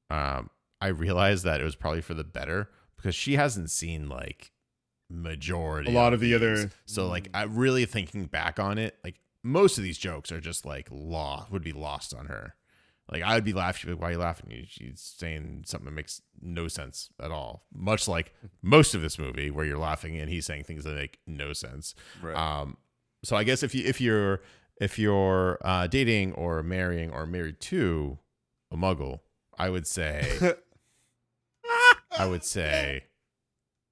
um, 0.10 0.50
I 0.82 0.88
realized 0.88 1.44
that 1.46 1.62
it 1.62 1.64
was 1.64 1.76
probably 1.76 2.02
for 2.02 2.14
the 2.14 2.24
better 2.24 2.70
because 2.98 3.16
she 3.16 3.36
hasn't 3.36 3.70
seen 3.72 4.08
like 4.10 4.52
majority 5.10 5.92
A 5.92 5.94
lot 5.94 6.14
of 6.14 6.20
the 6.20 6.34
other- 6.34 6.72
So 6.86 7.08
like, 7.08 7.30
I 7.34 7.44
really 7.44 7.86
thinking 7.86 8.26
back 8.26 8.60
on 8.60 8.78
it, 8.78 8.98
like 9.04 9.16
most 9.46 9.78
of 9.78 9.84
these 9.84 10.00
jokes 10.00 10.32
are 10.32 10.42
just 10.42 10.66
like 10.66 10.88
law 10.92 11.48
would 11.52 11.64
be 11.64 11.72
lost 11.72 12.14
on 12.16 12.26
her. 12.26 12.56
Like 13.12 13.22
I 13.22 13.36
would 13.36 13.44
be 13.44 13.54
laughing. 13.54 13.82
She'd 13.82 13.88
be 13.88 13.94
like, 13.94 14.02
Why 14.02 14.10
are 14.10 14.12
you 14.14 14.18
laughing? 14.18 14.66
She's 14.68 15.14
saying 15.18 15.66
something 15.68 15.86
that 15.86 15.92
makes 15.92 16.22
no 16.42 16.68
sense 16.68 17.10
at 17.22 17.30
all. 17.30 17.68
Much 17.72 18.08
like 18.08 18.34
most 18.64 18.96
of 18.96 19.04
this 19.04 19.20
movie, 19.20 19.52
where 19.52 19.64
you're 19.64 19.78
laughing 19.78 20.18
and 20.18 20.30
he's 20.30 20.48
saying 20.48 20.64
things 20.64 20.84
that 20.84 20.96
make 20.96 21.20
no 21.28 21.54
sense. 21.54 21.94
Right. 22.24 22.36
Um, 22.36 22.78
so 23.24 23.36
I 23.36 23.44
guess 23.44 23.62
if 23.62 23.76
you 23.76 23.86
if 23.86 24.02
you're 24.02 24.42
if 24.82 24.98
you're 24.98 25.60
uh, 25.64 25.86
dating 25.86 26.34
or 26.34 26.64
marrying 26.64 27.12
or 27.12 27.28
married 27.28 27.60
to 27.62 28.18
a 28.72 28.76
Muggle, 28.76 29.20
I 29.58 29.70
would 29.70 29.86
say 29.86 30.56
I 32.18 32.26
would 32.26 32.44
say 32.44 33.04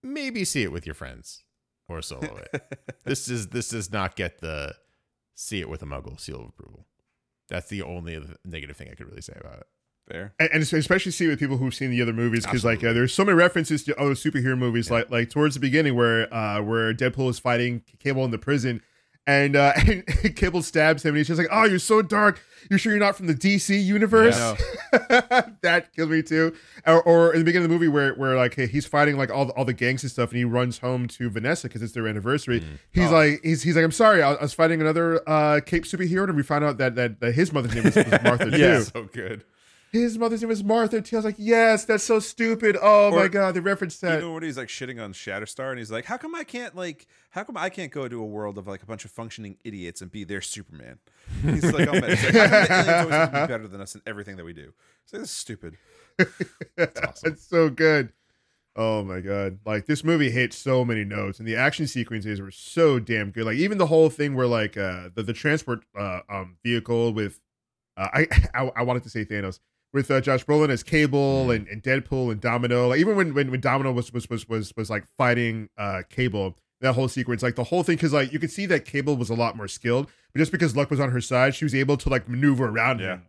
maybe 0.01 0.43
see 0.45 0.63
it 0.63 0.71
with 0.71 0.87
your 0.87 0.95
friends 0.95 1.43
or 1.87 2.01
solo 2.01 2.39
it. 2.51 2.79
this 3.03 3.27
is 3.29 3.49
this 3.49 3.69
does 3.69 3.91
not 3.91 4.15
get 4.15 4.41
the 4.41 4.73
see 5.35 5.59
it 5.59 5.69
with 5.69 5.81
a 5.81 5.85
Muggle 5.85 6.19
seal 6.19 6.41
of 6.41 6.47
approval. 6.49 6.85
That's 7.49 7.67
the 7.69 7.81
only 7.81 8.19
negative 8.45 8.77
thing 8.77 8.89
I 8.91 8.95
could 8.95 9.07
really 9.07 9.21
say 9.21 9.37
about 9.39 9.59
it. 9.59 9.67
Fair. 10.09 10.33
and, 10.37 10.49
and 10.51 10.61
especially 10.63 11.13
see 11.13 11.27
with 11.27 11.39
people 11.39 11.55
who've 11.55 11.73
seen 11.73 11.89
the 11.89 12.01
other 12.01 12.11
movies 12.11 12.45
because 12.45 12.65
like 12.65 12.83
uh, 12.83 12.91
there's 12.91 13.13
so 13.13 13.23
many 13.23 13.37
references 13.37 13.85
to 13.85 13.97
other 13.97 14.15
superhero 14.15 14.57
movies 14.57 14.89
Yeah. 14.89 14.95
like 14.97 15.09
like 15.09 15.29
towards 15.29 15.53
the 15.55 15.61
beginning 15.61 15.95
where 15.95 16.33
uh 16.33 16.61
where 16.61 16.93
Deadpool 16.93 17.29
is 17.29 17.39
fighting 17.39 17.83
Cable 17.99 18.25
in 18.25 18.31
the 18.31 18.37
prison 18.37 18.81
and 19.27 19.55
uh 19.55 19.73
and 19.77 20.05
Cable 20.35 20.61
stabs 20.61 21.03
him 21.03 21.09
and 21.09 21.17
he's 21.17 21.27
just 21.27 21.37
like 21.39 21.47
oh 21.51 21.63
you're 21.65 21.79
so 21.79 22.01
dark 22.01 22.41
you're 22.69 22.79
sure 22.79 22.91
you're 22.93 22.99
not 22.99 23.15
from 23.15 23.27
the 23.27 23.33
DC 23.33 23.83
universe 23.83 24.37
that 25.61 25.87
killed 25.95 26.09
me 26.11 26.21
too 26.21 26.53
or, 26.85 27.01
or 27.03 27.33
in 27.33 27.39
the 27.39 27.45
beginning 27.45 27.65
of 27.65 27.69
the 27.69 27.73
movie 27.73 27.87
where 27.87 28.13
where 28.15 28.35
like 28.35 28.55
he's 28.55 28.85
fighting 28.85 29.17
like 29.17 29.29
all 29.31 29.45
the, 29.45 29.53
all 29.53 29.65
the 29.65 29.73
gangs 29.73 30.03
and 30.03 30.11
stuff 30.11 30.29
and 30.29 30.37
he 30.37 30.43
runs 30.45 30.79
home 30.79 31.07
to 31.07 31.29
Vanessa 31.29 31.67
because 31.67 31.81
it's 31.81 31.93
their 31.93 32.07
anniversary 32.07 32.61
Mm. 32.61 32.79
he's 32.91 33.09
Oh. 33.09 33.13
like 33.13 33.39
he's, 33.43 33.63
he's 33.63 33.75
like 33.75 33.83
I'm 33.85 33.91
sorry 33.91 34.21
I, 34.21 34.33
I 34.33 34.41
was 34.41 34.53
fighting 34.53 34.79
another 34.81 35.21
uh 35.27 35.59
Cape 35.65 35.83
superhero 35.85 36.23
and 36.27 36.35
we 36.35 36.43
found 36.43 36.63
out 36.63 36.77
that 36.77 36.95
that, 36.95 37.19
that 37.19 37.33
his 37.33 37.51
mother's 37.51 37.73
name 37.75 37.83
was, 37.85 37.95
was 37.95 38.05
Martha 38.23 38.51
too 38.51 38.57
Yeah. 38.57 38.79
so 38.81 39.03
good. 39.11 39.43
His 39.93 40.17
mother's 40.17 40.41
name 40.41 40.51
is 40.51 40.63
Martha. 40.63 40.97
I 40.97 41.15
was 41.15 41.23
like, 41.23 41.35
yes, 41.37 41.85
that's 41.85 42.03
so 42.03 42.19
stupid. 42.19 42.75
Oh 42.81 43.11
my 43.11 43.23
Or 43.23 43.29
god, 43.29 43.53
they 43.53 43.59
referenced 43.59 44.01
that. 44.01 44.19
know 44.21 44.33
when 44.33 44.43
he's 44.43 44.57
like 44.57 44.67
shitting 44.67 45.01
on 45.01 45.13
Shatterstar, 45.13 45.69
and 45.69 45.77
he's 45.77 45.91
like, 45.91 46.05
"How 46.05 46.17
come 46.17 46.33
I 46.35 46.43
can't 46.43 46.75
like? 46.75 47.07
How 47.29 47.43
come 47.43 47.55
I 47.55 47.69
can't 47.69 47.91
go 47.91 48.07
to 48.07 48.21
a 48.21 48.25
world 48.25 48.57
of 48.57 48.67
like 48.67 48.81
a 48.83 48.85
bunch 48.85 49.05
of 49.05 49.11
functioning 49.11 49.55
idiots 49.63 50.01
and 50.01 50.11
be 50.11 50.23
their 50.23 50.41
Superman?" 50.41 50.99
He's 51.43 51.71
like, 51.71 51.87
"I'm 51.87 52.03
he's 52.03 52.23
like, 52.23 52.35
"How 52.35 52.67
come 52.67 53.09
the 53.09 53.13
aliens 53.13 53.29
be 53.29 53.47
better 53.47 53.67
than 53.67 53.79
us 53.81 53.95
in 53.95 54.01
everything 54.07 54.35
that 54.37 54.45
we 54.45 54.53
do?" 54.53 54.73
It's 55.03 55.13
like 55.13 55.21
this 55.21 55.29
is 55.31 55.37
stupid. 55.37 55.77
That's 56.75 56.99
awesome. 57.07 57.33
it's 57.33 57.43
so 57.47 57.69
good. 57.69 58.11
Oh 58.75 59.03
my 59.03 59.19
god! 59.21 59.59
Like 59.65 59.85
this 59.85 60.03
movie 60.03 60.31
hit 60.31 60.53
so 60.53 60.83
many 60.83 61.03
notes, 61.03 61.37
and 61.37 61.47
the 61.47 61.55
action 61.55 61.85
sequences 61.85 62.41
were 62.41 62.49
so 62.49 62.97
damn 62.99 63.29
good. 63.29 63.45
Like 63.45 63.57
even 63.57 63.77
the 63.77 63.85
whole 63.85 64.09
thing 64.09 64.33
where 64.33 64.47
like 64.47 64.75
uh 64.75 65.09
the, 65.13 65.21
the 65.21 65.33
transport 65.33 65.85
uh 65.95 66.21
um 66.29 66.57
vehicle 66.63 67.13
with 67.13 67.39
uh, 67.95 68.07
I, 68.11 68.27
I 68.55 68.71
I 68.77 68.81
wanted 68.81 69.03
to 69.03 69.09
say 69.09 69.23
Thanos 69.25 69.59
with 69.93 70.09
uh, 70.11 70.19
Josh 70.21 70.43
Brolin 70.45 70.69
as 70.69 70.83
Cable 70.83 71.51
and, 71.51 71.67
and 71.67 71.81
Deadpool 71.83 72.31
and 72.31 72.41
Domino. 72.41 72.87
Like 72.89 72.99
even 72.99 73.15
when 73.15 73.33
when, 73.33 73.51
when 73.51 73.61
Domino 73.61 73.91
was 73.91 74.11
was 74.11 74.29
was 74.29 74.49
was 74.49 74.73
was 74.75 74.89
like 74.89 75.05
fighting 75.17 75.69
uh 75.77 76.01
Cable, 76.09 76.57
that 76.81 76.93
whole 76.93 77.07
sequence, 77.07 77.43
like 77.43 77.55
the 77.55 77.65
whole 77.65 77.83
thing, 77.83 77.95
because 77.95 78.13
like 78.13 78.33
you 78.33 78.39
could 78.39 78.51
see 78.51 78.65
that 78.65 78.85
Cable 78.85 79.15
was 79.15 79.29
a 79.29 79.35
lot 79.35 79.55
more 79.55 79.67
skilled, 79.67 80.09
but 80.33 80.39
just 80.39 80.51
because 80.51 80.75
luck 80.75 80.89
was 80.89 80.99
on 80.99 81.11
her 81.11 81.21
side, 81.21 81.55
she 81.55 81.65
was 81.65 81.75
able 81.75 81.95
to 81.97 82.09
like 82.09 82.27
maneuver 82.27 82.67
around 82.67 82.99
Yeah. 82.99 83.13
him. 83.15 83.23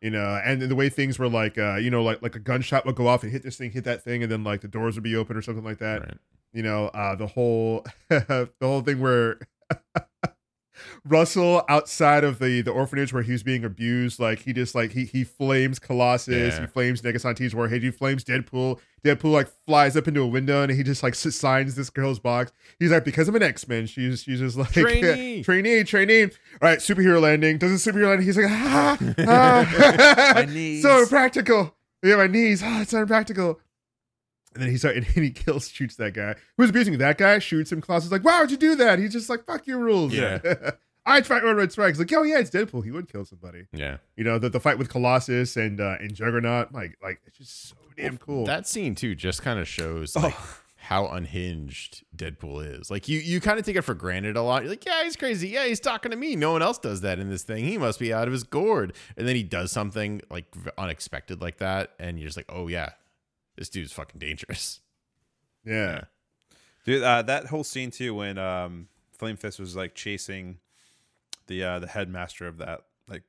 You 0.00 0.10
know, 0.10 0.38
and 0.44 0.60
the 0.60 0.74
way 0.74 0.90
things 0.90 1.18
were 1.18 1.28
like, 1.30 1.56
uh, 1.56 1.76
you 1.76 1.90
know, 1.90 2.02
like 2.02 2.20
like 2.22 2.36
a 2.36 2.38
gunshot 2.38 2.84
would 2.84 2.94
go 2.94 3.06
off 3.08 3.22
and 3.22 3.32
hit 3.32 3.42
this 3.42 3.56
thing, 3.56 3.70
hit 3.70 3.84
that 3.84 4.02
thing, 4.04 4.22
and 4.22 4.30
then 4.30 4.44
like 4.44 4.60
the 4.60 4.68
doors 4.68 4.96
would 4.96 5.02
be 5.04 5.16
open 5.16 5.34
or 5.36 5.40
something 5.42 5.64
like 5.64 5.78
that 5.78 6.00
Right. 6.02 6.18
you 6.52 6.62
know 6.62 6.88
uh 6.88 7.14
the 7.16 7.26
whole 7.26 7.84
the 8.10 8.48
whole 8.60 8.82
thing 8.82 9.00
where 9.00 9.38
Russell 11.06 11.62
outside 11.68 12.24
of 12.24 12.38
the 12.38 12.62
the 12.62 12.70
orphanage 12.70 13.12
where 13.12 13.22
he 13.22 13.32
was 13.32 13.42
being 13.42 13.62
abused, 13.64 14.18
like 14.18 14.38
he 14.40 14.52
just 14.54 14.74
like 14.74 14.92
he 14.92 15.04
he 15.04 15.22
flames 15.22 15.78
Colossus, 15.78 16.54
Yeah. 16.54 16.60
he 16.62 16.66
flames 16.66 17.02
Negasanti's 17.02 17.54
warhead, 17.54 17.82
he 17.82 17.90
flames 17.90 18.24
Deadpool. 18.24 18.78
Deadpool 19.04 19.32
like 19.32 19.48
flies 19.66 19.98
up 19.98 20.08
into 20.08 20.22
a 20.22 20.26
window 20.26 20.62
and 20.62 20.72
he 20.72 20.82
just 20.82 21.02
like 21.02 21.14
signs 21.14 21.74
this 21.74 21.90
girl's 21.90 22.18
box. 22.18 22.52
He's 22.78 22.90
like, 22.90 23.04
because 23.04 23.28
I'm 23.28 23.36
an 23.36 23.42
X 23.42 23.68
Men, 23.68 23.84
she's 23.86 24.22
she's 24.22 24.40
just 24.40 24.56
like 24.56 24.70
Trainee. 24.72 25.42
trainee, 25.42 25.84
trainee. 25.84 26.22
All 26.22 26.30
right, 26.62 26.78
superhero 26.78 27.20
landing. 27.20 27.58
Does 27.58 27.86
a 27.86 27.92
superhero 27.92 28.08
landing? 28.08 28.26
He's 28.26 28.38
like, 28.38 28.46
ah, 28.48 28.98
ah. 29.28 30.44
So 30.80 31.02
impractical. 31.02 31.74
Yeah, 32.02 32.16
my 32.16 32.26
knees. 32.28 32.62
Ah, 32.64 32.80
it's 32.80 32.92
so 32.92 33.02
impractical. 33.02 33.60
And 34.54 34.62
then 34.62 34.70
he 34.70 34.76
starts, 34.78 34.96
and 34.96 35.04
he 35.06 35.30
kills, 35.32 35.68
shoots 35.68 35.96
that 35.96 36.14
guy 36.14 36.36
who's 36.56 36.70
abusing 36.70 36.96
that 36.98 37.18
guy. 37.18 37.40
Shoots 37.40 37.72
him. 37.72 37.80
Colossus 37.82 38.06
is 38.06 38.12
like, 38.12 38.24
"Why 38.24 38.40
would 38.40 38.50
you 38.50 38.56
do 38.56 38.76
that?" 38.76 38.98
He's 39.00 39.12
just 39.12 39.28
like, 39.28 39.44
"Fuck 39.44 39.66
your 39.66 39.80
rules." 39.80 40.14
Yeah. 40.14 40.38
I 41.06 41.20
fight 41.22 41.44
when 41.44 41.56
red 41.56 41.70
strikes. 41.70 41.98
Like, 41.98 42.12
oh 42.12 42.22
yeah, 42.22 42.38
it's 42.38 42.50
Deadpool. 42.50 42.84
He 42.84 42.90
would 42.90 43.10
kill 43.10 43.24
somebody. 43.24 43.66
Yeah. 43.72 43.98
You 44.16 44.24
know, 44.24 44.38
the, 44.38 44.48
the 44.48 44.60
fight 44.60 44.78
with 44.78 44.88
Colossus 44.88 45.56
and 45.56 45.80
uh, 45.80 45.96
and 46.00 46.14
Juggernaut. 46.14 46.72
Like, 46.72 46.96
like 47.02 47.20
it's 47.26 47.38
just 47.38 47.68
so 47.68 47.76
damn 47.96 48.16
cool. 48.18 48.46
That 48.46 48.66
scene 48.66 48.94
too 48.94 49.14
just 49.14 49.42
kind 49.42 49.58
of 49.58 49.68
shows 49.68 50.16
like 50.16 50.34
how 50.76 51.06
unhinged 51.08 52.04
Deadpool 52.16 52.78
is. 52.78 52.90
Like 52.90 53.08
you 53.08 53.18
you 53.18 53.40
kind 53.40 53.58
of 53.58 53.66
take 53.66 53.76
it 53.76 53.82
for 53.82 53.94
granted 53.94 54.36
a 54.36 54.42
lot. 54.42 54.62
You're 54.62 54.70
like, 54.70 54.84
yeah, 54.84 55.04
he's 55.04 55.16
crazy. 55.16 55.48
Yeah, 55.48 55.66
he's 55.66 55.80
talking 55.80 56.10
to 56.10 56.16
me. 56.16 56.36
No 56.36 56.52
one 56.52 56.62
else 56.62 56.78
does 56.78 57.02
that 57.02 57.18
in 57.18 57.28
this 57.28 57.42
thing. 57.42 57.64
He 57.64 57.76
must 57.76 57.98
be 57.98 58.12
out 58.12 58.26
of 58.26 58.32
his 58.32 58.44
gourd. 58.44 58.94
And 59.16 59.28
then 59.28 59.36
he 59.36 59.42
does 59.42 59.72
something 59.72 60.22
like 60.30 60.46
unexpected 60.78 61.40
like 61.40 61.58
that, 61.58 61.92
and 61.98 62.18
you're 62.18 62.28
just 62.28 62.36
like, 62.36 62.50
oh 62.50 62.68
yeah, 62.68 62.90
this 63.56 63.68
dude's 63.68 63.92
fucking 63.92 64.18
dangerous. 64.18 64.80
yeah. 65.64 66.04
Dude, 66.84 67.02
uh, 67.02 67.22
that 67.22 67.46
whole 67.46 67.64
scene 67.64 67.90
too 67.90 68.14
when 68.14 68.36
um, 68.36 68.88
Flame 69.12 69.36
Fist 69.36 69.58
was 69.58 69.74
like 69.74 69.94
chasing 69.94 70.58
the 71.46 71.62
uh, 71.64 71.78
the 71.78 71.86
headmaster 71.86 72.46
of 72.46 72.58
that 72.58 72.82
like 73.08 73.22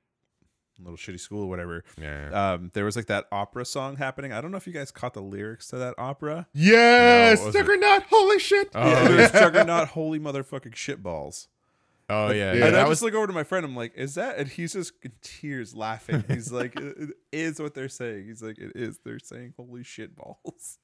little 0.80 0.98
shitty 0.98 1.20
school 1.20 1.44
or 1.44 1.50
whatever. 1.50 1.84
Yeah. 2.02 2.54
Um, 2.54 2.72
there 2.74 2.86
was 2.86 2.96
like 2.96 3.06
that 3.08 3.26
opera 3.32 3.66
song 3.66 3.96
happening. 3.98 4.32
I 4.34 4.42
don't 4.42 4.52
know 4.52 4.58
if 4.58 4.68
you 4.68 4.74
guys 4.74 4.92
caught 4.92 5.14
the 5.14 5.22
lyrics 5.22 5.68
to 5.70 5.78
that 5.78 5.96
opera. 5.98 6.48
Yes, 6.54 7.40
what 7.40 7.48
was 7.48 7.56
it? 7.56 7.60
Juggernaut. 7.60 8.04
Holy 8.10 8.40
shit. 8.40 8.70
Oh, 8.76 8.88
yeah, 8.90 9.10
yeah. 9.20 9.28
Juggernaut, 9.40 9.88
holy 9.90 10.20
motherfucking 10.20 10.74
shitballs. 10.74 11.48
oh 12.10 12.28
yeah. 12.32 12.34
Yeah. 12.34 12.54
yeah. 12.54 12.54
and 12.54 12.64
I 12.64 12.70
That 12.72 12.80
just 12.82 12.90
was 12.90 13.02
look 13.04 13.14
over 13.14 13.28
to 13.28 13.34
my 13.34 13.44
friend. 13.44 13.66
I'm 13.66 13.76
like, 13.76 13.94
"Is 13.96 14.16
that?" 14.16 14.38
And 14.38 14.48
he's 14.50 14.74
just 14.74 14.94
in 15.04 15.12
tears, 15.22 15.74
laughing. 15.76 16.24
He's 16.28 16.52
like, 16.52 16.76
"It 16.80 16.98
it 17.00 17.10
is 17.32 17.60
what 17.60 17.74
they're 17.74 17.90
saying." 17.90 18.26
He's 18.28 18.44
like, 18.44 18.58
"It 18.58 18.74
is." 18.76 19.00
They're 19.04 19.20
saying, 19.20 19.54
"Holy 19.58 19.82
shitballs." 19.84 20.78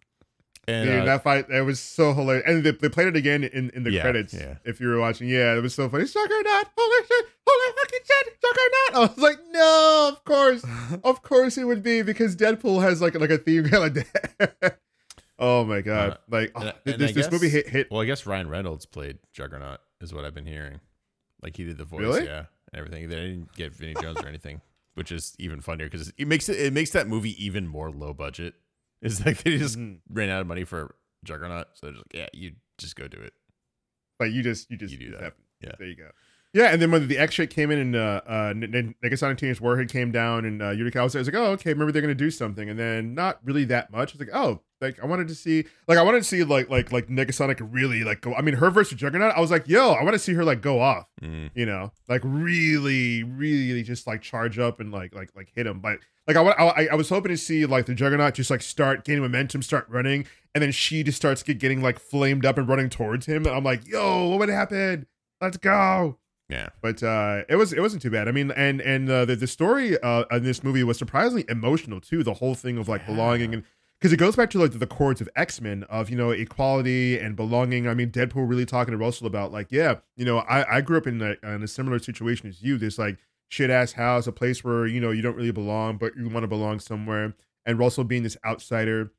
And, 0.71 0.89
Dude, 0.89 0.99
uh, 1.01 1.05
that 1.05 1.23
fight 1.23 1.47
that 1.49 1.61
was 1.65 1.79
so 1.79 2.13
hilarious, 2.13 2.43
and 2.47 2.63
they, 2.63 2.71
they 2.71 2.89
played 2.89 3.07
it 3.07 3.15
again 3.15 3.43
in, 3.43 3.69
in 3.71 3.83
the 3.83 3.91
Yeah, 3.91 4.01
credits. 4.01 4.33
yeah. 4.33 4.55
If 4.65 4.79
you 4.79 4.87
were 4.87 4.99
watching, 4.99 5.27
yeah, 5.29 5.55
it 5.55 5.61
was 5.61 5.73
so 5.75 5.89
funny. 5.89 6.05
Juggernaut, 6.05 6.65
holy 6.77 7.07
shit, 7.07 7.25
holy 7.47 7.73
fucking 7.81 7.99
shit, 8.05 8.37
Juggernaut! 8.41 8.95
I 8.95 8.99
was 9.13 9.17
like, 9.17 9.37
no, 9.51 10.09
of 10.13 10.23
course, 10.23 10.63
of 11.03 11.21
course 11.23 11.57
it 11.57 11.65
would 11.65 11.83
be 11.83 12.01
because 12.01 12.35
Deadpool 12.35 12.81
has 12.81 13.01
like 13.01 13.15
like 13.19 13.29
a 13.31 13.37
theme 13.37 13.63
like 13.65 13.93
that. 14.61 14.79
oh 15.39 15.63
my 15.65 15.81
god, 15.81 16.11
Uh, 16.11 16.17
like 16.29 16.51
oh, 16.55 16.71
and 16.85 16.99
this, 16.99 17.11
I 17.11 17.13
this 17.13 17.31
movie 17.31 17.49
hit 17.49 17.67
hit. 17.69 17.89
well, 17.91 18.01
I 18.01 18.05
guess 18.05 18.25
Ryan 18.25 18.49
Reynolds 18.49 18.85
played 18.85 19.17
Juggernaut, 19.33 19.79
is 20.01 20.13
what 20.13 20.25
I've 20.25 20.33
been 20.35 20.45
hearing. 20.45 20.79
Like 21.41 21.57
he 21.57 21.63
did 21.63 21.77
the 21.77 21.85
voice, 21.85 22.01
Really? 22.01 22.25
yeah, 22.25 22.45
and 22.71 22.75
everything. 22.75 23.09
They 23.09 23.15
didn't 23.15 23.53
get 23.53 23.73
Vinnie 23.73 23.95
Jones 24.01 24.21
or 24.21 24.27
anything, 24.27 24.61
which 24.93 25.11
is 25.11 25.35
even 25.39 25.59
funnier 25.61 25.87
because 25.89 26.13
it 26.17 26.27
makes 26.27 26.49
it 26.49 26.59
it 26.59 26.73
makes 26.73 26.91
that 26.91 27.07
movie 27.07 27.43
even 27.43 27.67
more 27.67 27.89
low 27.89 28.13
budget. 28.13 28.53
It's 29.01 29.25
like 29.25 29.41
they 29.43 29.57
just 29.57 29.77
Mhm. 29.79 29.99
ran 30.09 30.29
out 30.29 30.41
of 30.41 30.47
money 30.47 30.63
for 30.63 30.95
Juggernaut, 31.25 31.67
so 31.75 31.87
they're 31.87 31.93
just 31.93 32.05
like, 32.05 32.13
yeah, 32.13 32.29
you 32.33 32.55
just 32.77 32.95
go 32.95 33.07
do 33.07 33.17
it. 33.19 33.33
Like 34.19 34.31
you 34.31 34.43
just 34.43 34.69
you 34.69 34.77
just 34.77 34.93
You 34.93 34.99
do 34.99 35.11
that. 35.11 35.21
happen. 35.21 35.43
Yeah. 35.61 35.71
there 35.79 35.87
you 35.87 35.95
go. 35.95 36.11
Yeah, 36.53 36.65
and 36.65 36.81
then 36.81 36.91
when 36.91 37.07
the 37.07 37.17
X 37.17 37.35
shit 37.35 37.49
came 37.49 37.71
in 37.71 37.79
and 37.79 37.95
uh, 37.95 38.21
uh, 38.27 38.53
Negasonic 38.53 39.37
Teenage 39.37 39.61
Warhead 39.61 39.87
came 39.89 40.11
down 40.11 40.43
and 40.43 40.61
uh, 40.61 40.71
Yukio 40.71 41.03
was, 41.03 41.15
I 41.15 41.19
was 41.19 41.27
like, 41.29 41.35
oh, 41.35 41.51
okay, 41.51 41.73
maybe 41.73 41.93
they're 41.93 42.01
gonna 42.01 42.13
do 42.13 42.29
something, 42.29 42.69
and 42.69 42.77
then 42.77 43.13
not 43.15 43.39
really 43.45 43.63
that 43.65 43.89
much. 43.89 44.11
I 44.13 44.17
was 44.17 44.27
like, 44.27 44.35
oh, 44.35 44.59
like 44.81 45.01
I 45.01 45.05
wanted 45.05 45.29
to 45.29 45.35
see, 45.35 45.63
like 45.87 45.97
I 45.97 46.01
wanted 46.01 46.17
to 46.17 46.23
see 46.25 46.43
like 46.43 46.69
like 46.69 46.91
like 46.91 47.07
Negasonic 47.07 47.65
really 47.71 48.03
like 48.03 48.19
go. 48.19 48.33
I 48.33 48.41
mean, 48.41 48.55
her 48.55 48.69
versus 48.69 48.97
Juggernaut, 48.97 49.33
I 49.33 49.39
was 49.39 49.49
like, 49.49 49.65
yo, 49.69 49.91
I 49.91 50.03
want 50.03 50.13
to 50.13 50.19
see 50.19 50.33
her 50.33 50.43
like 50.43 50.61
go 50.61 50.81
off, 50.81 51.05
Mm. 51.21 51.51
you 51.55 51.65
know, 51.65 51.93
like 52.09 52.21
really, 52.25 53.23
really 53.23 53.83
just 53.83 54.05
like 54.05 54.21
charge 54.21 54.59
up 54.59 54.79
and 54.81 54.91
like 54.91 55.15
like 55.15 55.29
like 55.35 55.51
hit 55.55 55.67
him. 55.67 55.79
But 55.79 55.99
like 56.27 56.35
I 56.35 56.41
I, 56.41 56.87
I 56.91 56.95
was 56.95 57.07
hoping 57.07 57.29
to 57.29 57.37
see 57.37 57.65
like 57.65 57.85
the 57.85 57.93
Juggernaut 57.95 58.33
just 58.33 58.49
like 58.49 58.61
start 58.61 59.05
gaining 59.05 59.21
momentum, 59.21 59.61
start 59.61 59.85
running, 59.87 60.25
and 60.53 60.61
then 60.61 60.73
she 60.73 61.01
just 61.03 61.15
starts 61.15 61.43
get, 61.43 61.59
getting 61.59 61.81
like 61.81 61.97
flamed 61.97 62.45
up 62.45 62.57
and 62.57 62.67
running 62.67 62.89
towards 62.89 63.25
him. 63.25 63.45
And 63.45 63.55
I'm 63.55 63.63
like, 63.63 63.87
yo, 63.87 64.27
what 64.27 64.39
would 64.39 64.49
happen? 64.49 65.05
Let's 65.39 65.57
go 65.57 66.17
Yeah, 66.51 66.67
but 66.81 67.01
uh 67.01 67.43
it 67.47 67.55
was 67.55 67.71
it 67.71 67.79
wasn't 67.79 68.01
too 68.01 68.09
bad. 68.11 68.27
I 68.27 68.31
mean 68.31 68.51
and 68.51 68.81
and 68.81 69.09
uh, 69.09 69.23
the, 69.23 69.37
the 69.37 69.47
story 69.47 69.97
uh 70.01 70.25
in 70.31 70.43
this 70.43 70.63
movie 70.63 70.83
was 70.83 70.97
surprisingly 70.97 71.45
emotional 71.47 72.01
too 72.01 72.23
the 72.23 72.33
whole 72.33 72.55
thing 72.55 72.77
of 72.77 72.89
like 72.89 73.05
belonging 73.05 73.53
and 73.53 73.63
because 73.99 74.11
it 74.11 74.17
goes 74.17 74.35
back 74.35 74.49
to 74.49 74.59
like 74.59 74.77
the 74.77 74.87
chords 74.87 75.21
of 75.21 75.29
x-men 75.37 75.83
of 75.83 76.09
you 76.09 76.17
know 76.17 76.31
equality 76.31 77.17
and 77.17 77.37
belonging. 77.37 77.87
I 77.87 77.93
mean 77.93 78.11
deadpool 78.11 78.49
really 78.49 78.65
talking 78.65 78.91
to 78.91 78.97
russell 78.97 79.27
about 79.27 79.53
like 79.53 79.67
yeah 79.71 79.95
you 80.17 80.25
know 80.25 80.39
i 80.39 80.77
i 80.77 80.81
grew 80.81 80.97
up 80.97 81.07
in 81.07 81.21
a, 81.21 81.35
in 81.41 81.63
a 81.63 81.67
similar 81.69 81.99
situation 81.99 82.49
as 82.49 82.61
you 82.61 82.77
this 82.77 82.99
like 82.99 83.17
shit 83.47 83.69
ass 83.69 83.93
house 83.93 84.27
a 84.27 84.33
place 84.33 84.61
where 84.61 84.85
you 84.85 84.99
know 84.99 85.11
you 85.11 85.21
don't 85.21 85.37
really 85.37 85.51
belong 85.51 85.95
but 85.95 86.15
you 86.17 86.27
want 86.27 86.43
to 86.43 86.49
belong 86.49 86.79
somewhere. 86.79 87.33
And 87.65 87.79
russell 87.79 88.03
being 88.03 88.23
this 88.23 88.37
outsider 88.45 89.13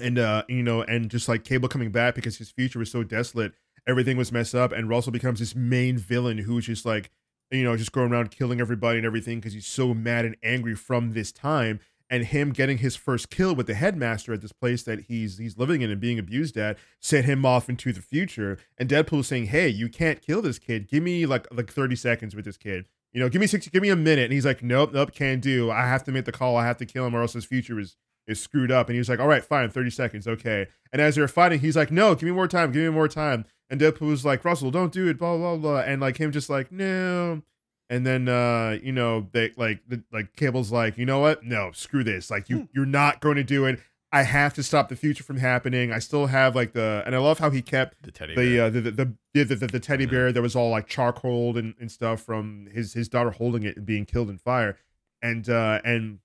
and 0.00 0.16
uh 0.16 0.44
you 0.48 0.62
know 0.62 0.82
and 0.82 1.10
just 1.10 1.28
like 1.28 1.42
cable 1.42 1.68
coming 1.68 1.90
back 1.90 2.14
because 2.14 2.38
his 2.38 2.52
future 2.52 2.78
was 2.78 2.90
so 2.90 3.02
desolate 3.02 3.52
everything 3.86 4.16
was 4.16 4.32
messed 4.32 4.54
up 4.54 4.72
and 4.72 4.88
russell 4.88 5.12
becomes 5.12 5.40
this 5.40 5.54
main 5.54 5.96
villain 5.96 6.38
who's 6.38 6.66
just 6.66 6.84
like 6.84 7.10
you 7.50 7.64
know 7.64 7.76
just 7.76 7.92
going 7.92 8.12
around 8.12 8.30
killing 8.30 8.60
everybody 8.60 8.98
and 8.98 9.06
everything 9.06 9.38
because 9.38 9.52
he's 9.52 9.66
so 9.66 9.94
mad 9.94 10.24
and 10.24 10.36
angry 10.42 10.74
from 10.74 11.12
this 11.12 11.32
time 11.32 11.80
and 12.10 12.26
him 12.26 12.50
getting 12.50 12.78
his 12.78 12.96
first 12.96 13.30
kill 13.30 13.54
with 13.54 13.66
the 13.66 13.74
headmaster 13.74 14.32
at 14.32 14.40
this 14.40 14.52
place 14.52 14.82
that 14.82 15.02
he's 15.02 15.38
he's 15.38 15.58
living 15.58 15.82
in 15.82 15.90
and 15.90 16.00
being 16.00 16.18
abused 16.18 16.56
at 16.56 16.78
set 17.00 17.24
him 17.24 17.44
off 17.44 17.68
into 17.68 17.92
the 17.92 18.00
future 18.00 18.58
and 18.78 18.88
deadpool 18.88 19.24
saying 19.24 19.46
hey 19.46 19.68
you 19.68 19.88
can't 19.88 20.22
kill 20.22 20.42
this 20.42 20.58
kid. 20.58 20.88
Give 20.88 21.02
me 21.02 21.26
like 21.26 21.46
like 21.52 21.70
30 21.70 21.96
seconds 21.96 22.34
with 22.34 22.44
this 22.44 22.56
kid. 22.56 22.86
You 23.12 23.20
know 23.20 23.28
give 23.28 23.40
me 23.40 23.46
60 23.46 23.70
give 23.70 23.82
me 23.82 23.90
a 23.90 23.96
minute. 23.96 24.24
And 24.24 24.32
he's 24.32 24.46
like 24.46 24.62
nope 24.62 24.92
nope 24.92 25.12
can't 25.12 25.42
do. 25.42 25.70
I 25.70 25.86
have 25.86 26.04
to 26.04 26.12
make 26.12 26.24
the 26.24 26.32
call. 26.32 26.56
I 26.56 26.66
have 26.66 26.78
to 26.78 26.86
kill 26.86 27.06
him 27.06 27.14
or 27.14 27.22
else 27.22 27.34
his 27.34 27.44
future 27.44 27.78
is 27.78 27.96
is 28.26 28.40
screwed 28.40 28.70
up. 28.70 28.88
And 28.88 28.94
he 28.94 28.98
was 28.98 29.08
like 29.08 29.20
all 29.20 29.28
right 29.28 29.44
fine 29.44 29.70
30 29.70 29.90
seconds 29.90 30.26
okay. 30.26 30.66
And 30.92 31.02
as 31.02 31.16
they're 31.16 31.28
fighting 31.28 31.60
he's 31.60 31.76
like 31.76 31.90
no 31.90 32.14
give 32.14 32.24
me 32.24 32.32
more 32.32 32.48
time 32.48 32.72
give 32.72 32.82
me 32.82 32.90
more 32.90 33.08
time 33.08 33.44
and 33.70 33.80
Deadpool 33.80 34.08
was 34.08 34.24
like, 34.24 34.44
Russell, 34.44 34.70
don't 34.70 34.92
do 34.92 35.08
it, 35.08 35.18
blah 35.18 35.36
blah 35.36 35.56
blah, 35.56 35.80
and 35.80 36.00
like 36.00 36.16
him 36.18 36.32
just 36.32 36.48
like, 36.50 36.70
no. 36.72 37.42
And 37.90 38.06
then 38.06 38.28
uh, 38.28 38.78
you 38.82 38.92
know, 38.92 39.28
they 39.32 39.52
like 39.56 39.80
the, 39.88 40.02
like 40.12 40.36
Cable's 40.36 40.70
like, 40.70 40.98
you 40.98 41.06
know 41.06 41.20
what? 41.20 41.44
No, 41.44 41.70
screw 41.72 42.04
this. 42.04 42.30
Like 42.30 42.48
you 42.48 42.68
you're 42.74 42.84
not 42.86 43.20
going 43.20 43.36
to 43.36 43.44
do 43.44 43.64
it. 43.64 43.80
I 44.10 44.22
have 44.22 44.54
to 44.54 44.62
stop 44.62 44.88
the 44.88 44.96
future 44.96 45.22
from 45.22 45.36
happening. 45.38 45.92
I 45.92 45.98
still 45.98 46.26
have 46.26 46.54
like 46.56 46.72
the 46.72 47.02
and 47.06 47.14
I 47.14 47.18
love 47.18 47.38
how 47.38 47.50
he 47.50 47.60
kept 47.62 48.02
the 48.02 48.10
teddy 48.10 48.34
the 48.34 48.56
bear. 48.56 48.64
uh, 48.64 48.70
the 48.70 48.80
the 48.80 48.90
the, 48.90 49.14
yeah, 49.34 49.44
the, 49.44 49.54
the, 49.54 49.66
the 49.66 49.80
teddy 49.80 50.06
Mhm. 50.06 50.10
bear 50.10 50.32
that 50.32 50.40
was 50.42 50.54
all 50.56 50.70
like 50.70 50.86
charcoal 50.86 51.56
and, 51.56 51.74
and 51.80 51.90
stuff 51.92 52.20
from 52.22 52.68
his 52.72 52.92
his 52.94 53.08
daughter 53.08 53.30
holding 53.30 53.62
it 53.64 53.76
and 53.76 53.84
being 53.86 54.04
killed 54.06 54.28
in 54.30 54.36
fire, 54.38 54.76
and 55.22 55.48
uh 55.48 55.80
and 55.84 56.18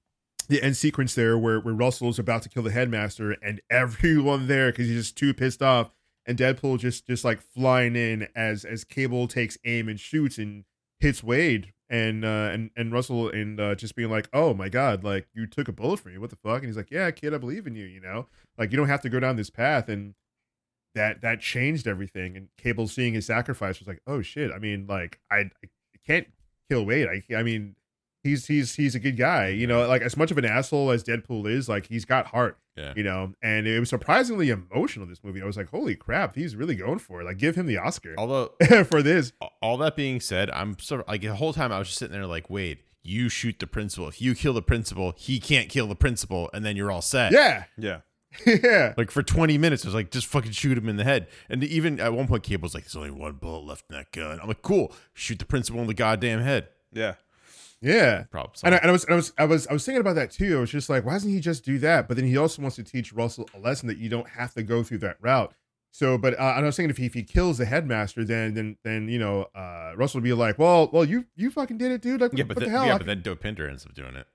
the 0.49 0.61
end 0.61 0.75
sequence 0.77 1.15
there 1.15 1.37
where 1.37 1.59
where 1.61 1.73
Russell's 1.73 2.19
about 2.19 2.41
to 2.43 2.49
kill 2.49 2.63
the 2.63 2.71
headmaster 2.71 3.31
and 3.41 3.61
everyone 3.69 4.47
there 4.47 4.71
because 4.71 4.87
he's 4.87 4.97
just 5.05 5.17
too 5.17 5.33
pissed 5.33 5.61
off, 5.61 5.91
and 6.25 6.37
Deadpool 6.37 6.79
just 6.79 7.07
just 7.07 7.23
like 7.23 7.41
flying 7.41 7.95
in 7.95 8.27
as 8.35 8.65
as 8.65 8.83
Cable 8.83 9.27
takes 9.27 9.57
aim 9.65 9.87
and 9.89 9.99
shoots 9.99 10.37
and 10.37 10.65
hits 10.99 11.23
Wade. 11.23 11.73
And 11.89 12.25
uh, 12.25 12.49
and 12.51 12.71
and 12.75 12.91
Russell 12.91 13.29
and 13.29 13.59
uh, 13.59 13.75
just 13.75 13.95
being 13.95 14.09
like, 14.09 14.27
oh 14.33 14.53
my 14.53 14.67
god, 14.67 15.03
like 15.03 15.27
you 15.33 15.45
took 15.45 15.67
a 15.67 15.71
bullet 15.71 15.99
for 15.99 16.09
me, 16.09 16.17
what 16.17 16.31
the 16.31 16.35
fuck? 16.37 16.57
And 16.57 16.65
he's 16.65 16.77
like, 16.77 16.89
yeah, 16.89 17.11
kid, 17.11 17.33
I 17.35 17.37
believe 17.37 17.67
in 17.67 17.75
you, 17.75 17.85
you 17.85 18.01
know, 18.01 18.27
like 18.57 18.71
you 18.71 18.77
don't 18.77 18.87
have 18.87 19.01
to 19.01 19.09
go 19.09 19.19
down 19.19 19.35
this 19.35 19.51
path. 19.51 19.89
And 19.89 20.15
that 20.95 21.21
that 21.21 21.39
changed 21.39 21.87
everything. 21.87 22.35
And 22.35 22.47
Cable 22.57 22.87
seeing 22.87 23.13
his 23.13 23.27
sacrifice 23.27 23.79
was 23.79 23.87
like, 23.87 24.01
oh 24.07 24.21
shit. 24.21 24.51
I 24.51 24.57
mean, 24.57 24.87
like 24.87 25.19
I, 25.29 25.37
I 25.37 25.67
can't 26.05 26.27
kill 26.69 26.85
Wade. 26.85 27.07
I 27.07 27.35
I 27.35 27.43
mean, 27.43 27.75
he's 28.23 28.47
he's 28.47 28.75
he's 28.75 28.95
a 28.95 28.99
good 28.99 29.17
guy. 29.17 29.49
You 29.49 29.67
know, 29.67 29.85
like 29.87 30.01
as 30.01 30.17
much 30.17 30.31
of 30.31 30.37
an 30.37 30.45
asshole 30.45 30.89
as 30.89 31.03
Deadpool 31.03 31.47
is, 31.47 31.69
like 31.69 31.87
he's 31.87 32.05
got 32.05 32.27
heart. 32.27 32.57
Yeah. 32.75 32.93
You 32.95 33.03
know, 33.03 33.33
and 33.41 33.67
it 33.67 33.79
was 33.79 33.89
surprisingly 33.89 34.49
emotional. 34.49 35.05
This 35.05 35.23
movie, 35.23 35.41
I 35.41 35.45
was 35.45 35.57
like, 35.57 35.69
holy 35.69 35.95
crap, 35.95 36.35
he's 36.35 36.55
really 36.55 36.75
going 36.75 36.99
for 36.99 37.21
it. 37.21 37.25
Like, 37.25 37.37
give 37.37 37.55
him 37.55 37.67
the 37.67 37.77
Oscar 37.77 38.15
Although 38.17 38.53
for 38.89 39.01
this. 39.01 39.31
all 39.61 39.77
that 39.77 39.95
being 39.95 40.19
said, 40.19 40.49
I'm 40.51 40.77
sort 40.79 41.01
of 41.01 41.07
like 41.07 41.21
the 41.21 41.35
whole 41.35 41.53
time 41.53 41.71
I 41.71 41.79
was 41.79 41.87
just 41.87 41.99
sitting 41.99 42.13
there 42.13 42.25
like, 42.25 42.49
wait, 42.49 42.79
you 43.03 43.29
shoot 43.29 43.59
the 43.59 43.67
principal. 43.67 44.07
If 44.07 44.21
you 44.21 44.33
kill 44.33 44.53
the 44.53 44.61
principal, 44.61 45.13
he 45.17 45.39
can't 45.39 45.69
kill 45.69 45.87
the 45.87 45.95
principal, 45.95 46.49
and 46.53 46.65
then 46.65 46.75
you're 46.75 46.91
all 46.91 47.01
set. 47.01 47.31
Yeah, 47.31 47.65
Yeah. 47.77 47.99
yeah. 48.45 48.93
Like 48.97 49.11
for 49.11 49.21
20 49.21 49.57
minutes, 49.59 49.85
I 49.85 49.89
was 49.89 49.93
like, 49.95 50.09
just 50.09 50.25
fucking 50.25 50.51
shoot 50.51 50.75
him 50.77 50.89
in 50.89 50.95
the 50.97 51.03
head. 51.03 51.27
And 51.49 51.63
even 51.63 51.99
at 51.99 52.13
one 52.13 52.27
point, 52.27 52.41
Cable's 52.43 52.73
like, 52.73 52.83
there's 52.85 52.95
only 52.95 53.11
one 53.11 53.33
bullet 53.33 53.65
left 53.65 53.85
in 53.91 53.95
that 53.95 54.11
gun. 54.11 54.39
I'm 54.41 54.47
like, 54.47 54.63
cool, 54.63 54.91
shoot 55.13 55.37
the 55.37 55.45
principal 55.45 55.81
in 55.81 55.87
the 55.87 55.93
goddamn 55.93 56.41
head. 56.41 56.69
Yeah. 56.91 57.15
Yeah. 57.83 58.23
Problem 58.31 58.53
And 58.63 58.73
I, 58.75 58.77
and 58.77 58.89
I 58.89 58.91
was, 58.93 59.05
I 59.09 59.13
was, 59.13 59.33
I 59.37 59.45
was, 59.45 59.67
I 59.67 59.73
was 59.73 59.85
thinking 59.85 59.99
about 60.01 60.15
that 60.15 60.31
too. 60.31 60.57
I 60.57 60.61
was 60.61 60.71
just 60.71 60.89
like, 60.89 61.05
why 61.05 61.13
doesn't 61.13 61.29
he 61.29 61.39
just 61.41 61.65
do 61.65 61.77
that? 61.79 62.07
But 62.07 62.15
then 62.17 62.25
he 62.25 62.37
also 62.37 62.61
wants 62.61 62.77
to 62.77 62.83
teach 62.83 63.11
Russell 63.11 63.49
a 63.53 63.59
lesson 63.59 63.87
that 63.89 63.97
you 63.97 64.07
don't 64.09 64.29
have 64.29 64.53
to 64.53 64.63
go 64.63 64.83
through 64.83 64.99
that 64.99 65.17
route. 65.19 65.53
So, 65.91 66.17
but 66.17 66.33
uh, 66.39 66.43
I 66.43 66.61
was 66.61 66.75
thinking 66.75 66.89
if 66.89 66.97
he, 66.97 67.05
if 67.05 67.13
he 67.13 67.21
kills 67.23 67.59
the 67.59 67.65
headmaster, 67.65 68.23
then 68.25 68.55
then 68.55 68.77
then 68.83 69.09
you 69.09 69.19
know 69.19 69.43
uh, 69.53 69.91
Russell 69.95 70.19
would 70.19 70.23
be 70.23 70.33
like, 70.33 70.57
well, 70.57 70.89
well, 70.91 71.05
you 71.05 71.25
you 71.35 71.51
fucking 71.51 71.77
did 71.77 71.91
it, 71.91 72.01
dude. 72.01 72.19
Like, 72.19 72.31
Yeah, 72.33 72.45
what 72.45 72.55
but 72.55 72.59
the 72.59 72.65
then, 72.65 72.69
hell? 72.71 72.85
yeah, 72.87 72.95
I 72.95 72.97
but 72.97 73.05
then 73.05 73.21
Dopinder 73.21 73.69
ends 73.69 73.85
up 73.85 73.93
doing 73.93 74.15
it. 74.15 74.25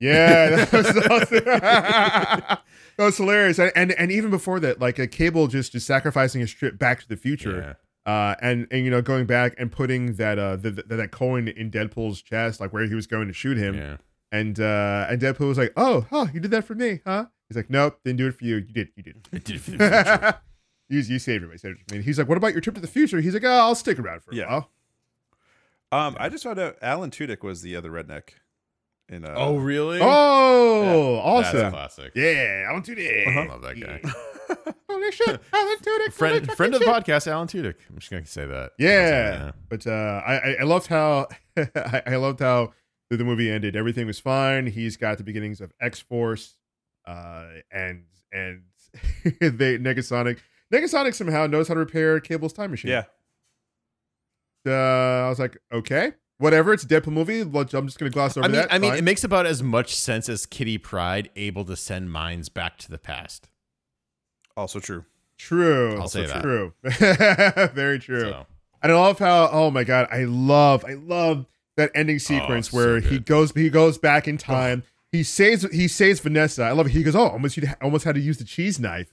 Yeah, 0.00 0.56
that 0.56 0.72
was, 0.72 0.86
that 1.30 2.60
was 2.98 3.16
hilarious. 3.16 3.58
And, 3.60 3.70
and 3.76 3.92
and 3.92 4.10
even 4.10 4.30
before 4.30 4.58
that, 4.60 4.80
like 4.80 4.98
a 4.98 5.06
cable 5.06 5.46
just 5.46 5.70
just 5.72 5.86
sacrificing 5.86 6.40
his 6.40 6.52
trip 6.52 6.78
back 6.78 7.00
to 7.02 7.08
the 7.08 7.16
future, 7.16 7.76
uh, 8.06 8.34
and 8.42 8.66
and 8.70 8.84
you 8.84 8.90
know 8.90 9.00
going 9.02 9.26
back 9.26 9.54
and 9.58 9.70
putting 9.72 10.14
that 10.14 10.38
uh 10.38 10.56
the, 10.56 10.70
the, 10.70 10.96
that 10.96 11.10
coin 11.10 11.48
in 11.48 11.70
Deadpool's 11.70 12.20
chest, 12.22 12.60
like 12.60 12.72
where 12.72 12.84
he 12.86 12.94
was 12.94 13.06
going 13.06 13.26
to 13.28 13.32
shoot 13.34 13.56
him, 13.56 13.74
yeah. 13.74 13.96
and 14.32 14.58
uh 14.60 15.06
and 15.08 15.20
Deadpool 15.20 15.48
was 15.48 15.58
like, 15.58 15.72
oh, 15.76 16.06
oh, 16.12 16.28
you 16.32 16.40
did 16.40 16.50
that 16.50 16.64
for 16.64 16.74
me, 16.74 17.00
huh? 17.06 17.26
He's 17.48 17.56
like, 17.56 17.70
nope, 17.70 17.98
didn't 18.04 18.18
do 18.18 18.26
it 18.28 18.34
for 18.36 18.44
you. 18.44 18.56
You 18.56 18.72
did, 18.72 18.88
you 18.96 19.02
did. 19.02 19.28
It 19.32 19.44
did 19.44 19.56
it 19.56 19.60
for 19.60 19.70
the 19.72 19.78
future. 19.78 20.40
you, 20.88 20.98
you 21.00 21.18
saved 21.18 21.44
it. 21.44 21.50
I 21.52 21.56
saved 21.56 21.78
it 21.80 21.88
for 21.88 21.96
me. 21.96 22.02
He's 22.02 22.18
like, 22.18 22.28
what 22.28 22.38
about 22.38 22.52
your 22.52 22.60
trip 22.60 22.74
to 22.74 22.80
the 22.80 22.86
future? 22.86 23.20
He's 23.20 23.34
like, 23.34 23.44
oh, 23.44 23.50
I'll 23.50 23.74
stick 23.74 23.98
around 23.98 24.22
for 24.22 24.30
a 24.32 24.34
Yeah. 24.34 24.48
while. 24.48 24.70
Um, 25.92 26.16
I 26.18 26.28
just 26.28 26.42
found 26.44 26.58
out 26.58 26.76
Alan 26.82 27.10
Tudyk 27.10 27.42
was 27.42 27.62
the 27.62 27.76
other 27.76 27.90
redneck. 27.90 28.30
In 29.08 29.24
uh, 29.24 29.34
oh, 29.36 29.56
really? 29.58 29.98
Oh, 30.02 31.16
That's 31.42 31.54
awesome. 31.54 31.70
classic. 31.72 32.12
Yeah, 32.16 32.64
Alan 32.68 32.82
Tudyk. 32.82 33.26
I 33.36 33.46
love 33.46 33.62
that 33.62 33.78
guy. 33.78 34.00
Holy 35.04 35.12
shit, 35.12 35.40
Alan 35.52 35.76
Tudyk. 35.78 36.12
friend 36.12 36.52
friend 36.52 36.74
of 36.74 36.80
the 36.80 36.86
podcast, 36.86 37.26
Alan 37.26 37.48
Tudyk. 37.48 37.74
I'm 37.90 37.98
just 37.98 38.10
gonna 38.10 38.26
say 38.26 38.46
that. 38.46 38.72
Yeah, 38.78 39.52
but 39.68 39.86
uh, 39.86 40.22
I 40.26 40.34
I- 40.38 40.56
I 40.60 40.62
loved 40.64 40.86
how 40.88 41.28
I, 41.56 42.02
I 42.06 42.16
loved 42.16 42.40
how 42.40 42.72
the, 43.10 43.16
the 43.16 43.24
movie 43.24 43.50
ended. 43.50 43.76
Everything 43.76 44.06
was 44.06 44.18
fine. 44.18 44.66
He's 44.66 44.96
got 44.96 45.18
the 45.18 45.24
beginnings 45.24 45.60
of 45.60 45.72
X 45.80 46.00
Force, 46.00 46.56
uh, 47.06 47.46
and 47.70 48.04
and 48.32 48.62
they 49.40 49.78
Negasonic. 49.78 50.38
Negasonic 50.72 51.14
somehow 51.14 51.46
knows 51.46 51.68
how 51.68 51.74
to 51.74 51.80
repair 51.80 52.18
Cable's 52.20 52.52
time 52.52 52.70
machine. 52.70 52.90
yeah, 52.90 53.04
Uh, 54.66 55.26
I 55.26 55.28
was 55.28 55.38
like, 55.38 55.56
okay, 55.72 56.12
whatever. 56.38 56.72
It's 56.72 56.82
a 56.82 56.86
Deadpool 56.88 57.12
movie. 57.12 57.42
I'm 57.42 57.86
just 57.86 57.98
gonna 57.98 58.10
gloss 58.10 58.36
over 58.36 58.44
I 58.46 58.48
mean, 58.48 58.56
that. 58.62 58.72
I 58.72 58.78
mean, 58.78 58.90
Fine. 58.92 58.98
it 58.98 59.04
makes 59.04 59.22
about 59.24 59.46
as 59.46 59.62
much 59.62 59.94
sense 59.94 60.28
as 60.28 60.46
Kitty 60.46 60.78
Pryde 60.78 61.30
able 61.36 61.64
to 61.66 61.76
send 61.76 62.10
minds 62.10 62.48
back 62.48 62.78
to 62.78 62.90
the 62.90 62.98
past. 62.98 63.48
Also 64.56 64.80
true. 64.80 65.04
true. 65.38 65.98
I'll 66.00 66.08
say 66.08 66.26
that. 66.26 66.42
True. 66.42 66.72
Very 67.74 67.98
true. 67.98 68.30
So, 68.30 68.46
And 68.82 68.92
I 68.92 68.94
love 68.94 69.18
how 69.18 69.48
oh 69.50 69.70
my 69.70 69.84
god, 69.84 70.08
I 70.10 70.24
love 70.24 70.84
I 70.84 70.94
love 70.94 71.46
that 71.76 71.90
ending 71.94 72.16
oh, 72.16 72.18
sequence 72.18 72.70
so 72.70 72.76
where 72.76 73.00
he 73.00 73.18
goes 73.18 73.52
he 73.52 73.70
goes 73.70 73.98
back 73.98 74.28
in 74.28 74.38
time. 74.38 74.84
He 75.12 75.22
saves 75.22 75.62
he 75.70 75.88
saves 75.88 76.20
Vanessa. 76.20 76.64
I 76.64 76.72
love 76.72 76.86
it. 76.86 76.92
He 76.92 77.02
goes, 77.02 77.14
"Oh, 77.14 77.28
almost 77.28 77.56
you 77.56 77.68
almost 77.82 78.04
had 78.04 78.14
to 78.14 78.20
use 78.20 78.38
the 78.38 78.44
cheese 78.44 78.80
knife." 78.80 79.12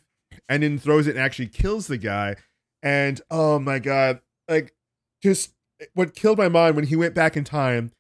And 0.50 0.64
then 0.64 0.80
throws 0.80 1.08
it 1.08 1.12
and 1.16 1.20
actually 1.20 1.48
kills 1.48 1.88
the 1.88 1.98
guy. 1.98 2.36
And 2.84 3.22
oh 3.30 3.60
my 3.60 3.80
god, 3.80 4.22
like 4.48 4.74
just 5.22 5.54
what 5.94 6.16
killed 6.16 6.38
my 6.38 6.50
mind 6.50 6.76
when 6.76 6.86
he 6.86 6.96
went 6.96 7.14
back 7.14 7.38
in 7.38 7.44
time. 7.44 7.92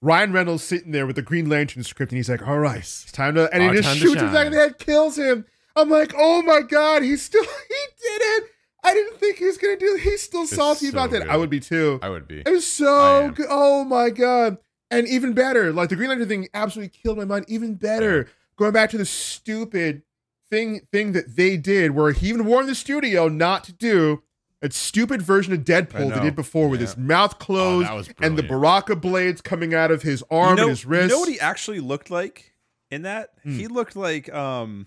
Ryan 0.00 0.32
Reynolds 0.32 0.62
sitting 0.62 0.92
there 0.92 1.06
with 1.06 1.16
the 1.16 1.22
Green 1.22 1.48
Lantern 1.48 1.82
script, 1.82 2.12
and 2.12 2.16
he's 2.16 2.28
like, 2.28 2.46
"All 2.46 2.58
right, 2.58 2.78
it's 2.78 3.10
time 3.10 3.34
to," 3.34 3.52
and 3.52 3.62
he 3.62 3.68
Our 3.68 3.74
just 3.74 3.98
shoots 3.98 4.20
him 4.20 4.32
back 4.32 4.46
in 4.46 4.52
the 4.52 4.58
head, 4.58 4.78
kills 4.78 5.18
him. 5.18 5.44
I'm 5.80 5.88
like, 5.90 6.12
"Oh 6.16 6.42
my 6.42 6.60
god, 6.62 7.02
he 7.02 7.16
still 7.16 7.42
he 7.68 8.02
did 8.02 8.22
it." 8.22 8.44
I 8.84 8.94
didn't 8.94 9.18
think 9.18 9.38
he 9.38 9.44
was 9.46 9.58
gonna 9.58 9.76
do. 9.76 9.98
He's 10.02 10.22
still 10.22 10.42
It's 10.42 10.54
salty 10.54 10.86
so 10.86 10.92
about 10.92 11.10
that. 11.10 11.28
I 11.28 11.36
would 11.36 11.50
be 11.50 11.60
too. 11.60 11.98
I 12.02 12.08
would 12.08 12.28
be. 12.28 12.40
It 12.40 12.48
was 12.48 12.66
so 12.66 13.30
good. 13.34 13.46
Oh 13.48 13.84
my 13.84 14.10
god! 14.10 14.58
And 14.90 15.06
even 15.08 15.32
better, 15.32 15.72
like 15.72 15.88
the 15.88 15.96
Green 15.96 16.08
Lantern 16.10 16.28
thing 16.28 16.48
absolutely 16.54 16.90
killed 17.02 17.18
my 17.18 17.24
mind. 17.24 17.44
Even 17.48 17.74
better, 17.74 18.28
going 18.56 18.72
back 18.72 18.90
to 18.90 18.98
the 18.98 19.04
stupid 19.06 20.02
thing 20.50 20.80
thing 20.92 21.12
that 21.12 21.36
they 21.36 21.56
did, 21.56 21.90
where 21.90 22.12
he 22.12 22.28
even 22.28 22.46
warned 22.46 22.68
the 22.68 22.74
studio 22.74 23.28
not 23.28 23.64
to 23.64 23.72
do 23.72 24.22
a 24.62 24.70
stupid 24.70 25.22
version 25.22 25.52
of 25.52 25.60
Deadpool 25.60 26.14
they 26.14 26.20
did 26.20 26.34
before 26.34 26.68
with 26.68 26.80
Yeah. 26.80 26.86
his 26.86 26.96
mouth 26.96 27.38
closed 27.38 27.88
that 27.88 27.94
was 27.94 28.10
and 28.20 28.36
the. 28.38 28.42
Baraka 28.42 28.96
blades 28.96 29.40
coming 29.40 29.74
out 29.74 29.90
of 29.90 30.02
his 30.02 30.24
arm 30.30 30.50
you 30.50 30.56
know, 30.56 30.62
and 30.62 30.70
his 30.70 30.86
wrist. 30.86 31.10
You 31.10 31.16
know 31.16 31.20
what 31.20 31.28
he 31.28 31.38
actually 31.38 31.80
looked 31.80 32.10
like 32.10 32.54
in 32.90 33.02
that? 33.02 33.30
Hmm. 33.42 33.56
He 33.58 33.66
looked 33.68 33.94
like 33.96 34.32
um 34.32 34.86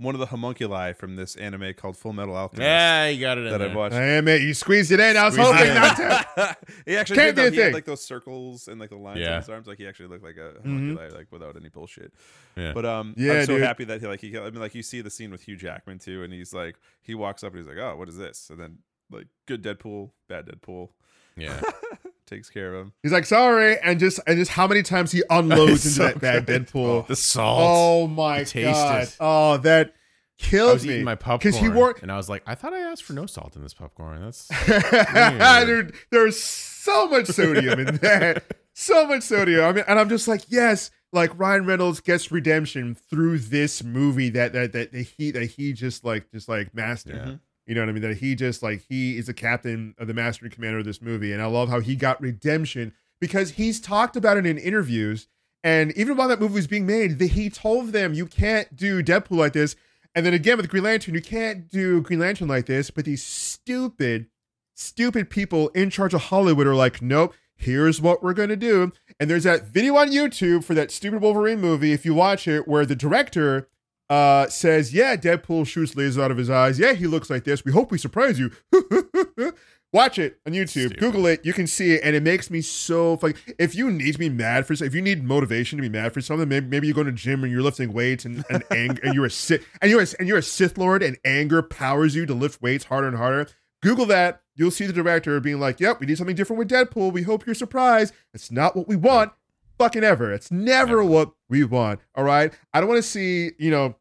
one 0.00 0.14
of 0.14 0.18
the 0.18 0.26
homunculi 0.26 0.92
from 0.94 1.16
this 1.16 1.36
anime 1.36 1.74
called 1.74 1.96
Full 1.96 2.12
Metal 2.14 2.34
Alchemist 2.34 2.62
Yeah, 2.62 3.06
you 3.08 3.20
got 3.20 3.36
it 3.38 3.44
in 3.44 3.50
that 3.52 3.58
there. 3.58 3.68
I've 3.68 3.76
watched. 3.76 3.94
I 3.94 4.02
am 4.02 4.26
it. 4.28 4.40
You 4.42 4.54
squeezed 4.54 4.90
it 4.92 4.98
in. 5.00 5.16
I 5.16 5.24
was 5.26 5.34
Squeezed 5.34 5.50
it 5.52 5.56
hoping 5.56 5.74
not 5.74 5.96
to. 5.96 6.56
he 6.86 6.96
actually 6.96 7.16
Can't 7.16 7.36
did 7.36 7.42
do 7.42 7.42
a 7.42 7.50
though. 7.50 7.50
He 7.54 7.56
had 7.60 7.64
thing. 7.66 7.74
like 7.74 7.84
those 7.84 8.02
circles 8.02 8.66
and 8.68 8.80
like 8.80 8.90
the 8.90 8.96
lines 8.96 9.20
Yeah. 9.20 9.32
on 9.34 9.40
his 9.42 9.48
arms. 9.50 9.66
Like 9.66 9.78
he 9.78 9.86
actually 9.86 10.08
looked 10.08 10.24
like 10.24 10.36
a 10.36 10.54
Mhm. 10.60 10.62
homunculi, 10.64 11.10
like 11.10 11.26
without 11.30 11.56
any 11.56 11.68
bullshit. 11.68 12.12
Yeah. 12.56 12.72
But 12.72 12.86
um, 12.86 13.14
Yeah, 13.16 13.32
I'm 13.34 13.46
so 13.46 13.54
dude. 13.58 13.62
happy 13.62 13.84
that 13.84 14.00
he 14.00 14.06
like 14.06 14.20
he. 14.20 14.36
I 14.38 14.50
mean, 14.50 14.60
like 14.60 14.74
you 14.74 14.82
see 14.82 15.00
the 15.02 15.10
scene 15.10 15.30
with 15.30 15.42
Hugh 15.42 15.56
Jackman 15.56 15.98
too, 15.98 16.22
and 16.24 16.32
he's 16.32 16.52
like 16.54 16.76
he 17.02 17.14
walks 17.14 17.44
up 17.44 17.52
and 17.54 17.60
he's 17.60 17.68
like, 17.68 17.78
"Oh, 17.78 17.96
what 17.96 18.08
is 18.08 18.16
this?" 18.16 18.48
And 18.50 18.58
then 18.58 18.78
like 19.10 19.26
good 19.46 19.62
Deadpool, 19.62 20.12
bad 20.28 20.46
Deadpool 20.46 20.88
yeah. 21.36 21.60
takes 22.30 22.48
care 22.48 22.74
of 22.74 22.86
him. 22.86 22.92
He's 23.02 23.12
like, 23.12 23.26
sorry, 23.26 23.76
and 23.80 24.00
just 24.00 24.20
and 24.26 24.38
just 24.38 24.52
how 24.52 24.66
many 24.66 24.82
times 24.82 25.12
he 25.12 25.22
unloads 25.28 25.84
into 25.84 25.88
So 25.96 26.02
that 26.04 26.20
bad. 26.20 26.46
Deadpool. 26.46 26.86
Oh, 26.86 27.04
the 27.06 27.16
salt. 27.16 27.58
Oh 27.62 28.06
my 28.06 28.44
taste 28.44 28.70
god! 28.72 29.02
is- 29.02 29.16
Oh, 29.20 29.56
that 29.58 29.88
I 29.88 30.42
killed 30.42 30.72
was 30.72 30.86
me. 30.86 30.92
eating 30.94 31.04
my 31.04 31.16
popcorn 31.16 31.38
Because 31.38 31.56
he 31.58 31.68
wore- 31.68 31.94
and 32.00 32.10
I 32.10 32.16
was 32.16 32.30
like, 32.30 32.42
I 32.46 32.54
thought 32.54 32.72
I 32.72 32.78
asked 32.80 33.04
for 33.04 33.12
no 33.12 33.26
salt 33.26 33.56
in 33.56 33.62
this 33.62 33.74
popcorn. 33.74 34.22
That's 34.22 34.48
Dude, 35.66 35.94
there's 36.10 36.40
so 36.42 37.08
much 37.08 37.26
sodium 37.26 37.78
in 37.80 37.96
that. 37.96 38.44
So 38.72 39.06
much 39.06 39.24
sodium. 39.24 39.64
I 39.64 39.72
mean, 39.72 39.84
and 39.86 39.98
I'm 39.98 40.08
just 40.08 40.26
like, 40.26 40.42
yes, 40.48 40.90
like 41.12 41.36
Ryan 41.38 41.66
Reynolds 41.66 42.00
gets 42.00 42.32
redemption 42.32 42.94
through 42.94 43.40
this 43.40 43.84
movie 43.84 44.30
that 44.30 44.54
that 44.54 44.72
that, 44.72 44.92
that 44.92 45.02
he 45.18 45.32
that 45.32 45.42
he 45.44 45.74
just 45.74 46.02
like 46.02 46.30
just 46.32 46.48
like 46.48 46.72
mastered. 46.72 47.16
Yeah. 47.16 47.34
You 47.70 47.76
know 47.76 47.82
what 47.82 47.90
I 47.90 47.92
mean? 47.92 48.02
That 48.02 48.16
he 48.16 48.34
just 48.34 48.64
like 48.64 48.84
he 48.88 49.16
is 49.16 49.26
the 49.26 49.32
captain 49.32 49.94
of 49.96 50.08
the 50.08 50.12
master 50.12 50.44
and 50.44 50.52
commander 50.52 50.80
of 50.80 50.84
this 50.84 51.00
movie, 51.00 51.32
and 51.32 51.40
I 51.40 51.46
love 51.46 51.68
how 51.68 51.78
he 51.78 51.94
got 51.94 52.20
redemption 52.20 52.92
because 53.20 53.52
he's 53.52 53.80
talked 53.80 54.16
about 54.16 54.36
it 54.36 54.44
in 54.44 54.58
interviews, 54.58 55.28
and 55.62 55.92
even 55.96 56.16
while 56.16 56.26
that 56.26 56.40
movie 56.40 56.54
was 56.54 56.66
being 56.66 56.84
made, 56.84 57.20
he 57.20 57.48
told 57.48 57.92
them 57.92 58.12
you 58.12 58.26
can't 58.26 58.74
do 58.74 59.04
Deadpool 59.04 59.36
like 59.36 59.52
this, 59.52 59.76
and 60.16 60.26
then 60.26 60.34
again 60.34 60.56
with 60.56 60.68
Green 60.68 60.82
Lantern, 60.82 61.14
you 61.14 61.22
can't 61.22 61.68
do 61.68 62.00
Green 62.00 62.18
Lantern 62.18 62.48
like 62.48 62.66
this, 62.66 62.90
but 62.90 63.04
these 63.04 63.22
stupid, 63.24 64.26
stupid 64.74 65.30
people 65.30 65.68
in 65.68 65.90
charge 65.90 66.12
of 66.12 66.22
Hollywood 66.22 66.66
are 66.66 66.74
like, 66.74 67.00
nope. 67.00 67.34
Here's 67.54 68.00
what 68.00 68.20
we're 68.20 68.32
gonna 68.32 68.56
do, 68.56 68.90
and 69.20 69.30
there's 69.30 69.44
that 69.44 69.66
video 69.66 69.94
on 69.96 70.10
YouTube 70.10 70.64
for 70.64 70.74
that 70.74 70.90
stupid 70.90 71.22
Wolverine 71.22 71.60
movie. 71.60 71.92
If 71.92 72.04
you 72.04 72.14
watch 72.14 72.48
it, 72.48 72.66
where 72.66 72.84
the 72.84 72.96
director 72.96 73.68
uh, 74.10 74.48
says, 74.48 74.92
"Yeah, 74.92 75.16
Deadpool 75.16 75.66
shoots 75.66 75.94
lasers 75.94 76.22
out 76.22 76.30
of 76.30 76.36
his 76.36 76.50
eyes. 76.50 76.78
Yeah, 76.78 76.92
he 76.92 77.06
looks 77.06 77.30
like 77.30 77.44
this. 77.44 77.64
We 77.64 77.72
hope 77.72 77.90
we 77.90 77.96
surprise 77.98 78.38
you." 78.38 78.50
Watch 79.92 80.20
it 80.20 80.38
on 80.46 80.52
YouTube. 80.52 80.68
Stupid. 80.68 80.98
Google 81.00 81.26
it. 81.26 81.44
You 81.44 81.52
can 81.52 81.66
see 81.66 81.92
it, 81.92 82.02
and 82.04 82.14
it 82.14 82.22
makes 82.22 82.48
me 82.48 82.60
so 82.60 83.16
funny. 83.16 83.34
If 83.58 83.74
you 83.74 83.90
need 83.90 84.12
to 84.12 84.18
be 84.18 84.28
mad 84.28 84.64
for, 84.64 84.72
if 84.74 84.94
you 84.94 85.02
need 85.02 85.24
motivation 85.24 85.78
to 85.78 85.82
be 85.82 85.88
mad 85.88 86.12
for 86.12 86.20
something, 86.20 86.48
maybe, 86.48 86.66
maybe 86.66 86.86
you 86.86 86.94
go 86.94 87.02
to 87.02 87.10
the 87.10 87.16
gym 87.16 87.42
and 87.42 87.52
you're 87.52 87.62
lifting 87.62 87.92
weights, 87.92 88.24
and 88.24 88.44
and 88.50 88.62
anger, 88.70 89.00
and 89.02 89.14
you're 89.14 89.24
a 89.26 89.30
Sith, 89.30 89.66
and 89.82 89.90
you're 89.90 90.02
a, 90.02 90.06
and 90.18 90.28
you're 90.28 90.38
a 90.38 90.42
Sith 90.42 90.78
Lord, 90.78 91.02
and 91.02 91.16
anger 91.24 91.62
powers 91.62 92.14
you 92.14 92.24
to 92.26 92.34
lift 92.34 92.62
weights 92.62 92.84
harder 92.84 93.08
and 93.08 93.16
harder. 93.16 93.48
Google 93.82 94.06
that. 94.06 94.42
You'll 94.54 94.70
see 94.70 94.86
the 94.86 94.92
director 94.92 95.40
being 95.40 95.58
like, 95.58 95.80
"Yep, 95.80 96.00
we 96.00 96.06
need 96.06 96.18
something 96.18 96.36
different 96.36 96.58
with 96.58 96.68
Deadpool. 96.68 97.12
We 97.12 97.22
hope 97.22 97.46
you're 97.46 97.54
surprised. 97.54 98.14
It's 98.32 98.52
not 98.52 98.76
what 98.76 98.86
we 98.86 98.94
want, 98.94 99.32
fucking 99.78 100.04
ever. 100.04 100.32
It's 100.32 100.50
never 100.52 100.98
Never. 100.98 101.04
what 101.04 101.32
we 101.48 101.64
want. 101.64 101.98
All 102.14 102.22
right. 102.22 102.52
I 102.72 102.80
don't 102.80 102.88
want 102.88 103.02
to 103.02 103.08
see, 103.08 103.52
you 103.58 103.70
know, 103.70 103.96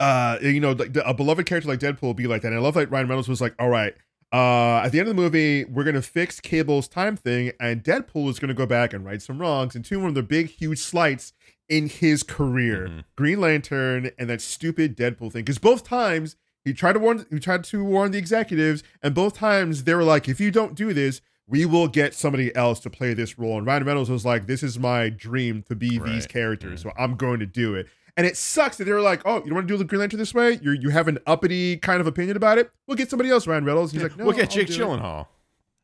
uh, 0.00 0.38
you 0.42 0.60
know, 0.60 0.72
like 0.72 0.92
the, 0.92 1.08
a 1.08 1.14
beloved 1.14 1.46
character 1.46 1.68
like 1.68 1.80
Deadpool 1.80 2.16
be 2.16 2.26
like 2.26 2.42
that. 2.42 2.48
And 2.48 2.56
I 2.56 2.60
love 2.60 2.74
that 2.74 2.90
Ryan 2.90 3.08
Reynolds 3.08 3.28
was 3.28 3.40
like, 3.40 3.54
all 3.58 3.68
right, 3.68 3.94
uh, 4.32 4.82
at 4.84 4.90
the 4.92 4.98
end 5.00 5.08
of 5.08 5.16
the 5.16 5.20
movie, 5.22 5.64
we're 5.64 5.84
gonna 5.84 6.02
fix 6.02 6.40
Cable's 6.40 6.86
time 6.88 7.16
thing, 7.16 7.52
and 7.60 7.82
Deadpool 7.82 8.28
is 8.28 8.38
gonna 8.38 8.54
go 8.54 8.66
back 8.66 8.92
and 8.92 9.04
right 9.04 9.22
some 9.22 9.38
wrongs 9.38 9.74
and 9.74 9.84
two 9.84 9.98
one 10.00 10.08
of 10.08 10.14
the 10.14 10.22
big, 10.22 10.48
huge 10.50 10.78
slights 10.80 11.32
in 11.68 11.88
his 11.88 12.22
career. 12.22 12.88
Mhm. 12.88 13.04
Green 13.16 13.40
Lantern 13.40 14.10
and 14.18 14.28
that 14.30 14.40
stupid 14.40 14.96
Deadpool 14.96 15.32
thing. 15.32 15.44
Because 15.44 15.58
both 15.58 15.84
times 15.84 16.36
he 16.64 16.72
tried 16.72 16.94
to 16.94 16.98
warn, 16.98 17.24
he 17.30 17.38
tried 17.38 17.64
to 17.64 17.84
warn 17.84 18.10
the 18.10 18.18
executives, 18.18 18.82
and 19.02 19.14
both 19.14 19.34
times 19.34 19.84
they 19.84 19.94
were 19.94 20.04
like, 20.04 20.28
if 20.28 20.40
you 20.40 20.50
don't 20.50 20.74
do 20.74 20.92
this. 20.92 21.20
We 21.50 21.64
will 21.64 21.88
get 21.88 22.12
somebody 22.12 22.54
else 22.54 22.78
to 22.80 22.90
play 22.90 23.14
this 23.14 23.38
role. 23.38 23.56
And 23.56 23.66
Ryan 23.66 23.84
Reynolds 23.84 24.10
was 24.10 24.22
like, 24.26 24.46
This 24.46 24.62
is 24.62 24.78
my 24.78 25.08
dream 25.08 25.62
to 25.70 25.74
be 25.74 25.92
these 25.92 26.00
Right. 26.00 26.28
characters. 26.28 26.82
So 26.82 26.92
I'm 26.98 27.14
going 27.14 27.40
to 27.40 27.46
do 27.46 27.74
it. 27.74 27.86
And 28.18 28.26
it 28.26 28.36
sucks 28.36 28.76
that 28.76 28.84
they 28.84 28.92
were 28.92 29.00
like, 29.00 29.22
"Oh, 29.24 29.36
you 29.36 29.44
don't 29.44 29.54
want 29.54 29.68
to 29.68 29.72
do 29.72 29.78
the 29.78 29.84
Green 29.84 30.00
Lantern 30.00 30.18
this 30.18 30.34
way? 30.34 30.58
You 30.60 30.72
you 30.72 30.90
have 30.90 31.06
an 31.08 31.18
uppity 31.26 31.76
kind 31.78 32.00
of 32.00 32.06
opinion 32.08 32.36
about 32.36 32.58
it? 32.58 32.70
We'll 32.86 32.96
get 32.96 33.08
somebody 33.08 33.30
else." 33.30 33.46
Ryan 33.46 33.64
Reynolds. 33.64 33.92
He's 33.92 34.02
like, 34.02 34.16
"No, 34.16 34.24
Look 34.26 34.38
at 34.38 34.42
I'll 34.42 34.48
Jake 34.48 34.66
do 34.66 34.74
it." 34.74 34.78
Gyllenhaal. 34.78 35.26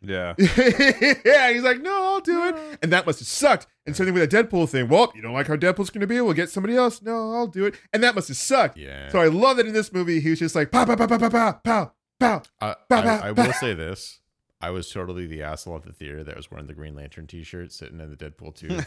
Yeah. 0.03 0.35
yeah, 1.25 1.53
he's 1.53 1.63
like, 1.63 1.81
"No, 1.81 1.93
I'll 1.93 2.21
do 2.21 2.49
it." 2.49 2.57
And 2.83 2.93
that 2.93 3.07
must 3.07 3.21
have 3.21 3.29
sucked. 3.29 3.69
And 3.87 3.97
same 3.97 4.07
thing 4.07 4.15
with 4.15 4.29
that 4.29 4.51
Deadpool 4.51 4.69
thing. 4.69 4.89
Well, 4.89 5.13
you 5.15 5.23
don't 5.23 5.33
like 5.33 5.47
how 5.47 5.55
Deadpool's 5.57 5.91
going 5.91 6.01
to 6.01 6.07
be? 6.09 6.21
We'll 6.21 6.35
get 6.35 6.51
somebody 6.51 6.77
else. 6.77 7.01
No, 7.01 7.33
I'll 7.35 7.47
do 7.47 7.67
it. 7.67 7.77
And 7.93 8.03
that 8.03 8.15
must 8.17 8.29
have 8.29 8.37
sucked. 8.37 8.77
Yeah. 8.77 9.09
So 9.11 9.21
I 9.21 9.29
love 9.29 9.57
that 9.59 9.67
in 9.67 9.73
this 9.73 9.93
movie 9.93 10.21
he 10.21 10.31
was 10.31 10.41
just 10.41 10.55
like, 10.57 10.73
"Pow, 10.73 10.85
pow, 10.85 10.97
pow, 10.97 11.07
pow, 11.07 11.19
pow, 11.19 11.53
pow, 11.53 11.93
pow." 12.19 12.43
I, 12.61 12.75
Bah, 12.89 12.99
I, 12.99 13.03
bah, 13.03 13.21
I 13.23 13.31
will 13.31 13.53
say 13.53 13.75
this. 13.75 14.21
I 14.61 14.71
was 14.71 14.91
totally 14.91 15.27
the 15.27 15.43
asshole 15.43 15.77
at 15.77 15.83
the 15.83 15.93
theater 15.93 16.25
that 16.25 16.37
was 16.37 16.51
wearing 16.51 16.67
the 16.67 16.75
Green 16.75 16.95
Lantern 16.95 17.27
T-shirt, 17.27 17.71
sitting 17.71 18.01
in 18.01 18.09
the 18.09 18.17
Deadpool 18.17 18.55
two. 18.55 18.69
Oh, 18.79 18.79
I 18.79 18.87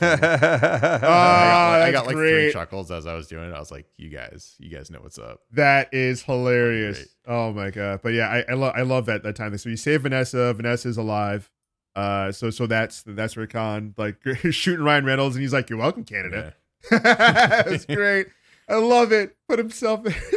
got, 1.01 1.79
like, 1.79 1.83
I 1.87 1.91
got 1.91 2.05
like 2.07 2.15
great. 2.15 2.31
three 2.31 2.51
chuckles 2.53 2.89
as 2.91 3.05
I 3.05 3.13
was 3.13 3.27
doing 3.27 3.49
it. 3.49 3.53
I 3.53 3.59
was 3.59 3.71
like, 3.71 3.85
"You 3.97 4.09
guys, 4.09 4.55
you 4.59 4.69
guys 4.69 4.89
know 4.89 4.99
what's 4.99 5.19
up." 5.19 5.41
That 5.51 5.89
is 5.93 6.23
hilarious. 6.23 7.05
Oh 7.27 7.51
my 7.53 7.69
god! 7.69 7.99
But 8.01 8.13
yeah, 8.13 8.27
I 8.27 8.45
I, 8.49 8.53
lo- 8.53 8.73
I 8.75 8.81
love 8.81 9.05
that 9.05 9.23
that 9.23 9.35
time. 9.35 9.55
So 9.57 9.69
you 9.69 9.77
save 9.77 10.01
Vanessa. 10.03 10.53
Vanessa's 10.53 10.97
alive. 10.97 11.49
Uh, 11.95 12.31
so 12.31 12.49
so 12.49 12.67
that's 12.67 13.03
that's 13.03 13.35
Rickon 13.37 13.93
like 13.97 14.17
shooting 14.51 14.83
Ryan 14.85 15.05
Reynolds, 15.05 15.35
and 15.35 15.41
he's 15.41 15.53
like, 15.53 15.69
"You're 15.69 15.79
welcome, 15.79 16.03
Canada." 16.03 16.53
that's 16.91 17.85
great. 17.85 18.27
I 18.69 18.75
love 18.75 19.11
it. 19.11 19.35
Put 19.47 19.59
himself 19.59 20.05
in 20.05 20.11
the 20.11 20.11
movie 20.11 20.36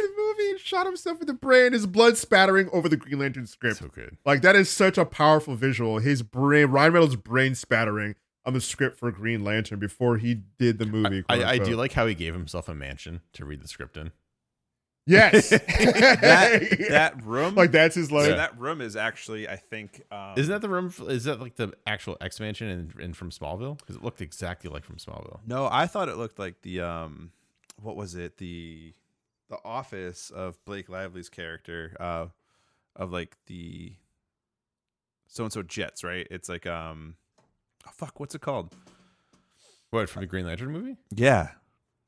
shot 0.71 0.85
himself 0.85 1.21
in 1.21 1.27
the 1.27 1.33
brain. 1.33 1.73
His 1.73 1.85
blood 1.85 2.17
spattering 2.17 2.69
over 2.73 2.87
the 2.89 2.97
Green 2.97 3.19
Lantern 3.19 3.45
script. 3.45 3.77
so 3.77 3.87
good. 3.87 4.17
Like 4.25 4.41
that 4.41 4.55
is 4.55 4.69
such 4.69 4.97
a 4.97 5.05
powerful 5.05 5.55
visual. 5.55 5.99
His 5.99 6.23
brain, 6.23 6.67
Ryan 6.67 6.93
Reynolds' 6.93 7.15
brain 7.15 7.55
spattering 7.55 8.15
on 8.45 8.53
the 8.53 8.61
script 8.61 8.97
for 8.97 9.11
Green 9.11 9.43
Lantern 9.43 9.79
before 9.79 10.17
he 10.17 10.41
did 10.57 10.79
the 10.79 10.85
movie. 10.85 11.23
I, 11.29 11.37
quote 11.37 11.47
I 11.47 11.57
do 11.59 11.75
like 11.75 11.91
how 11.93 12.07
he 12.07 12.15
gave 12.15 12.33
himself 12.33 12.67
a 12.69 12.73
mansion 12.73 13.21
to 13.33 13.45
read 13.45 13.61
the 13.61 13.67
script 13.67 13.97
in. 13.97 14.11
Yes, 15.07 15.49
that 15.49 16.77
that 16.89 17.23
room, 17.23 17.55
like 17.55 17.71
that's 17.71 17.95
his 17.95 18.09
so 18.09 18.15
life. 18.15 18.35
that 18.35 18.57
room 18.59 18.81
is 18.81 18.95
actually, 18.95 19.49
I 19.49 19.55
think, 19.55 20.01
um, 20.11 20.33
Isn't 20.37 20.51
that 20.53 20.61
the 20.61 20.69
room? 20.69 20.87
f- 20.87 21.01
Is 21.09 21.23
that 21.23 21.41
like 21.41 21.55
the 21.55 21.73
actual 21.87 22.17
X 22.21 22.39
mansion 22.39 22.67
in, 22.67 23.01
in 23.03 23.13
from 23.13 23.31
Smallville? 23.31 23.79
Because 23.79 23.95
it 23.95 24.03
looked 24.03 24.21
exactly 24.21 24.69
like 24.69 24.83
from 24.85 24.97
Smallville. 24.97 25.39
No, 25.45 25.67
I 25.71 25.87
thought 25.87 26.07
it 26.07 26.17
looked 26.17 26.37
like 26.37 26.61
the 26.61 26.81
um, 26.81 27.31
what 27.81 27.95
was 27.95 28.13
it? 28.15 28.37
The 28.37 28.93
the 29.51 29.59
office 29.63 30.31
of 30.31 30.57
Blake 30.65 30.89
Lively's 30.89 31.29
character, 31.29 31.95
uh, 31.99 32.25
of 32.95 33.11
like 33.11 33.37
the 33.45 33.93
so 35.27 35.43
and 35.43 35.53
so 35.53 35.61
jets, 35.61 36.03
right? 36.03 36.27
It's 36.31 36.49
like 36.49 36.65
um, 36.65 37.15
oh 37.87 37.91
fuck, 37.93 38.19
what's 38.19 38.33
it 38.33 38.41
called? 38.41 38.73
What 39.91 40.09
from 40.09 40.21
the 40.21 40.27
Green 40.27 40.45
Lantern 40.45 40.71
movie? 40.71 40.97
Yeah, 41.13 41.49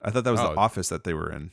I 0.01 0.09
thought 0.09 0.23
that 0.23 0.31
was 0.31 0.39
Oh. 0.39 0.53
the 0.53 0.59
office 0.59 0.89
that 0.89 1.03
they 1.03 1.13
were 1.13 1.31
in. 1.31 1.51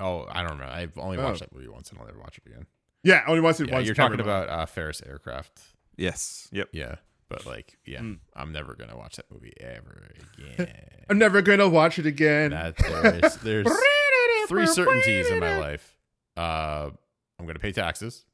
Oh, 0.00 0.26
I 0.30 0.42
don't 0.42 0.58
know. 0.58 0.66
I've 0.68 0.96
only 0.98 1.18
Oh. 1.18 1.24
watched 1.24 1.40
that 1.40 1.52
movie 1.54 1.68
once, 1.68 1.90
and 1.90 1.98
I'll 2.00 2.06
never 2.06 2.18
watch 2.20 2.38
it 2.38 2.46
again. 2.50 2.66
yeah, 3.04 3.22
only 3.26 3.40
watched 3.40 3.60
it 3.60 3.68
Yeah, 3.68 3.74
once. 3.74 3.86
you're 3.86 3.94
talking 3.94 4.20
about 4.20 4.48
uh, 4.48 4.66
Ferris 4.66 5.02
Aircraft. 5.06 5.60
Yes. 5.96 6.48
Yep. 6.52 6.70
Yeah, 6.72 6.94
but 7.28 7.44
like, 7.46 7.76
yeah, 7.84 8.00
Mm. 8.00 8.18
I'm 8.34 8.52
never 8.52 8.74
gonna 8.74 8.96
watch 8.96 9.16
that 9.16 9.30
movie 9.30 9.52
ever 9.60 10.08
again. 10.38 10.72
I'm 11.10 11.18
never 11.18 11.42
gonna 11.42 11.68
watch 11.68 11.98
it 11.98 12.06
again. 12.06 12.50
that 12.52 12.76
there's, 12.78 13.36
there's 13.36 13.66
three 14.48 14.66
certainties 14.66 15.30
in 15.30 15.38
my 15.40 15.58
life. 15.58 15.96
Uh, 16.36 16.90
I'm 17.38 17.46
gonna 17.46 17.58
pay 17.58 17.72
taxes. 17.72 18.24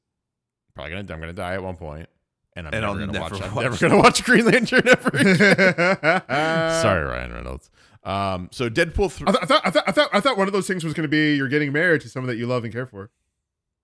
Probably 0.75 0.91
gonna 0.93 1.13
I'm 1.13 1.21
gonna 1.21 1.33
die 1.33 1.55
at 1.55 1.63
one 1.63 1.77
point, 1.77 2.09
and 2.57 2.67
I'm 2.67 2.75
And 2.75 2.83
never 2.83 2.99
gonna 2.99 3.13
never 3.13 3.35
watch. 3.35 3.43
I'm 3.43 3.55
never 3.63 3.77
gonna 3.77 3.99
watch 3.99 4.25
Green 4.25 4.45
Lantern 4.47 4.89
ever. 4.89 5.09
again. 5.15 5.37
Sorry. 5.39 6.83
Sorry, 6.83 7.05
Ryan 7.05 7.33
Reynolds. 7.33 7.71
Um, 8.03 8.49
so 8.53 8.69
Deadpool 8.69 9.11
three. 9.13 9.27
I, 9.29 9.33
th- 9.33 9.43
I 9.43 9.47
thought 9.47 9.63
I 9.65 9.71
thought 9.71 9.85
I 9.87 9.93
thought 9.93 10.11
I 10.13 10.21
thought 10.21 10.37
one 10.37 10.47
of 10.49 10.53
those 10.53 10.67
things 10.67 10.85
was 10.85 10.93
going 10.95 11.05
to 11.05 11.09
be 11.09 11.37
you're 11.37 11.49
getting 11.49 11.73
married 11.73 12.01
to 12.03 12.09
someone 12.09 12.29
that 12.29 12.37
you 12.37 12.47
love 12.47 12.65
and 12.65 12.73
care 12.73 12.87
for. 12.87 13.11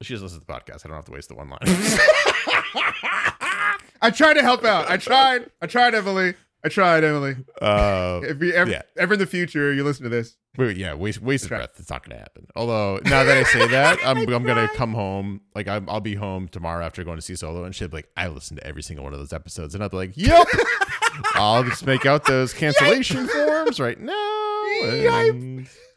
She 0.02 0.14
just 0.14 0.22
listens 0.22 0.40
to 0.42 0.46
the 0.46 0.52
podcast. 0.52 0.84
I 0.84 0.88
don't 0.88 0.96
have 0.96 1.04
to 1.06 1.12
waste 1.12 1.28
the 1.28 1.34
one 1.34 1.48
line. 1.50 1.58
I 4.02 4.10
tried 4.10 4.34
to 4.34 4.42
help 4.42 4.64
out. 4.64 4.90
I 4.90 4.96
tried. 4.96 5.50
I 5.60 5.66
tried, 5.66 5.94
Emily. 5.94 6.34
I 6.64 6.68
tried, 6.68 7.04
Emily. 7.04 7.36
uh, 7.62 8.20
If 8.22 8.42
you 8.42 8.52
ever, 8.52 8.70
yeah. 8.70 8.82
ever 8.98 9.14
in 9.14 9.18
the 9.20 9.26
future 9.26 9.72
you 9.72 9.82
listen 9.84 10.04
to 10.04 10.10
this, 10.10 10.36
Wait, 10.58 10.76
yeah, 10.76 10.94
waste 10.94 11.22
waste 11.22 11.44
of 11.44 11.48
Try. 11.48 11.58
breath. 11.58 11.70
It's 11.78 11.88
not 11.90 12.02
to 12.04 12.16
happen. 12.16 12.46
Although 12.56 12.98
now 13.04 13.22
that 13.24 13.36
I 13.36 13.44
say 13.44 13.66
that, 13.68 13.98
I'm 14.04 14.18
I'm 14.32 14.42
gonna 14.44 14.68
come 14.74 14.92
home. 14.92 15.40
Like 15.54 15.68
I'm, 15.68 15.88
I'll 15.88 16.00
be 16.00 16.16
home 16.16 16.48
tomorrow 16.48 16.84
after 16.84 17.02
going 17.04 17.16
to 17.16 17.22
see 17.22 17.36
Solo, 17.36 17.64
and 17.64 17.74
she'll 17.74 17.88
be 17.88 17.98
like, 17.98 18.08
I 18.16 18.26
listened 18.28 18.58
to 18.60 18.66
every 18.66 18.82
single 18.82 19.04
one 19.04 19.12
of 19.12 19.20
those 19.20 19.32
episodes, 19.32 19.74
and 19.74 19.82
I'll 19.82 19.88
be 19.90 19.96
like, 19.96 20.12
Yep. 20.16 20.48
I'll 21.34 21.62
just 21.64 21.86
make 21.86 22.04
out 22.04 22.24
those 22.26 22.52
cancellation 22.52 23.26
forms 23.28 23.78
right 23.80 23.98
now. 24.00 24.64
And 24.82 25.66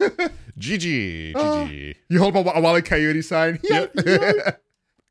GG, 0.58 1.32
Oh. 1.34 1.66
GG. 1.68 1.94
you 2.08 2.18
hold 2.20 2.36
up 2.36 2.46
a 2.54 2.60
Wally 2.60 2.82
Coyote 2.82 3.22
sign. 3.22 3.58
Yep, 3.64 3.94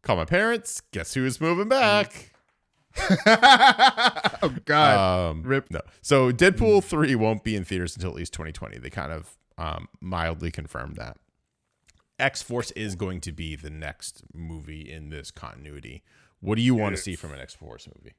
Call 0.04 0.16
my 0.16 0.26
parents. 0.26 0.82
Guess 0.92 1.14
who's 1.14 1.40
moving 1.42 1.68
back? 1.70 2.32
oh 3.26 4.56
God. 4.66 5.30
Um, 5.32 5.44
Rip. 5.44 5.70
No. 5.72 5.82
So 6.02 6.32
Deadpool 6.32 6.84
3 6.84 7.16
won't 7.16 7.44
be 7.44 7.56
in 7.56 7.64
theaters 7.64 7.96
until 7.96 8.12
at 8.12 8.16
least 8.16 8.34
2020. 8.34 8.78
They 8.80 8.90
kind 8.90 9.12
of 9.12 9.38
um, 9.58 9.88
mildly 10.00 10.52
confirmed 10.52 10.96
that. 10.98 11.18
X 12.20 12.42
Force 12.42 12.72
is 12.72 12.96
going 12.96 13.22
to 13.22 13.32
be 13.32 13.56
the 13.56 13.70
next 13.70 14.24
movie 14.34 14.92
in 14.92 15.10
this 15.10 15.32
continuity. 15.32 16.04
What 16.40 16.56
do 16.56 16.62
you 16.62 16.76
want 16.76 16.96
to 16.96 17.02
see 17.02 17.16
from 17.16 17.34
an 17.34 17.40
X 17.40 17.54
Force 17.54 17.88
movie? 17.88 18.14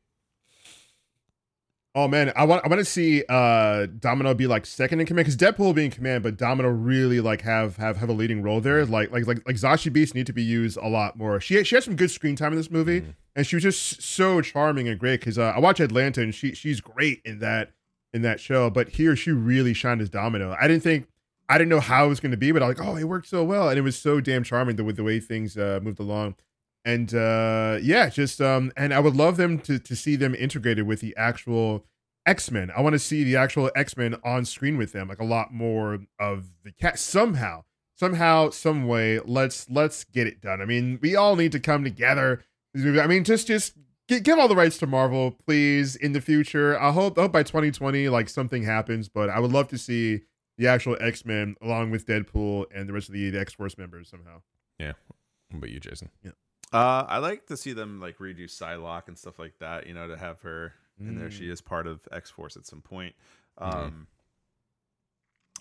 Oh 1.96 2.08
man, 2.08 2.32
I 2.34 2.44
want 2.44 2.64
I 2.64 2.68
want 2.68 2.80
to 2.80 2.84
see 2.84 3.22
uh 3.28 3.86
Domino 3.86 4.34
be 4.34 4.48
like 4.48 4.66
second 4.66 4.98
in 5.00 5.06
command 5.06 5.26
because 5.26 5.36
Deadpool 5.36 5.60
will 5.60 5.72
be 5.74 5.84
in 5.84 5.92
command, 5.92 6.24
but 6.24 6.36
Domino 6.36 6.68
really 6.68 7.20
like 7.20 7.42
have 7.42 7.76
have 7.76 7.98
have 7.98 8.08
a 8.08 8.12
leading 8.12 8.42
role 8.42 8.60
there. 8.60 8.84
Like 8.84 9.12
like 9.12 9.26
like 9.28 9.46
like 9.46 9.56
Zazie 9.56 9.92
Beetz 9.92 10.12
need 10.12 10.26
to 10.26 10.32
be 10.32 10.42
used 10.42 10.76
a 10.78 10.88
lot 10.88 11.16
more. 11.16 11.40
She 11.40 11.62
she 11.62 11.76
had 11.76 11.84
some 11.84 11.94
good 11.94 12.10
screen 12.10 12.34
time 12.34 12.52
in 12.52 12.58
this 12.58 12.70
movie, 12.70 13.02
Mhm. 13.02 13.14
and 13.36 13.46
she 13.46 13.54
was 13.54 13.62
just 13.62 14.02
so 14.02 14.40
charming 14.40 14.88
and 14.88 14.98
great. 14.98 15.20
Because 15.20 15.38
uh, 15.38 15.52
I 15.54 15.60
watch 15.60 15.78
Atlanta 15.78 16.20
and 16.20 16.34
she 16.34 16.52
she's 16.52 16.80
great 16.80 17.20
in 17.24 17.38
that 17.38 17.70
in 18.12 18.22
that 18.22 18.40
show. 18.40 18.70
But 18.70 18.88
here 18.88 19.14
she 19.14 19.30
really 19.30 19.72
shined 19.72 20.00
as 20.00 20.08
Domino. 20.10 20.56
I 20.60 20.66
didn't 20.66 20.82
think 20.82 21.06
I 21.48 21.58
didn't 21.58 21.68
know 21.70 21.78
how 21.80 22.06
it 22.06 22.08
was 22.08 22.18
going 22.18 22.32
to 22.32 22.36
be, 22.38 22.50
but 22.50 22.60
I 22.62 22.68
was 22.68 22.76
like, 22.78 22.88
oh, 22.88 22.96
it 22.96 23.04
worked 23.04 23.28
so 23.28 23.44
well, 23.44 23.68
and 23.68 23.78
it 23.78 23.82
was 23.82 23.96
so 23.96 24.18
damn 24.20 24.42
charming 24.42 24.74
the, 24.76 24.82
with 24.82 24.96
the 24.96 25.04
way 25.04 25.20
things 25.20 25.56
uh, 25.56 25.78
moved 25.82 26.00
along. 26.00 26.34
And 26.84 27.14
uh, 27.14 27.78
yeah, 27.80 28.08
just 28.10 28.40
um, 28.40 28.72
and 28.76 28.92
I 28.92 29.00
would 29.00 29.16
love 29.16 29.36
them 29.36 29.58
to 29.60 29.78
to 29.78 29.96
see 29.96 30.16
them 30.16 30.34
integrated 30.34 30.86
with 30.86 31.00
the 31.00 31.14
actual 31.16 31.86
X 32.26 32.50
Men. 32.50 32.70
I 32.76 32.80
want 32.80 32.94
to 32.94 32.98
see 32.98 33.24
the 33.24 33.36
actual 33.36 33.70
X 33.74 33.96
Men 33.96 34.16
on 34.24 34.44
screen 34.44 34.76
with 34.76 34.92
them, 34.92 35.08
like 35.08 35.20
a 35.20 35.24
lot 35.24 35.52
more 35.52 36.00
of 36.18 36.50
the 36.62 36.72
cat 36.72 36.98
somehow, 36.98 37.64
somehow, 37.94 38.50
some 38.50 38.86
way. 38.86 39.20
Let's 39.20 39.68
let's 39.70 40.04
get 40.04 40.26
it 40.26 40.40
done. 40.40 40.60
I 40.60 40.64
mean, 40.64 40.98
we 41.00 41.16
all 41.16 41.36
need 41.36 41.52
to 41.52 41.60
come 41.60 41.84
together. 41.84 42.42
I 42.76 43.06
mean, 43.06 43.24
just 43.24 43.46
just 43.46 43.74
gi- 44.08 44.20
give 44.20 44.38
all 44.38 44.48
the 44.48 44.56
rights 44.56 44.78
to 44.78 44.86
Marvel, 44.86 45.32
please, 45.46 45.96
in 45.96 46.12
the 46.12 46.20
future. 46.20 46.78
I 46.78 46.92
hope, 46.92 47.18
I 47.18 47.22
hope 47.22 47.32
by 47.32 47.42
2020, 47.42 48.08
like 48.08 48.28
something 48.28 48.62
happens. 48.62 49.08
But 49.08 49.30
I 49.30 49.38
would 49.38 49.52
love 49.52 49.68
to 49.68 49.78
see 49.78 50.22
the 50.58 50.66
actual 50.66 50.96
X 51.00 51.24
Men 51.24 51.56
along 51.62 51.90
with 51.90 52.06
Deadpool 52.06 52.66
and 52.74 52.88
the 52.88 52.92
rest 52.92 53.08
of 53.08 53.14
the, 53.14 53.30
the 53.30 53.40
X 53.40 53.52
Force 53.54 53.78
members 53.78 54.08
somehow. 54.08 54.42
Yeah. 54.78 54.92
What 55.50 55.58
about 55.58 55.70
you, 55.70 55.80
Jason? 55.80 56.10
Uh, 56.74 57.06
I 57.08 57.18
like 57.18 57.46
to 57.46 57.56
see 57.56 57.72
them 57.72 58.00
like 58.00 58.18
redo 58.18 58.44
Psylocke 58.44 59.08
and 59.08 59.16
stuff 59.18 59.38
like 59.38 59.58
that. 59.60 59.86
You 59.86 59.94
know, 59.94 60.08
to 60.08 60.16
have 60.16 60.40
her 60.42 60.72
in 61.00 61.16
there. 61.18 61.28
Mm. 61.28 61.32
She 61.32 61.48
is 61.48 61.60
part 61.60 61.86
of 61.86 62.00
X 62.12 62.30
Force 62.30 62.56
at 62.56 62.66
some 62.66 62.80
point. 62.80 63.14
Um, 63.58 64.06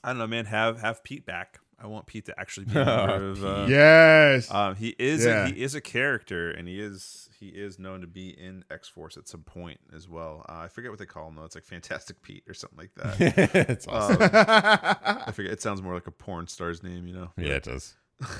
I 0.03 0.09
don't 0.09 0.17
know, 0.17 0.27
man. 0.27 0.45
Have 0.45 0.81
have 0.81 1.03
Pete 1.03 1.25
back. 1.25 1.59
I 1.81 1.87
want 1.87 2.05
Pete 2.05 2.25
to 2.27 2.39
actually 2.39 2.65
be 2.67 2.79
a 2.79 2.85
member 2.85 3.25
of. 3.31 3.43
Uh, 3.43 3.65
yes. 3.69 4.49
Um, 4.51 4.75
he 4.75 4.95
is 4.99 5.25
Yeah. 5.25 5.45
a, 5.45 5.49
he 5.49 5.61
is 5.63 5.75
a 5.75 5.81
character, 5.81 6.49
and 6.51 6.67
he 6.67 6.79
is 6.79 7.29
he 7.39 7.47
is 7.49 7.77
known 7.77 8.01
to 8.01 8.07
be 8.07 8.29
in 8.29 8.63
X 8.71 8.87
Force 8.87 9.17
at 9.17 9.27
some 9.27 9.41
point 9.43 9.79
as 9.95 10.07
well. 10.07 10.45
Uh, 10.47 10.59
I 10.59 10.67
forget 10.67 10.91
what 10.91 10.99
they 10.99 11.05
call 11.05 11.27
him 11.27 11.35
though. 11.35 11.43
It's 11.45 11.55
like 11.55 11.65
Fantastic 11.65 12.21
Pete 12.21 12.43
or 12.47 12.53
something 12.53 12.77
like 12.77 12.93
that. 12.95 13.15
it's 13.69 13.87
awesome. 13.87 14.21
Um, 14.21 14.29
I 14.33 15.31
forget. 15.33 15.51
It 15.51 15.61
sounds 15.61 15.81
more 15.81 15.93
like 15.93 16.07
a 16.07 16.11
porn 16.11 16.47
star's 16.47 16.83
name, 16.83 17.05
you 17.07 17.13
know. 17.13 17.31
yeah, 17.37 17.53
it 17.55 17.63
does. 17.63 17.95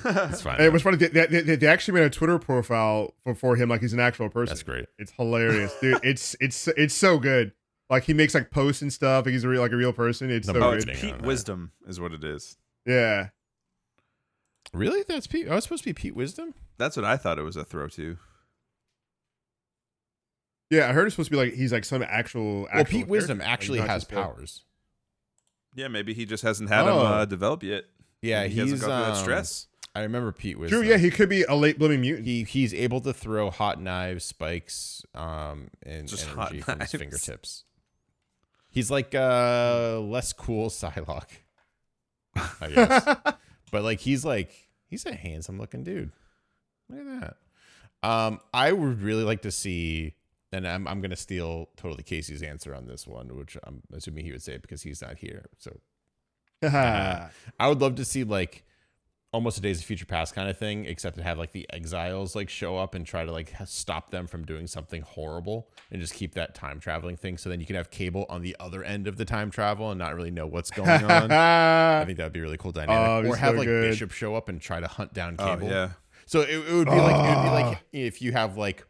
It's 0.06 0.42
fine. 0.44 0.62
it 0.62 0.72
was 0.72 0.82
funny. 0.82 0.98
They, 0.98 1.08
they, 1.08 1.26
they- 1.42 1.56
they 1.56 1.68
actually 1.68 1.96
made 2.00 2.04
a 2.06 2.10
Twitter 2.10 2.38
profile 2.40 3.14
for, 3.24 3.36
for 3.36 3.56
him, 3.56 3.70
like 3.70 3.82
he's 3.82 3.94
an 3.94 4.00
actual 4.00 4.30
person. 4.30 4.52
That's 4.54 4.64
great. 4.64 4.86
It's 4.98 5.12
hilarious, 5.12 5.74
dude. 5.82 6.00
It's 6.04 6.36
it's 6.40 6.68
it's 6.70 6.94
so 6.94 7.18
good. 7.20 7.52
Like 7.90 8.04
he 8.04 8.14
makes 8.14 8.34
like 8.34 8.50
posts 8.52 8.82
and 8.82 8.92
stuff. 8.92 9.26
Like 9.26 9.34
he's 9.34 9.44
a 9.44 9.50
real 9.50 9.62
like 9.62 9.72
a 9.72 9.76
real 9.78 9.94
person. 9.94 10.30
It's 10.32 10.48
so 10.48 10.54
oh, 10.56 10.72
good. 10.78 10.90
it's 10.90 11.02
Pete. 11.02 11.22
Wisdom 11.22 11.72
is 11.88 12.00
what 12.00 12.14
it 12.14 12.24
is. 12.24 12.58
Yeah. 12.86 13.30
Really? 14.74 15.04
That's 15.08 15.28
Pete? 15.28 15.48
Oh, 15.50 15.56
it's 15.58 15.66
supposed 15.66 15.84
to 15.84 15.90
be 15.90 15.94
Pete 15.94 16.16
Wisdom? 16.16 16.54
That's 16.78 16.96
what 16.98 17.06
I 17.06 17.18
thought 17.18 17.38
it 17.38 17.44
was 17.44 17.56
a 17.56 17.64
throw 17.64 17.88
to. 17.90 18.18
Yeah, 20.70 20.90
I 20.90 20.94
heard 20.94 21.06
it's 21.06 21.14
supposed 21.16 21.30
to 21.30 21.38
be 21.38 21.38
like 21.38 21.54
he's 21.54 21.72
like 21.72 21.86
some 21.86 22.02
actual. 22.02 22.68
Well, 22.74 22.86
Pete 22.86 23.08
Wisdom 23.08 23.38
character, 23.38 23.50
like, 23.50 23.54
actually 23.54 23.80
not 23.80 23.88
has 23.90 24.02
just 24.04 24.12
a- 24.12 24.16
powers. 24.16 24.64
Yeah, 25.76 25.88
maybe 25.88 26.14
he 26.14 26.26
just 26.26 26.44
hasn't 26.44 26.70
had 26.70 26.84
him 26.84 26.94
Oh. 26.94 27.00
uh, 27.02 27.26
develop 27.26 27.64
yet. 27.64 27.86
Yeah, 28.22 28.46
he 28.46 28.60
hasn't 28.60 28.80
he's 28.80 28.82
got 28.82 28.88
through 28.88 29.06
that 29.14 29.18
um, 29.18 29.24
stress. 29.24 29.68
I 29.96 30.02
remember 30.02 30.32
Pete 30.32 30.58
Wisdom. 30.58 30.82
True. 30.82 30.90
Yeah, 30.90 30.98
he 30.98 31.12
could 31.12 31.30
be 31.30 31.44
a 31.44 31.56
late 31.56 31.78
blooming 31.78 32.02
mutant. 32.02 32.26
he 32.26 32.44
he's 32.44 32.74
able 32.74 33.00
to 33.02 33.14
throw 33.14 33.52
hot 33.52 33.80
knives, 33.80 34.24
spikes, 34.24 35.06
um, 35.14 35.70
and 35.84 36.08
Just 36.08 36.28
energy 36.30 36.60
hot 36.60 36.66
from 36.66 36.80
his 36.80 36.92
fingertips. 36.92 37.64
He's 38.70 38.90
like 38.90 39.14
uh 39.14 40.00
less 40.00 40.34
cool 40.34 40.70
Psylocke, 40.70 41.42
I 42.36 42.70
guess. 42.70 43.04
but 43.72 43.84
like 43.84 44.00
he's 44.00 44.26
like 44.26 44.52
he's 44.88 45.06
a 45.06 45.14
handsome 45.14 45.60
looking 45.60 45.84
dude. 45.84 46.12
Look 46.90 47.00
at 47.00 47.22
that. 47.22 48.10
Um, 48.10 48.40
I 48.54 48.72
would 48.72 49.02
really 49.02 49.24
like 49.24 49.44
to 49.44 49.52
see, 49.52 50.16
and 50.52 50.68
I'm 50.68 50.88
I'm 50.88 51.02
gonna 51.02 51.16
steal 51.16 51.70
totally 51.78 52.02
Casey's 52.02 52.42
answer 52.42 52.74
on 52.74 52.88
this 52.88 53.06
one, 53.06 53.36
which 53.38 53.58
I'm 53.64 53.84
assuming 53.94 54.26
he 54.26 54.32
would 54.32 54.42
say 54.42 54.58
because 54.58 54.82
he's 54.82 55.04
not 55.04 55.20
here. 55.20 55.46
So 55.60 55.80
I 56.64 57.30
would 57.68 57.80
love 57.80 57.96
to 57.96 58.06
see 58.06 58.24
like 58.24 58.64
almost 59.34 59.58
a 59.58 59.62
Days 59.62 59.80
of 59.80 59.86
Future 59.86 60.06
Past 60.06 60.34
kind 60.36 60.50
of 60.50 60.58
thing, 60.58 60.86
except 60.86 61.18
to 61.18 61.24
have 61.24 61.38
like 61.38 61.52
the 61.52 61.66
exiles 61.74 62.36
like 62.36 62.50
show 62.50 62.78
up 62.78 62.96
and 62.96 63.06
try 63.06 63.26
to 63.26 63.32
like 63.32 63.54
stop 63.66 64.12
them 64.12 64.28
from 64.28 64.46
doing 64.46 64.68
something 64.68 65.02
horrible 65.02 65.68
and 65.92 66.00
just 66.00 66.14
keep 66.14 66.36
that 66.36 66.56
time 66.56 66.80
traveling 66.80 67.18
thing. 67.18 67.38
So 67.38 67.50
then 67.50 67.60
you 67.60 67.66
can 67.66 67.76
have 67.76 67.90
Cable 67.90 68.26
on 68.30 68.42
the 68.42 68.56
other 68.60 68.84
end 68.84 69.08
of 69.08 69.18
the 69.18 69.26
time 69.26 69.50
travel 69.52 69.90
and 69.90 70.00
not 70.00 70.16
really 70.16 70.32
know 70.32 70.48
what's 70.48 70.72
going 70.72 70.88
on. 70.90 71.32
I 71.32 72.04
think 72.06 72.18
that'd 72.18 72.32
be 72.32 72.40
a 72.40 72.44
really 72.44 72.58
cool 72.58 72.72
dynamic. 72.72 73.26
Oh, 73.26 73.30
or 73.32 73.36
have 73.36 73.54
so 73.54 73.58
like 73.58 73.68
good. 73.68 73.90
Bishop 73.90 74.12
show 74.12 74.36
up 74.36 74.48
and 74.50 74.62
try 74.62 74.80
to 74.80 74.88
hunt 74.88 75.14
down 75.14 75.36
Oh 75.40 75.46
Cable. 75.46 75.68
yeah. 75.68 75.90
So 76.26 76.42
it, 76.42 76.52
it 76.52 76.72
would 76.74 76.88
be 76.88 76.92
like 76.96 77.16
it 77.16 77.36
would 77.36 77.44
be 77.44 77.50
like 77.50 77.78
if 77.92 78.22
you 78.22 78.32
have 78.32 78.56
like 78.56 78.86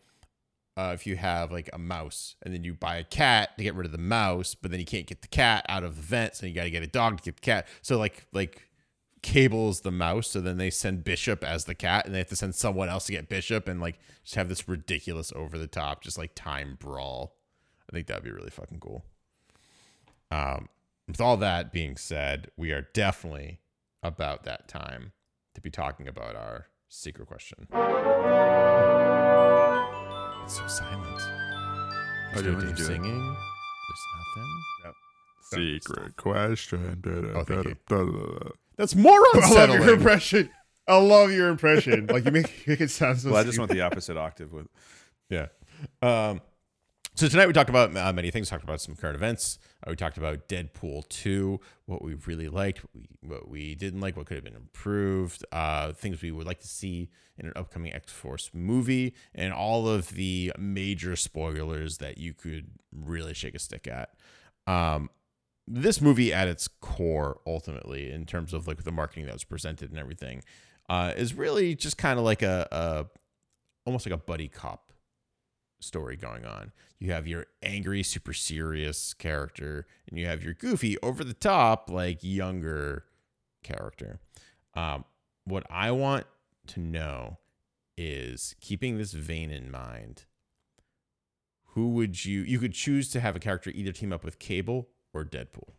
uh, 0.75 0.91
if 0.93 1.05
you 1.05 1.15
have 1.15 1.51
like 1.51 1.69
a 1.71 1.77
mouse 1.77 2.35
and 2.41 2.53
then 2.53 2.63
you 2.63 2.73
buy 2.73 2.97
a 2.97 3.03
cat 3.03 3.55
to 3.57 3.63
get 3.63 3.75
rid 3.75 3.85
of 3.85 3.91
the 3.91 3.97
mouse, 3.97 4.55
but 4.55 4.71
then 4.71 4.79
you 4.79 4.85
can't 4.85 5.05
get 5.05 5.21
the 5.21 5.27
cat 5.27 5.65
out 5.69 5.83
of 5.83 5.95
the 5.95 6.01
vent, 6.01 6.35
so 6.35 6.45
you 6.47 6.53
got 6.53 6.63
to 6.63 6.71
get 6.71 6.81
a 6.83 6.87
dog 6.87 7.17
to 7.17 7.23
get 7.23 7.35
the 7.35 7.41
cat. 7.41 7.67
So 7.81 7.97
like 7.97 8.25
like 8.33 8.61
Cable's 9.23 9.81
the 9.81 9.91
mouse, 9.91 10.27
so 10.27 10.41
then 10.41 10.57
they 10.57 10.69
send 10.69 11.03
Bishop 11.03 11.43
as 11.43 11.65
the 11.65 11.73
cat, 11.73 12.05
and 12.05 12.13
they 12.13 12.19
have 12.19 12.27
to 12.27 12.35
send 12.35 12.53
someone 12.53 12.89
else 12.89 13.05
to 13.05 13.13
get 13.13 13.29
Bishop, 13.29 13.67
and 13.67 13.81
like 13.81 13.97
just 14.23 14.35
have 14.35 14.49
this 14.49 14.67
ridiculous 14.67 15.33
over 15.35 15.57
the 15.57 15.65
top, 15.65 16.03
just 16.03 16.17
like 16.17 16.35
time 16.35 16.77
brawl. 16.79 17.35
I 17.89 17.93
think 17.95 18.05
that'd 18.07 18.23
be 18.23 18.31
really 18.31 18.51
fucking 18.51 18.79
cool. 18.79 19.05
Um, 20.29 20.67
with 21.07 21.21
all 21.21 21.37
that 21.37 21.71
being 21.71 21.95
said, 21.97 22.51
we 22.57 22.71
are 22.71 22.87
definitely 22.93 23.59
about 24.03 24.43
that 24.43 24.67
time 24.67 25.13
to 25.55 25.61
be 25.61 25.69
talking 25.69 26.07
about 26.07 26.35
our 26.35 26.67
secret 26.89 27.27
question. 27.27 27.67
It's 30.43 30.57
so 30.57 30.67
silent. 30.67 31.21
There's 32.33 32.43
do 32.43 32.51
no 32.51 32.59
it, 32.59 32.75
Dave 32.75 32.85
singing. 32.85 33.35
There's 33.87 34.05
nothing. 34.17 34.51
Yep. 34.83 34.93
Secret 35.43 36.15
question. 36.17 37.33
Oh, 37.35 37.43
thank 37.43 37.65
you. 37.65 37.75
That's 38.77 38.95
more 38.95 39.19
unsettling. 39.33 39.57
I 39.57 39.73
love 39.77 39.85
your 39.85 39.93
impression. 39.95 40.49
I 40.87 40.97
love 40.97 41.31
your 41.31 41.49
impression. 41.49 42.07
Like 42.07 42.25
you 42.25 42.31
make, 42.31 42.51
make 42.67 42.81
it 42.81 42.91
sound 42.91 43.19
so. 43.19 43.31
Well, 43.31 43.39
I 43.39 43.43
just 43.43 43.59
want 43.59 43.71
the 43.71 43.81
opposite 43.81 44.17
octave 44.17 44.51
with. 44.51 44.67
Yeah. 45.29 45.47
Um, 46.01 46.41
so 47.15 47.27
tonight 47.27 47.45
we 47.45 47.53
talked 47.53 47.69
about 47.69 47.95
uh, 47.95 48.11
many 48.11 48.31
things. 48.31 48.49
Talked 48.49 48.63
about 48.63 48.81
some 48.81 48.95
current 48.95 49.15
events. 49.15 49.59
Uh, 49.85 49.91
we 49.91 49.95
talked 49.95 50.17
about 50.17 50.49
Deadpool 50.49 51.07
two, 51.09 51.59
what 51.85 52.03
we 52.03 52.15
really 52.25 52.49
liked, 52.49 52.79
what 52.79 52.95
we, 52.95 53.07
what 53.21 53.49
we 53.49 53.75
didn't 53.75 54.01
like, 54.01 54.17
what 54.17 54.25
could 54.25 54.35
have 54.35 54.43
been 54.43 54.55
improved, 54.55 55.45
uh, 55.51 55.93
things 55.93 56.21
we 56.23 56.31
would 56.31 56.47
like 56.47 56.59
to 56.61 56.67
see 56.67 57.09
in 57.37 57.45
an 57.45 57.53
upcoming 57.55 57.93
X 57.93 58.11
Force 58.11 58.49
movie, 58.53 59.13
and 59.35 59.53
all 59.53 59.87
of 59.87 60.09
the 60.09 60.51
major 60.57 61.15
spoilers 61.15 61.99
that 61.99 62.17
you 62.17 62.33
could 62.33 62.71
really 62.91 63.35
shake 63.35 63.53
a 63.53 63.59
stick 63.59 63.87
at. 63.87 64.09
Um, 64.65 65.09
this 65.67 66.01
movie, 66.01 66.33
at 66.33 66.47
its 66.47 66.67
core, 66.67 67.39
ultimately, 67.47 68.11
in 68.11 68.25
terms 68.25 68.53
of 68.53 68.67
like 68.67 68.83
the 68.83 68.91
marketing 68.91 69.25
that 69.25 69.33
was 69.33 69.43
presented 69.43 69.89
and 69.89 69.99
everything, 69.99 70.43
uh, 70.89 71.13
is 71.15 71.33
really 71.33 71.75
just 71.75 71.97
kind 71.97 72.19
of 72.19 72.25
like 72.25 72.41
a, 72.41 72.67
a 72.71 73.05
almost 73.85 74.05
like 74.05 74.13
a 74.13 74.17
buddy 74.17 74.47
cop 74.47 74.91
story 75.79 76.15
going 76.15 76.45
on. 76.45 76.71
You 76.99 77.11
have 77.11 77.27
your 77.27 77.47
angry, 77.61 78.03
super 78.03 78.33
serious 78.33 79.13
character, 79.13 79.87
and 80.07 80.17
you 80.17 80.25
have 80.25 80.43
your 80.43 80.53
goofy, 80.53 80.97
over 81.01 81.23
the 81.23 81.33
top, 81.33 81.89
like 81.89 82.19
younger 82.23 83.05
character. 83.63 84.19
Um, 84.73 85.05
what 85.45 85.65
I 85.69 85.91
want 85.91 86.25
to 86.67 86.79
know 86.79 87.39
is 87.97 88.55
keeping 88.61 88.97
this 88.97 89.13
vein 89.13 89.51
in 89.51 89.69
mind. 89.69 90.25
Who 91.67 91.89
would 91.89 92.23
you 92.23 92.41
you 92.41 92.59
could 92.59 92.73
choose 92.73 93.09
to 93.11 93.19
have 93.19 93.35
a 93.35 93.39
character 93.39 93.71
either 93.73 93.91
team 93.91 94.13
up 94.13 94.23
with 94.23 94.39
Cable 94.39 94.89
or 95.13 95.23
Deadpool? 95.23 95.73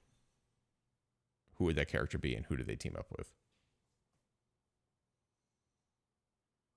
Who 1.56 1.64
would 1.64 1.76
that 1.76 1.88
character 1.88 2.18
be, 2.18 2.34
and 2.34 2.46
who 2.46 2.56
do 2.56 2.64
they 2.64 2.76
team 2.76 2.96
up 2.98 3.06
with? 3.16 3.32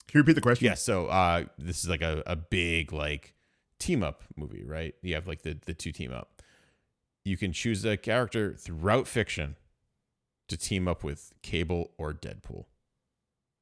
Can 0.07 0.19
you 0.19 0.21
repeat 0.21 0.34
the 0.34 0.41
question? 0.41 0.65
Yeah, 0.65 0.75
so 0.75 1.07
uh 1.07 1.45
this 1.57 1.84
is 1.84 1.89
like 1.89 2.01
a, 2.01 2.23
a 2.25 2.35
big 2.35 2.93
like 2.93 3.34
team 3.79 4.03
up 4.03 4.23
movie, 4.35 4.63
right? 4.63 4.95
You 5.01 5.15
have 5.15 5.27
like 5.27 5.41
the 5.41 5.57
the 5.65 5.73
two 5.73 5.91
team 5.91 6.13
up. 6.13 6.41
You 7.25 7.35
can 7.38 7.51
choose 7.51 7.84
a 7.84 7.97
character 7.97 8.53
throughout 8.53 9.07
fiction 9.07 9.57
to 10.47 10.55
team 10.55 10.88
up 10.88 11.03
with 11.03 11.34
Cable 11.41 11.91
or 11.97 12.13
Deadpool. 12.13 12.65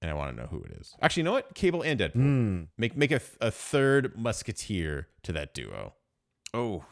And 0.01 0.11
I 0.11 0.13
want 0.13 0.35
to 0.35 0.39
know 0.39 0.47
who 0.47 0.61
it 0.61 0.71
is. 0.79 0.95
Actually, 1.01 1.21
you 1.21 1.25
know 1.25 1.31
what? 1.31 1.55
Cable 1.55 1.81
and 1.81 1.99
Deadpool. 1.99 2.13
Hmm. 2.13 2.63
Make 2.77 2.95
make 2.95 3.11
a, 3.11 3.21
a 3.41 3.49
third 3.49 4.15
musketeer 4.15 5.07
to 5.23 5.31
that 5.31 5.55
duo. 5.55 5.93
Oh, 6.53 6.85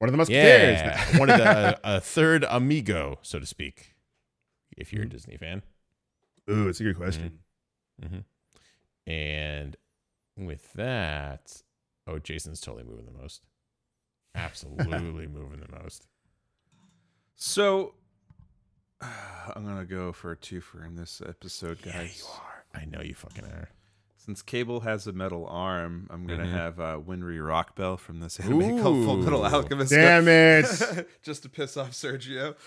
One 0.00 0.08
of 0.08 0.12
the 0.12 0.16
Musketeers. 0.16 0.80
Yeah, 0.80 1.04
one 1.18 1.28
of 1.28 1.36
the 1.36 1.78
a 1.84 2.00
third 2.00 2.46
amigo, 2.48 3.18
so 3.20 3.38
to 3.38 3.44
speak. 3.44 3.94
If 4.74 4.94
you're 4.94 5.02
a 5.02 5.08
Disney 5.08 5.36
fan. 5.36 5.62
Ooh, 6.50 6.68
it's 6.68 6.80
a 6.80 6.84
good 6.84 6.96
question. 6.96 7.40
Mm-hmm. 8.02 9.10
And 9.12 9.76
with 10.38 10.72
that, 10.72 11.62
oh, 12.06 12.18
Jason's 12.18 12.62
totally 12.62 12.84
moving 12.84 13.04
the 13.04 13.12
most. 13.12 13.42
Absolutely 14.34 15.26
moving 15.26 15.60
the 15.60 15.78
most. 15.82 16.06
so 17.36 17.92
I'm 19.02 19.66
gonna 19.66 19.84
go 19.84 20.12
for 20.14 20.32
a 20.32 20.36
twofer 20.36 20.86
in 20.86 20.96
this 20.96 21.20
episode, 21.28 21.82
guys. 21.82 22.26
I 22.74 22.86
know 22.86 23.02
you 23.02 23.14
fucking 23.14 23.44
are. 23.44 23.68
Since 24.24 24.42
Cable 24.42 24.80
has 24.80 25.06
a 25.06 25.12
metal 25.12 25.46
arm, 25.46 26.06
I'm 26.10 26.26
gonna 26.26 26.44
Mhm. 26.44 26.50
have 26.52 26.78
uh, 26.78 26.98
Winry 27.00 27.38
Rockbell 27.38 27.98
from 27.98 28.20
this 28.20 28.38
anime 28.38 28.80
called 28.82 29.04
Full 29.04 29.16
Metal 29.16 29.44
Alchemist. 29.46 29.90
Damn 29.92 30.28
it. 30.28 31.08
Just 31.22 31.42
to 31.44 31.48
piss 31.48 31.76
off 31.76 31.92
Sergio. 31.92 32.54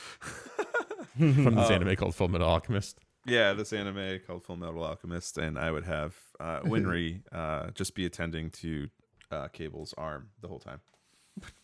From 1.18 1.54
this 1.56 1.68
Um, 1.70 1.74
anime 1.74 1.96
called 1.96 2.16
Full 2.16 2.28
Metal 2.28 2.48
Alchemist. 2.50 2.98
yeah, 3.28 3.54
this 3.54 3.72
anime 3.72 4.20
called 4.26 4.44
Full 4.44 4.56
Metal 4.58 4.84
Alchemist, 4.84 5.38
and 5.38 5.60
I 5.60 5.70
would 5.70 5.84
have 5.84 6.16
uh, 6.40 6.62
Winry 6.64 7.22
uh, 7.32 7.70
just 7.72 7.94
be 7.94 8.06
attending 8.08 8.50
to 8.50 8.90
uh, 9.30 9.48
Cable's 9.50 9.94
arm 9.96 10.30
the 10.42 10.48
whole 10.48 10.60
time. 10.60 10.82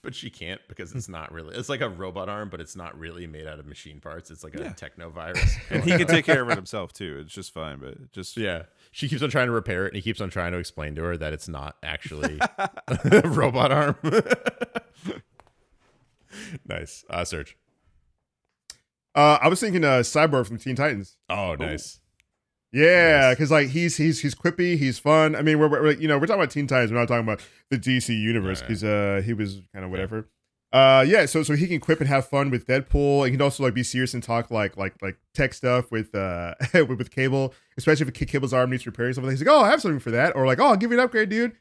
But 0.03 0.13
she 0.15 0.29
can't 0.31 0.61
because 0.67 0.93
it's 0.93 1.07
not 1.09 1.31
really. 1.31 1.55
It's 1.55 1.69
like 1.69 1.81
a 1.81 1.89
robot 1.89 2.27
arm, 2.29 2.49
but 2.49 2.59
it's 2.61 2.75
not 2.75 2.97
really 2.97 3.27
made 3.27 3.45
out 3.47 3.59
of 3.59 3.65
machine 3.67 3.99
parts. 3.99 4.31
It's 4.31 4.43
like 4.43 4.55
a 4.55 4.61
Yeah. 4.63 4.73
techno 4.73 5.09
virus. 5.11 5.55
And 5.69 5.83
he 5.83 5.91
can 5.97 6.07
take 6.07 6.25
care 6.25 6.41
of 6.41 6.49
it 6.49 6.55
himself 6.55 6.91
too. 6.93 7.19
It's 7.23 7.33
just 7.33 7.53
fine, 7.53 7.77
but 7.79 8.11
just 8.11 8.35
Yeah. 8.37 8.63
She 8.91 9.07
keeps 9.07 9.21
on 9.21 9.29
trying 9.29 9.47
to 9.47 9.51
repair 9.51 9.85
it 9.85 9.89
and 9.89 9.95
he 9.97 10.01
keeps 10.01 10.19
on 10.21 10.29
trying 10.29 10.51
to 10.51 10.57
explain 10.57 10.95
to 10.95 11.03
her 11.03 11.17
that 11.17 11.31
it's 11.33 11.47
not 11.47 11.75
actually 11.83 12.39
a 12.87 13.21
robot 13.29 13.71
arm. 13.71 13.95
nice. 16.67 17.05
Uh 17.09 17.25
search. 17.25 17.57
Uh, 19.15 19.39
I 19.41 19.47
was 19.49 19.59
thinking 19.59 19.83
uh, 19.83 19.99
Cyborg 19.99 20.47
from 20.47 20.57
Teen 20.59 20.75
Titans. 20.75 21.17
Oh, 21.29 21.55
nice. 21.55 21.99
Yeah, 22.71 23.21
Nice. 23.21 23.35
because 23.35 23.51
like 23.51 23.69
he's 23.69 23.97
he's 23.97 24.19
he's 24.21 24.35
quippy, 24.35 24.77
he's 24.77 24.99
fun. 24.99 25.35
I 25.35 25.41
mean, 25.41 25.57
we're, 25.57 25.67
we're 25.69 25.91
you 25.93 26.07
know 26.07 26.19
we're 26.19 26.27
talking 26.27 26.41
about 26.41 26.51
Teen 26.51 26.67
Titans. 26.67 26.91
We're 26.91 26.99
not 26.99 27.07
talking 27.07 27.23
about 27.23 27.41
the 27.71 27.79
DC 27.79 28.09
universe 28.09 28.61
Right. 28.61 28.83
uh 28.83 29.21
he 29.21 29.33
was 29.33 29.61
kind 29.73 29.83
of 29.83 29.89
whatever. 29.91 30.29
Uh 30.71 31.03
yeah, 31.07 31.25
so 31.25 31.41
so 31.41 31.55
he 31.55 31.67
can 31.67 31.79
quip 31.79 31.99
and 31.99 32.07
have 32.07 32.27
fun 32.27 32.51
with 32.51 32.67
Deadpool. 32.67 33.25
He 33.25 33.31
can 33.31 33.41
also 33.41 33.63
like 33.63 33.73
be 33.73 33.81
serious 33.83 34.13
and 34.13 34.21
talk 34.21 34.51
like 34.51 34.77
like 34.77 34.93
like 35.01 35.17
tech 35.33 35.53
stuff 35.55 35.89
with 35.91 36.13
uh 36.13 36.53
with, 36.73 36.89
with 36.91 37.11
Cable, 37.11 37.53
especially 37.77 38.07
if 38.07 38.13
Cable's 38.13 38.53
arm 38.53 38.69
needs 38.69 38.85
repairing 38.85 39.13
something. 39.13 39.31
He's 39.31 39.41
like, 39.43 39.49
oh, 39.53 39.61
I 39.61 39.69
have 39.71 39.81
something 39.81 39.99
for 39.99 40.11
that, 40.11 40.35
or 40.35 40.45
like, 40.45 40.59
oh, 40.59 40.65
I'll 40.67 40.77
give 40.77 40.91
you 40.91 40.99
an 40.99 41.03
upgrade, 41.03 41.29
dude. 41.29 41.53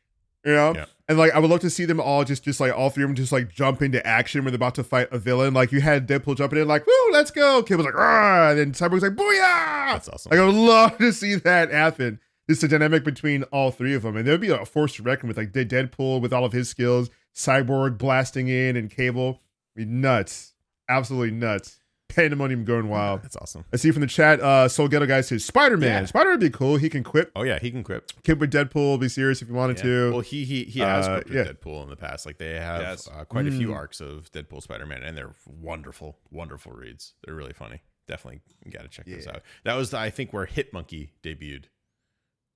You 0.44 0.52
know, 0.52 0.72
Yeah. 0.74 0.84
and 1.08 1.18
like 1.18 1.32
I 1.32 1.38
would 1.40 1.50
love 1.50 1.60
to 1.60 1.70
see 1.70 1.84
them 1.86 2.00
all 2.00 2.22
just 2.24 2.44
just 2.44 2.60
like 2.60 2.72
all 2.72 2.90
three 2.90 3.02
of 3.02 3.08
them 3.08 3.16
just 3.16 3.32
like 3.32 3.48
jump 3.50 3.80
into 3.82 4.06
action 4.06 4.44
when 4.44 4.52
they're 4.52 4.56
about 4.58 4.74
to 4.76 4.84
fight 4.84 5.08
a 5.10 5.18
villain. 5.18 5.54
Like 5.54 5.72
you 5.72 5.80
had 5.80 6.06
Deadpool 6.06 6.36
jumping 6.36 6.58
in, 6.60 6.68
like, 6.68 6.86
woo, 6.86 6.92
let's 7.12 7.30
go. 7.30 7.62
Cable's 7.62 7.86
like, 7.86 7.94
ah, 7.96 8.50
and 8.50 8.58
then 8.58 8.72
Cyborg's 8.72 9.02
like, 9.02 9.12
booyah. 9.12 9.92
That's 9.92 10.08
awesome. 10.10 10.30
Like 10.30 10.38
I 10.40 10.44
would 10.44 10.54
love 10.54 10.98
to 10.98 11.12
see 11.12 11.34
that 11.34 11.72
happen. 11.72 12.20
Just 12.48 12.60
the 12.60 12.68
dynamic 12.68 13.04
between 13.04 13.42
all 13.44 13.70
three 13.70 13.94
of 13.94 14.02
them, 14.02 14.16
and 14.16 14.26
there'd 14.26 14.40
be 14.40 14.48
a 14.48 14.64
force 14.64 14.94
to 14.96 15.02
reckon 15.02 15.28
with, 15.28 15.36
like 15.36 15.52
De- 15.52 15.66
Deadpool 15.66 16.20
with 16.22 16.32
all 16.32 16.44
of 16.46 16.52
his 16.52 16.68
skills, 16.70 17.10
Cyborg 17.38 17.98
blasting 17.98 18.48
in, 18.48 18.74
and 18.76 18.90
Cable. 18.90 19.40
Be 19.76 19.84
nuts, 19.84 20.54
absolutely 20.88 21.30
nuts. 21.30 21.76
Pandemonium 22.08 22.64
going 22.64 22.88
wild. 22.88 23.22
That's 23.22 23.36
awesome. 23.36 23.64
I 23.72 23.76
see 23.76 23.90
from 23.92 24.00
the 24.00 24.06
chat, 24.08 24.40
uh, 24.40 24.66
Soul 24.66 24.88
Ghetto 24.88 25.06
guy 25.06 25.20
says 25.20 25.44
Spider 25.44 25.76
Man. 25.76 26.02
Yeah. 26.02 26.06
Spider 26.06 26.30
would 26.30 26.40
be 26.40 26.50
cool. 26.50 26.76
He 26.76 26.88
can 26.88 27.04
quip, 27.04 27.30
Oh 27.36 27.42
yeah, 27.44 27.58
he 27.60 27.70
can 27.70 27.84
quip. 27.84 28.10
quip 28.24 28.38
with 28.38 28.50
Deadpool. 28.50 28.98
Be 28.98 29.08
serious 29.08 29.40
if 29.42 29.48
you 29.48 29.54
wanted 29.54 29.76
Yeah. 29.76 29.82
to. 29.84 30.10
Well, 30.12 30.20
he 30.20 30.44
he 30.44 30.64
he 30.64 30.80
has 30.80 31.06
Uh, 31.06 31.14
quipped 31.16 31.30
yeah. 31.30 31.42
with 31.46 31.60
Deadpool 31.60 31.82
in 31.84 31.90
the 31.90 31.96
past. 31.96 32.24
Like 32.26 32.38
they 32.38 32.54
have 32.54 32.80
Yes. 32.80 33.08
uh, 33.08 33.24
quite 33.24 33.46
a 33.46 33.50
few 33.52 33.68
Mm. 33.68 33.74
arcs 33.76 34.00
of 34.00 34.32
Deadpool 34.32 34.62
Spider 34.62 34.86
Man, 34.86 35.02
and 35.04 35.16
they're 35.16 35.34
wonderful, 35.46 36.18
wonderful 36.30 36.72
reads. 36.72 37.12
They're 37.24 37.34
really 37.34 37.52
funny. 37.52 37.82
Definitely 38.08 38.40
got 38.70 38.82
to 38.82 38.88
check 38.88 39.04
those 39.06 39.26
out. 39.26 39.42
That 39.64 39.74
was 39.74 39.92
I 39.94 40.08
think 40.10 40.32
where 40.32 40.46
Hit 40.46 40.72
Monkey 40.72 41.12
debuted, 41.22 41.64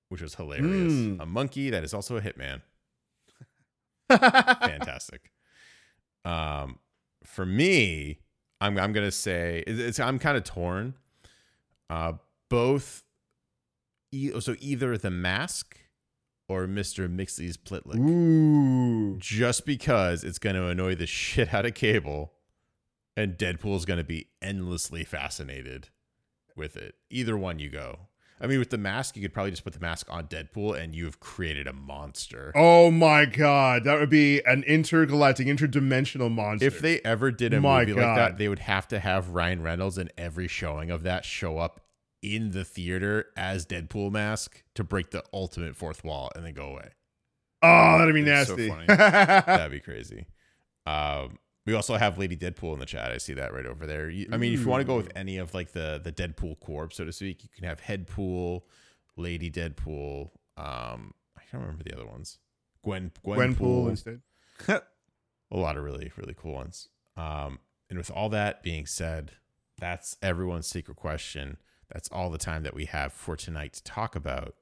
which 0.09 0.21
was 0.21 0.33
hilarious. 0.35 0.91
Mm. 0.93 1.21
A 1.21 1.25
monkey 1.27 1.69
that 1.69 1.83
is 1.83 1.93
also 1.93 2.17
a 2.17 2.21
hitman. 2.21 2.63
Fantastic. 4.09 5.31
Um, 6.25 6.79
for 7.23 7.45
me, 7.45 8.19
I'm 8.61 8.77
I'm 8.77 8.93
gonna 8.93 9.11
say 9.11 9.63
it's, 9.67 9.99
I'm 9.99 10.19
kind 10.19 10.37
of 10.37 10.43
torn. 10.43 10.95
Uh, 11.89 12.13
both. 12.49 13.03
E- 14.11 14.39
so 14.39 14.55
either 14.59 14.97
the 14.97 15.09
mask 15.11 15.77
or 16.47 16.67
Mr. 16.67 17.09
Mxyzptlk 17.09 17.95
Ooh, 17.97 19.17
just 19.17 19.65
because 19.65 20.23
it's 20.23 20.37
going 20.39 20.55
to 20.55 20.67
annoy 20.67 20.93
the 20.95 21.07
shit 21.07 21.53
out 21.53 21.65
of 21.65 21.73
Cable, 21.73 22.33
and 23.17 23.37
Deadpool's 23.37 23.85
going 23.85 23.97
to 23.97 24.03
be 24.03 24.27
endlessly 24.41 25.03
fascinated 25.03 25.89
with 26.55 26.75
it. 26.77 26.95
Either 27.09 27.37
one 27.37 27.59
you 27.59 27.69
go. 27.69 28.07
I 28.43 28.47
mean, 28.47 28.59
with 28.59 28.69
the 28.71 28.77
mask, 28.77 29.15
you 29.15 29.21
could 29.21 29.33
probably 29.33 29.51
just 29.51 29.63
put 29.63 29.71
the 29.73 29.79
mask 29.79 30.07
on 30.09 30.27
Deadpool, 30.27 30.77
and 30.77 30.93
you've 30.93 31.19
created 31.21 31.65
a 31.65 31.71
monster. 31.73 32.51
Oh 32.55 32.91
my 32.91 33.23
god, 33.25 33.85
that 33.85 33.99
would 33.99 34.09
be 34.09 34.41
an 34.45 34.63
intergalactic, 34.63 35.47
interdimensional 35.47 36.29
monster. 36.29 36.67
If 36.67 36.79
they 36.79 36.99
ever 37.05 37.31
did 37.31 37.53
a 37.53 37.61
My 37.61 37.79
movie 37.85 37.93
like 37.93 38.15
that, 38.17 38.37
they 38.37 38.49
would 38.49 38.59
have 38.59 38.87
to 38.89 38.99
have 38.99 39.29
Ryan 39.29 39.61
Reynolds 39.63 39.97
in 39.97 40.09
every 40.17 40.47
showing 40.49 40.91
of 40.91 41.03
that 41.03 41.23
show 41.25 41.57
up 41.57 41.79
in 42.21 42.51
the 42.51 42.63
theater 42.65 43.27
as 43.37 43.65
Deadpool 43.65 44.11
mask 44.11 44.63
to 44.75 44.83
break 44.83 45.11
the 45.11 45.23
ultimate 45.33 45.75
fourth 45.75 46.03
wall 46.03 46.29
and 46.35 46.45
then 46.45 46.53
go 46.53 46.67
away. 46.67 46.89
oh, 47.61 47.97
that'd 47.97 48.13
be 48.13 48.21
It's 48.29 48.49
so 48.49 48.55
nasty. 48.57 48.67
funny. 48.69 48.85
That'd 48.87 49.71
be 49.71 49.79
crazy. 49.79 50.25
Um, 50.85 51.37
we 51.65 51.73
also 51.73 51.95
have 51.95 52.17
Lady 52.17 52.35
Deadpool 52.35 52.73
in 52.73 52.79
the 52.79 52.85
chat. 52.85 53.11
I 53.11 53.17
see 53.17 53.33
that 53.33 53.53
right 53.53 53.65
over 53.65 53.85
there. 53.85 54.11
I 54.31 54.37
mean, 54.37 54.53
if 54.53 54.61
you 54.61 54.67
want 54.67 54.81
to 54.81 54.85
go 54.85 54.97
with 54.97 55.11
any 55.15 55.37
of 55.37 55.53
like 55.53 55.71
the 55.71 56.01
the 56.03 56.11
Deadpool 56.11 56.59
corp, 56.59 56.93
so 56.93 57.05
to 57.05 57.11
speak, 57.11 57.43
you 57.43 57.49
can 57.55 57.63
have 57.63 57.81
Headpool, 57.81 58.63
Lady 59.15 59.49
Deadpool. 59.49 60.29
Um, 60.57 61.13
I 61.37 61.41
can't 61.49 61.61
remember 61.61 61.83
the 61.83 61.93
other 61.93 62.05
ones. 62.05 62.39
Gwen 62.83 63.11
Gwenpool. 63.25 63.55
Gwenpool 63.55 63.89
instead. 63.89 64.21
a 65.53 65.57
lot 65.57 65.77
of 65.77 65.83
really 65.83 66.11
really 66.17 66.33
cool 66.35 66.53
ones 66.53 66.89
um 67.15 67.59
and 67.89 67.97
with 67.97 68.11
all 68.11 68.29
that 68.29 68.63
being 68.63 68.85
said 68.85 69.31
that's 69.77 70.17
everyone's 70.21 70.67
secret 70.67 70.97
question 70.97 71.57
that's 71.91 72.09
all 72.09 72.29
the 72.29 72.37
time 72.37 72.63
that 72.63 72.73
we 72.73 72.85
have 72.85 73.13
for 73.13 73.35
tonight 73.35 73.73
to 73.73 73.83
talk 73.83 74.15
about 74.15 74.55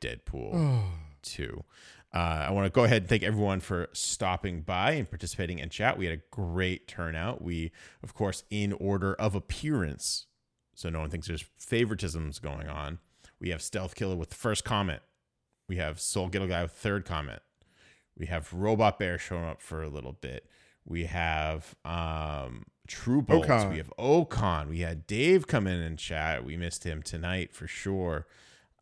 deadpool 0.00 0.82
2 1.22 1.64
uh, 2.14 2.46
i 2.48 2.50
want 2.50 2.64
to 2.66 2.70
go 2.70 2.84
ahead 2.84 3.02
and 3.02 3.08
thank 3.08 3.22
everyone 3.22 3.60
for 3.60 3.88
stopping 3.92 4.62
by 4.62 4.92
and 4.92 5.10
participating 5.10 5.58
in 5.58 5.68
chat 5.68 5.96
we 5.98 6.06
had 6.06 6.18
a 6.18 6.22
great 6.30 6.86
turnout 6.86 7.42
we 7.42 7.70
of 8.02 8.14
course 8.14 8.44
in 8.50 8.72
order 8.74 9.14
of 9.14 9.34
appearance 9.34 10.26
so 10.74 10.88
no 10.88 11.00
one 11.00 11.10
thinks 11.10 11.26
there's 11.26 11.44
favoritisms 11.60 12.40
going 12.40 12.68
on 12.68 12.98
we 13.40 13.50
have 13.50 13.62
stealth 13.62 13.94
killer 13.94 14.16
with 14.16 14.30
the 14.30 14.34
first 14.36 14.64
comment 14.64 15.00
we 15.68 15.76
have 15.76 16.00
soul 16.00 16.28
ghetto 16.28 16.46
guy 16.46 16.62
with 16.62 16.72
third 16.72 17.04
comment 17.04 17.40
we 18.16 18.26
have 18.26 18.52
Robot 18.52 18.98
Bear 18.98 19.18
showing 19.18 19.44
up 19.44 19.60
for 19.60 19.82
a 19.82 19.88
little 19.88 20.12
bit. 20.12 20.46
We 20.84 21.04
have 21.06 21.74
um 21.84 22.64
True 22.88 23.22
Bolts. 23.22 23.48
We 23.70 23.78
have 23.78 23.92
Ocon. 23.98 24.68
We 24.68 24.80
had 24.80 25.06
Dave 25.06 25.46
come 25.46 25.66
in 25.66 25.80
and 25.80 25.98
chat. 25.98 26.44
We 26.44 26.56
missed 26.56 26.84
him 26.84 27.02
tonight 27.02 27.54
for 27.54 27.66
sure. 27.66 28.26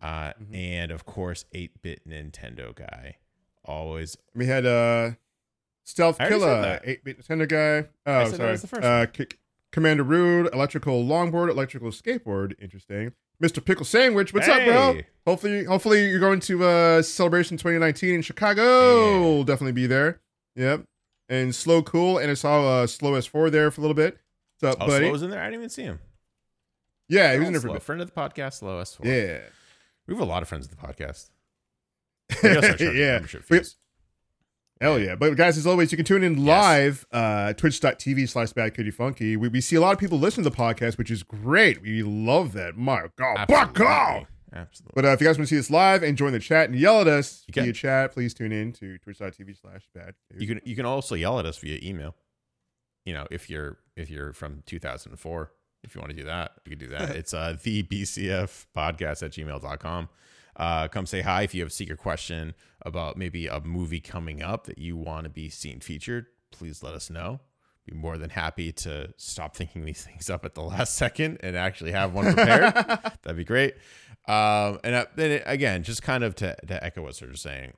Uh, 0.03 0.33
Mm-hmm. 0.41 0.55
And 0.55 0.91
of 0.93 1.05
course, 1.05 1.45
8 1.53 1.83
bit 1.83 2.09
Nintendo 2.09 2.75
guy. 2.75 3.17
Always. 3.65 4.17
We 4.35 4.47
had 4.47 4.65
uh, 4.67 5.13
Stealth 5.85 6.21
I 6.21 6.25
already 6.25 6.41
said 6.41 6.81
Killer, 6.81 6.81
8 6.85 7.05
bit 7.05 7.21
Nintendo 7.27 7.49
guy. 7.49 7.89
I 8.11 8.23
Oh, 8.23 8.29
that 8.31 8.37
sorry. 8.37 8.51
was 8.53 8.63
the 8.63 8.69
first 8.69 8.85
uh, 8.85 9.07
K- 9.07 9.27
Commander 9.73 10.03
Rude, 10.03 10.53
Electrical 10.55 11.05
Longboard, 11.05 11.51
Electrical 11.51 11.91
Skateboard. 11.91 12.55
Interesting. 12.61 13.13
Mr. 13.43 13.65
Pickle 13.65 13.85
Sandwich, 13.87 14.35
what's 14.35 14.49
up, 14.49 14.65
bro? 14.67 15.01
Hopefully, 15.27 15.65
hopefully 15.65 16.09
you're 16.11 16.21
going 16.21 16.41
to 16.41 16.63
uh 16.65 17.01
Celebration 17.03 17.57
2019 17.57 18.17
in 18.17 18.23
Chicago. 18.23 19.39
Yeah. 19.39 19.45
Definitely 19.45 19.73
be 19.73 19.87
there. 19.87 20.21
Yep. 20.57 20.85
And 21.31 21.55
Slow 21.55 21.83
Cool, 21.83 22.19
and 22.19 22.31
I 22.31 22.35
saw 22.35 22.83
uh, 22.83 22.87
Slow 22.87 23.13
S4 23.13 23.51
there 23.51 23.71
for 23.71 23.81
a 23.81 23.83
little 23.83 23.95
bit. 23.95 24.19
What's 24.59 24.77
up, 24.77 24.83
Oh, 24.83 24.89
buddy? 24.89 25.05
Slow 25.07 25.13
was 25.13 25.23
in 25.23 25.31
there? 25.31 25.41
I 25.41 25.45
didn't 25.45 25.61
even 25.61 25.69
see 25.71 25.83
him. 25.85 26.01
yeah, 27.09 27.33
he 27.33 27.39
was 27.39 27.49
in 27.49 27.53
there 27.55 27.61
for 27.63 27.69
a 27.69 27.73
bit. 27.75 27.83
friend 27.83 28.03
of 28.03 28.13
the 28.13 28.21
podcast, 28.21 28.55
Slow 28.55 28.81
S4. 28.83 29.05
Yeah. 29.05 29.39
We 30.11 30.17
have 30.17 30.23
a 30.23 30.31
lot 30.31 30.43
of 30.43 30.49
friends 30.49 30.67
of 30.67 30.71
the 30.73 30.77
podcast. 30.87 31.31
We 32.43 32.49
gotta 32.51 32.63
start 32.63 32.79
charging 32.79 32.97
yeah. 33.01 33.13
membership 33.15 33.45
We- 33.49 33.59
fees. 33.59 33.77
Hell 34.81 34.99
yeah. 34.99 35.15
But 35.15 35.37
guys, 35.37 35.59
as 35.59 35.67
always, 35.67 35.93
you 35.93 35.97
can 35.97 36.05
tune 36.07 36.23
in 36.25 36.39
Yes. 36.39 36.47
live, 36.47 37.07
uh, 37.13 37.53
twitch.tv 37.53 38.29
slash 38.29 38.53
bad 38.55 38.75
Kitty 38.75 38.91
funky. 38.91 39.37
We, 39.37 39.49
we 39.49 39.61
see 39.61 39.77
a 39.77 39.81
lot 39.81 39.93
of 39.93 39.99
people 39.99 40.19
listen 40.19 40.43
to 40.43 40.49
the 40.51 40.57
podcast, 40.57 40.97
which 40.97 41.11
is 41.11 41.23
great. 41.23 41.83
We 41.83 42.03
love 42.03 42.55
that. 42.55 42.77
My 42.77 43.03
God. 43.17 43.47
Absolutely. 43.51 44.27
Absolutely. 44.53 44.93
But 44.95 45.05
uh, 45.05 45.09
if 45.09 45.21
you 45.21 45.27
guys 45.27 45.39
want 45.39 45.49
to 45.49 45.55
see 45.55 45.59
us 45.61 45.71
live 45.71 46.03
and 46.03 46.17
join 46.17 46.33
the 46.33 46.39
chat 46.41 46.71
and 46.71 46.79
yell 46.79 47.01
at 47.03 47.07
us 47.09 47.45
You 47.47 47.53
can. 47.53 47.65
via 47.65 47.73
chat, 47.75 48.13
please 48.13 48.33
tune 48.35 48.53
in 48.53 48.73
to 48.73 48.97
twitch.tv 48.99 49.61
slash 49.61 49.83
bad 49.95 50.15
You 50.37 50.47
can 50.49 50.61
you 50.65 50.75
can 50.75 50.87
also 50.87 51.15
yell 51.15 51.39
at 51.39 51.47
us 51.47 51.59
via 51.59 51.79
email. 51.83 52.17
You 53.05 53.13
know, 53.15 53.27
if 53.31 53.49
you're 53.51 53.79
if 53.97 54.09
you're 54.11 54.33
from 54.33 54.63
2004, 54.67 55.53
if 55.83 55.95
you 55.95 56.01
want 56.01 56.11
to 56.11 56.17
do 56.17 56.25
that, 56.25 56.53
you 56.65 56.71
can 56.77 56.79
do 56.79 56.89
that. 56.89 57.11
it's 57.17 57.33
uh 57.35 57.57
the 57.63 57.83
BCF 57.83 58.67
podcast 58.77 59.23
at 59.23 59.31
gmail.com. 59.33 60.09
Uh 60.57 60.89
come 60.89 61.07
say 61.07 61.21
hi 61.23 61.43
if 61.43 61.55
you 61.55 61.61
have 61.63 61.69
a 61.71 61.73
secret 61.73 61.99
question 61.99 62.55
about 62.83 63.17
maybe 63.17 63.47
a 63.47 63.61
movie 63.61 64.01
coming 64.01 64.43
up 64.43 64.65
that 64.67 64.79
you 64.79 64.97
want 64.97 65.25
to 65.25 65.31
be 65.31 65.49
seen 65.49 65.81
featured. 65.81 66.27
Please 66.51 66.83
let 66.83 66.95
us 66.95 67.11
know. 67.11 67.41
Be 67.87 67.95
more 67.95 68.19
than 68.19 68.31
happy 68.31 68.73
to 68.73 69.13
stop 69.17 69.55
thinking 69.57 69.85
these 69.85 70.05
things 70.07 70.29
up 70.29 70.45
at 70.45 70.55
the 70.55 70.63
last 70.63 70.95
second 70.95 71.39
and 71.43 71.57
actually 71.57 71.93
have 71.93 72.13
one 72.13 72.27
prepared. 72.35 72.75
That'd 73.23 73.37
be 73.37 73.45
great. 73.45 73.75
Um, 74.29 74.79
and 74.85 74.95
uh, 74.95 75.07
then 75.17 75.43
again, 75.47 75.83
just 75.83 76.03
kind 76.03 76.23
of 76.23 76.35
to, 76.37 76.55
to 76.69 76.85
echo 76.85 77.03
what 77.03 77.15
Serge 77.15 77.35
is 77.35 77.41
saying, 77.41 77.73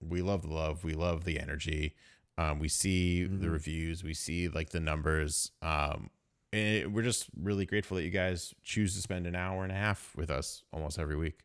we 0.00 0.22
love 0.22 0.42
the 0.42 0.48
love, 0.54 0.84
we 0.84 0.94
love 0.94 1.24
the 1.24 1.40
energy. 1.40 1.96
Um, 2.38 2.60
we 2.60 2.68
see 2.68 3.24
the 3.24 3.46
Mhm. 3.48 3.52
reviews, 3.52 4.04
we 4.04 4.14
see 4.14 4.48
like 4.48 4.70
the 4.70 4.78
numbers. 4.80 5.50
Um, 5.60 6.10
and 6.52 6.94
we're 6.94 7.02
just 7.02 7.26
really 7.40 7.66
grateful 7.66 7.96
that 7.96 8.04
you 8.04 8.10
guys 8.10 8.54
choose 8.62 8.94
to 8.94 9.00
spend 9.00 9.26
an 9.26 9.34
hour 9.34 9.62
and 9.62 9.72
a 9.72 9.76
half 9.76 10.14
with 10.16 10.30
us 10.30 10.62
almost 10.72 10.98
every 10.98 11.16
week. 11.16 11.44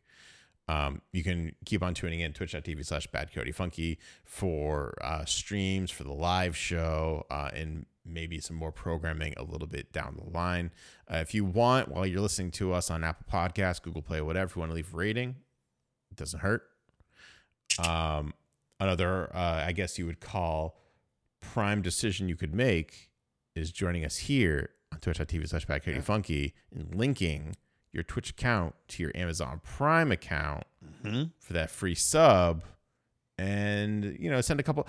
Um, 0.66 1.02
you 1.12 1.22
can 1.22 1.54
keep 1.66 1.82
on 1.82 1.92
tuning 1.92 2.20
in 2.20 2.32
twitch.tv 2.32 2.86
slash 2.86 3.06
bad 3.08 3.32
Cody 3.34 3.52
funky 3.52 3.98
for 4.24 4.94
uh, 5.02 5.24
streams 5.26 5.90
for 5.90 6.04
the 6.04 6.12
live 6.12 6.56
show 6.56 7.26
uh, 7.30 7.50
and 7.52 7.84
maybe 8.06 8.40
some 8.40 8.56
more 8.56 8.72
programming 8.72 9.34
a 9.36 9.42
little 9.42 9.66
bit 9.66 9.92
down 9.92 10.16
the 10.16 10.30
line. 10.30 10.70
Uh, 11.10 11.18
if 11.18 11.34
you 11.34 11.44
want, 11.44 11.88
while 11.88 12.06
you're 12.06 12.20
listening 12.20 12.50
to 12.52 12.72
us 12.72 12.90
on 12.90 13.04
Apple 13.04 13.26
Podcasts, 13.30 13.82
Google 13.82 14.02
Play, 14.02 14.22
whatever, 14.22 14.46
if 14.46 14.56
you 14.56 14.60
want 14.60 14.70
to 14.70 14.76
leave 14.76 14.94
rating, 14.94 15.36
it 16.10 16.16
doesn't 16.16 16.40
hurt. 16.40 16.62
Um, 17.86 18.32
another, 18.80 19.34
uh, 19.34 19.64
I 19.66 19.72
guess 19.72 19.98
you 19.98 20.06
would 20.06 20.20
call 20.20 20.78
prime 21.40 21.82
decision 21.82 22.28
you 22.28 22.36
could 22.36 22.54
make 22.54 23.10
is 23.54 23.70
joining 23.70 24.04
us 24.04 24.16
here 24.16 24.70
on 24.94 25.00
twitch.tv 25.00 25.48
slash 25.48 25.66
funky 26.04 26.54
and 26.74 26.94
linking 26.94 27.56
your 27.92 28.02
Twitch 28.02 28.30
account 28.30 28.74
to 28.88 29.02
your 29.02 29.12
Amazon 29.14 29.60
Prime 29.62 30.10
account 30.10 30.64
Mhm. 31.02 31.30
for 31.38 31.52
that 31.52 31.70
free 31.70 31.94
sub 31.94 32.64
and 33.38 34.16
you 34.18 34.30
know 34.30 34.40
send 34.40 34.60
a 34.60 34.62
couple 34.62 34.86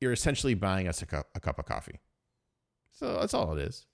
you're 0.00 0.12
essentially 0.12 0.54
buying 0.54 0.86
us 0.88 1.00
a 1.02 1.06
cup, 1.06 1.28
a 1.34 1.40
cup 1.40 1.58
of 1.58 1.64
coffee. 1.64 2.00
So 2.92 3.18
that's 3.20 3.32
all 3.34 3.56
it 3.56 3.60
is. 3.62 3.86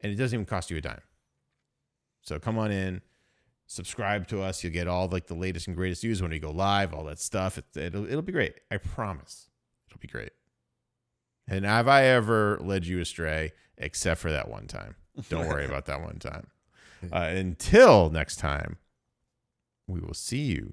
And 0.00 0.12
it 0.12 0.16
doesn't 0.16 0.36
even 0.36 0.44
cost 0.46 0.70
you 0.70 0.76
a 0.76 0.80
dime. 0.80 1.00
So 2.22 2.38
come 2.38 2.58
on 2.58 2.70
in 2.70 3.00
subscribe 3.66 4.26
to 4.28 4.42
us. 4.42 4.62
You'll 4.62 4.72
get 4.74 4.86
all 4.88 5.08
like 5.08 5.26
the 5.26 5.34
latest 5.34 5.66
and 5.68 5.76
greatest 5.76 6.04
news 6.04 6.20
when 6.20 6.30
we 6.30 6.38
go 6.38 6.50
live 6.50 6.92
all 6.92 7.04
that 7.04 7.18
stuff. 7.18 7.56
It, 7.56 7.64
it'll, 7.76 8.04
it'll 8.06 8.20
be 8.22 8.32
great. 8.32 8.56
I 8.70 8.76
promise. 8.76 9.48
It'll 9.88 10.00
be 10.00 10.08
great 10.08 10.32
and 11.48 11.64
have 11.64 11.88
i 11.88 12.04
ever 12.04 12.58
led 12.60 12.86
you 12.86 13.00
astray 13.00 13.52
except 13.76 14.20
for 14.20 14.30
that 14.30 14.48
one 14.48 14.66
time? 14.66 14.96
Don't 15.28 15.48
worry 15.48 15.66
about 15.66 15.86
that 15.86 16.00
one 16.02 16.18
time. 16.18 16.48
Uh, 17.12 17.28
until 17.34 18.08
next 18.08 18.36
time 18.36 18.78
we 19.86 20.00
will 20.00 20.14
see 20.14 20.40
you 20.40 20.72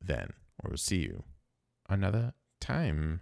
then, 0.00 0.30
or 0.64 0.70
we'll 0.70 0.78
see 0.78 0.96
you 1.00 1.24
another 1.90 2.32
time. 2.58 3.20